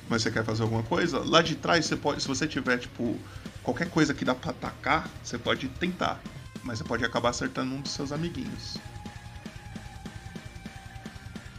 Mas 0.09 0.23
você 0.23 0.31
quer 0.31 0.43
fazer 0.45 0.63
alguma 0.63 0.83
coisa? 0.83 1.23
Lá 1.25 1.43
de 1.43 1.55
trás 1.55 1.85
você 1.85 1.95
pode. 1.95 2.23
Se 2.23 2.27
você 2.27 2.47
tiver, 2.47 2.79
tipo, 2.79 3.15
qualquer 3.63 3.91
coisa 3.91 4.15
que 4.15 4.25
dá 4.25 4.35
pra 4.35 4.51
atacar, 4.51 5.09
você 5.23 5.37
pode 5.37 5.69
tentar. 5.69 6.19
Mas 6.65 6.79
você 6.79 6.85
pode 6.85 7.05
acabar 7.05 7.29
acertando 7.29 7.75
um 7.75 7.81
dos 7.83 7.93
seus 7.93 8.11
amiguinhos. 8.11 8.79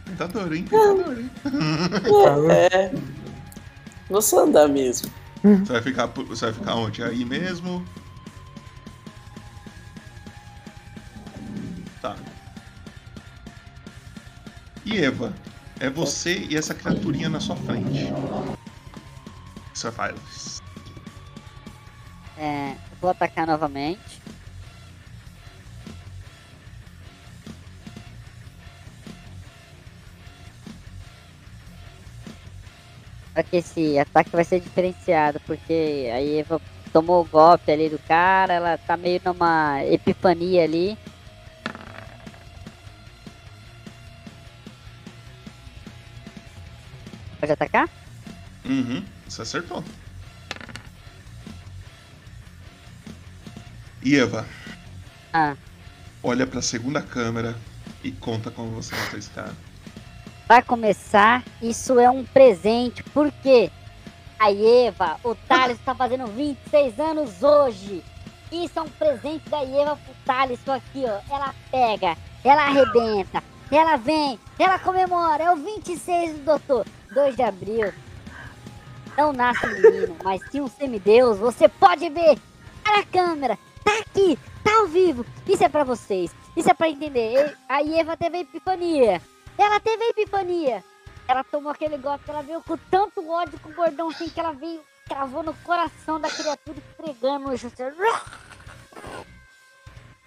Tentador, 0.06 0.52
hein? 0.52 0.64
Tentador, 0.64 1.20
hein? 1.20 1.30
É. 2.52 2.92
Vou 4.10 4.24
só 4.24 4.44
andar 4.44 4.68
mesmo. 4.68 5.12
Você 5.44 5.72
vai 5.72 5.82
ficar, 5.82 6.08
você 6.08 6.46
vai 6.46 6.54
ficar 6.54 6.76
onde? 6.76 7.04
Aí 7.04 7.24
mesmo? 7.24 7.86
Eva, 15.00 15.34
é 15.80 15.90
você 15.90 16.46
e 16.50 16.58
essa 16.58 16.74
criaturinha 16.74 17.30
na 17.30 17.40
sua 17.40 17.56
frente. 17.56 18.12
O? 18.12 18.58
É, 22.38 22.76
vou 23.02 23.10
atacar 23.10 23.48
novamente. 23.48 24.20
Só 33.34 33.44
que 33.44 33.58
esse 33.58 33.98
ataque 33.98 34.32
vai 34.32 34.44
ser 34.44 34.60
diferenciado, 34.60 35.40
porque 35.46 36.10
a 36.12 36.22
Eva 36.22 36.62
tomou 36.92 37.22
o 37.22 37.26
golpe 37.26 37.72
ali 37.72 37.88
do 37.88 38.00
cara, 38.00 38.54
ela 38.54 38.78
tá 38.78 38.98
meio 38.98 39.22
numa 39.24 39.82
epifania 39.86 40.64
ali. 40.64 40.98
Pode 47.50 47.54
atacar? 47.54 47.90
Uhum, 48.64 49.04
você 49.28 49.42
acertou. 49.42 49.84
E 54.04 54.16
Eva, 54.16 54.46
Ah, 55.34 55.56
olha 56.24 56.46
pra 56.46 56.62
segunda 56.62 57.02
câmera 57.02 57.56
e 58.04 58.12
conta 58.12 58.52
como 58.52 58.70
você 58.72 58.96
matou 58.96 59.18
esse 59.20 59.30
cara. 59.32 59.54
Para 60.48 60.62
começar, 60.62 61.44
isso 61.62 62.00
é 62.00 62.10
um 62.10 62.24
presente, 62.24 63.02
porque 63.14 63.72
a 64.40 64.52
Eva, 64.52 65.18
o 65.24 65.34
Thales 65.36 65.78
está 65.80 65.94
fazendo 65.96 66.28
26 66.28 67.00
anos 67.00 67.42
hoje. 67.44 68.04
Isso 68.52 68.78
é 68.78 68.82
um 68.84 68.90
presente 68.90 69.50
da 69.50 69.64
Eva 69.64 69.96
pro 69.96 70.14
Thales, 70.26 70.60
isso 70.60 70.72
aqui, 70.72 71.04
ó. 71.06 71.20
Ela 71.34 71.54
pega, 71.72 72.16
ela 72.44 72.66
arrebenta, 72.68 73.44
ela 73.72 73.98
vem, 73.98 74.40
ela 74.58 74.78
comemora. 74.80 75.44
É 75.44 75.52
o 75.52 75.56
26 75.58 76.38
do 76.40 76.46
doutor, 76.46 76.86
2 77.12 77.36
de 77.36 77.42
abril. 77.42 77.94
Não 79.18 79.34
nasce 79.34 79.68
menino, 79.68 80.16
mas 80.24 80.42
sim 80.50 80.62
um 80.62 80.68
semideus. 80.68 81.38
Você 81.40 81.68
pode 81.68 82.10
ver. 82.10 82.40
Olha 82.88 83.00
a 83.02 83.06
câmera, 83.06 83.58
tá 83.84 84.00
aqui, 84.00 84.40
tá 84.64 84.78
ao 84.78 84.88
vivo. 84.88 85.26
Isso 85.48 85.64
é 85.64 85.70
pra 85.70 85.84
vocês, 85.84 86.32
isso 86.56 86.70
é 86.70 86.74
pra 86.74 86.90
entender. 86.90 87.56
A 87.68 87.84
Eva 87.84 88.16
teve 88.16 88.40
epifania. 88.40 89.22
Ela 89.58 89.80
teve 89.80 90.04
epifania. 90.06 90.84
Ela 91.28 91.44
tomou 91.44 91.72
aquele 91.72 91.98
golpe, 91.98 92.24
ela 92.28 92.42
veio 92.42 92.64
com 92.64 92.78
tanto 92.90 93.30
ódio 93.30 93.60
com 93.60 93.70
o 93.70 93.74
gordão 93.74 94.10
assim 94.10 94.30
que 94.30 94.40
ela 94.40 94.52
veio, 94.52 94.82
cravou 95.08 95.44
no 95.44 95.54
coração 95.54 96.20
da 96.20 96.30
criatura 96.30 96.78
esfregando 96.78 97.50
o 97.50 97.52
assim. 97.52 97.68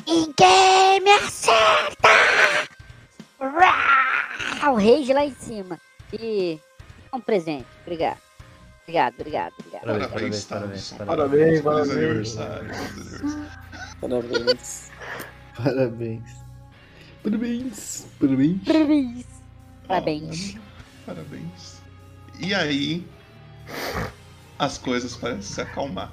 Ninguém 0.07 1.01
me 1.01 1.11
acerta! 1.11 2.09
O 3.41 4.75
rage 4.77 5.13
lá 5.13 5.25
em 5.25 5.35
cima. 5.35 5.81
E 6.13 6.61
um 7.13 7.21
presente. 7.21 7.67
Obrigado. 7.83 8.19
Obrigado, 8.83 9.15
obrigado, 9.15 9.55
obrigado. 9.59 9.85
Parabéns, 9.85 10.45
parabéns, 10.45 10.93
parabéns, 10.93 11.61
parabéns. 11.61 11.91
aniversário, 11.91 12.75
feliz 12.75 13.13
aniversário. 13.23 13.53
Parabéns. 14.01 14.91
Parabéns. 15.55 16.43
Parabéns. 17.23 18.07
Parabéns. 18.19 18.65
Parabéns. 18.69 19.27
Parabéns. 19.87 20.59
Parabéns. 21.07 21.83
E 22.41 22.53
aí, 22.55 23.07
as 24.59 24.79
coisas 24.79 25.17
parecem 25.17 25.43
se 25.43 25.61
acalmar. 25.61 26.13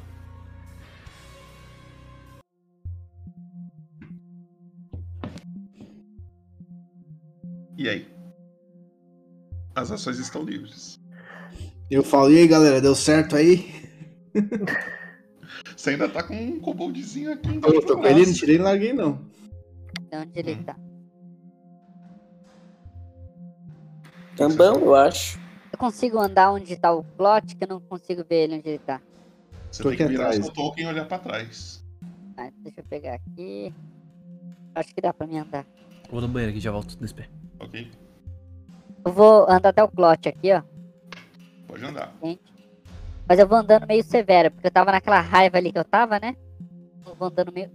E 7.77 7.87
aí? 7.89 8.18
As 9.75 9.91
ações 9.91 10.19
estão 10.19 10.43
livres. 10.43 10.99
Eu 11.89 12.03
falo, 12.03 12.31
e 12.31 12.37
aí 12.37 12.47
galera, 12.47 12.81
deu 12.81 12.93
certo 12.95 13.35
aí? 13.35 13.71
Você 15.75 15.91
ainda 15.91 16.07
tá 16.09 16.21
com 16.21 16.35
um 16.35 16.59
koboldzinho 16.59 17.33
aqui 17.33 17.47
Eu 17.47 17.53
embaixo 17.55 17.81
tô 17.81 17.97
com 17.97 18.05
ele, 18.05 18.25
não 18.25 18.33
tirei 18.33 18.55
e 18.55 18.59
larguei 18.59 18.93
não. 18.93 19.25
De 20.09 20.17
onde 20.17 20.31
ele 20.39 20.55
tá? 20.63 20.75
Tambão, 24.35 24.75
eu 24.75 24.95
acho. 24.95 25.39
Eu 25.71 25.77
consigo 25.79 26.19
andar 26.19 26.51
onde 26.51 26.75
tá 26.77 26.91
o 26.93 27.03
plot, 27.03 27.55
que 27.55 27.63
eu 27.63 27.67
não 27.67 27.79
consigo 27.81 28.23
ver 28.27 28.43
ele 28.43 28.57
onde 28.57 28.69
ele 28.69 28.79
tá. 28.79 29.01
Você 29.71 29.83
Tô 29.83 29.89
tem 29.89 29.97
que 29.97 30.05
virar 30.05 30.27
atrás. 30.27 30.45
seu 30.45 30.53
token 30.53 30.83
e 30.83 30.87
olhar 30.87 31.05
pra 31.05 31.19
trás. 31.19 31.83
Ah, 32.37 32.49
deixa 32.57 32.79
eu 32.79 32.83
pegar 32.85 33.15
aqui. 33.15 33.73
Acho 34.75 34.93
que 34.93 35.01
dá 35.01 35.13
pra 35.13 35.27
mim 35.27 35.37
andar. 35.39 35.65
Eu 36.05 36.11
vou 36.11 36.21
no 36.21 36.27
banheiro 36.27 36.51
aqui, 36.51 36.59
já 36.59 36.71
volto 36.71 36.97
nesse 37.01 37.13
pé. 37.13 37.29
Ok. 37.59 37.89
Eu 39.05 39.11
vou 39.11 39.49
andar 39.49 39.69
até 39.69 39.83
o 39.83 39.87
clote 39.87 40.29
aqui, 40.29 40.53
ó. 40.53 40.61
Pode 41.67 41.85
andar. 41.85 42.13
Mas 43.27 43.39
eu 43.39 43.47
vou 43.47 43.57
andando 43.57 43.87
meio 43.87 44.03
severo, 44.03 44.51
porque 44.51 44.67
eu 44.67 44.71
tava 44.71 44.91
naquela 44.91 45.21
raiva 45.21 45.57
ali 45.57 45.71
que 45.71 45.77
eu 45.77 45.85
tava, 45.85 46.19
né? 46.19 46.35
Eu 47.05 47.15
vou 47.15 47.27
andando 47.27 47.51
meio. 47.51 47.71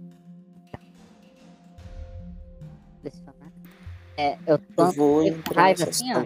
Selecionar. 3.01 3.51
É, 4.17 4.37
eu 4.45 4.57
tô 4.59 4.91
Eu 4.91 5.21
meio 5.21 5.43
com 5.43 5.53
raiva 5.53 5.83
assim, 5.85 6.13
ó. 6.13 6.25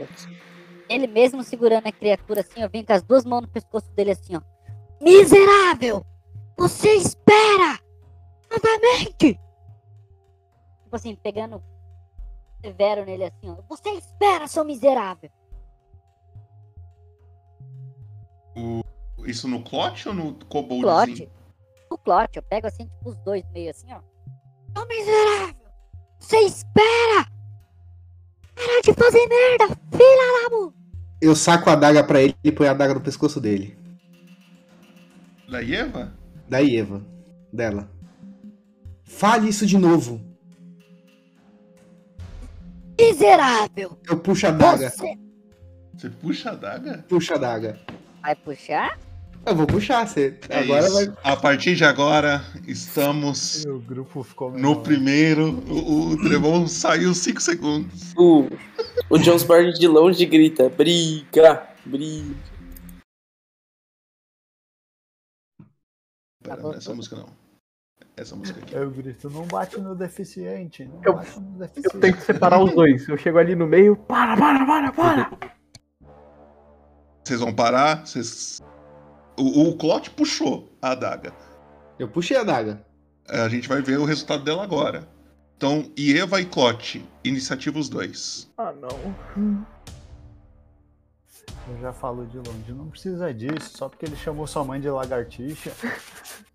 Ele 0.89 1.05
mesmo 1.05 1.43
segurando 1.43 1.85
a 1.85 1.91
criatura 1.91 2.41
assim, 2.41 2.61
eu 2.61 2.69
vim 2.69 2.83
com 2.83 2.93
as 2.93 3.03
duas 3.03 3.23
mãos 3.23 3.41
no 3.41 3.47
pescoço 3.47 3.89
dele 3.91 4.11
assim, 4.11 4.35
ó. 4.35 4.41
Miserável! 4.99 6.03
Você 6.57 6.95
espera! 6.95 7.79
Novamente! 8.51 9.39
Tipo 10.83 10.95
assim, 10.95 11.15
pegando 11.15 11.63
severo 12.63 13.05
nele 13.05 13.25
assim, 13.25 13.49
ó. 13.49 13.55
Você 13.67 13.89
espera, 13.91 14.47
seu 14.47 14.63
miserável! 14.65 15.29
O- 18.55 18.81
Isso 19.25 19.47
no 19.47 19.61
clote 19.63 20.07
ou 20.07 20.13
no 20.13 20.33
koboldzinho? 20.45 21.27
Clote. 21.27 21.29
O 21.89 21.97
clote, 21.97 22.37
eu 22.37 22.43
pego 22.43 22.67
assim, 22.67 22.85
tipo, 22.85 23.09
os 23.09 23.17
dois 23.17 23.43
meio 23.51 23.69
assim, 23.71 23.87
ó. 23.93 24.01
Seu 24.77 24.87
miserável! 24.87 25.55
Você 26.19 26.37
espera! 26.39 27.27
Para 28.55 28.81
de 28.83 28.93
fazer 28.93 29.25
merda, 29.27 29.67
filha 29.91 30.49
da 30.49 30.55
mu... 30.55 30.73
Eu 31.21 31.35
saco 31.35 31.69
a 31.69 31.73
adaga 31.73 32.03
pra 32.03 32.21
ele 32.21 32.35
e 32.43 32.51
ponho 32.51 32.69
a 32.69 32.73
adaga 32.73 32.93
no 32.93 33.01
pescoço 33.01 33.39
dele. 33.41 33.77
Da 35.49 35.63
Eva? 35.63 36.13
Da 36.47 36.63
Eva. 36.63 37.01
Dela. 37.51 37.89
Fale 39.03 39.49
isso 39.49 39.65
de 39.65 39.77
novo. 39.77 40.21
Miserável! 42.99 43.97
Eu 44.07 44.19
puxo 44.19 44.45
a 44.47 44.49
adaga. 44.49 44.89
Você 44.89 45.17
Você 45.95 46.09
puxa 46.09 46.51
a 46.51 46.55
daga? 46.55 47.05
Puxa 47.07 47.33
a 47.33 47.37
adaga. 47.37 47.79
vai 48.21 48.35
puxar? 48.35 48.99
Eu 49.45 49.55
vou 49.55 49.65
puxar, 49.65 50.05
você. 50.05 50.37
É 50.49 50.59
Agora 50.59 50.85
isso. 50.85 50.93
vai. 50.93 51.33
A 51.33 51.37
partir 51.37 51.73
de 51.75 51.85
agora, 51.85 52.43
estamos 52.67 53.63
O 53.65 53.79
grupo 53.79 54.21
ficou 54.21 54.51
no 54.51 54.81
primeiro. 54.83 55.51
O, 55.69 56.09
o 56.11 56.17
Trevon 56.21 56.67
saiu 56.67 57.13
5 57.15 57.39
segundos. 57.41 58.13
O, 58.17 58.49
o 59.09 59.17
Jonesborg 59.17 59.71
de 59.73 59.87
longe 59.87 60.25
grita: 60.25 60.69
briga, 60.69 61.67
briga. 61.85 62.35
Pera, 66.43 66.61
não 66.61 66.73
é 66.73 66.77
essa 66.77 66.93
música 66.93 67.15
não. 67.15 67.48
Essa 68.19 68.35
música 68.35 68.59
aqui. 68.59 68.73
Eu 68.75 68.91
grito, 68.91 69.29
não 69.29 69.45
bate 69.45 69.79
no 69.79 69.95
deficiente. 69.95 70.83
Não 70.85 71.01
Eu- 71.03 71.13
bate 71.15 71.39
no 71.39 71.57
deficiente. 71.57 71.95
Eu 71.95 72.01
tenho 72.01 72.15
que 72.17 72.21
separar 72.23 72.61
os 72.61 72.73
dois. 72.73 73.07
Eu 73.07 73.17
chego 73.17 73.37
ali 73.37 73.55
no 73.55 73.65
meio, 73.65 73.95
para, 73.95 74.35
para, 74.35 74.65
para, 74.65 74.91
para. 74.91 75.31
Vocês 77.23 77.39
vão 77.39 77.53
parar? 77.53 78.05
Vocês... 78.05 78.61
O, 79.37 79.69
o 79.69 79.77
Clot 79.77 80.09
puxou 80.11 80.69
a 80.81 80.91
adaga. 80.91 81.31
Eu 81.97 82.09
puxei 82.09 82.35
a 82.35 82.41
adaga. 82.41 82.85
É, 83.29 83.39
A 83.41 83.47
gente 83.49 83.69
vai 83.69 83.81
ver 83.81 83.97
o 83.99 84.03
resultado 84.05 84.43
dela 84.43 84.63
agora. 84.63 85.07
Então, 85.55 85.89
Ieva 85.97 86.41
e 86.41 86.45
Clot, 86.45 87.05
iniciativa 87.23 87.77
os 87.79 87.87
dois. 87.87 88.49
Ah, 88.57 88.73
não. 88.73 89.15
Eu 91.67 91.79
já 91.81 91.93
falo 91.93 92.25
de 92.25 92.37
longe, 92.37 92.73
não 92.73 92.89
precisa 92.89 93.33
disso, 93.33 93.77
só 93.77 93.87
porque 93.87 94.05
ele 94.05 94.15
chamou 94.15 94.47
sua 94.47 94.63
mãe 94.65 94.81
de 94.81 94.89
lagartixa. 94.89 95.71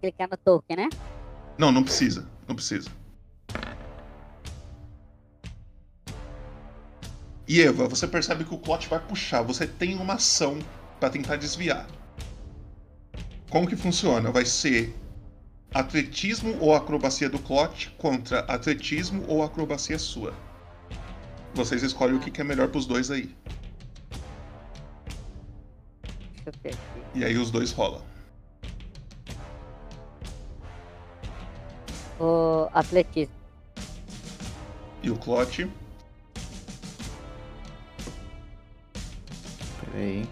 Clicar 0.00 0.28
no 0.30 0.36
token, 0.36 0.76
né? 0.76 0.88
Não, 1.58 1.72
não 1.72 1.82
precisa. 1.82 2.28
Não 2.46 2.54
precisa. 2.54 2.90
E 7.46 7.62
Eva, 7.62 7.88
você 7.88 8.06
percebe 8.06 8.44
que 8.44 8.54
o 8.54 8.58
Clot 8.58 8.88
vai 8.88 9.00
puxar. 9.00 9.42
Você 9.42 9.66
tem 9.66 9.96
uma 9.96 10.14
ação 10.14 10.58
pra 11.00 11.08
tentar 11.08 11.36
desviar. 11.36 11.86
Como 13.50 13.66
que 13.66 13.76
funciona? 13.76 14.30
Vai 14.30 14.44
ser 14.44 14.94
atletismo 15.72 16.56
ou 16.60 16.74
acrobacia 16.74 17.28
do 17.28 17.38
Clot 17.38 17.90
contra 17.98 18.40
atletismo 18.40 19.24
ou 19.26 19.42
acrobacia 19.42 19.98
sua. 19.98 20.34
Vocês 21.54 21.82
escolhem 21.82 22.16
o 22.16 22.20
que 22.20 22.30
que 22.30 22.40
é 22.40 22.44
melhor 22.44 22.68
pros 22.68 22.86
dois 22.86 23.10
aí. 23.10 23.34
E 27.14 27.24
aí 27.24 27.36
os 27.36 27.50
dois 27.50 27.72
rolam. 27.72 28.02
O 32.18 32.68
atletismo. 32.74 33.34
E 35.02 35.10
o 35.10 35.16
Clot. 35.16 35.70
Pera 39.80 39.96
aí. 39.96 40.28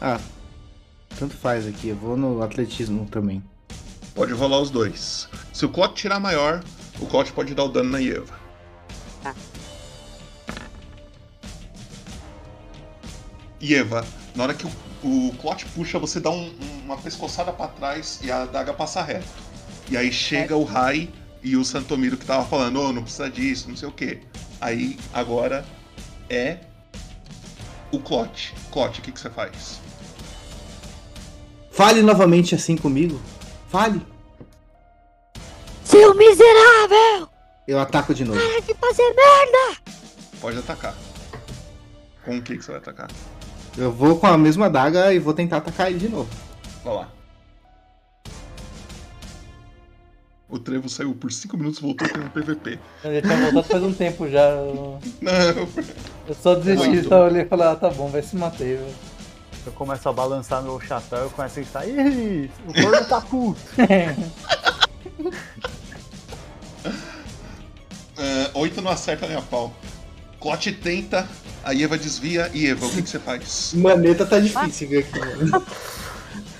Ah, 0.00 0.20
tanto 1.18 1.36
faz 1.36 1.66
aqui. 1.66 1.88
Eu 1.88 1.96
vou 1.96 2.16
no 2.16 2.42
atletismo 2.42 3.06
também. 3.06 3.42
Pode 4.14 4.32
rolar 4.32 4.60
os 4.60 4.70
dois. 4.70 5.28
Se 5.52 5.66
o 5.66 5.68
Clot 5.68 5.94
tirar 5.94 6.18
maior, 6.18 6.64
o 6.98 7.06
Clot 7.06 7.32
pode 7.32 7.54
dar 7.54 7.64
o 7.64 7.68
dano 7.68 7.90
na 7.90 7.98
Ieva. 7.98 8.38
Tá. 9.22 9.34
Ieva, 13.62 14.04
na 14.34 14.44
hora 14.44 14.54
que 14.54 14.66
o, 14.66 14.70
o 15.02 15.32
Clot 15.40 15.64
puxa, 15.74 15.98
você 15.98 16.20
dá 16.20 16.30
um- 16.30 16.48
um- 16.60 16.80
uma 16.84 16.96
pescoçada 16.96 17.52
pra 17.52 17.68
trás 17.68 18.20
e 18.22 18.30
a 18.30 18.42
adaga 18.42 18.72
passa 18.72 19.02
reto. 19.02 19.26
E 19.90 19.96
aí 19.96 20.12
chega 20.12 20.56
o 20.56 20.64
Rai 20.64 21.10
e 21.42 21.56
o 21.56 21.64
Santomiro 21.64 22.16
que 22.16 22.24
tava 22.26 22.44
falando, 22.46 22.80
ô, 22.80 22.92
não 22.92 23.02
precisa 23.02 23.28
disso, 23.30 23.68
não 23.68 23.76
sei 23.76 23.88
o 23.88 23.92
que. 23.92 24.20
Aí 24.60 24.98
agora 25.12 25.64
é 26.28 26.58
o 27.90 27.98
Clot. 27.98 28.54
Clot, 28.70 28.98
o 29.00 29.02
que, 29.02 29.10
que 29.12 29.18
você 29.20 29.30
faz? 29.30 29.80
Fale 31.70 32.02
novamente 32.02 32.54
assim 32.54 32.76
comigo. 32.76 33.20
Fale. 33.68 34.00
Seu 35.84 36.14
miserável! 36.14 37.28
Eu 37.66 37.78
ataco 37.80 38.12
de 38.14 38.24
novo. 38.24 38.38
Para 38.38 38.60
de 38.60 38.74
fazer 38.74 39.14
merda! 39.14 39.80
Pode 40.40 40.58
atacar. 40.58 40.94
Com 42.24 42.38
o 42.38 42.42
que, 42.42 42.56
que 42.56 42.64
você 42.64 42.72
vai 42.72 42.80
atacar? 42.80 43.08
Eu 43.76 43.92
vou 43.92 44.18
com 44.18 44.26
a 44.26 44.36
mesma 44.36 44.66
adaga 44.66 45.12
e 45.12 45.18
vou 45.18 45.32
tentar 45.32 45.58
atacar 45.58 45.88
ele 45.90 45.98
de 45.98 46.08
novo. 46.08 46.28
Vai 46.84 46.94
lá. 46.94 47.08
O 50.48 50.58
Trevo 50.58 50.88
saiu 50.88 51.14
por 51.14 51.30
5 51.30 51.56
minutos 51.56 51.78
e 51.78 51.82
voltou 51.82 52.08
com 52.08 52.18
um 52.18 52.28
PVP. 52.28 52.78
Eu 53.04 53.14
já 53.14 53.22
tinha 53.22 53.36
voltado 53.36 53.62
faz 53.62 53.82
um 53.84 53.92
tempo 53.92 54.28
já. 54.28 54.40
Eu, 54.48 54.98
Não, 55.22 55.68
eu 56.26 56.34
só 56.34 56.56
desisti, 56.56 56.88
Muito. 56.88 57.08
só 57.08 57.26
olhei 57.26 57.42
e 57.42 57.44
falei, 57.46 57.68
ah, 57.68 57.76
tá 57.76 57.88
bom, 57.90 58.08
vai 58.08 58.20
se 58.22 58.34
matei, 58.36 58.76
velho. 58.76 58.94
Eu 59.64 59.72
começo 59.72 60.08
a 60.08 60.12
balançar 60.12 60.62
meu 60.62 60.80
chapéu, 60.80 61.18
eu 61.20 61.30
começo 61.30 61.60
a 61.60 61.62
gritar, 61.62 61.86
Ih, 61.88 62.50
o 62.66 62.72
corno 62.82 63.04
tá 63.06 63.20
puto. 63.20 63.60
Ah, 68.16 68.50
Oito 68.58 68.82
não 68.82 68.90
acerta 68.90 69.28
nem 69.28 69.36
a 69.36 69.42
pau. 69.42 69.72
Clote 70.40 70.72
tenta, 70.72 71.28
a 71.62 71.74
Eva 71.74 71.98
desvia. 71.98 72.50
E 72.54 72.66
Eva, 72.66 72.86
o 72.86 72.90
que, 72.90 73.02
que 73.02 73.08
você 73.08 73.18
faz? 73.18 73.72
Maneta 73.76 74.26
tá 74.26 74.38
difícil 74.38 74.88
ver 74.88 74.98
aqui, 75.00 75.18
mano. 75.18 75.66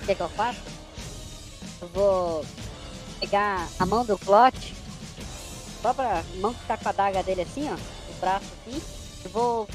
O 0.02 0.06
que, 0.06 0.14
que 0.14 0.22
eu 0.22 0.28
faço? 0.30 0.58
Eu 1.80 1.88
vou 1.88 2.44
pegar 3.20 3.68
a 3.78 3.86
mão 3.86 4.04
do 4.04 4.18
Clot, 4.18 4.74
a 5.78 5.82
própria 5.82 6.24
mão 6.40 6.52
que 6.52 6.66
tá 6.66 6.76
com 6.76 6.88
a 6.88 6.92
daga 6.92 7.22
dele 7.22 7.42
assim, 7.42 7.70
ó, 7.70 7.74
o 7.74 8.20
braço 8.20 8.46
assim, 8.66 8.82
e 9.24 9.28
vou 9.28 9.68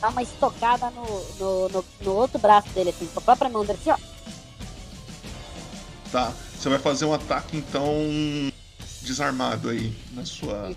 dar 0.00 0.08
uma 0.08 0.22
estocada 0.22 0.90
no, 0.90 1.04
no, 1.38 1.68
no, 1.68 1.84
no 2.00 2.12
outro 2.14 2.38
braço 2.38 2.68
dele 2.70 2.90
assim, 2.90 3.06
com 3.06 3.18
a 3.18 3.22
própria 3.22 3.50
mão 3.50 3.64
dele 3.64 3.78
assim, 3.80 3.90
ó. 3.90 3.98
Tá. 6.10 6.32
Você 6.64 6.70
vai 6.70 6.78
fazer 6.78 7.04
um 7.04 7.12
ataque 7.12 7.58
então. 7.58 7.84
desarmado 9.02 9.68
aí 9.68 9.94
na 10.12 10.24
sua. 10.24 10.74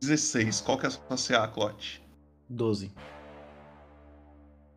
Dezesseis. 0.00 0.60
Qual 0.60 0.78
que 0.78 0.86
é 0.86 0.88
a 0.88 0.92
sua 0.92 1.16
CA, 1.16 1.46
Clote? 1.48 2.02
12. 2.48 2.90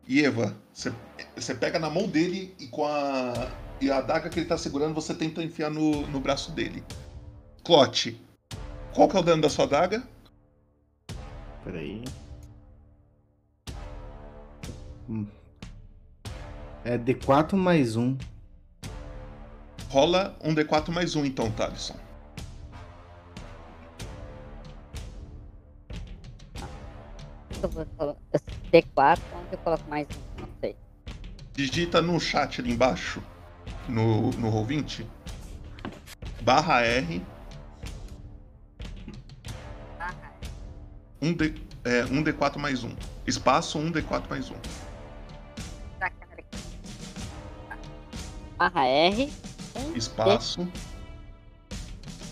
E 0.06 0.22
Eva, 0.22 0.54
você, 0.72 1.54
pega 1.54 1.78
na 1.78 1.88
mão 1.88 2.06
dele 2.06 2.54
e 2.58 2.66
com 2.66 2.84
a. 2.84 3.50
E 3.80 3.90
a 3.90 3.98
adaga 3.98 4.28
que 4.28 4.38
ele 4.38 4.46
tá 4.46 4.56
segurando, 4.56 4.94
você 4.94 5.14
tenta 5.14 5.42
enfiar 5.42 5.70
no, 5.70 6.06
no 6.08 6.20
braço 6.20 6.52
dele. 6.52 6.84
Clote, 7.64 8.20
qual 8.94 9.08
que 9.08 9.16
é 9.16 9.20
o 9.20 9.22
dano 9.22 9.42
da 9.42 9.48
sua 9.48 9.64
adaga? 9.64 10.06
Peraí. 11.64 12.04
Hum. 15.08 15.26
É 16.84 16.98
D4 16.98 17.56
mais 17.56 17.96
1. 17.96 18.16
Rola 19.88 20.36
um 20.42 20.54
D4 20.54 20.90
mais 20.90 21.16
um 21.16 21.24
então, 21.24 21.50
Thaleson. 21.50 22.03
Eu 27.64 27.70
vou 27.70 27.86
colo- 27.96 28.16
eu- 28.30 28.40
D4, 28.70 29.18
onde 29.34 29.52
eu 29.52 29.58
coloco 29.58 29.88
mais 29.88 30.06
um? 30.10 30.40
Não 30.42 30.48
sei. 30.60 30.76
Digita 31.54 32.02
no 32.02 32.20
chat 32.20 32.60
ali 32.60 32.70
embaixo, 32.70 33.22
no, 33.88 34.30
no 34.32 34.50
Roll20, 34.52 35.06
barra 36.42 36.82
R. 36.82 37.22
Um, 41.22 41.32
D, 41.32 41.54
é, 41.84 42.04
um 42.04 42.22
D4 42.22 42.58
mais 42.58 42.84
um. 42.84 42.94
Espaço 43.26 43.78
um 43.78 43.90
D4 43.90 44.24
mais 44.28 44.50
um. 44.50 44.56
Barra 48.58 48.84
R. 48.86 49.32
Espaço. 49.94 50.68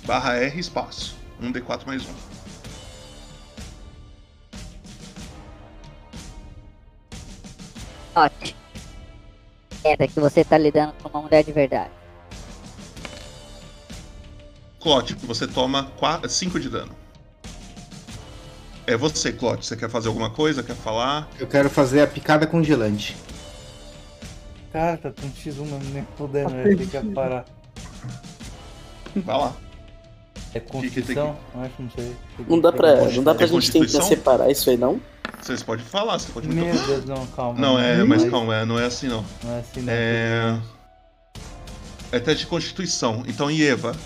Barra 0.04 0.34
R, 0.36 0.60
espaço. 0.60 1.16
Um 1.40 1.50
D4 1.50 1.86
mais 1.86 2.04
um. 2.06 2.31
Ótimo. 8.14 8.62
É 9.84 10.06
que 10.06 10.20
você 10.20 10.44
tá 10.44 10.56
lidando 10.56 10.92
com 11.02 11.08
uma 11.08 11.22
mulher 11.22 11.42
de 11.42 11.52
verdade. 11.52 11.90
Clote, 14.80 15.14
você 15.14 15.46
toma 15.46 15.90
5 16.28 16.60
de 16.60 16.68
dano. 16.68 16.94
É 18.86 18.96
você, 18.96 19.32
Clote. 19.32 19.66
Você 19.66 19.76
quer 19.76 19.88
fazer 19.88 20.08
alguma 20.08 20.30
coisa? 20.30 20.62
Quer 20.62 20.74
falar? 20.74 21.28
Eu 21.38 21.46
quero 21.46 21.70
fazer 21.70 22.00
a 22.00 22.06
picada 22.06 22.46
congelante. 22.46 23.16
Cara, 24.72 24.96
tá 24.96 25.10
com 25.10 25.28
X1 25.28 25.54
mesmo, 25.54 25.80
nem 25.92 26.06
fudendo, 26.16 26.50
velho. 26.50 26.78
Tem 26.78 26.86
que 26.86 27.12
parar. 27.12 27.44
Vai 29.14 29.38
lá. 29.38 29.56
É 30.54 30.60
Constituição? 30.60 31.36
Acho, 31.54 31.74
não 31.78 31.90
sei. 31.90 32.16
Não 32.48 32.60
dá 32.60 32.72
pra, 32.72 33.10
não 33.10 33.22
dá 33.22 33.34
pra 33.34 33.44
É 33.44 33.48
gente 33.48 33.70
tentar 33.70 34.02
separar 34.02 34.50
isso 34.50 34.68
aí, 34.68 34.76
não? 34.76 35.00
Vocês 35.40 35.62
podem 35.62 35.84
falar, 35.84 36.18
você 36.18 36.30
pode 36.32 36.48
Meu 36.48 36.64
Deus, 36.86 37.04
não, 37.04 37.26
calma. 37.28 37.58
Não, 37.58 37.78
é, 37.78 38.04
mas 38.04 38.22
Mas- 38.22 38.30
calma, 38.30 38.56
é, 38.56 38.64
não 38.64 38.78
é 38.78 38.84
assim 38.86 39.08
não. 39.08 39.24
Não 39.42 39.52
é 39.52 39.60
assim 39.60 39.80
não. 39.82 39.92
É. 39.92 40.60
É 42.12 42.20
teste 42.20 42.44
de 42.44 42.46
constituição. 42.46 43.24
Então, 43.26 43.50
Ieva, 43.50 43.96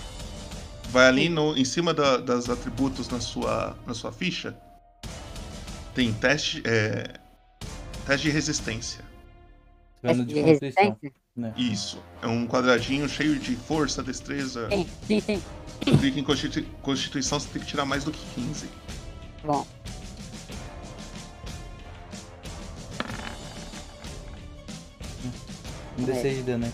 vai 0.91 1.07
ali 1.09 1.29
no, 1.29 1.57
em 1.57 1.65
cima 1.65 1.93
da- 1.93 2.17
das 2.19 2.49
atributos 2.49 3.09
na 3.09 3.21
sua, 3.21 3.77
na 3.87 3.93
sua 3.95 4.13
ficha. 4.13 4.57
Tem 5.95 6.13
teste. 6.13 6.63
É, 6.65 7.15
teste 8.07 8.29
de 8.29 8.33
resistência. 8.33 9.05
Teste 10.01 10.25
de 10.25 10.41
resistência? 10.41 11.13
né? 11.37 11.53
Isso. 11.57 11.99
É 12.23 12.27
um 12.27 12.47
quadradinho 12.47 13.07
cheio 13.09 13.39
de 13.39 13.57
força, 13.57 14.03
destreza. 14.03 14.69
Sim, 14.71 14.87
sim, 15.07 15.21
sim. 15.21 15.43
Clica 15.99 16.19
em 16.21 16.25
constitu- 16.25 16.65
constituição, 16.81 17.39
você 17.39 17.49
tem 17.49 17.61
que 17.61 17.69
tirar 17.69 17.85
mais 17.85 18.05
do 18.05 18.11
que 18.13 18.25
15. 18.35 18.69
Bom. 19.45 19.67
Um 25.99 26.05
D6 26.05 26.35
de 26.37 26.43
dano, 26.43 26.67
né? 26.67 26.73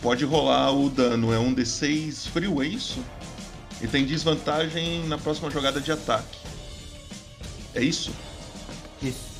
Pode 0.00 0.24
rolar 0.24 0.70
o 0.72 0.90
dano, 0.90 1.32
é 1.32 1.38
um 1.38 1.54
D6 1.54 2.28
frio, 2.28 2.62
é 2.62 2.66
isso? 2.66 3.02
E 3.80 3.86
tem 3.86 4.04
desvantagem 4.04 5.06
na 5.08 5.16
próxima 5.16 5.50
jogada 5.50 5.80
de 5.80 5.90
ataque. 5.90 6.38
É 7.74 7.82
isso? 7.82 8.12
Isso. 9.02 9.34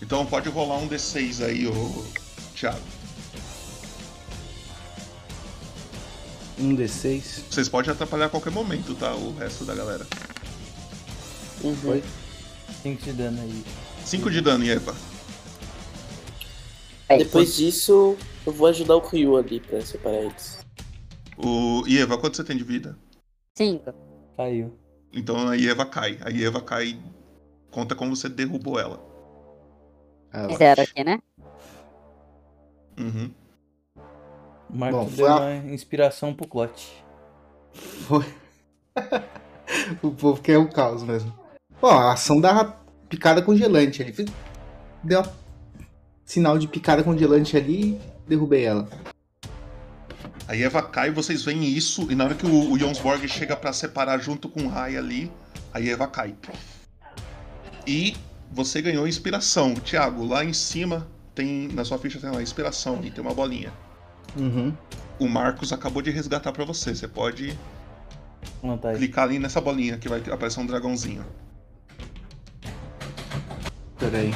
Então 0.00 0.24
pode 0.24 0.48
rolar 0.48 0.78
um 0.78 0.88
D6 0.88 1.44
aí, 1.44 1.66
ô 1.66 2.04
Thiago. 2.54 2.80
Um 6.58 6.74
D6. 6.74 7.42
Vocês 7.50 7.68
podem 7.68 7.92
atrapalhar 7.92 8.26
a 8.26 8.28
qualquer 8.30 8.50
momento, 8.50 8.94
tá? 8.94 9.14
O 9.14 9.36
resto 9.36 9.64
da 9.64 9.74
galera. 9.74 10.06
Oi? 11.62 12.02
5 12.82 13.04
de 13.04 13.12
dano 13.12 13.42
aí. 13.42 13.64
5 14.04 14.30
de 14.30 14.40
dano, 14.40 14.64
Eva. 17.08 17.24
Depois 17.24 17.54
disso, 17.56 18.16
eu 18.46 18.52
vou 18.52 18.66
ajudar 18.66 18.96
o 18.96 19.00
Ryu 19.00 19.36
ali 19.36 19.60
pra 19.60 19.80
separar 19.80 20.22
eles. 20.22 20.58
O 21.36 21.84
Eva, 21.88 22.18
quanto 22.18 22.36
você 22.36 22.44
tem 22.44 22.56
de 22.56 22.64
vida? 22.64 22.98
5. 23.54 23.92
Caiu. 24.36 24.76
Então 25.12 25.48
a 25.48 25.56
Eva 25.56 25.86
cai. 25.86 26.18
A 26.22 26.30
Eva 26.30 26.60
cai. 26.60 26.98
Conta 27.70 27.94
como 27.94 28.14
você 28.16 28.28
derrubou 28.28 28.78
ela. 28.80 29.00
Zero 30.58 30.82
aqui, 30.82 31.04
né? 31.04 31.18
Uhum. 32.98 33.30
O 34.68 34.76
Marco 34.76 34.98
Bom, 34.98 35.04
deu 35.04 35.16
foi 35.16 35.28
a- 35.28 35.36
uma 35.36 35.54
inspiração 35.72 36.34
pro 36.34 36.46
Clot. 36.48 37.04
Foi. 37.72 38.24
o 40.02 40.10
povo 40.10 40.42
quer 40.42 40.58
o 40.58 40.68
caos 40.68 41.02
mesmo. 41.02 41.32
Bom, 41.80 41.88
a 41.88 42.12
ação 42.12 42.40
da 42.40 42.64
picada 43.08 43.42
congelante. 43.42 44.02
Ele 44.02 44.26
deu 45.04 45.20
uma 45.20 45.32
sinal 46.26 46.58
de 46.58 46.66
picada 46.68 47.02
congelante 47.02 47.56
ali 47.56 47.92
e 47.92 48.00
derrubei 48.28 48.64
ela. 48.64 48.88
A 50.48 50.56
Eva 50.56 50.82
cai, 50.82 51.10
vocês 51.10 51.44
veem 51.44 51.64
isso, 51.64 52.10
e 52.10 52.14
na 52.14 52.24
hora 52.24 52.34
que 52.34 52.46
o, 52.46 52.72
o 52.72 52.78
Jonsborg 52.78 53.26
chega 53.26 53.56
pra 53.56 53.72
separar 53.72 54.18
junto 54.18 54.48
com 54.48 54.64
o 54.64 54.68
Rai 54.68 54.96
ali, 54.96 55.32
a 55.72 55.80
Eva 55.80 56.06
cai. 56.06 56.34
E 57.86 58.16
você 58.50 58.82
ganhou 58.82 59.06
inspiração. 59.06 59.74
Thiago, 59.74 60.24
lá 60.24 60.44
em 60.44 60.52
cima 60.52 61.06
tem. 61.34 61.68
Na 61.68 61.84
sua 61.84 61.98
ficha 61.98 62.18
tem 62.18 62.30
lá 62.30 62.42
inspiração 62.42 63.00
e 63.04 63.10
tem 63.10 63.22
uma 63.22 63.34
bolinha. 63.34 63.72
Uhum. 64.36 64.72
O 65.18 65.28
Marcos 65.28 65.72
acabou 65.72 66.02
de 66.02 66.10
resgatar 66.10 66.52
pra 66.52 66.64
você. 66.64 66.94
Você 66.94 67.08
pode 67.08 67.56
tá 68.80 68.90
aí. 68.90 68.96
clicar 68.96 69.24
ali 69.24 69.38
nessa 69.38 69.60
bolinha 69.60 69.98
que 69.98 70.08
vai 70.08 70.20
aparecer 70.30 70.60
um 70.60 70.66
dragãozinho. 70.66 71.24
Peraí. 73.98 74.30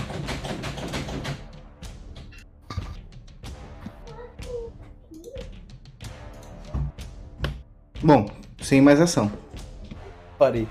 Bom, 8.03 8.31
sem 8.61 8.81
mais 8.81 9.01
ação. 9.01 9.31
Parei. 10.39 10.67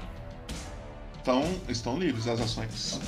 Então, 1.22 1.44
estão 1.68 1.98
livres 2.00 2.28
as 2.28 2.40
ações. 2.42 3.00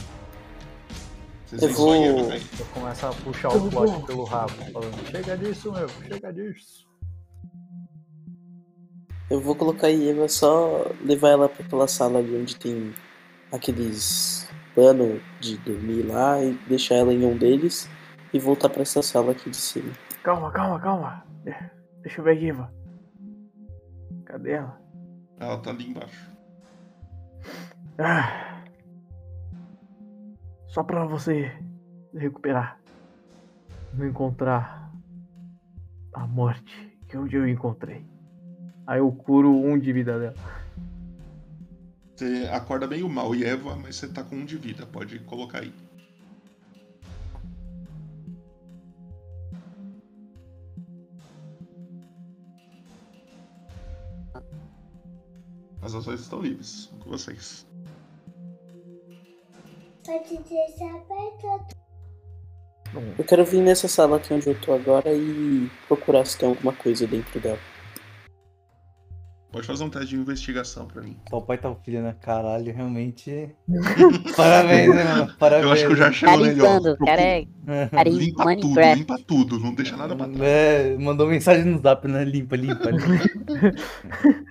Vocês 1.45 1.61
Eu 1.63 1.67
a 1.69 1.71
Eva 1.71 1.77
vou. 2.23 2.31
Eu 2.33 2.65
começo 2.73 3.05
a 3.05 3.09
puxar 3.09 3.49
o 3.49 3.69
plot 3.69 4.05
pelo 4.05 4.23
rabo, 4.23 4.53
falando, 4.71 5.09
chega 5.09 5.37
disso, 5.37 5.71
meu, 5.71 5.89
chega 5.89 6.31
disso. 6.31 6.87
Eu 9.29 9.41
vou 9.41 9.55
colocar 9.55 9.87
a 9.87 9.91
Eva 9.91 10.27
só 10.27 10.85
levar 11.03 11.29
ela 11.29 11.49
pra 11.49 11.65
aquela 11.65 11.87
sala 11.87 12.19
ali 12.19 12.35
onde 12.37 12.55
tem 12.57 12.93
aqueles 13.51 14.47
pano 14.75 15.19
de 15.39 15.57
dormir 15.57 16.03
lá 16.03 16.41
e 16.41 16.53
deixar 16.67 16.95
ela 16.95 17.13
em 17.13 17.25
um 17.25 17.37
deles 17.37 17.89
e 18.33 18.39
voltar 18.39 18.69
pra 18.69 18.81
essa 18.83 19.01
sala 19.01 19.31
aqui 19.31 19.49
de 19.49 19.57
cima. 19.57 19.91
Calma, 20.23 20.51
calma, 20.51 20.79
calma. 20.79 21.23
De- 21.43 21.55
Deixa 22.03 22.19
eu 22.19 22.23
ver 22.25 22.31
aqui, 22.35 22.45
Iva. 22.47 22.71
Cadê 24.31 24.51
ela? 24.51 24.81
Ela 25.37 25.57
tá 25.57 25.71
ali 25.71 25.89
embaixo. 25.89 26.31
Ah. 27.99 28.63
Só 30.67 30.83
pra 30.83 31.03
você 31.03 31.51
recuperar. 32.15 32.79
Não 33.93 34.07
encontrar 34.07 34.89
a 36.13 36.25
morte 36.25 36.97
que 37.09 37.17
onde 37.17 37.35
eu 37.35 37.45
encontrei. 37.45 38.05
Aí 38.87 38.99
eu 38.99 39.11
curo 39.11 39.51
um 39.51 39.77
de 39.77 39.91
vida 39.91 40.17
dela. 40.17 40.35
Você 42.15 42.47
acorda 42.53 42.87
meio 42.87 43.09
mal, 43.09 43.35
e 43.35 43.43
Eva, 43.43 43.75
mas 43.75 43.97
você 43.97 44.07
tá 44.07 44.23
com 44.23 44.37
um 44.37 44.45
de 44.45 44.55
vida. 44.55 44.85
Pode 44.85 45.19
colocar 45.19 45.59
aí. 45.59 45.73
As 55.81 55.95
ações 55.95 56.21
estão 56.21 56.41
livres 56.41 56.91
com 56.99 57.09
vocês. 57.09 57.65
Pode 60.05 60.37
deixar 60.43 60.95
aberto. 60.95 61.75
Eu 63.17 63.23
quero 63.23 63.45
vir 63.45 63.61
nessa 63.61 63.87
sala 63.87 64.17
aqui 64.17 64.33
onde 64.33 64.47
eu 64.47 64.59
tô 64.59 64.73
agora 64.73 65.13
e 65.13 65.69
procurar 65.87 66.25
se 66.25 66.37
tem 66.37 66.49
alguma 66.49 66.73
coisa 66.73 67.07
dentro 67.07 67.39
dela. 67.39 67.59
Pode 69.51 69.67
fazer 69.67 69.83
um 69.83 69.89
teste 69.89 70.09
de 70.09 70.15
investigação 70.15 70.85
pra 70.85 71.01
mim. 71.01 71.17
Só 71.29 71.39
o 71.39 71.41
pai 71.41 71.57
tá 71.57 71.69
o 71.69 71.75
filho, 71.75 72.01
né? 72.01 72.15
Caralho, 72.21 72.73
realmente. 72.73 73.53
Parabéns, 74.37 74.95
né, 74.95 75.03
mano? 75.03 75.33
Parabéns. 75.37 75.65
Eu 75.65 75.71
acho 75.73 75.85
que 75.87 75.91
eu 75.91 75.95
já 75.97 76.11
chego 76.11 76.37
nele, 76.37 76.61
ó. 76.61 76.65
Carimbando, 76.65 76.97
cara 76.97 77.21
é. 77.21 77.45
Limpa 78.07 78.55
tudo, 78.55 78.81
limpa 78.95 79.19
tudo, 79.27 79.59
não 79.59 79.73
deixa 79.75 79.97
nada 79.97 80.15
pra 80.15 80.27
trás. 80.27 80.41
É, 80.41 80.97
mandou 80.97 81.27
mensagem 81.27 81.65
no 81.65 81.81
zap, 81.81 82.07
né? 82.07 82.23
Limpa, 82.23 82.55
limpa, 82.55 82.91
limpa. 82.91 83.75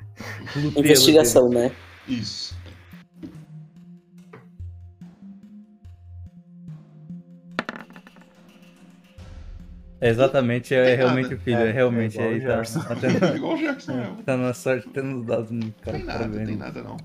Lutei, 0.56 0.82
Investigação, 0.82 1.48
né? 1.48 1.70
Isso. 2.08 2.54
É 10.00 10.08
exatamente, 10.08 10.74
é 10.74 10.82
Tem 10.84 10.96
realmente 10.96 11.34
o 11.34 11.38
filho, 11.38 11.58
É, 11.58 11.68
é, 11.68 11.72
realmente 11.72 12.18
é 12.18 12.32
igual 12.36 12.58
aí 12.60 12.62
o 12.62 12.72
tá, 12.72 12.80
tá 12.88 12.96
tendo, 12.96 13.20
É 13.24 13.36
igual 13.36 13.54
o 13.54 13.58
Gerson 13.58 13.94
mesmo. 13.96 14.22
tá 14.22 14.36
na 14.36 14.54
sorte 14.54 14.88
tendo 14.88 15.22
dado 15.24 15.52
um 15.52 15.60
cara 15.82 15.96
Tem 15.98 16.06
nada, 16.06 16.18
parabéns. 16.20 16.48
tem 16.48 16.56
nada 16.56 16.82
não. 16.82 16.96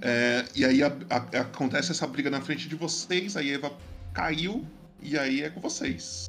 É, 0.00 0.44
e 0.56 0.64
aí 0.64 0.82
a- 0.82 0.96
a- 1.10 1.40
acontece 1.40 1.90
essa 1.90 2.06
briga 2.06 2.30
na 2.30 2.40
frente 2.40 2.66
de 2.68 2.74
vocês, 2.76 3.36
a 3.36 3.44
Eva 3.44 3.70
caiu, 4.14 4.64
e 5.02 5.18
aí 5.18 5.42
é 5.42 5.50
com 5.50 5.60
vocês. 5.60 6.28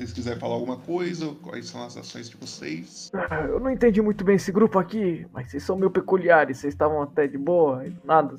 Se 0.00 0.06
vocês 0.06 0.12
quiserem 0.14 0.40
falar 0.40 0.54
alguma 0.54 0.78
coisa, 0.78 1.34
quais 1.42 1.66
são 1.66 1.84
as 1.84 1.94
ações 1.94 2.30
de 2.30 2.36
vocês? 2.38 3.10
Ah, 3.12 3.44
Eu 3.44 3.60
não 3.60 3.70
entendi 3.70 4.00
muito 4.00 4.24
bem 4.24 4.36
esse 4.36 4.50
grupo 4.50 4.78
aqui, 4.78 5.26
mas 5.30 5.50
vocês 5.50 5.62
são 5.62 5.76
meio 5.76 5.90
peculiares. 5.90 6.56
Vocês 6.56 6.72
estavam 6.72 7.02
até 7.02 7.26
de 7.26 7.36
boa 7.36 7.86
e 7.86 7.94
nada. 8.02 8.34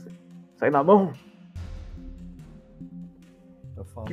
Sai 0.57 0.72
na 0.72 0.83
mão. 0.83 1.14
Eu 3.77 3.85
falo. 3.85 4.07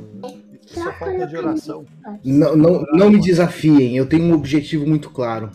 Isso 0.63 0.87
é 0.87 0.93
falta 0.93 1.27
de 1.27 1.37
oração. 1.39 1.87
Não, 2.23 2.55
não, 2.55 2.83
não 2.93 3.11
me 3.11 3.19
desafiem, 3.19 3.97
eu 3.97 4.07
tenho 4.07 4.25
um 4.25 4.35
objetivo 4.35 4.87
muito 4.87 5.09
claro. 5.09 5.51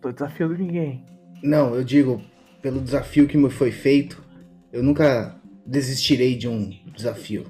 Tô 0.00 0.10
desafiando 0.10 0.58
ninguém. 0.58 1.06
Não, 1.40 1.72
eu 1.72 1.84
digo, 1.84 2.20
pelo 2.60 2.80
desafio 2.80 3.28
que 3.28 3.38
me 3.38 3.48
foi 3.48 3.70
feito, 3.70 4.20
eu 4.72 4.82
nunca 4.82 5.36
desistirei 5.64 6.36
de 6.36 6.48
um 6.48 6.68
desafio. 6.96 7.44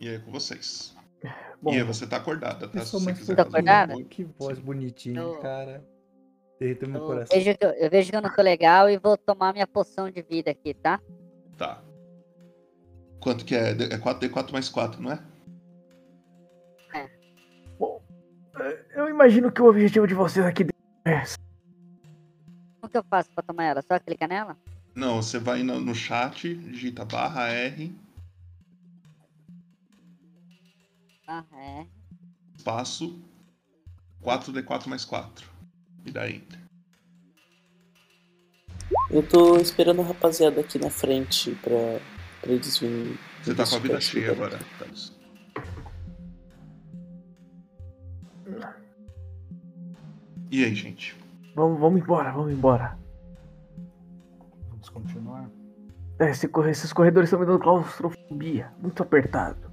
E 0.00 0.08
aí 0.08 0.14
é 0.16 0.18
com 0.18 0.30
vocês. 0.30 0.94
Bom, 1.62 1.72
e 1.72 1.76
aí 1.76 1.82
você 1.82 2.06
tá 2.06 2.18
acordada, 2.18 2.68
tá? 2.68 2.84
Se 2.84 2.92
você 2.92 3.12
quiser 3.14 3.34
Tá 3.36 3.42
acordada? 3.42 3.94
Que 4.04 4.24
voz 4.24 4.58
bonitinha, 4.58 5.20
Eu- 5.20 5.38
cara. 5.40 5.82
Derreteu 6.60 6.88
meu 6.88 7.00
Eu 7.00 7.06
coração. 7.06 7.36
vejo, 7.38 7.58
que 7.58 7.64
eu, 7.64 7.70
eu 7.70 7.90
vejo 7.90 8.10
que 8.10 8.16
eu 8.16 8.22
não 8.22 8.34
tô 8.34 8.42
legal 8.42 8.88
e 8.88 8.96
vou 8.96 9.16
tomar 9.16 9.52
minha 9.52 9.66
poção 9.66 10.10
de 10.10 10.22
vida 10.22 10.50
aqui, 10.50 10.72
tá? 10.74 11.00
Tá. 11.56 11.82
Quanto 13.20 13.44
que 13.44 13.54
é? 13.56 13.70
É 13.70 13.98
4D4 13.98 14.52
mais 14.52 14.68
4, 14.68 15.02
não 15.02 15.12
é? 15.12 15.18
bom, 17.78 18.00
eh, 18.60 18.84
eu 18.94 19.08
imagino 19.08 19.50
que 19.50 19.60
o 19.60 19.66
objetivo 19.68 20.06
de 20.06 20.14
vocês 20.14 20.44
aqui 20.46 20.64
é. 21.04 21.22
Como 22.80 22.90
que 22.90 22.98
eu 22.98 23.04
faço 23.04 23.30
pra 23.34 23.42
tomar 23.42 23.64
ela? 23.64 23.82
Só 23.82 23.98
clicar 23.98 24.28
nela? 24.28 24.56
Não, 24.94 25.20
você 25.20 25.38
vai 25.38 25.62
no, 25.62 25.80
no 25.80 25.94
chat, 25.94 26.54
digita 26.54 27.04
barra 27.04 27.48
R, 27.48 27.92
Ah, 31.26 31.42
é. 31.52 31.86
espaço, 32.56 33.18
4D4 34.22 34.86
mais 34.86 35.04
4. 35.04 35.48
E 36.06 36.10
daí? 36.10 36.46
Eu 39.10 39.26
tô 39.26 39.56
esperando 39.56 40.02
a 40.02 40.04
rapaziada 40.04 40.60
aqui 40.60 40.78
na 40.78 40.90
frente 40.90 41.52
pra, 41.56 42.00
pra 42.40 42.52
eles 42.52 42.78
virem. 42.78 43.18
Você 43.42 43.54
tá 43.54 43.66
com 43.66 43.76
a 43.76 43.78
vida 43.78 44.00
cheia 44.00 44.32
agora, 44.32 44.58
Thales. 44.78 45.12
E 50.50 50.64
aí, 50.64 50.74
gente? 50.74 51.16
Vamos, 51.54 51.80
vamos 51.80 52.00
embora, 52.00 52.30
vamos 52.32 52.52
embora. 52.52 52.98
Continuar. 54.94 55.50
É, 56.20 56.30
esse 56.30 56.48
esses 56.70 56.92
corredores 56.92 57.28
estão 57.28 57.40
me 57.40 57.44
dando 57.46 57.58
claustrofobia. 57.58 58.72
Muito 58.78 59.02
apertado. 59.02 59.72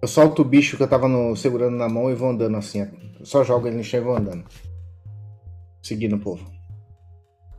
Eu 0.00 0.08
solto 0.08 0.42
o 0.42 0.44
bicho 0.44 0.76
que 0.76 0.82
eu 0.84 0.88
tava 0.88 1.08
no- 1.08 1.34
segurando 1.34 1.76
na 1.76 1.88
mão 1.88 2.08
e 2.10 2.14
vou 2.14 2.30
andando 2.30 2.56
assim. 2.56 2.80
Eu 3.18 3.26
só 3.26 3.42
jogo 3.42 3.66
ele 3.66 3.76
no 3.76 3.84
chão 3.84 4.00
e 4.00 4.04
vou 4.04 4.16
andando. 4.16 4.46
Seguindo 5.82 6.14
o 6.16 6.20
povo. 6.20 6.48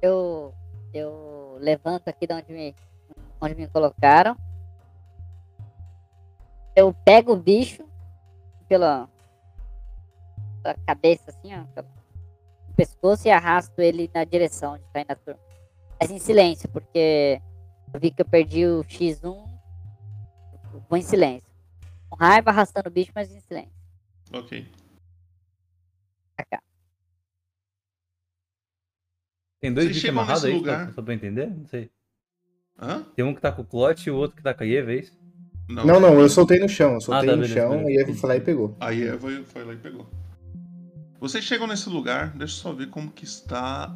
Eu, 0.02 0.54
eu 0.94 1.58
levanto 1.60 2.08
aqui 2.08 2.26
de 2.26 2.34
onde 2.34 2.54
me, 2.54 2.76
onde 3.42 3.56
me 3.56 3.68
colocaram. 3.68 4.38
Eu 6.76 6.94
pego 6.94 7.34
o 7.34 7.38
bicho 7.38 7.84
pela, 8.70 9.10
pela 10.62 10.76
cabeça, 10.86 11.32
assim, 11.32 11.54
ó, 11.54 11.64
pelo 11.74 11.88
pescoço 12.76 13.28
e 13.28 13.32
arrasto 13.32 13.82
ele 13.82 14.10
na 14.14 14.24
direção 14.24 14.78
de 14.78 14.84
cair 14.94 15.06
na 15.10 15.16
turma. 15.16 15.40
Mas 16.00 16.12
em 16.12 16.20
silêncio, 16.20 16.70
porque 16.70 17.42
eu 17.94 18.00
vi 18.00 18.12
que 18.12 18.22
eu 18.22 18.26
perdi 18.26 18.66
o 18.66 18.84
X1. 18.84 19.24
eu 19.24 20.84
Vou 20.90 20.98
em 20.98 21.02
silêncio. 21.02 21.50
Com 22.10 22.16
raiva 22.16 22.52
arrastando 22.52 22.90
o 22.90 22.92
bicho, 22.92 23.12
mas 23.16 23.32
em 23.32 23.40
silêncio. 23.40 23.72
Ok. 24.32 24.68
Pra 26.36 26.46
cá. 26.46 26.62
Tem 29.60 29.74
dois 29.74 29.88
Vocês 29.88 29.98
bichos 29.98 30.10
amarrados 30.10 30.46
aí, 30.46 30.54
lugar. 30.54 30.94
só, 30.94 31.02
pra 31.02 31.14
entender? 31.14 31.50
Não 31.50 31.66
sei. 31.66 31.90
Hã? 32.80 33.04
Tem 33.16 33.26
um 33.26 33.34
que 33.34 33.42
tá 33.42 33.52
com 33.52 33.64
o 33.64 33.66
Clot 33.66 34.08
e 34.08 34.12
o 34.12 34.16
outro 34.16 34.38
que 34.38 34.44
tá 34.44 34.54
com 34.54 34.64
a 34.64 34.68
Eva, 34.68 34.92
é 34.92 34.98
isso? 34.98 35.18
Não, 35.68 36.00
não, 36.00 36.20
eu 36.20 36.30
soltei 36.30 36.60
no 36.60 36.70
chão. 36.70 36.94
Eu 36.94 37.02
soltei 37.02 37.28
tá, 37.28 37.36
no 37.36 37.42
beleza, 37.42 37.60
chão 37.60 37.70
beleza. 37.84 37.92
e 37.92 38.06
aí 38.06 38.14
foi 38.14 38.30
lá 38.30 38.36
e 38.36 38.42
pegou. 38.42 38.78
Aí 38.80 39.04
Eva 39.04 39.44
foi 39.46 39.64
lá 39.66 39.74
e 39.74 39.78
pegou. 39.78 40.08
Vocês 41.20 41.44
chegam 41.44 41.66
nesse 41.66 41.90
lugar, 41.90 42.30
deixa 42.38 42.54
eu 42.54 42.62
só 42.62 42.72
ver 42.72 42.90
como 42.90 43.12
que 43.12 43.26
está 43.26 43.94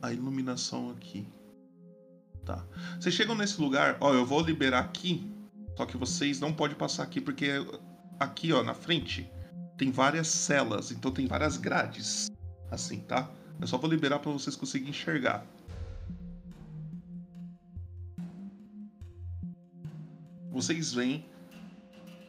a 0.00 0.12
iluminação 0.12 0.90
aqui. 0.90 1.28
Tá. 2.44 2.64
Vocês 2.98 3.14
chegam 3.14 3.36
nesse 3.36 3.60
lugar, 3.60 3.96
ó, 4.00 4.12
eu 4.12 4.26
vou 4.26 4.40
liberar 4.40 4.80
aqui, 4.80 5.32
só 5.76 5.86
que 5.86 5.96
vocês 5.96 6.40
não 6.40 6.52
podem 6.52 6.76
passar 6.76 7.04
aqui 7.04 7.20
porque 7.20 7.50
aqui, 8.18 8.52
ó, 8.52 8.64
na 8.64 8.74
frente 8.74 9.30
tem 9.76 9.90
várias 9.92 10.26
celas, 10.28 10.90
então 10.90 11.12
tem 11.12 11.26
várias 11.26 11.56
grades, 11.56 12.30
assim, 12.70 12.98
tá? 13.00 13.30
Eu 13.60 13.66
só 13.66 13.78
vou 13.78 13.88
liberar 13.88 14.18
para 14.18 14.32
vocês 14.32 14.56
conseguirem 14.56 14.90
enxergar. 14.90 15.46
Vocês 20.50 20.92
veem 20.92 21.24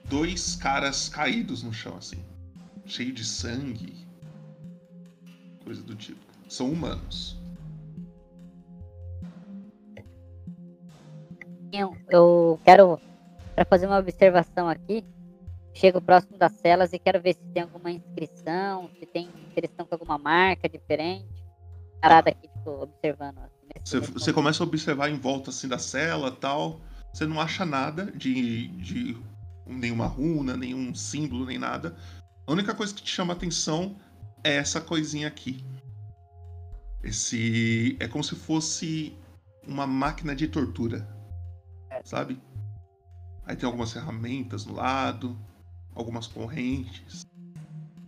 dois 0.05 0.55
caras 0.55 1.09
caídos 1.09 1.63
no 1.63 1.73
chão, 1.73 1.97
assim, 1.97 2.23
cheio 2.85 3.11
de 3.11 3.25
sangue, 3.25 4.05
coisa 5.63 5.81
do 5.81 5.95
tipo. 5.95 6.21
São 6.47 6.71
humanos. 6.71 7.42
Eu, 11.73 11.97
eu 12.07 12.59
quero 12.63 13.01
para 13.55 13.65
fazer 13.65 13.87
uma 13.87 13.97
observação 13.97 14.69
aqui. 14.69 15.03
Chego 15.73 15.99
próximo 15.99 16.37
das 16.37 16.51
celas 16.53 16.93
e 16.93 16.99
quero 16.99 17.19
ver 17.19 17.33
se 17.33 17.41
tem 17.51 17.63
alguma 17.63 17.89
inscrição, 17.89 18.91
se 18.99 19.07
tem 19.07 19.27
estão 19.57 19.83
com 19.83 19.95
alguma 19.95 20.19
marca 20.19 20.69
diferente. 20.69 21.27
Parada 21.99 22.29
aqui, 22.29 22.47
tipo, 22.47 22.69
observando. 22.69 23.39
assim, 23.39 23.97
momento. 23.97 24.13
você 24.13 24.31
começa 24.31 24.63
a 24.63 24.67
observar 24.67 25.09
em 25.09 25.17
volta 25.17 25.49
assim 25.49 25.67
da 25.67 25.79
cela 25.79 26.31
tal. 26.31 26.79
Você 27.11 27.25
não 27.25 27.41
acha 27.41 27.65
nada 27.65 28.11
de, 28.11 28.67
de 28.67 29.17
nenhuma 29.65 30.05
runa, 30.05 30.55
nenhum 30.55 30.93
símbolo, 30.93 31.45
nem 31.45 31.57
nada. 31.57 31.95
A 32.45 32.51
única 32.51 32.75
coisa 32.75 32.93
que 32.93 33.01
te 33.01 33.09
chama 33.09 33.33
atenção 33.33 33.95
é 34.43 34.57
essa 34.57 34.79
coisinha 34.79 35.27
aqui. 35.27 35.65
Esse. 37.03 37.97
É 37.99 38.07
como 38.07 38.23
se 38.23 38.35
fosse 38.35 39.17
uma 39.67 39.87
máquina 39.87 40.35
de 40.35 40.47
tortura. 40.47 41.22
Sabe? 42.03 42.41
Aí 43.45 43.55
tem 43.55 43.65
algumas 43.65 43.91
ferramentas 43.91 44.65
no 44.65 44.73
lado, 44.73 45.37
algumas 45.93 46.27
correntes. 46.27 47.25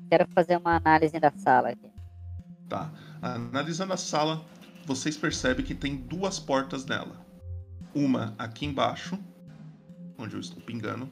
Quero 0.09 0.27
fazer 0.33 0.57
uma 0.57 0.75
análise 0.75 1.19
da 1.19 1.31
sala 1.31 1.69
aqui. 1.69 1.89
Tá. 2.69 2.91
Analisando 3.21 3.93
a 3.93 3.97
sala, 3.97 4.45
vocês 4.85 5.17
percebem 5.17 5.65
que 5.65 5.75
tem 5.75 5.95
duas 5.95 6.39
portas 6.39 6.85
nela. 6.85 7.25
Uma 7.93 8.35
aqui 8.37 8.65
embaixo, 8.65 9.17
onde 10.17 10.35
eu 10.35 10.39
estou 10.39 10.61
pingando, 10.61 11.09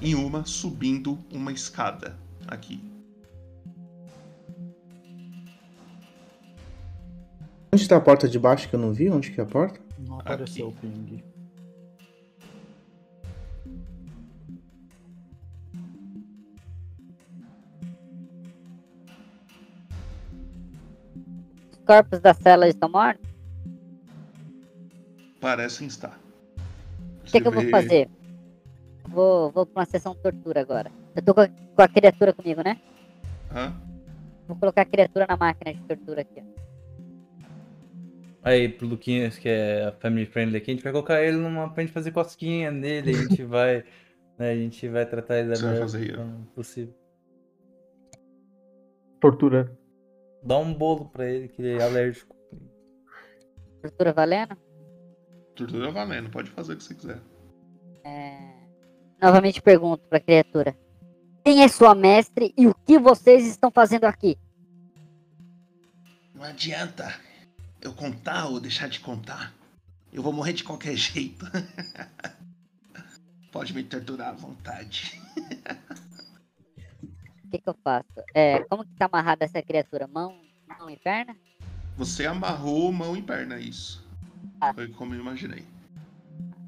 e 0.00 0.14
uma 0.14 0.44
subindo 0.44 1.18
uma 1.32 1.52
escada 1.52 2.18
aqui. 2.46 2.82
Onde 7.72 7.86
tá 7.86 7.96
a 7.96 8.00
porta 8.00 8.28
de 8.28 8.38
baixo 8.38 8.68
que 8.68 8.74
eu 8.74 8.80
não 8.80 8.92
vi? 8.92 9.10
Onde 9.10 9.30
que 9.30 9.40
é 9.40 9.44
a 9.44 9.46
porta? 9.46 9.80
Não 9.98 10.20
apareceu 10.20 10.68
o 10.68 10.72
ping. 10.72 11.22
Corpos 21.88 22.20
da 22.20 22.34
cela 22.34 22.68
estão 22.68 22.90
mortos? 22.90 23.26
Parecem 25.40 25.86
estar. 25.86 26.20
O 27.22 27.30
que, 27.30 27.40
que 27.40 27.48
eu 27.48 27.52
vou 27.52 27.66
fazer? 27.70 28.10
Vou, 29.08 29.50
vou 29.50 29.64
pra 29.64 29.80
uma 29.80 29.86
sessão 29.86 30.12
de 30.12 30.20
tortura 30.20 30.60
agora. 30.60 30.92
Eu 31.16 31.22
tô 31.22 31.32
com 31.32 31.40
a, 31.40 31.48
com 31.48 31.82
a 31.82 31.88
criatura 31.88 32.34
comigo, 32.34 32.62
né? 32.62 32.78
Hã? 33.50 33.72
Vou 34.46 34.56
colocar 34.56 34.82
a 34.82 34.84
criatura 34.84 35.26
na 35.26 35.36
máquina 35.36 35.72
de 35.72 35.80
tortura 35.80 36.20
aqui. 36.20 36.42
ó. 36.42 36.58
Aí, 38.42 38.68
pro 38.68 38.86
Luquinhas, 38.86 39.38
que 39.38 39.48
é 39.48 39.86
a 39.86 39.92
family 39.92 40.26
friendly 40.26 40.58
aqui, 40.58 40.70
a 40.70 40.74
gente 40.74 40.84
vai 40.84 40.92
colocar 40.92 41.22
ele 41.22 41.38
numa 41.38 41.70
pra 41.70 41.82
gente 41.82 41.92
fazer 41.92 42.12
cosquinha 42.12 42.70
nele, 42.70 43.10
a 43.10 43.14
gente 43.14 43.44
vai. 43.44 43.82
né, 44.38 44.50
a 44.50 44.56
gente 44.56 44.86
vai 44.88 45.06
tratar 45.06 45.38
ele 45.38 45.54
da 45.56 45.66
melhor 45.66 45.88
forma 45.88 46.46
possível. 46.54 46.94
Tortura. 49.20 49.74
Dá 50.42 50.58
um 50.58 50.72
bolo 50.72 51.08
pra 51.08 51.26
ele, 51.30 51.48
que 51.48 51.60
ele 51.60 51.80
é 51.80 51.82
alérgico. 51.84 52.34
Tortura 53.82 54.12
valendo? 54.12 54.56
Tortura 55.54 55.90
valendo, 55.90 56.30
pode 56.30 56.50
fazer 56.50 56.74
o 56.74 56.76
que 56.76 56.84
você 56.84 56.94
quiser. 56.94 57.20
É, 58.04 58.58
Novamente 59.20 59.60
pergunto 59.60 60.04
pra 60.08 60.20
criatura. 60.20 60.76
Quem 61.44 61.62
é 61.62 61.68
sua 61.68 61.94
mestre 61.94 62.54
e 62.56 62.66
o 62.66 62.74
que 62.74 62.98
vocês 62.98 63.46
estão 63.46 63.70
fazendo 63.70 64.04
aqui? 64.04 64.38
Não 66.34 66.44
adianta 66.44 67.12
eu 67.80 67.92
contar 67.92 68.46
ou 68.46 68.60
deixar 68.60 68.88
de 68.88 69.00
contar. 69.00 69.52
Eu 70.12 70.22
vou 70.22 70.32
morrer 70.32 70.52
de 70.52 70.62
qualquer 70.62 70.94
jeito. 70.96 71.44
Pode 73.50 73.74
me 73.74 73.82
torturar 73.82 74.28
à 74.28 74.32
vontade. 74.32 75.20
O 77.48 77.50
que, 77.50 77.58
que 77.58 77.68
eu 77.70 77.76
faço? 77.82 78.22
É, 78.34 78.58
como 78.64 78.84
que 78.84 78.94
tá 78.98 79.06
amarrada 79.06 79.42
essa 79.42 79.62
criatura? 79.62 80.06
Mão, 80.06 80.38
mão 80.78 80.90
e 80.90 80.98
perna? 80.98 81.34
Você 81.96 82.26
amarrou 82.26 82.92
mão 82.92 83.16
e 83.16 83.22
perna, 83.22 83.58
isso. 83.58 84.06
Ah. 84.60 84.74
Foi 84.74 84.86
como 84.88 85.14
eu 85.14 85.20
imaginei. 85.20 85.64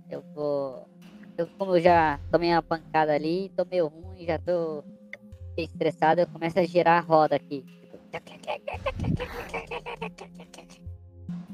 Eu 0.08 0.24
vou. 0.34 0.88
Eu, 1.36 1.46
como 1.58 1.76
eu 1.76 1.82
já 1.82 2.18
tomei 2.32 2.50
uma 2.50 2.62
pancada 2.62 3.12
ali, 3.12 3.52
tô 3.54 3.66
meio 3.66 3.88
ruim, 3.88 4.24
já 4.24 4.38
tô 4.38 4.82
estressado, 5.54 6.22
eu 6.22 6.26
começo 6.26 6.58
a 6.58 6.64
girar 6.64 6.96
a 6.96 7.06
roda 7.06 7.36
aqui. 7.36 7.62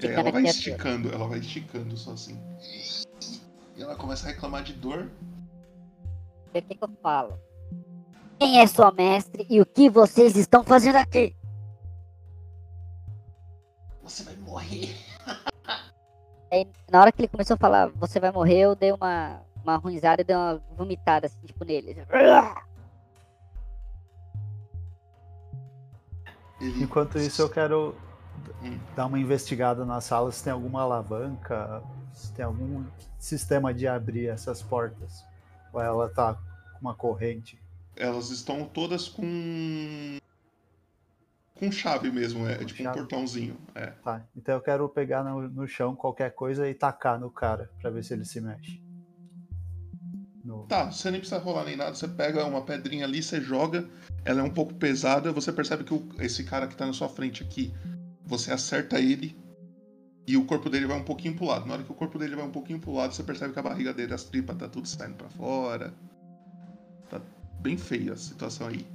Aí 0.00 0.12
ela 0.12 0.30
vai 0.30 0.44
esticando, 0.44 1.12
ela 1.12 1.26
vai 1.26 1.40
esticando 1.40 1.96
só 1.96 2.12
assim. 2.12 2.40
E 3.76 3.82
ela 3.82 3.96
começa 3.96 4.28
a 4.28 4.30
reclamar 4.30 4.62
de 4.62 4.72
dor. 4.72 5.10
O 6.46 6.52
que, 6.52 6.62
que 6.62 6.78
eu 6.80 6.90
falo? 7.02 7.40
Quem 8.39 8.60
é 8.60 8.66
sua 8.66 8.92
mestre 8.92 9.47
e 9.48 9.60
o 9.60 9.66
que 9.66 9.89
vocês 9.89 10.36
estão 10.36 10.62
fazendo 10.62 10.97
aqui? 10.97 11.34
Você 14.02 14.23
vai 14.24 14.36
morrer. 14.36 14.94
Aí, 16.52 16.68
na 16.90 17.00
hora 17.00 17.10
que 17.10 17.23
ele 17.23 17.28
começou 17.28 17.55
a 17.55 17.58
falar, 17.58 17.89
você 17.89 18.20
vai 18.20 18.31
morrer, 18.31 18.58
eu 18.58 18.76
dei 18.76 18.92
uma, 18.92 19.40
uma 19.65 19.76
ruimzada 19.76 20.20
e 20.20 20.24
dei 20.24 20.36
uma 20.36 20.62
vomitada 20.76 21.26
assim, 21.26 21.39
tipo, 21.44 21.65
nele. 21.65 21.97
Enquanto 26.60 27.18
isso, 27.18 27.40
eu 27.42 27.48
quero 27.48 27.94
dar 28.94 29.06
uma 29.06 29.18
investigada 29.18 29.84
na 29.84 30.00
sala 30.00 30.31
se 30.31 30.44
tem 30.44 30.52
alguma 30.52 30.82
alavanca, 30.82 31.82
se 32.12 32.32
tem 32.32 32.44
algum 32.44 32.84
sistema 33.18 33.73
de 33.73 33.89
abrir 33.89 34.28
essas 34.28 34.62
portas. 34.62 35.24
Ou 35.73 35.81
ela 35.81 36.08
tá 36.08 36.34
com 36.34 36.81
uma 36.81 36.94
corrente. 36.94 37.58
Elas 37.97 38.31
estão 38.31 38.65
todas 38.66 39.08
com. 39.08 40.18
com 41.55 41.73
chave 41.73 42.10
mesmo, 42.12 42.47
é, 42.47 42.57
tipo 42.65 42.83
um 42.83 42.92
portãozinho. 42.92 43.57
É. 43.75 43.86
Tá, 44.05 44.23
então 44.36 44.55
eu 44.55 44.60
quero 44.60 44.89
pegar 44.89 45.25
no, 45.25 45.49
no 45.49 45.66
chão 45.66 45.97
qualquer 45.97 46.34
coisa 46.34 46.68
e 46.68 46.75
tacar 46.75 47.18
no 47.18 47.31
cara 47.31 47.70
pra 47.81 47.91
ver 47.91 48.05
se 48.05 48.12
ele 48.12 48.25
se 48.25 48.41
mexe. 48.41 48.81
No- 50.44 50.66
Tá, 50.66 50.91
você 50.92 51.10
nem 51.10 51.20
precisa 51.20 51.41
rolar 51.41 51.65
nem 51.65 51.76
nada, 51.76 51.94
você 51.94 52.07
pega 52.07 52.44
uma 52.44 52.62
pedrinha 52.62 53.05
ali, 53.05 53.23
você 53.23 53.41
joga, 53.41 53.89
ela 54.25 54.41
é 54.41 54.44
um 54.44 54.50
pouco 54.52 54.75
pesada, 54.75 55.33
você 55.33 55.50
percebe 55.52 55.83
que 55.83 55.94
o- 55.94 56.08
esse 56.20 56.44
cara 56.44 56.66
que 56.68 56.76
tá 56.76 56.86
na 56.86 56.92
sua 56.92 57.08
frente 57.08 57.42
aqui, 57.42 57.73
você 58.25 58.52
acerta 58.52 59.00
ele 59.00 59.36
e 60.26 60.36
o 60.36 60.44
corpo 60.44 60.68
dele 60.68 60.86
vai 60.86 60.99
um 60.99 61.05
pouquinho 61.05 61.34
pro 61.34 61.47
lado. 61.47 61.66
Na 61.66 61.75
hora 61.75 61.83
que 61.84 61.91
o 61.91 61.94
corpo 61.94 62.18
dele 62.18 62.36
vai 62.36 62.44
um 62.44 62.50
pouquinho 62.52 62.78
pro 62.78 62.92
lado, 62.92 63.15
você 63.15 63.23
percebe 63.23 63.52
que 63.55 63.58
a 63.58 63.62
barriga 63.62 63.94
dele, 63.94 64.12
as 64.12 64.25
tripas, 64.25 64.57
tá 64.57 64.68
tudo 64.68 64.86
saindo 64.86 65.15
pra 65.16 65.31
fora. 65.31 65.94
Bem 67.66 67.76
feia 67.76 68.12
a 68.12 68.16
situação 68.16 68.68
aí. 68.68 68.86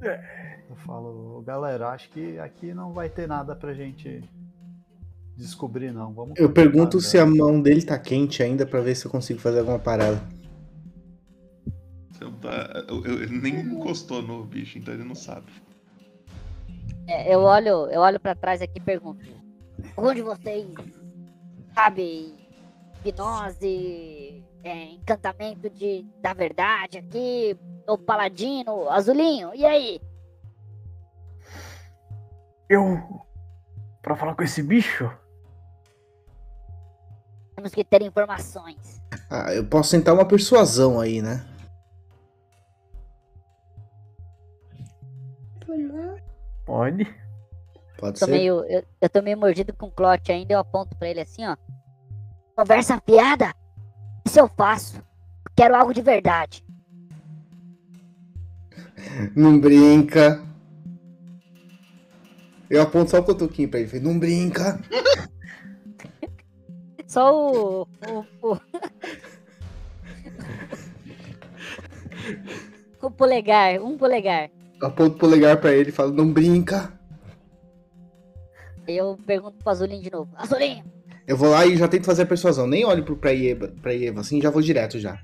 Certo. 0.00 0.20
Eu 0.68 0.74
falo, 0.84 1.40
galera, 1.46 1.90
acho 1.90 2.10
que 2.10 2.40
aqui 2.40 2.74
não 2.74 2.92
vai 2.92 3.08
ter 3.08 3.28
nada 3.28 3.54
pra 3.54 3.72
gente 3.72 4.20
descobrir, 5.36 5.92
não. 5.92 6.12
Vamos 6.12 6.36
Eu 6.36 6.50
pergunto 6.50 7.00
se 7.00 7.18
a 7.18 7.24
mão 7.24 7.62
dele 7.62 7.82
tá 7.84 7.96
quente 7.96 8.42
ainda 8.42 8.66
pra 8.66 8.80
ver 8.80 8.96
se 8.96 9.06
eu 9.06 9.10
consigo 9.12 9.38
fazer 9.38 9.60
alguma 9.60 9.78
parada. 9.78 10.20
Não 12.20 12.32
tá- 12.32 12.84
eu- 12.88 13.04
eu- 13.04 13.22
ele 13.22 13.38
nem 13.38 13.60
encostou 13.60 14.20
no 14.20 14.42
bicho, 14.42 14.76
então 14.76 14.92
ele 14.92 15.04
não 15.04 15.14
sabe. 15.14 15.46
É, 17.06 17.32
eu 17.32 17.42
olho, 17.42 17.86
eu 17.92 18.00
olho 18.00 18.18
para 18.18 18.34
trás 18.34 18.60
aqui 18.60 18.78
e 18.78 18.82
pergunto: 18.82 19.24
Onde 19.96 20.20
vocês 20.20 20.66
sabe 21.74 22.34
hipnose, 23.04 24.44
é, 24.62 24.84
encantamento 24.92 25.68
de 25.70 26.04
da 26.20 26.32
verdade 26.32 26.98
aqui, 26.98 27.56
o 27.86 27.98
paladino, 27.98 28.88
azulinho, 28.90 29.54
e 29.54 29.64
aí? 29.64 30.00
Eu. 32.68 33.22
Pra 34.02 34.16
falar 34.16 34.34
com 34.34 34.42
esse 34.42 34.62
bicho? 34.62 35.10
Temos 37.54 37.72
que 37.74 37.84
ter 37.84 38.02
informações. 38.02 39.00
Ah, 39.28 39.52
eu 39.52 39.64
posso 39.64 39.90
tentar 39.90 40.14
uma 40.14 40.24
persuasão 40.24 40.98
aí, 40.98 41.20
né? 41.20 41.44
Pode. 46.70 47.04
Pode 47.98 48.20
Tô 48.20 48.26
ser. 48.26 48.30
meio, 48.30 48.64
eu, 48.64 48.84
eu 49.00 49.10
tô 49.10 49.20
meio 49.20 49.36
mordido 49.36 49.74
com 49.74 49.86
o 49.86 49.90
clote 49.90 50.30
ainda, 50.30 50.54
eu 50.54 50.60
aponto 50.60 50.96
pra 50.96 51.08
ele 51.08 51.20
assim, 51.20 51.44
ó. 51.44 51.56
Conversa 52.60 53.00
fiada? 53.06 53.54
Isso 54.22 54.38
eu 54.38 54.46
faço. 54.46 55.02
Quero 55.56 55.74
algo 55.74 55.94
de 55.94 56.02
verdade. 56.02 56.62
Não 59.34 59.58
brinca. 59.58 60.44
Eu 62.68 62.82
aponto 62.82 63.12
só 63.12 63.20
o 63.20 63.24
cotoquinho 63.24 63.70
pra 63.70 63.80
ele. 63.80 63.98
Não 64.00 64.18
brinca. 64.18 64.78
Só 67.08 67.34
o. 67.34 67.82
o, 67.82 68.26
o... 68.42 68.60
o 73.06 73.10
polegar, 73.10 73.80
um 73.80 73.96
polegar. 73.96 74.50
Eu 74.78 74.86
aponto 74.86 75.16
o 75.16 75.18
polegar 75.18 75.58
pra 75.62 75.72
ele 75.72 75.88
e 75.88 75.92
falo, 75.92 76.12
não 76.12 76.30
brinca. 76.30 76.92
Aí 78.86 78.98
eu 78.98 79.18
pergunto 79.26 79.56
pro 79.56 79.70
Azulinho 79.70 80.02
de 80.02 80.10
novo. 80.10 80.30
Azulinho! 80.36 80.99
Eu 81.30 81.36
vou 81.36 81.48
lá 81.48 81.64
e 81.64 81.76
já 81.76 81.86
tento 81.86 82.06
fazer 82.06 82.22
a 82.22 82.26
persuasão. 82.26 82.66
Nem 82.66 82.84
olho 82.84 83.04
pro, 83.04 83.16
pra, 83.16 83.32
Eva, 83.32 83.68
pra 83.80 83.94
Eva, 83.94 84.20
assim, 84.20 84.42
já 84.42 84.50
vou 84.50 84.60
direto 84.60 84.98
já. 84.98 85.16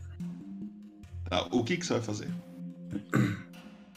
Tá, 1.29 1.49
o 1.51 1.65
que, 1.65 1.77
que 1.77 1.85
você 1.85 1.95
vai 1.95 2.03
fazer? 2.03 2.29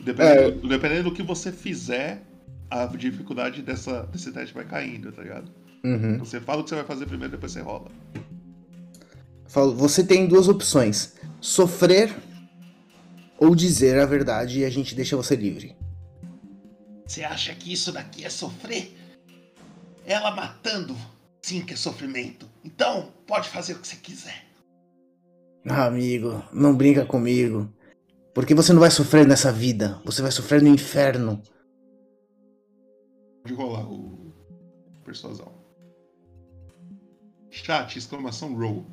É. 0.01 0.03
Dependendo, 0.03 0.67
dependendo 0.69 1.03
do 1.09 1.13
que 1.13 1.21
você 1.21 1.51
fizer, 1.51 2.23
a 2.71 2.85
dificuldade 2.85 3.61
dessa, 3.61 4.03
desse 4.03 4.31
teste 4.31 4.55
vai 4.55 4.63
caindo, 4.63 5.11
tá 5.11 5.21
ligado? 5.21 5.51
Uhum. 5.83 6.17
Você 6.19 6.39
fala 6.39 6.61
o 6.61 6.63
que 6.63 6.69
você 6.69 6.77
vai 6.77 6.85
fazer 6.85 7.05
primeiro, 7.05 7.33
depois 7.33 7.51
você 7.51 7.59
rola. 7.59 7.91
Falo, 9.45 9.75
você 9.75 10.01
tem 10.01 10.25
duas 10.25 10.47
opções: 10.47 11.15
sofrer 11.41 12.15
ou 13.37 13.53
dizer 13.53 13.99
a 13.99 14.05
verdade 14.05 14.61
e 14.61 14.65
a 14.65 14.69
gente 14.69 14.95
deixa 14.95 15.17
você 15.17 15.35
livre. 15.35 15.75
Você 17.05 17.25
acha 17.25 17.53
que 17.53 17.71
isso 17.73 17.91
daqui 17.91 18.23
é 18.23 18.29
sofrer? 18.29 18.97
Ela 20.05 20.31
matando, 20.31 20.95
sim 21.41 21.65
que 21.65 21.73
é 21.73 21.77
sofrimento. 21.77 22.49
Então, 22.63 23.13
pode 23.25 23.49
fazer 23.49 23.73
o 23.73 23.79
que 23.79 23.87
você 23.87 23.95
quiser. 23.95 24.45
Ah, 25.67 25.85
amigo, 25.85 26.43
não 26.53 26.75
brinca 26.75 27.05
comigo. 27.05 27.71
Porque 28.33 28.55
você 28.55 28.71
não 28.71 28.79
vai 28.79 28.91
sofrer 28.91 29.27
nessa 29.27 29.51
vida, 29.51 30.01
você 30.05 30.21
vai 30.21 30.31
sofrer 30.31 30.61
no 30.61 30.69
inferno. 30.69 31.41
Pode 33.43 33.53
rolar 33.53 33.89
o 33.89 34.33
persuasão. 35.03 35.51
Chat, 37.49 37.97
exclamação 37.97 38.55
roll. 38.55 38.85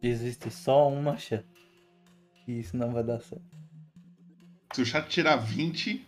Existe 0.00 0.50
só 0.50 0.88
uma 0.88 1.16
chance. 1.16 1.44
E 2.46 2.60
isso 2.60 2.76
não 2.76 2.92
vai 2.92 3.02
dar 3.02 3.20
certo. 3.20 3.55
Se 4.72 4.82
o 4.82 4.86
chat 4.86 5.08
tirar 5.08 5.36
20. 5.36 6.06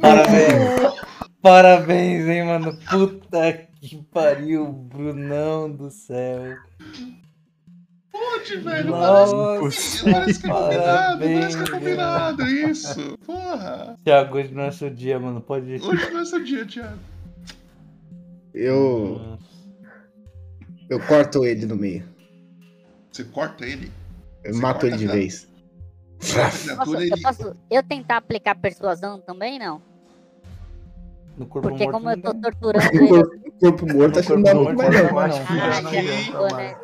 Parabéns! 0.00 1.00
Parabéns, 1.40 2.26
hein, 2.26 2.44
mano? 2.44 2.76
Puta 2.90 3.66
que 3.80 3.96
pariu, 4.12 4.66
Brunão 4.72 5.70
do 5.70 5.90
céu. 5.90 6.56
Pode, 8.10 8.56
velho. 8.56 8.90
Nossa, 8.90 9.34
Parece, 9.60 10.10
parece 10.10 10.40
que 10.40 10.46
é 10.46 10.50
combinado, 10.50 11.18
parece 11.20 11.56
que 11.56 11.62
é 11.62 11.70
combinado. 11.78 12.36
velho. 12.44 12.70
Isso. 12.70 13.18
Porra. 13.24 13.96
Thiago, 14.04 14.36
hoje 14.38 14.52
não 14.54 14.62
é 14.64 14.70
seu 14.72 14.90
dia, 14.90 15.18
mano. 15.20 15.40
Pode. 15.40 15.72
Hoje 15.74 16.10
não 16.12 16.20
é 16.20 16.24
seu 16.24 16.42
dia, 16.42 16.66
Thiago. 16.66 16.98
Eu. 18.54 19.38
Eu 20.88 21.00
corto 21.06 21.44
ele 21.44 21.66
no 21.66 21.76
meio. 21.76 22.04
Você 23.12 23.24
corta 23.24 23.64
ele? 23.66 23.90
Eu 24.44 24.54
Você 24.54 24.60
mato 24.60 24.86
ele 24.86 24.96
de 24.96 25.08
a- 25.08 25.12
vez. 25.12 25.48
Posso, 26.18 26.96
eu 26.96 27.22
posso 27.22 27.56
eu 27.70 27.82
tentar 27.82 28.16
aplicar 28.18 28.54
persuasão 28.54 29.20
também, 29.20 29.58
não? 29.58 29.80
No 31.36 31.46
corpo 31.46 31.68
Porque 31.68 31.84
morto 31.84 31.92
como 31.92 32.10
eu 32.10 32.22
tô 32.22 32.32
não 32.32 32.40
torturando 32.40 32.86
O 32.86 32.96
ele. 32.96 33.08
corpo, 33.08 33.50
corpo 33.60 33.86
morto, 33.92 34.18
acho 34.18 34.28
que 34.28 34.34
não 34.34 34.42
dá 34.42 34.54
muito 34.54 34.76
mais 34.76 34.94
não. 34.94 35.18
Ah, 35.18 35.32
ficou, 36.24 36.56
né? 36.56 36.76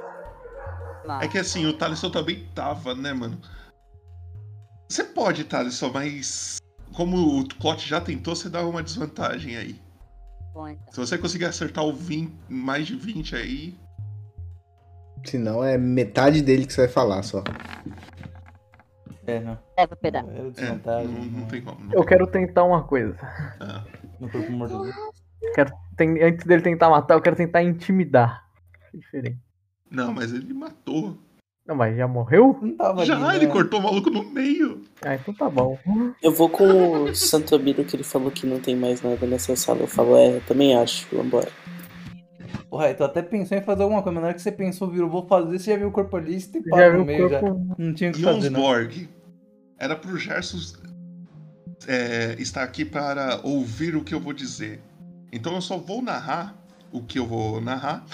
É 1.21 1.29
que 1.29 1.39
assim, 1.39 1.67
o 1.67 1.73
Thaleson 1.73 2.11
também 2.11 2.47
tava, 2.55 2.95
né, 2.95 3.13
mano? 3.13 3.39
Você 4.89 5.05
pode, 5.05 5.45
Thaleson, 5.45 5.91
mas 5.93 6.59
como 6.93 7.41
o 7.41 7.49
Clot 7.49 7.89
já 7.89 8.01
tentou, 8.01 8.37
você 8.37 8.49
dá 8.49 8.65
uma 8.65 8.83
desvantagem 8.83 9.57
aí. 9.57 9.81
Bom, 10.53 10.69
então. 10.69 10.93
Se 10.93 11.01
você 11.01 11.17
conseguir 11.17 11.47
acertar 11.47 11.85
o 11.85 11.93
20, 11.93 12.33
mais 12.49 12.87
de 12.87 12.95
20 12.95 13.35
aí. 13.35 13.75
Senão 15.25 15.65
é 15.65 15.79
metade 15.79 16.43
dele 16.43 16.67
que 16.67 16.73
você 16.73 16.83
vai 16.83 16.91
falar 16.91 17.23
só. 17.23 17.43
É, 19.27 19.41
não. 19.41 19.59
É 19.77 19.87
pra 19.87 19.97
pegar. 19.97 20.25
Era 20.29 20.49
É, 21.01 21.05
não, 21.07 21.25
não 21.25 21.47
tem 21.47 21.63
como. 21.63 21.79
não 21.85 21.93
Eu 21.93 22.01
tem 22.01 22.07
quero 22.09 22.27
tentar 22.27 22.65
uma 22.65 22.83
coisa. 22.83 23.15
como. 23.15 23.71
Ah, 23.71 23.85
No 24.21 24.29
corpo 24.29 24.53
morto 24.53 24.79
dele. 24.83 24.95
Quero, 25.55 25.73
tem- 25.97 26.23
antes 26.23 26.47
dele 26.47 26.63
tentar 26.63 26.89
matar, 26.91 27.15
eu 27.15 27.21
quero 27.21 27.37
tentar 27.37 27.63
intimidar. 27.63 28.45
É 28.93 28.97
diferente. 28.97 29.39
Não, 29.91 30.13
mas 30.13 30.33
ele 30.33 30.53
matou. 30.55 31.17
Não, 31.67 31.77
mas 31.77 31.97
já 31.97 32.09
morreu? 32.09 32.59
Não 32.61 32.77
tava 32.77 33.05
Já, 33.05 33.15
ali, 33.15 33.25
né? 33.25 33.37
ele 33.37 33.47
cortou 33.47 33.79
o 33.79 33.83
maluco 33.83 34.11
no 34.11 34.25
meio. 34.25 34.83
Ah, 35.05 35.15
então 35.15 35.33
tá 35.33 35.49
bom. 35.49 35.79
Eu 36.21 36.33
vou 36.33 36.49
com 36.49 37.03
o 37.05 37.15
Santomiro 37.15 37.85
que 37.85 37.95
ele 37.95 38.03
falou 38.03 38.31
que 38.33 38.47
não 38.47 38.59
tem 38.61 38.75
mais 38.75 39.01
nada 39.03 39.25
nessa 39.27 39.55
sala. 39.55 39.81
Eu 39.81 39.87
falo, 39.87 40.17
é, 40.17 40.41
também 40.41 40.77
acho, 40.77 41.07
vambora. 41.15 41.49
Porra, 42.71 42.95
tu 42.95 43.05
até 43.05 43.23
pensou 43.23 43.57
em 43.57 43.63
fazer 43.63 43.83
alguma 43.83 44.03
coisa, 44.03 44.15
mas 44.15 44.23
na 44.23 44.29
hora 44.29 44.35
que 44.35 44.43
você 44.43 44.53
pensou, 44.53 44.89
virou, 44.91 45.09
vou 45.11 45.27
fazer, 45.27 45.59
você 45.59 45.71
já 45.73 45.77
viu 45.77 45.89
o 45.89 45.93
corpo 45.93 46.17
ali, 46.17 46.41
você 46.41 46.49
tem 46.53 46.63
Já 46.63 46.71
papo 46.71 46.99
no 46.99 47.05
meio 47.05 47.29
já. 47.29 47.41
corpo- 47.41 47.75
Não 47.79 47.93
tinha 47.95 48.11
o 48.11 48.13
que 48.13 48.23
fazer, 48.23 48.51
não. 48.51 48.61
Jonsborg. 48.61 49.09
Era 49.79 49.97
pro 49.97 50.17
Gerson 50.17 50.59
é, 51.87 52.37
estar 52.39 52.63
aqui 52.63 52.85
para 52.85 53.41
ouvir 53.43 53.97
o 53.97 54.05
que 54.05 54.15
eu 54.15 54.21
vou 54.21 54.33
dizer. 54.33 54.81
Então 55.33 55.55
eu 55.55 55.61
só 55.61 55.77
vou 55.77 56.01
narrar 56.03 56.55
o 56.93 57.03
que 57.03 57.19
eu 57.19 57.27
vou 57.27 57.61
narrar. 57.61 58.05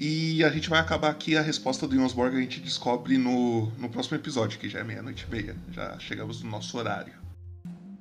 E 0.00 0.42
a 0.42 0.48
gente 0.50 0.68
vai 0.68 0.80
acabar 0.80 1.10
aqui. 1.10 1.36
A 1.36 1.42
resposta 1.42 1.86
do 1.86 1.94
Jonsborg 1.94 2.36
a 2.36 2.40
gente 2.40 2.60
descobre 2.60 3.16
no, 3.18 3.66
no 3.78 3.88
próximo 3.88 4.16
episódio, 4.16 4.58
que 4.58 4.68
já 4.68 4.80
é 4.80 4.84
meia-noite 4.84 5.26
e 5.28 5.30
meia. 5.32 5.54
Já 5.70 5.96
chegamos 6.00 6.42
no 6.42 6.50
nosso 6.50 6.76
horário. 6.76 7.12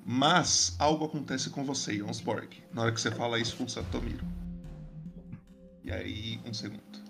Mas 0.04 0.76
algo 0.80 1.06
acontece 1.06 1.50
com 1.52 1.64
você, 1.64 1.96
Jonsborg, 1.98 2.48
na 2.74 2.82
hora 2.82 2.92
que 2.92 3.00
você 3.00 3.12
fala 3.12 3.40
isso 3.40 3.56
com 3.56 3.66
o 3.66 3.70
Santomiro. 3.70 4.26
E 5.84 5.92
aí, 5.92 6.40
um 6.46 6.54
segundo. 6.54 7.02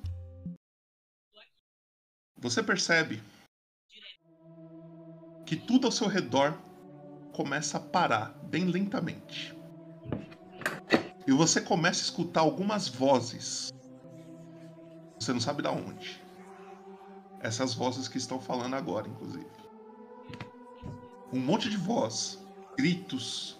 Você 2.37 2.63
percebe 2.63 3.21
que 5.45 5.55
tudo 5.55 5.87
ao 5.87 5.91
seu 5.91 6.07
redor 6.07 6.57
começa 7.33 7.77
a 7.77 7.81
parar 7.81 8.33
bem 8.43 8.65
lentamente. 8.65 9.53
E 11.27 11.31
você 11.31 11.61
começa 11.61 12.01
a 12.01 12.03
escutar 12.03 12.41
algumas 12.41 12.87
vozes. 12.87 13.71
Você 15.19 15.33
não 15.33 15.39
sabe 15.39 15.61
da 15.61 15.71
onde. 15.71 16.21
Essas 17.41 17.73
vozes 17.73 18.07
que 18.07 18.17
estão 18.17 18.39
falando 18.39 18.75
agora, 18.75 19.07
inclusive. 19.07 19.45
Um 21.31 21.39
monte 21.39 21.69
de 21.69 21.77
voz, 21.77 22.39
gritos. 22.77 23.59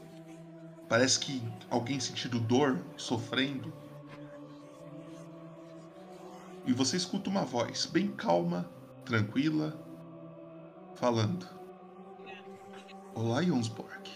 Parece 0.88 1.20
que 1.20 1.42
alguém 1.70 2.00
sentindo 2.00 2.40
dor, 2.40 2.84
sofrendo. 2.98 3.74
E 6.66 6.74
você 6.74 6.96
escuta 6.96 7.30
uma 7.30 7.44
voz 7.44 7.88
bem 7.88 8.12
calma, 8.12 8.70
tranquila, 9.04 9.76
falando: 10.96 11.48
Olá, 13.16 13.42
Jonsborg. 13.42 14.12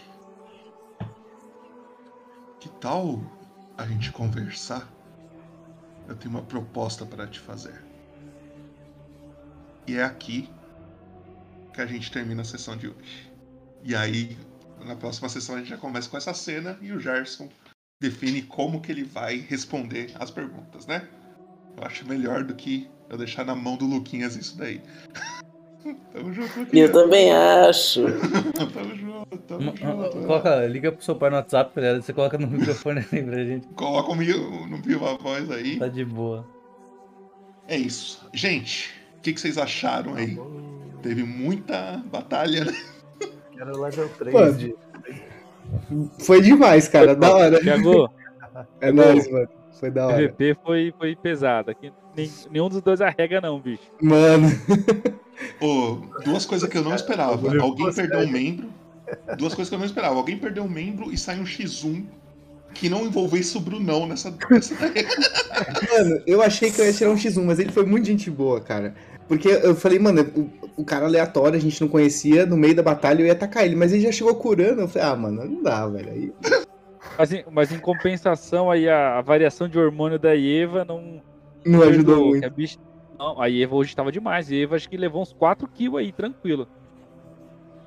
Que 2.60 2.68
tal 2.80 3.20
a 3.76 3.84
gente 3.86 4.12
conversar? 4.12 4.88
Eu 6.08 6.16
tenho 6.16 6.30
uma 6.30 6.42
proposta 6.42 7.04
para 7.04 7.26
te 7.26 7.40
fazer. 7.40 7.82
E 9.86 9.96
é 9.96 10.04
aqui 10.04 10.48
que 11.74 11.80
a 11.80 11.86
gente 11.86 12.12
termina 12.12 12.42
a 12.42 12.44
sessão 12.44 12.76
de 12.76 12.88
hoje. 12.88 13.32
E 13.82 13.94
aí, 13.94 14.38
na 14.84 14.94
próxima 14.94 15.28
sessão, 15.28 15.56
a 15.56 15.58
gente 15.58 15.70
já 15.70 15.76
começa 15.76 16.08
com 16.08 16.16
essa 16.16 16.32
cena 16.32 16.78
e 16.80 16.92
o 16.92 17.00
Gerson 17.00 17.48
define 18.00 18.42
como 18.42 18.80
que 18.80 18.92
ele 18.92 19.04
vai 19.04 19.36
responder 19.36 20.12
as 20.18 20.30
perguntas, 20.30 20.86
né? 20.86 21.08
Eu 21.76 21.84
acho 21.86 22.06
melhor 22.08 22.44
do 22.44 22.54
que 22.54 22.88
eu 23.08 23.16
deixar 23.18 23.44
na 23.44 23.54
mão 23.54 23.76
do 23.76 23.86
Luquinhas 23.86 24.36
isso 24.36 24.56
daí. 24.56 24.80
tamo 26.12 26.32
junto, 26.32 26.48
E 26.74 26.78
eu 26.80 26.86
Luquinhas. 26.86 26.92
também 26.92 27.32
acho. 27.32 28.02
tamo 28.72 28.96
junto, 28.96 29.38
tamo 29.46 29.76
junto. 29.76 30.18
Coloca, 30.26 30.66
liga 30.66 30.90
pro 30.92 31.04
seu 31.04 31.14
pai 31.14 31.30
no 31.30 31.36
WhatsApp, 31.36 31.74
tá 31.74 31.80
ligado? 31.80 32.02
Você 32.02 32.12
coloca 32.12 32.38
no 32.38 32.46
microfone 32.48 33.00
assim 33.00 33.24
pra 33.24 33.44
gente. 33.44 33.66
Coloca 33.68 34.10
o 34.10 34.14
meu- 34.16 34.66
no 34.66 34.78
viva 34.78 35.16
voz 35.16 35.50
aí. 35.50 35.78
Tá 35.78 35.88
de 35.88 36.04
boa. 36.04 36.46
É 37.68 37.76
isso. 37.76 38.26
Gente, 38.32 38.90
o 39.18 39.20
que, 39.22 39.32
que 39.32 39.40
vocês 39.40 39.58
acharam 39.58 40.14
aí? 40.14 40.38
Teve 41.02 41.22
muita 41.24 42.02
batalha, 42.10 42.64
né? 42.64 42.72
Quero 43.52 43.80
level 43.80 44.08
3 44.18 44.32
Pô, 44.32 44.50
de. 44.52 44.74
Foi 46.24 46.40
demais, 46.40 46.88
cara. 46.88 47.14
Da 47.16 47.34
hora. 47.34 47.60
Thiago, 47.60 48.08
É 48.80 48.92
nóis, 48.92 49.30
mano. 49.30 49.48
Foi 49.78 49.90
da 49.90 50.06
hora. 50.06 50.28
PVP 50.28 50.56
foi, 50.64 50.94
foi 50.98 51.16
pesado. 51.16 51.70
Aqui 51.70 51.92
nem- 52.16 52.30
nenhum 52.50 52.68
dos 52.68 52.80
dois 52.80 53.00
arrega, 53.00 53.40
não, 53.40 53.60
bicho. 53.60 53.82
Mano. 54.00 54.48
Ô, 55.60 55.98
duas 56.24 56.46
coisas 56.46 56.68
que 56.68 56.78
eu 56.78 56.82
não 56.82 56.94
esperava. 56.94 57.60
Alguém 57.60 57.92
perdeu 57.92 58.20
um 58.20 58.28
membro. 58.28 58.68
Duas 59.36 59.54
coisas 59.54 59.68
que 59.68 59.74
eu 59.74 59.78
não 59.78 59.86
esperava. 59.86 60.16
Alguém 60.16 60.38
perdeu 60.38 60.64
um 60.64 60.68
membro 60.68 61.12
e 61.12 61.18
sai 61.18 61.38
um 61.38 61.44
X1 61.44 62.04
que 62.74 62.88
não 62.88 63.06
envolvesse 63.06 63.56
o 63.56 63.60
Brunão 63.60 64.06
nessa. 64.06 64.34
nessa... 64.50 64.74
Mano, 65.92 66.22
eu 66.26 66.42
achei 66.42 66.70
que 66.70 66.80
eu 66.80 66.84
ia 66.84 66.92
tirar 66.92 67.10
um 67.10 67.16
X1, 67.16 67.42
mas 67.44 67.58
ele 67.58 67.72
foi 67.72 67.84
muito 67.84 68.06
gente 68.06 68.30
boa, 68.30 68.60
cara. 68.60 68.94
Porque 69.28 69.48
eu 69.48 69.74
falei, 69.74 69.98
mano, 69.98 70.22
o, 70.36 70.82
o 70.82 70.84
cara 70.84 71.06
aleatório, 71.06 71.56
a 71.56 71.60
gente 71.60 71.80
não 71.80 71.88
conhecia, 71.88 72.46
no 72.46 72.56
meio 72.56 72.76
da 72.76 72.82
batalha 72.82 73.20
eu 73.22 73.26
ia 73.26 73.32
atacar 73.32 73.64
ele, 73.64 73.74
mas 73.74 73.92
ele 73.92 74.02
já 74.02 74.12
chegou 74.12 74.34
curando. 74.36 74.82
Eu 74.82 74.88
falei, 74.88 75.08
ah, 75.08 75.16
mano, 75.16 75.44
não 75.44 75.62
dá, 75.62 75.86
velho. 75.88 76.10
Aí... 76.10 76.32
Mas 77.18 77.32
em, 77.32 77.44
mas 77.50 77.72
em 77.72 77.78
compensação, 77.78 78.70
aí 78.70 78.88
a, 78.88 79.18
a 79.18 79.20
variação 79.22 79.68
de 79.68 79.78
hormônio 79.78 80.18
da 80.18 80.36
Eva 80.36 80.84
não. 80.84 81.22
Não 81.64 81.82
ajudou 81.82 82.14
ajudou, 82.14 82.26
muito. 82.28 82.46
a 82.46 82.50
bicha- 82.50 82.78
Não, 83.18 83.40
a 83.40 83.50
Eva 83.50 83.74
hoje 83.74 83.96
tava 83.96 84.12
demais. 84.12 84.50
A 84.50 84.54
Eva 84.54 84.76
acho 84.76 84.88
que 84.88 84.96
levou 84.96 85.22
uns 85.22 85.32
4kg 85.34 85.98
aí, 85.98 86.12
tranquilo. 86.12 86.68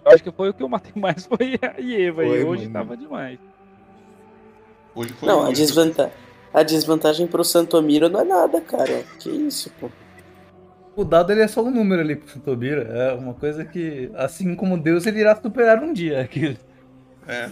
Eu 0.05 0.11
acho 0.11 0.23
que 0.23 0.31
foi 0.31 0.49
o 0.49 0.53
que 0.53 0.63
eu 0.63 0.69
matei 0.69 0.91
mais, 0.99 1.25
foi 1.25 1.59
a 1.61 1.79
Eva. 1.79 2.23
Foi, 2.23 2.41
e 2.41 2.43
hoje 2.43 2.63
mano. 2.63 2.73
tava 2.73 2.97
demais. 2.97 3.39
Hoje 4.95 5.13
Não, 5.21 5.45
a, 5.45 5.51
desvanta... 5.51 6.11
a 6.53 6.63
desvantagem 6.63 7.27
pro 7.27 7.43
Santomiro 7.43 8.09
não 8.09 8.21
é 8.21 8.23
nada, 8.23 8.59
cara. 8.59 9.03
Que 9.19 9.29
isso, 9.29 9.71
pô. 9.79 9.89
O 10.95 11.05
dado 11.05 11.31
ele 11.31 11.41
é 11.41 11.47
só 11.47 11.61
um 11.63 11.71
número 11.71 12.01
ali 12.01 12.15
pro 12.15 12.39
Tobira. 12.39 12.81
É 12.81 13.13
uma 13.13 13.33
coisa 13.33 13.63
que, 13.63 14.09
assim 14.15 14.55
como 14.55 14.77
Deus, 14.77 15.05
ele 15.05 15.19
irá 15.19 15.35
superar 15.35 15.81
um 15.81 15.93
dia 15.93 16.19
aquilo. 16.21 16.57
É. 17.27 17.49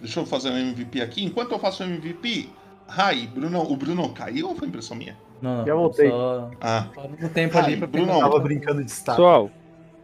Deixa 0.00 0.20
eu 0.20 0.26
fazer 0.26 0.50
um 0.50 0.56
MVP 0.56 1.00
aqui. 1.00 1.24
Enquanto 1.24 1.52
eu 1.52 1.58
faço 1.58 1.82
o 1.82 1.86
MVP, 1.86 2.48
Rai, 2.86 3.28
Bruno, 3.32 3.62
o 3.62 3.76
Bruno 3.76 4.08
caiu 4.10 4.48
ou 4.48 4.54
foi 4.56 4.68
impressão 4.68 4.96
minha? 4.96 5.16
Não, 5.40 5.58
não. 5.58 5.66
Já 5.66 5.74
voltei. 5.74 6.08
Só... 6.08 6.50
Ah. 6.60 6.86
No 7.18 7.28
tempo 7.28 7.58
ali 7.58 7.76
pra 7.76 7.86
Bruno. 7.86 8.18
Tava 8.18 8.38
brincando 8.40 8.82
de 8.82 8.90
status. 8.90 9.16
Pessoal, 9.16 9.50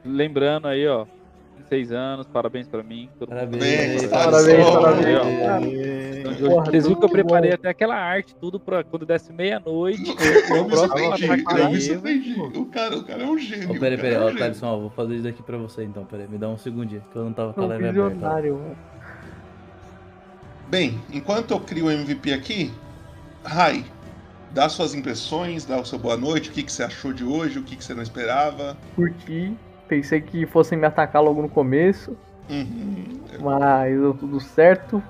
lembrando 0.05 0.69
aí, 0.69 0.87
ó. 0.87 1.07
26 1.59 1.93
anos, 1.93 2.27
parabéns 2.29 2.69
pra 2.69 2.83
mim. 2.83 3.09
Todo 3.19 3.31
mundo. 3.31 3.39
Parabéns, 3.39 4.07
Parabéns, 4.07 4.11
parabéns, 4.11 4.71
parabéns. 4.71 5.41
parabéns. 5.41 6.17
Então, 6.17 6.33
de 6.33 6.45
hoje, 6.45 6.55
Vocês 6.55 6.87
viram 6.87 7.01
que 7.01 7.05
eu 7.05 7.11
preparei 7.11 7.53
até 7.53 7.69
aquela 7.69 7.97
arte, 7.97 8.35
tudo 8.37 8.61
pra 8.61 8.85
quando 8.85 9.05
desse 9.05 9.33
meia-noite. 9.33 10.15
Eu 10.51 10.57
eu 10.57 10.65
Eva. 10.65 10.77
surpreendi. 10.77 12.41
O 12.57 12.67
cara, 12.67 12.97
o 12.97 13.05
cara 13.05 13.23
é 13.23 13.27
um 13.27 13.39
gênio. 13.39 13.71
Ô, 13.73 13.79
peraí, 13.79 13.97
peraí, 13.99 14.15
é 14.15 14.21
um 14.21 14.29
ó. 14.29 14.39
Thaleson, 14.39 14.67
ó, 14.67 14.79
vou 14.79 14.91
fazer 14.91 15.15
isso 15.15 15.25
daqui 15.25 15.43
pra 15.43 15.57
você 15.57 15.83
então, 15.85 16.05
peraí, 16.05 16.29
me 16.29 16.39
dá 16.39 16.49
um 16.49 16.57
segundinho, 16.57 17.03
que 17.13 17.17
eu 17.17 17.25
não 17.25 17.33
tava 17.33 17.53
com 17.53 17.63
a 17.63 17.65
Um 17.65 17.69
live 17.69 17.89
aberta. 17.89 18.67
Bem, 20.69 21.01
enquanto 21.13 21.53
eu 21.53 21.61
crio 21.61 21.87
o 21.87 21.91
MVP 21.91 22.33
aqui, 22.33 22.73
Rai, 23.45 23.85
dá 24.51 24.69
suas 24.69 24.95
impressões, 24.95 25.65
dá 25.65 25.81
o 25.81 25.85
seu 25.85 25.99
boa 25.99 26.17
noite, 26.17 26.51
o 26.51 26.53
que, 26.53 26.63
que 26.63 26.73
você 26.73 26.83
achou 26.83 27.13
de 27.13 27.25
hoje, 27.25 27.59
o 27.59 27.63
que, 27.63 27.77
que 27.77 27.85
você 27.85 27.95
não 27.95 28.03
esperava. 28.03 28.77
Curti. 28.95 29.57
Pensei 29.87 30.21
que 30.21 30.45
fossem 30.47 30.77
me 30.77 30.87
atacar 30.87 31.23
logo 31.23 31.41
no 31.41 31.49
começo. 31.49 32.17
Uhum. 32.51 33.21
Mas 33.41 33.93
deu 33.93 34.15
tudo 34.15 34.41
certo. 34.41 35.03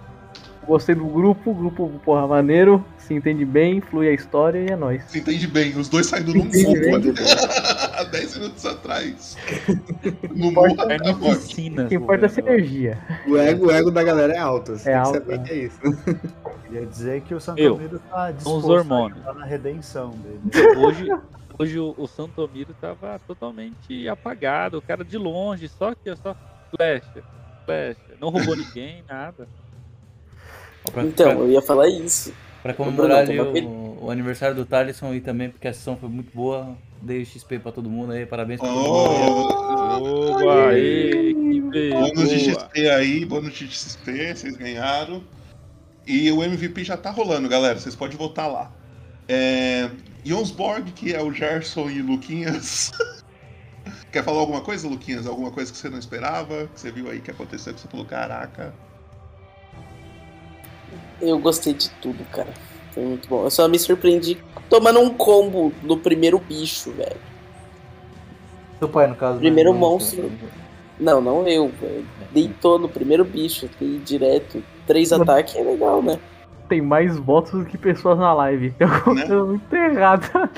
Gostei 0.66 0.94
do 0.96 1.06
grupo, 1.06 1.54
grupo, 1.54 1.88
porra, 2.04 2.26
maneiro. 2.26 2.84
Se 2.98 3.14
entende 3.14 3.44
bem, 3.44 3.80
flui 3.80 4.08
a 4.08 4.12
história 4.12 4.58
e 4.58 4.66
é 4.72 4.74
nóis. 4.76 5.04
Se 5.04 5.20
entende 5.20 5.46
bem, 5.46 5.76
os 5.76 5.88
dois 5.88 6.06
saindo 6.06 6.34
num 6.34 6.50
fogo 6.52 6.94
ali, 6.96 7.14
há 7.94 8.02
10 8.02 8.38
minutos 8.38 8.66
atrás. 8.66 9.36
No 10.34 10.50
morro 10.52 10.74
É 10.90 10.98
da 10.98 11.12
morte. 11.14 11.70
O 11.78 11.88
que 11.88 11.94
importa 11.94 12.24
é 12.24 12.26
a 12.26 12.28
sinergia. 12.28 12.98
O 13.28 13.36
ego, 13.36 13.66
o 13.66 13.70
ego 13.70 13.90
da 13.90 14.02
galera 14.02 14.32
é 14.32 14.38
alto. 14.38 14.76
Você 14.76 14.90
É 14.90 14.92
tem 14.94 15.02
que 15.02 15.06
alto, 15.08 15.18
saber 15.18 15.38
né? 15.38 15.44
que 15.44 15.52
é 15.52 15.56
isso. 15.56 15.80
Queria 16.66 16.86
dizer 16.86 17.20
que 17.22 17.34
o 17.34 17.40
Santomiro 17.40 18.00
tá 18.10 18.32
disposto 18.32 18.68
hormônios. 18.68 19.26
a 19.26 19.32
na 19.34 19.44
redenção 19.46 20.10
dele. 20.10 20.76
Hoje, 20.78 21.08
hoje 21.58 21.78
o, 21.78 21.94
o 21.96 22.06
Santomiro 22.08 22.74
tava 22.80 23.20
totalmente 23.26 24.08
apagado, 24.08 24.78
o 24.78 24.82
cara 24.82 25.04
de 25.04 25.16
longe, 25.16 25.68
só 25.68 25.94
que 25.94 26.14
só 26.16 26.34
flecha, 26.76 27.22
flecha. 27.64 28.00
Não 28.20 28.28
roubou 28.30 28.56
ninguém, 28.56 29.04
nada. 29.08 29.48
Pra- 30.92 31.02
Então, 31.04 31.30
pra- 31.30 31.38
eu 31.40 31.50
ia 31.50 31.62
falar 31.62 31.88
isso. 31.88 32.32
Pra 32.62 32.72
Ô, 32.72 32.76
comemorar 32.76 33.24
Bruno, 33.26 33.44
toma 33.52 33.66
o, 33.68 34.04
o 34.06 34.10
aniversário 34.10 34.56
do 34.56 34.64
Thaleson 34.66 35.10
aí 35.12 35.20
também, 35.20 35.50
porque 35.50 35.68
a 35.68 35.72
sessão 35.72 35.96
foi 35.96 36.08
muito 36.08 36.34
boa. 36.34 36.76
Dei 37.00 37.24
XP 37.24 37.58
pra 37.58 37.70
todo 37.70 37.88
mundo 37.90 38.12
aí, 38.12 38.24
parabéns 38.26 38.58
pra 38.60 38.68
todo 38.68 38.78
Oh, 38.80 39.08
mundo. 39.12 40.32
Oba, 40.42 40.68
aí, 40.70 41.34
que. 41.72 41.90
Bônus 41.90 42.28
de. 42.30 42.38
XP 42.40 42.88
aí, 42.90 43.24
bônus 43.24 43.54
de 43.54 43.66
XP, 43.68 44.34
vocês 44.34 44.56
ganharam. 44.56 45.22
E 46.06 46.30
o 46.32 46.42
MVP 46.42 46.82
já 46.84 46.96
tá 46.96 47.10
rolando, 47.10 47.48
galera. 47.48 47.78
Vocês 47.78 47.94
podem 47.94 48.16
votar 48.16 48.50
lá. 48.50 48.72
É... 49.28 49.90
Jonsborg, 50.24 50.90
que 50.92 51.12
é 51.14 51.22
o 51.22 51.32
Gerson 51.32 51.90
e 51.90 52.00
Luquinhas. 52.02 52.92
Quer 54.10 54.24
falar 54.24 54.40
alguma 54.40 54.60
coisa, 54.60 54.88
Luquinhas? 54.88 55.26
Alguma 55.26 55.50
coisa 55.50 55.70
que 55.70 55.78
você 55.78 55.88
não 55.88 55.98
esperava? 55.98 56.68
Que 56.72 56.80
você 56.80 56.90
viu 56.90 57.08
aí 57.10 57.20
que 57.20 57.30
aconteceu 57.30 57.74
que 57.74 57.80
você 57.80 57.88
falou, 57.88 58.06
caraca. 58.06 58.72
Eu 61.20 61.38
gostei 61.38 61.72
de 61.74 61.90
tudo, 62.02 62.24
cara. 62.30 62.48
Foi 62.92 63.04
muito 63.04 63.28
bom. 63.28 63.44
Eu 63.44 63.50
só 63.50 63.68
me 63.68 63.78
surpreendi 63.78 64.38
tomando 64.68 65.00
um 65.00 65.10
combo 65.10 65.72
no 65.82 65.96
primeiro 65.96 66.38
bicho, 66.38 66.90
velho. 66.92 67.16
Seu 68.78 68.88
pai, 68.88 69.06
no 69.06 69.14
caso. 69.14 69.38
Primeiro 69.38 69.72
né? 69.72 69.78
monstro. 69.78 70.30
Não, 70.98 71.20
não 71.20 71.46
eu, 71.46 71.68
velho. 71.68 72.06
Deitou 72.32 72.78
no 72.78 72.88
primeiro 72.88 73.24
bicho, 73.24 73.68
fui 73.78 74.00
direto. 74.04 74.62
Três 74.86 75.12
ataques 75.12 75.56
é 75.56 75.62
legal, 75.62 76.02
né? 76.02 76.18
Tem 76.68 76.80
mais 76.80 77.16
votos 77.16 77.52
do 77.52 77.64
que 77.64 77.78
pessoas 77.78 78.18
na 78.18 78.32
live. 78.34 78.74
Eu 78.78 78.88
tô 79.26 79.46
muito 79.46 79.74
errado. 79.74 80.50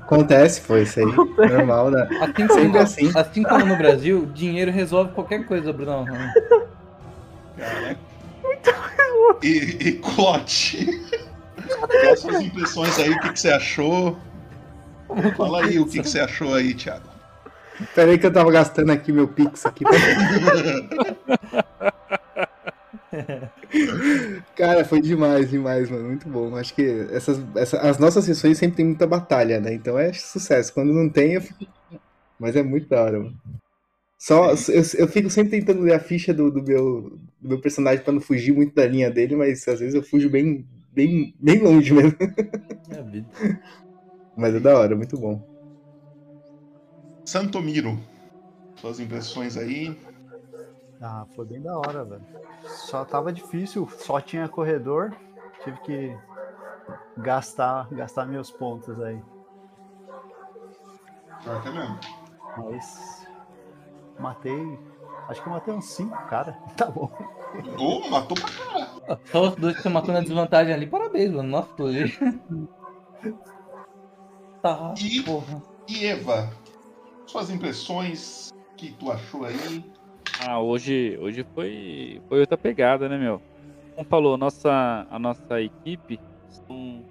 Acontece, 0.00 0.60
foi 0.60 0.82
isso 0.82 1.00
aí. 1.00 1.06
Normal, 1.06 1.90
né? 1.90 2.08
Assim 2.20 2.48
Sempre 2.48 2.66
como, 2.66 2.78
assim. 2.78 3.12
assim 3.14 3.42
como 3.42 3.64
no 3.64 3.76
Brasil, 3.76 4.26
dinheiro 4.34 4.70
resolve 4.70 5.12
qualquer 5.12 5.46
coisa, 5.46 5.72
Brunão. 5.72 6.04
Caraca. 7.56 8.03
E, 9.42 9.48
e 9.88 9.92
Clote. 9.92 11.00
Quais 11.88 12.20
suas 12.20 12.40
impressões 12.40 12.98
aí? 12.98 13.10
O 13.10 13.20
que, 13.20 13.32
que 13.32 13.40
você 13.40 13.50
achou? 13.50 14.18
Fala 15.36 15.64
aí 15.64 15.78
o 15.78 15.86
que, 15.86 16.00
que 16.02 16.08
você 16.08 16.20
achou 16.20 16.54
aí, 16.54 16.74
Thiago. 16.74 17.08
Pera 17.94 18.10
aí 18.10 18.18
que 18.18 18.26
eu 18.26 18.32
tava 18.32 18.50
gastando 18.50 18.90
aqui 18.92 19.12
meu 19.12 19.26
Pix 19.28 19.66
aqui. 19.66 19.84
Cara, 24.56 24.84
foi 24.84 25.00
demais, 25.00 25.50
demais, 25.50 25.90
mano. 25.90 26.04
Muito 26.08 26.28
bom. 26.28 26.56
Acho 26.56 26.74
que 26.74 27.06
essas, 27.12 27.38
essa- 27.56 27.78
as 27.80 27.98
nossas 27.98 28.24
sessões 28.24 28.58
sempre 28.58 28.76
tem 28.76 28.86
muita 28.86 29.06
batalha, 29.06 29.60
né? 29.60 29.74
Então 29.74 29.98
é 29.98 30.12
sucesso. 30.12 30.72
Quando 30.72 30.92
não 30.92 31.08
tem, 31.08 31.34
eu 31.34 31.40
fico. 31.42 31.64
Mas 32.38 32.56
é 32.56 32.62
muito 32.62 32.88
da 32.88 33.02
hora, 33.02 33.18
mano. 33.18 33.36
Só, 34.18 34.50
eu, 34.52 34.82
eu 34.98 35.08
fico 35.08 35.28
sempre 35.28 35.50
tentando 35.60 35.82
ler 35.82 35.94
a 35.94 36.00
ficha 36.00 36.32
do, 36.32 36.50
do 36.50 36.62
meu, 36.62 37.18
do 37.40 37.48
meu 37.48 37.60
personagem 37.60 38.02
pra 38.02 38.12
não 38.12 38.20
fugir 38.20 38.52
muito 38.52 38.74
da 38.74 38.86
linha 38.86 39.10
dele, 39.10 39.36
mas 39.36 39.66
às 39.68 39.80
vezes 39.80 39.94
eu 39.94 40.02
fujo 40.02 40.30
bem, 40.30 40.66
bem, 40.92 41.34
bem 41.38 41.60
longe 41.62 41.92
mesmo. 41.92 42.16
É 42.90 42.98
a 42.98 43.02
vida. 43.02 43.28
Mas 44.36 44.54
é 44.54 44.60
da 44.60 44.78
hora, 44.78 44.94
muito 44.96 45.18
bom. 45.18 45.42
Santomiro. 47.26 47.98
Suas 48.80 49.00
impressões 49.00 49.56
aí. 49.56 49.96
Ah, 51.00 51.26
foi 51.34 51.46
bem 51.46 51.60
da 51.62 51.76
hora, 51.76 52.04
velho. 52.04 52.26
Só 52.66 53.04
tava 53.04 53.32
difícil, 53.32 53.88
só 53.98 54.20
tinha 54.20 54.48
corredor. 54.48 55.14
Tive 55.62 55.78
que 55.80 56.16
gastar, 57.18 57.88
gastar 57.92 58.26
meus 58.26 58.50
pontos 58.50 59.00
aí. 59.00 59.20
Pior 61.42 61.62
que 61.62 61.68
é 61.68 61.72
mesmo. 61.72 61.98
Mas 62.56 63.23
matei. 64.18 64.78
Acho 65.28 65.42
que 65.42 65.48
eu 65.48 65.52
matei 65.52 65.74
uns 65.74 65.84
5, 65.86 66.16
cara. 66.28 66.56
Tá 66.76 66.86
bom. 66.86 67.10
Ô, 67.78 68.08
matou 68.10 68.36
pra 68.36 68.48
caralho. 68.50 69.20
Só 69.26 69.48
os 69.48 69.56
dois 69.56 69.76
que 69.76 69.82
você 69.82 69.88
matou 69.88 70.12
na 70.12 70.20
desvantagem 70.20 70.74
ali, 70.74 70.86
parabéns, 70.86 71.30
mano. 71.32 71.48
Nossa, 71.48 71.68
tô 71.76 71.86
ali. 71.86 72.12
Tá, 74.62 74.94
E, 74.98 75.22
porra. 75.22 75.62
e 75.86 76.06
Eva, 76.06 76.50
suas 77.26 77.50
impressões, 77.50 78.48
o 78.48 78.76
que 78.78 78.92
tu 78.92 79.10
achou 79.12 79.44
aí? 79.44 79.84
Ah, 80.40 80.58
hoje, 80.58 81.18
hoje 81.20 81.44
foi, 81.54 82.22
foi 82.28 82.40
outra 82.40 82.56
pegada, 82.56 83.06
né, 83.06 83.18
meu? 83.18 83.42
Como 83.94 84.08
falou, 84.08 84.38
nossa, 84.38 85.06
a 85.10 85.18
nossa 85.18 85.60
equipe 85.60 86.18
são, 86.48 87.04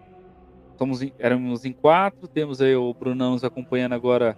somos 0.80 1.00
éramos 1.20 1.64
em 1.64 1.74
quatro, 1.74 2.28
temos 2.28 2.60
aí 2.60 2.76
o 2.76 2.92
Brunão 2.96 3.34
nos 3.34 3.44
acompanhando 3.44 3.94
agora, 3.94 4.36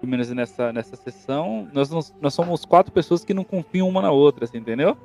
pelo 0.00 0.10
menos 0.10 0.30
nessa, 0.30 0.72
nessa 0.72 0.96
sessão. 0.96 1.68
Nós, 1.72 1.90
nós, 2.20 2.34
somos 2.34 2.64
quatro 2.64 2.92
pessoas 2.92 3.24
que 3.24 3.34
não 3.34 3.44
confiam 3.44 3.88
uma 3.88 4.02
na 4.02 4.10
outra, 4.10 4.44
assim, 4.44 4.58
entendeu? 4.58 4.96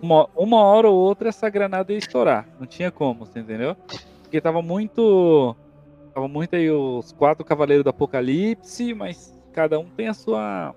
Uma, 0.00 0.28
uma 0.36 0.58
hora 0.58 0.88
ou 0.88 0.94
outra 0.94 1.28
essa 1.28 1.48
granada 1.48 1.92
ia 1.92 1.98
estourar, 1.98 2.46
não 2.58 2.66
tinha 2.66 2.90
como, 2.90 3.26
você 3.26 3.40
entendeu? 3.40 3.76
Porque 4.22 4.40
tava 4.40 4.62
muito. 4.62 5.56
Tava 6.14 6.28
muito 6.28 6.56
aí 6.56 6.70
os 6.70 7.12
quatro 7.12 7.44
cavaleiros 7.44 7.84
do 7.84 7.90
apocalipse, 7.90 8.94
mas 8.94 9.36
cada 9.52 9.78
um 9.78 9.86
tem 9.86 10.08
a 10.08 10.14
sua 10.14 10.74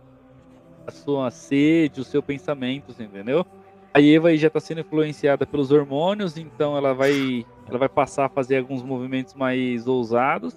a 0.85 0.91
sua 0.91 1.31
sede, 1.31 2.01
o 2.01 2.03
seu 2.03 2.21
pensamento, 2.21 2.93
você 2.93 3.03
entendeu? 3.03 3.45
A 3.93 4.01
Eva 4.01 4.29
aí 4.29 4.37
já 4.37 4.47
está 4.47 4.59
sendo 4.59 4.81
influenciada 4.81 5.45
pelos 5.45 5.71
hormônios, 5.71 6.35
então 6.37 6.75
ela 6.75 6.93
vai, 6.93 7.45
ela 7.67 7.77
vai 7.77 7.87
passar 7.87 8.25
a 8.25 8.29
fazer 8.29 8.57
alguns 8.57 8.81
movimentos 8.81 9.33
mais 9.33 9.87
ousados, 9.87 10.55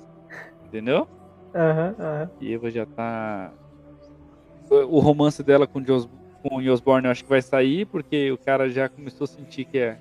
entendeu? 0.65 1.07
Aham, 1.55 1.95
aham. 1.99 2.31
E 2.41 2.53
Eva 2.55 2.71
já 2.71 2.85
tá. 2.87 3.53
O 4.71 4.99
romance 4.99 5.43
dela 5.43 5.67
com 5.67 5.79
o 5.81 5.85
Jos- 5.85 6.09
com 6.43 6.57
o 6.57 6.73
Osborne 6.73 7.07
eu 7.07 7.11
acho 7.13 7.23
que 7.25 7.31
vai 7.31 7.41
sair, 7.43 7.87
porque 7.87 8.31
o 8.33 8.39
cara 8.39 8.69
já 8.69 8.89
começou 8.89 9.25
a 9.25 9.29
sentir 9.29 9.65
que 9.65 9.79
é 9.79 9.99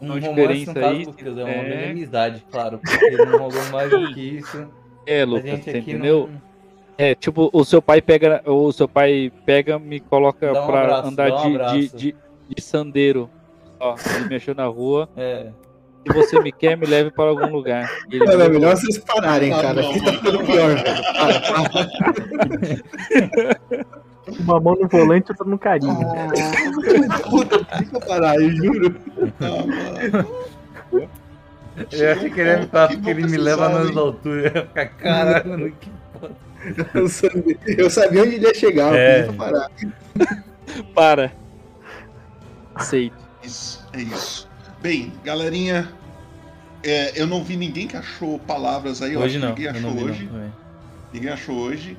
Um 0.00 0.06
uma 0.06 0.14
romance, 0.14 0.28
diferença 0.32 0.72
no 0.74 0.80
caso, 0.80 0.96
aí. 0.96 1.04
Lucas, 1.04 1.38
é 1.38 1.44
uma 1.44 1.52
é, 1.52 1.90
amizade, 1.90 2.44
claro. 2.50 2.78
Porque 2.80 3.16
não 3.24 3.38
rolou 3.38 3.64
mais 3.70 3.90
do 3.90 4.14
que 4.14 4.20
isso. 4.20 4.66
É, 5.06 5.24
Lucas, 5.24 5.60
você 5.64 5.78
entendeu? 5.78 6.28
não- 6.32 6.48
É, 7.00 7.14
tipo, 7.14 7.48
o 7.52 7.64
seu 7.64 7.80
pai 7.80 8.02
pega, 8.02 8.42
o 8.44 8.72
seu 8.72 8.88
pai 8.88 9.30
pega, 9.46 9.78
me 9.78 10.00
coloca 10.00 10.52
Dá 10.52 10.64
um 10.64 10.66
pra 10.66 10.80
abraço, 10.82 11.08
andar 11.08 11.32
um 11.32 11.36
de, 11.76 11.88
de, 11.88 11.96
de, 11.96 12.16
de 12.56 12.62
sandeiro. 12.62 13.30
Ó, 13.78 13.94
ele 14.16 14.28
me 14.28 14.34
achou 14.34 14.54
na 14.54 14.66
rua. 14.66 15.08
É. 15.16 15.52
Se 16.06 16.12
você 16.14 16.40
me 16.40 16.50
quer, 16.52 16.76
me 16.76 16.86
leve 16.86 17.10
para 17.10 17.30
algum 17.30 17.46
lugar. 17.48 17.90
Ele 18.10 18.24
Mano, 18.24 18.42
é 18.42 18.48
me 18.48 18.54
melhor 18.54 18.76
vocês 18.76 18.98
pararem, 18.98 19.52
Ah, 19.52 19.60
cara. 19.62 19.82
não, 19.82 19.90
Aqui 19.90 20.04
tá 20.04 20.12
ficando 20.12 20.38
pior, 20.44 20.74
velho. 20.74 21.02
Para, 21.12 21.40
para. 21.40 21.88
Uma 24.40 24.60
mão 24.60 24.74
no 24.80 24.88
volante 24.88 25.30
outra 25.32 25.46
no 25.46 25.58
carinho. 25.58 25.96
Puta, 27.30 27.64
fica 27.76 28.00
parar, 28.00 28.36
eu 28.36 28.50
juro. 28.50 28.94
Eu 31.92 32.12
acho 32.12 32.30
que 32.30 32.40
ele 32.40 32.50
ia 32.50 32.58
me 32.58 32.66
falar 32.66 32.88
Que 32.88 32.96
porque 32.96 33.10
ele 33.10 33.22
não 33.22 33.28
me 33.30 33.36
leva 33.36 33.68
nas 33.68 33.96
alturas. 33.96 34.44
Eu 34.46 34.60
ia 34.60 34.66
ficar, 34.66 34.86
caralho, 34.88 35.48
mano, 35.50 35.72
que 35.80 35.90
foda. 36.18 36.34
Eu 36.94 37.08
sabia, 37.08 37.58
eu 37.66 37.90
sabia 37.90 38.22
onde 38.22 38.34
ele 38.34 38.46
ia 38.46 38.54
chegar, 38.54 38.92
eu 38.92 38.98
É. 38.98 39.22
pra 39.24 39.32
parar. 39.34 39.70
Para. 40.94 41.32
Aceito. 42.74 43.16
Isso, 43.42 43.86
é 43.92 44.00
isso. 44.00 44.47
Bem, 44.80 45.12
galerinha, 45.24 45.88
é, 46.82 47.20
eu 47.20 47.26
não 47.26 47.42
vi 47.42 47.56
ninguém 47.56 47.86
que 47.88 47.96
achou 47.96 48.38
palavras 48.40 49.02
aí. 49.02 49.14
Eu 49.14 49.20
Hoje 49.20 49.36
acho 49.38 49.46
não. 49.46 49.54
que 49.54 49.62
ninguém 49.64 49.80
achou 49.80 49.90
vi, 49.92 50.04
hoje. 50.04 50.24
não, 50.24 50.32
também. 50.32 50.52
Ninguém 51.12 51.30
achou 51.30 51.56
hoje. 51.56 51.96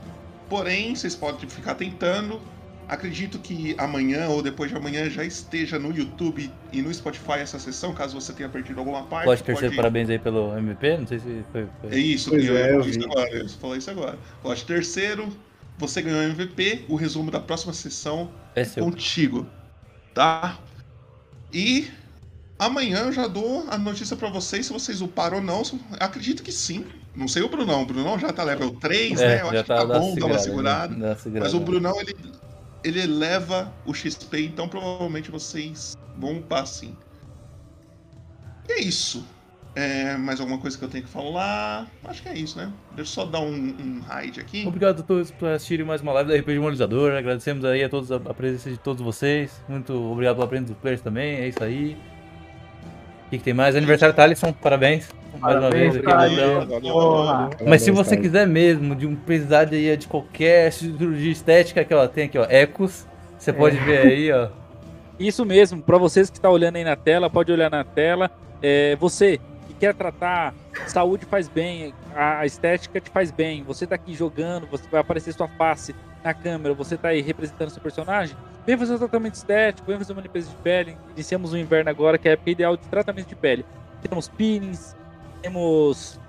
Porém, 0.48 0.96
vocês 0.96 1.16
podem 1.16 1.50
ficar 1.50 1.76
tentando. 1.76 2.42
Acredito 2.88 3.38
que 3.38 3.76
amanhã 3.78 4.30
ou 4.30 4.42
depois 4.42 4.72
de 4.72 4.76
amanhã 4.76 5.08
já 5.12 5.24
esteja 5.24 5.78
no 5.78 5.96
YouTube 5.96 6.50
e 6.74 6.82
no 6.82 6.92
Spotify 6.92 7.34
essa 7.34 7.60
sessão, 7.60 7.94
caso 7.94 8.20
você 8.20 8.34
tenha 8.34 8.50
perdido 8.50 8.80
alguma 8.80 9.04
parte. 9.04 9.26
Pode 9.26 9.44
terceiro, 9.44 9.76
parabéns 9.76 10.10
aí 10.10 10.18
pelo 10.18 10.58
MVP. 10.58 10.98
Não 10.98 11.06
sei 11.06 11.20
se 11.20 11.44
foi. 11.52 11.68
foi- 11.82 11.92
É 11.92 12.00
isso, 12.00 12.32
Pois 12.32 12.44
eu 12.44 12.58
é, 12.58 12.72
eu 12.74 12.80
isso 12.82 13.04
agora. 13.04 13.30
Eu 13.30 13.50
falar 13.50 13.78
isso 13.78 13.92
agora. 13.92 14.18
Plot 14.42 14.66
terceiro, 14.66 15.30
você 15.78 16.02
ganhou 16.02 16.20
o 16.20 16.24
MVP. 16.24 16.86
O 16.90 16.96
resumo 16.96 17.30
da 17.30 17.40
próxima 17.40 17.74
sessão 17.74 18.32
É 18.56 18.64
seu. 18.64 18.84
contigo. 18.84 19.46
Tá? 20.16 20.58
E 21.54 21.90
amanhã 22.60 23.06
eu 23.06 23.12
já 23.12 23.26
dou 23.26 23.66
a 23.70 23.78
notícia 23.78 24.16
pra 24.16 24.30
vocês 24.30 24.66
se 24.66 24.74
vocês 24.74 25.02
uparam 25.02 25.38
ou 25.38 25.44
não. 25.44 25.64
Acredito 26.00 26.44
que 26.44 26.52
sim. 26.52 26.86
Não 27.16 27.28
sei 27.28 27.42
o 27.42 27.50
Brunão. 27.50 27.84
O 27.84 27.86
Brunão 27.86 28.20
já 28.20 28.32
tá 28.32 28.44
level 28.44 28.72
3, 28.72 29.20
É, 29.20 29.28
né? 29.28 29.42
Eu 29.42 29.46
já 29.46 29.52
acho 29.52 29.62
que 29.64 29.68
tá 29.68 29.88
tá 29.88 30.00
bom 30.00 30.16
dar 30.16 30.26
uma 30.26 30.40
segurada, 30.40 30.96
né? 30.96 31.16
Mas 31.40 31.54
o 31.54 31.60
Brunão, 31.60 32.00
ele, 32.00 32.16
ele 32.84 33.02
eleva 33.02 33.74
o 33.86 33.94
XP, 33.94 34.46
então 34.46 34.68
provavelmente 34.68 35.32
vocês 35.32 35.98
vão 36.18 36.38
upar 36.38 36.68
sim. 36.68 36.96
E 38.68 38.74
é 38.74 38.82
isso. 38.82 39.26
É, 39.76 40.18
mais 40.18 40.40
alguma 40.40 40.58
coisa 40.58 40.78
que 40.78 40.84
eu 40.84 40.90
tenho 40.90 41.04
que 41.04 41.10
falar? 41.10 41.88
Acho 42.04 42.22
que 42.22 42.30
é 42.30 42.38
isso, 42.38 42.58
né? 42.58 42.72
Deixa 42.96 43.02
eu 43.02 43.06
só 43.06 43.26
dar 43.26 43.40
um, 43.40 43.54
um 43.54 44.02
raid 44.06 44.40
aqui. 44.40 44.66
Obrigado 44.68 45.00
a 45.00 45.04
todos 45.04 45.32
por 45.32 45.48
assistirem 45.50 45.86
mais 45.86 46.02
uma 46.02 46.12
live 46.14 46.30
da 46.32 46.38
RPG 46.38 46.60
Moralizador. 46.60 47.14
Agradecemos 47.14 47.64
aí 47.64 47.84
a 47.84 47.90
todos 47.90 48.12
a, 48.12 48.16
a 48.18 48.34
presença 48.34 48.70
de 48.70 48.78
todos 48.78 49.02
vocês. 49.02 49.64
Muito 49.70 49.94
obrigado 49.94 50.36
pela 50.36 50.48
presença 50.48 50.74
dos 50.74 50.82
players 50.82 51.02
também. 51.02 51.36
É 51.36 51.48
isso 51.48 51.64
aí. 51.64 51.98
O 53.30 53.32
que, 53.32 53.38
que 53.38 53.44
tem 53.44 53.54
mais? 53.54 53.76
Aniversário 53.76 54.16
Thalisson, 54.16 54.52
parabéns. 54.52 55.08
Mais 55.40 55.54
uma 55.56 55.70
Parabéns, 55.70 55.94
vez 55.94 56.08
aqui. 56.08 57.64
Mas 57.64 57.84
se 57.84 57.92
você 57.92 58.18
quiser 58.18 58.48
mesmo 58.48 58.96
de 58.96 59.06
um 59.06 59.16
precisar 59.16 59.66
de, 59.66 59.98
de 59.98 60.08
qualquer 60.08 60.72
cirurgia 60.72 61.32
estética 61.32 61.86
que 61.86 61.94
ela 61.94 62.08
tem 62.08 62.24
aqui, 62.24 62.40
ó, 62.40 62.46
Ecos, 62.50 63.06
você 63.38 63.54
pode 63.54 63.78
ver 63.78 64.00
aí, 64.00 64.32
ó. 64.32 64.50
Isso 65.20 65.46
mesmo, 65.46 65.80
para 65.80 66.00
vocês 66.00 66.28
que 66.28 66.38
estão 66.38 66.52
olhando 66.52 66.78
aí 66.78 66.84
na 66.84 66.96
tela, 66.96 67.30
pode 67.30 67.52
olhar 67.52 67.70
na 67.70 67.84
tela. 67.84 68.32
É, 68.64 68.96
você 68.96 69.40
que 69.68 69.76
quer 69.76 69.94
tratar, 69.94 70.56
saúde 70.88 71.24
faz 71.28 71.48
bem, 71.48 71.94
a 72.16 72.40
a 72.40 72.48
estética 72.48 73.00
te 73.00 73.12
faz 73.12 73.30
bem. 73.30 73.62
Você 73.62 73.86
tá 73.86 73.94
aqui 73.94 74.16
jogando, 74.16 74.66
você 74.66 74.86
vai 74.90 75.02
aparecer 75.02 75.34
sua 75.34 75.48
face 75.50 75.94
na 76.24 76.34
câmera, 76.34 76.74
você 76.74 76.98
tá 76.98 77.10
aí 77.10 77.22
representando 77.22 77.70
seu 77.70 77.82
personagem, 77.82 78.36
vem 78.66 78.78
fazer 78.78 78.94
um 78.94 78.98
tratamento 78.98 79.36
estético, 79.36 79.88
vem 79.88 79.98
fazer 79.98 80.14
uma 80.14 80.22
limpeza 80.22 80.50
de 80.50 80.56
pele. 80.58 80.98
Iniciamos 81.16 81.54
o 81.54 81.58
inverno 81.58 81.90
agora, 81.90 82.18
que 82.18 82.28
é 82.28 82.32
a 82.32 82.34
época 82.34 82.52
ideal 82.52 82.78
de 82.78 82.88
tratamento 82.88 83.28
de 83.28 83.36
pele. 83.36 83.66
Temos 84.02 84.28
peelings, 84.28 84.96
temos 85.42 86.20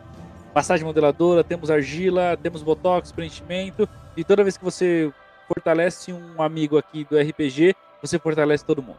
massagem 0.54 0.84
modeladora, 0.84 1.44
temos 1.44 1.70
argila, 1.70 2.36
temos 2.36 2.62
botox, 2.62 3.12
preenchimento. 3.12 3.88
E 4.16 4.24
toda 4.24 4.42
vez 4.42 4.56
que 4.56 4.64
você 4.64 5.12
fortalece 5.46 6.12
um 6.12 6.42
amigo 6.42 6.78
aqui 6.78 7.06
do 7.08 7.18
RPG, 7.18 7.74
você 8.02 8.18
fortalece 8.18 8.64
todo 8.64 8.82
mundo. 8.82 8.98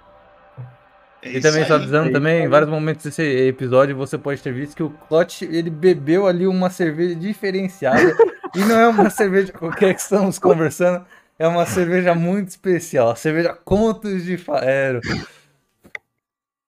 É 1.21 1.37
E 1.37 1.41
também, 1.41 1.65
só 1.65 1.75
aí. 1.75 1.81
avisando 1.81 2.11
também, 2.11 2.43
em 2.45 2.47
vários 2.47 2.69
momentos 2.69 3.05
desse 3.05 3.21
episódio 3.21 3.95
você 3.95 4.17
pode 4.17 4.41
ter 4.41 4.51
visto 4.51 4.75
que 4.75 4.83
o 4.83 4.89
Clot, 4.89 5.45
ele 5.45 5.69
bebeu 5.69 6.25
ali 6.25 6.47
uma 6.47 6.69
cerveja 6.69 7.15
diferenciada. 7.15 8.15
e 8.55 8.59
não 8.59 8.79
é 8.79 8.87
uma 8.87 9.09
cerveja 9.09 9.53
qualquer 9.53 9.93
que 9.93 10.01
estamos 10.01 10.39
conversando, 10.39 11.05
é 11.41 11.47
uma 11.47 11.65
cerveja 11.65 12.13
muito 12.13 12.49
especial. 12.49 13.09
A 13.09 13.15
cerveja 13.15 13.51
Contos 13.65 14.23
de 14.23 14.37
Faero. 14.37 15.01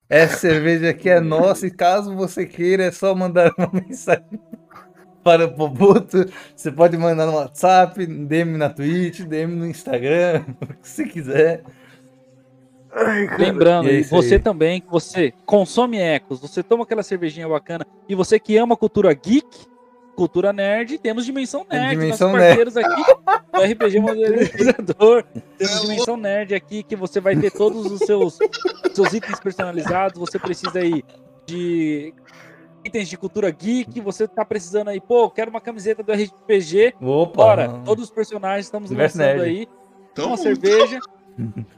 Essa 0.10 0.38
cerveja 0.38 0.90
aqui 0.90 1.12
é 1.12 1.20
nossa 1.20 1.68
e 1.68 1.72
caso 1.72 2.16
você 2.16 2.44
queira, 2.44 2.86
é 2.86 2.92
só 2.92 3.14
mandar 3.14 3.52
uma 3.56 3.70
mensagem 3.88 4.42
para 5.24 5.46
o 5.46 5.54
Pobuto. 5.54 6.26
Você 6.56 6.72
pode 6.72 6.98
mandar 6.98 7.28
no 7.28 7.34
WhatsApp, 7.34 8.04
DM 8.04 8.58
na 8.58 8.68
Twitch, 8.68 9.22
DM 9.22 9.56
no 9.56 9.68
Instagram, 9.68 10.44
o 10.60 10.66
que 10.66 10.90
você 10.90 11.06
quiser. 11.06 11.64
Lembrando, 13.38 13.92
E 13.92 14.00
é 14.00 14.04
você 14.04 14.36
aí. 14.36 14.42
também, 14.42 14.82
que 14.82 14.90
você 14.90 15.32
consome 15.46 16.00
ecos, 16.00 16.40
você 16.40 16.64
toma 16.64 16.84
aquela 16.84 17.04
cervejinha 17.04 17.48
bacana, 17.48 17.86
e 18.10 18.16
você 18.16 18.40
que 18.40 18.58
ama 18.58 18.76
cultura 18.76 19.14
geek, 19.14 19.68
cultura 20.16 20.54
nerd, 20.54 20.98
temos 20.98 21.26
Dimensão 21.26 21.66
Nerd, 21.70 22.00
Dimensão 22.00 22.32
nossos 22.32 22.46
parceiros 22.46 22.78
aqui. 22.78 23.04
Do 23.54 23.62
RPG 23.62 24.00
Modernizador. 24.00 25.24
Temos 25.58 25.82
Dimensão 25.82 26.18
Nerd 26.18 26.56
aqui, 26.56 26.84
que 26.84 26.96
você 26.96 27.20
vai 27.20 27.36
ter 27.36 27.52
todos 27.52 27.92
os 27.92 28.00
seus, 28.00 28.38
seus 28.94 29.14
itens 29.14 29.40
personalizados, 29.40 30.20
você 30.20 30.40
precisa 30.40 30.80
aí 30.80 31.04
de 31.46 32.14
itens 32.86 33.08
de 33.08 33.18
cultura 33.18 33.50
geek, 33.50 34.00
você 34.02 34.28
tá 34.28 34.44
precisando 34.44 34.90
aí, 34.90 35.00
pô, 35.00 35.30
quero 35.30 35.50
uma 35.50 35.62
camiseta 35.62 36.04
do 36.04 36.12
RPG, 36.12 36.96
Opa! 37.02 37.36
bora, 37.36 37.82
todos 37.86 38.06
os 38.06 38.12
personagens 38.12 38.66
estamos 38.66 38.92
lançando 38.92 39.22
nerd. 39.22 39.42
aí, 39.42 39.68
Tamo 40.14 40.28
uma 40.30 40.38
cerveja, 40.38 41.00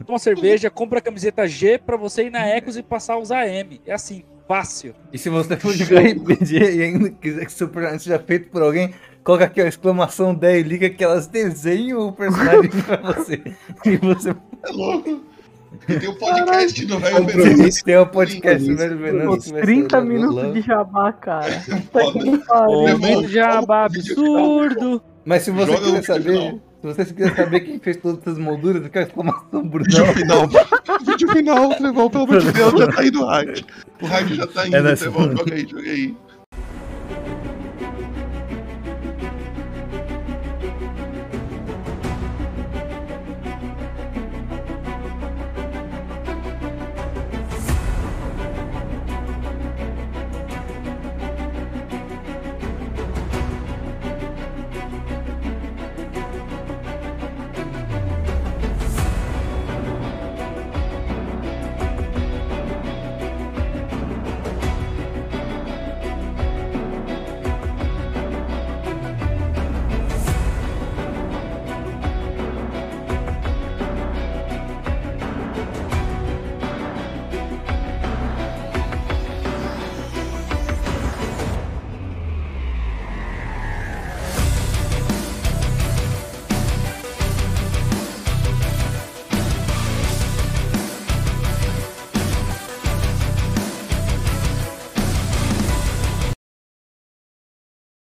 uma 0.08 0.20
cerveja, 0.20 0.70
compra 0.70 1.00
a 1.00 1.02
camiseta 1.02 1.48
G 1.48 1.78
pra 1.78 1.96
você 1.96 2.26
ir 2.26 2.32
na 2.32 2.46
Ecos 2.46 2.76
e 2.76 2.84
passar 2.84 3.14
a 3.14 3.20
usar 3.20 3.48
M. 3.48 3.80
É 3.86 3.94
assim, 3.94 4.24
fácil. 4.48 4.94
E 5.12 5.18
se 5.18 5.30
você 5.30 5.56
for 5.58 5.74
jogar 5.76 6.02
RPG 6.02 6.58
e 6.58 6.82
ainda 6.84 7.10
quiser 7.10 7.46
que 7.46 7.52
seu 7.52 7.68
personagem 7.68 8.00
seja 8.00 8.20
feito 8.20 8.50
por 8.50 8.62
alguém, 8.62 8.94
coloca 9.24 9.46
aqui 9.46 9.62
a 9.62 9.68
exclamação 9.68 10.34
10 10.34 10.66
e 10.66 10.68
liga 10.68 10.90
que 10.90 11.04
elas 11.04 11.28
desenham 11.28 12.08
o 12.08 12.12
personagem 12.14 12.70
pra 12.86 12.98
você. 13.14 13.42
E 13.86 13.98
você 13.98 14.30
É 14.30 14.72
louco. 14.72 15.24
E 15.90 16.00
tem 16.00 16.10
o 16.10 16.16
podcast 16.18 16.86
do 16.86 17.00
Velho. 17.00 17.26
Venâncio. 17.26 17.84
Tem 17.84 17.98
o 17.98 18.06
podcast 18.08 18.70
do 18.70 18.78
Velho 18.78 18.98
Venâncio. 18.98 19.56
Os 19.56 19.62
30 19.62 20.02
minutos 20.02 20.54
de 20.54 20.62
jabá, 20.62 21.12
cara. 21.12 21.62
Puta 21.92 22.20
que 22.20 22.38
pariu. 22.46 22.98
Momento 22.98 23.28
jabá 23.28 23.86
absurdo. 23.86 25.02
Mas 25.26 25.44
se 25.44 25.52
você 25.52 25.72
Joga 25.74 25.86
quiser 25.86 26.04
saber, 26.04 26.40
final. 26.40 26.60
Se 26.94 27.04
você 27.06 27.14
quiser 27.14 27.36
saber 27.36 27.60
quem 27.62 27.80
fez 27.80 27.98
todas 27.98 28.22
essas 28.22 28.38
molduras, 28.38 28.84
fica 28.84 29.00
a 29.00 29.04
exclamação 29.04 29.64
Vídeo 29.64 29.70
Brunão. 29.70 30.14
final. 30.14 30.48
Vídeo 31.06 31.32
final, 31.32 31.70
Trevão, 31.76 32.10
pelo 32.10 32.24
amor 32.26 32.40
de 32.42 32.52
Deus, 32.52 32.74
já 32.80 32.88
tá 32.88 33.06
indo 33.06 33.22
o 33.22 33.26
rádio. 33.26 33.66
O 34.02 34.06
rádio 34.06 34.36
já 34.36 34.48
tá 34.48 34.68
indo, 34.68 34.76
É 34.76 34.96
Trevão, 34.96 35.32
joga 35.38 35.56
aí, 35.56 35.68
joga 35.68 35.90
aí. 35.90 36.16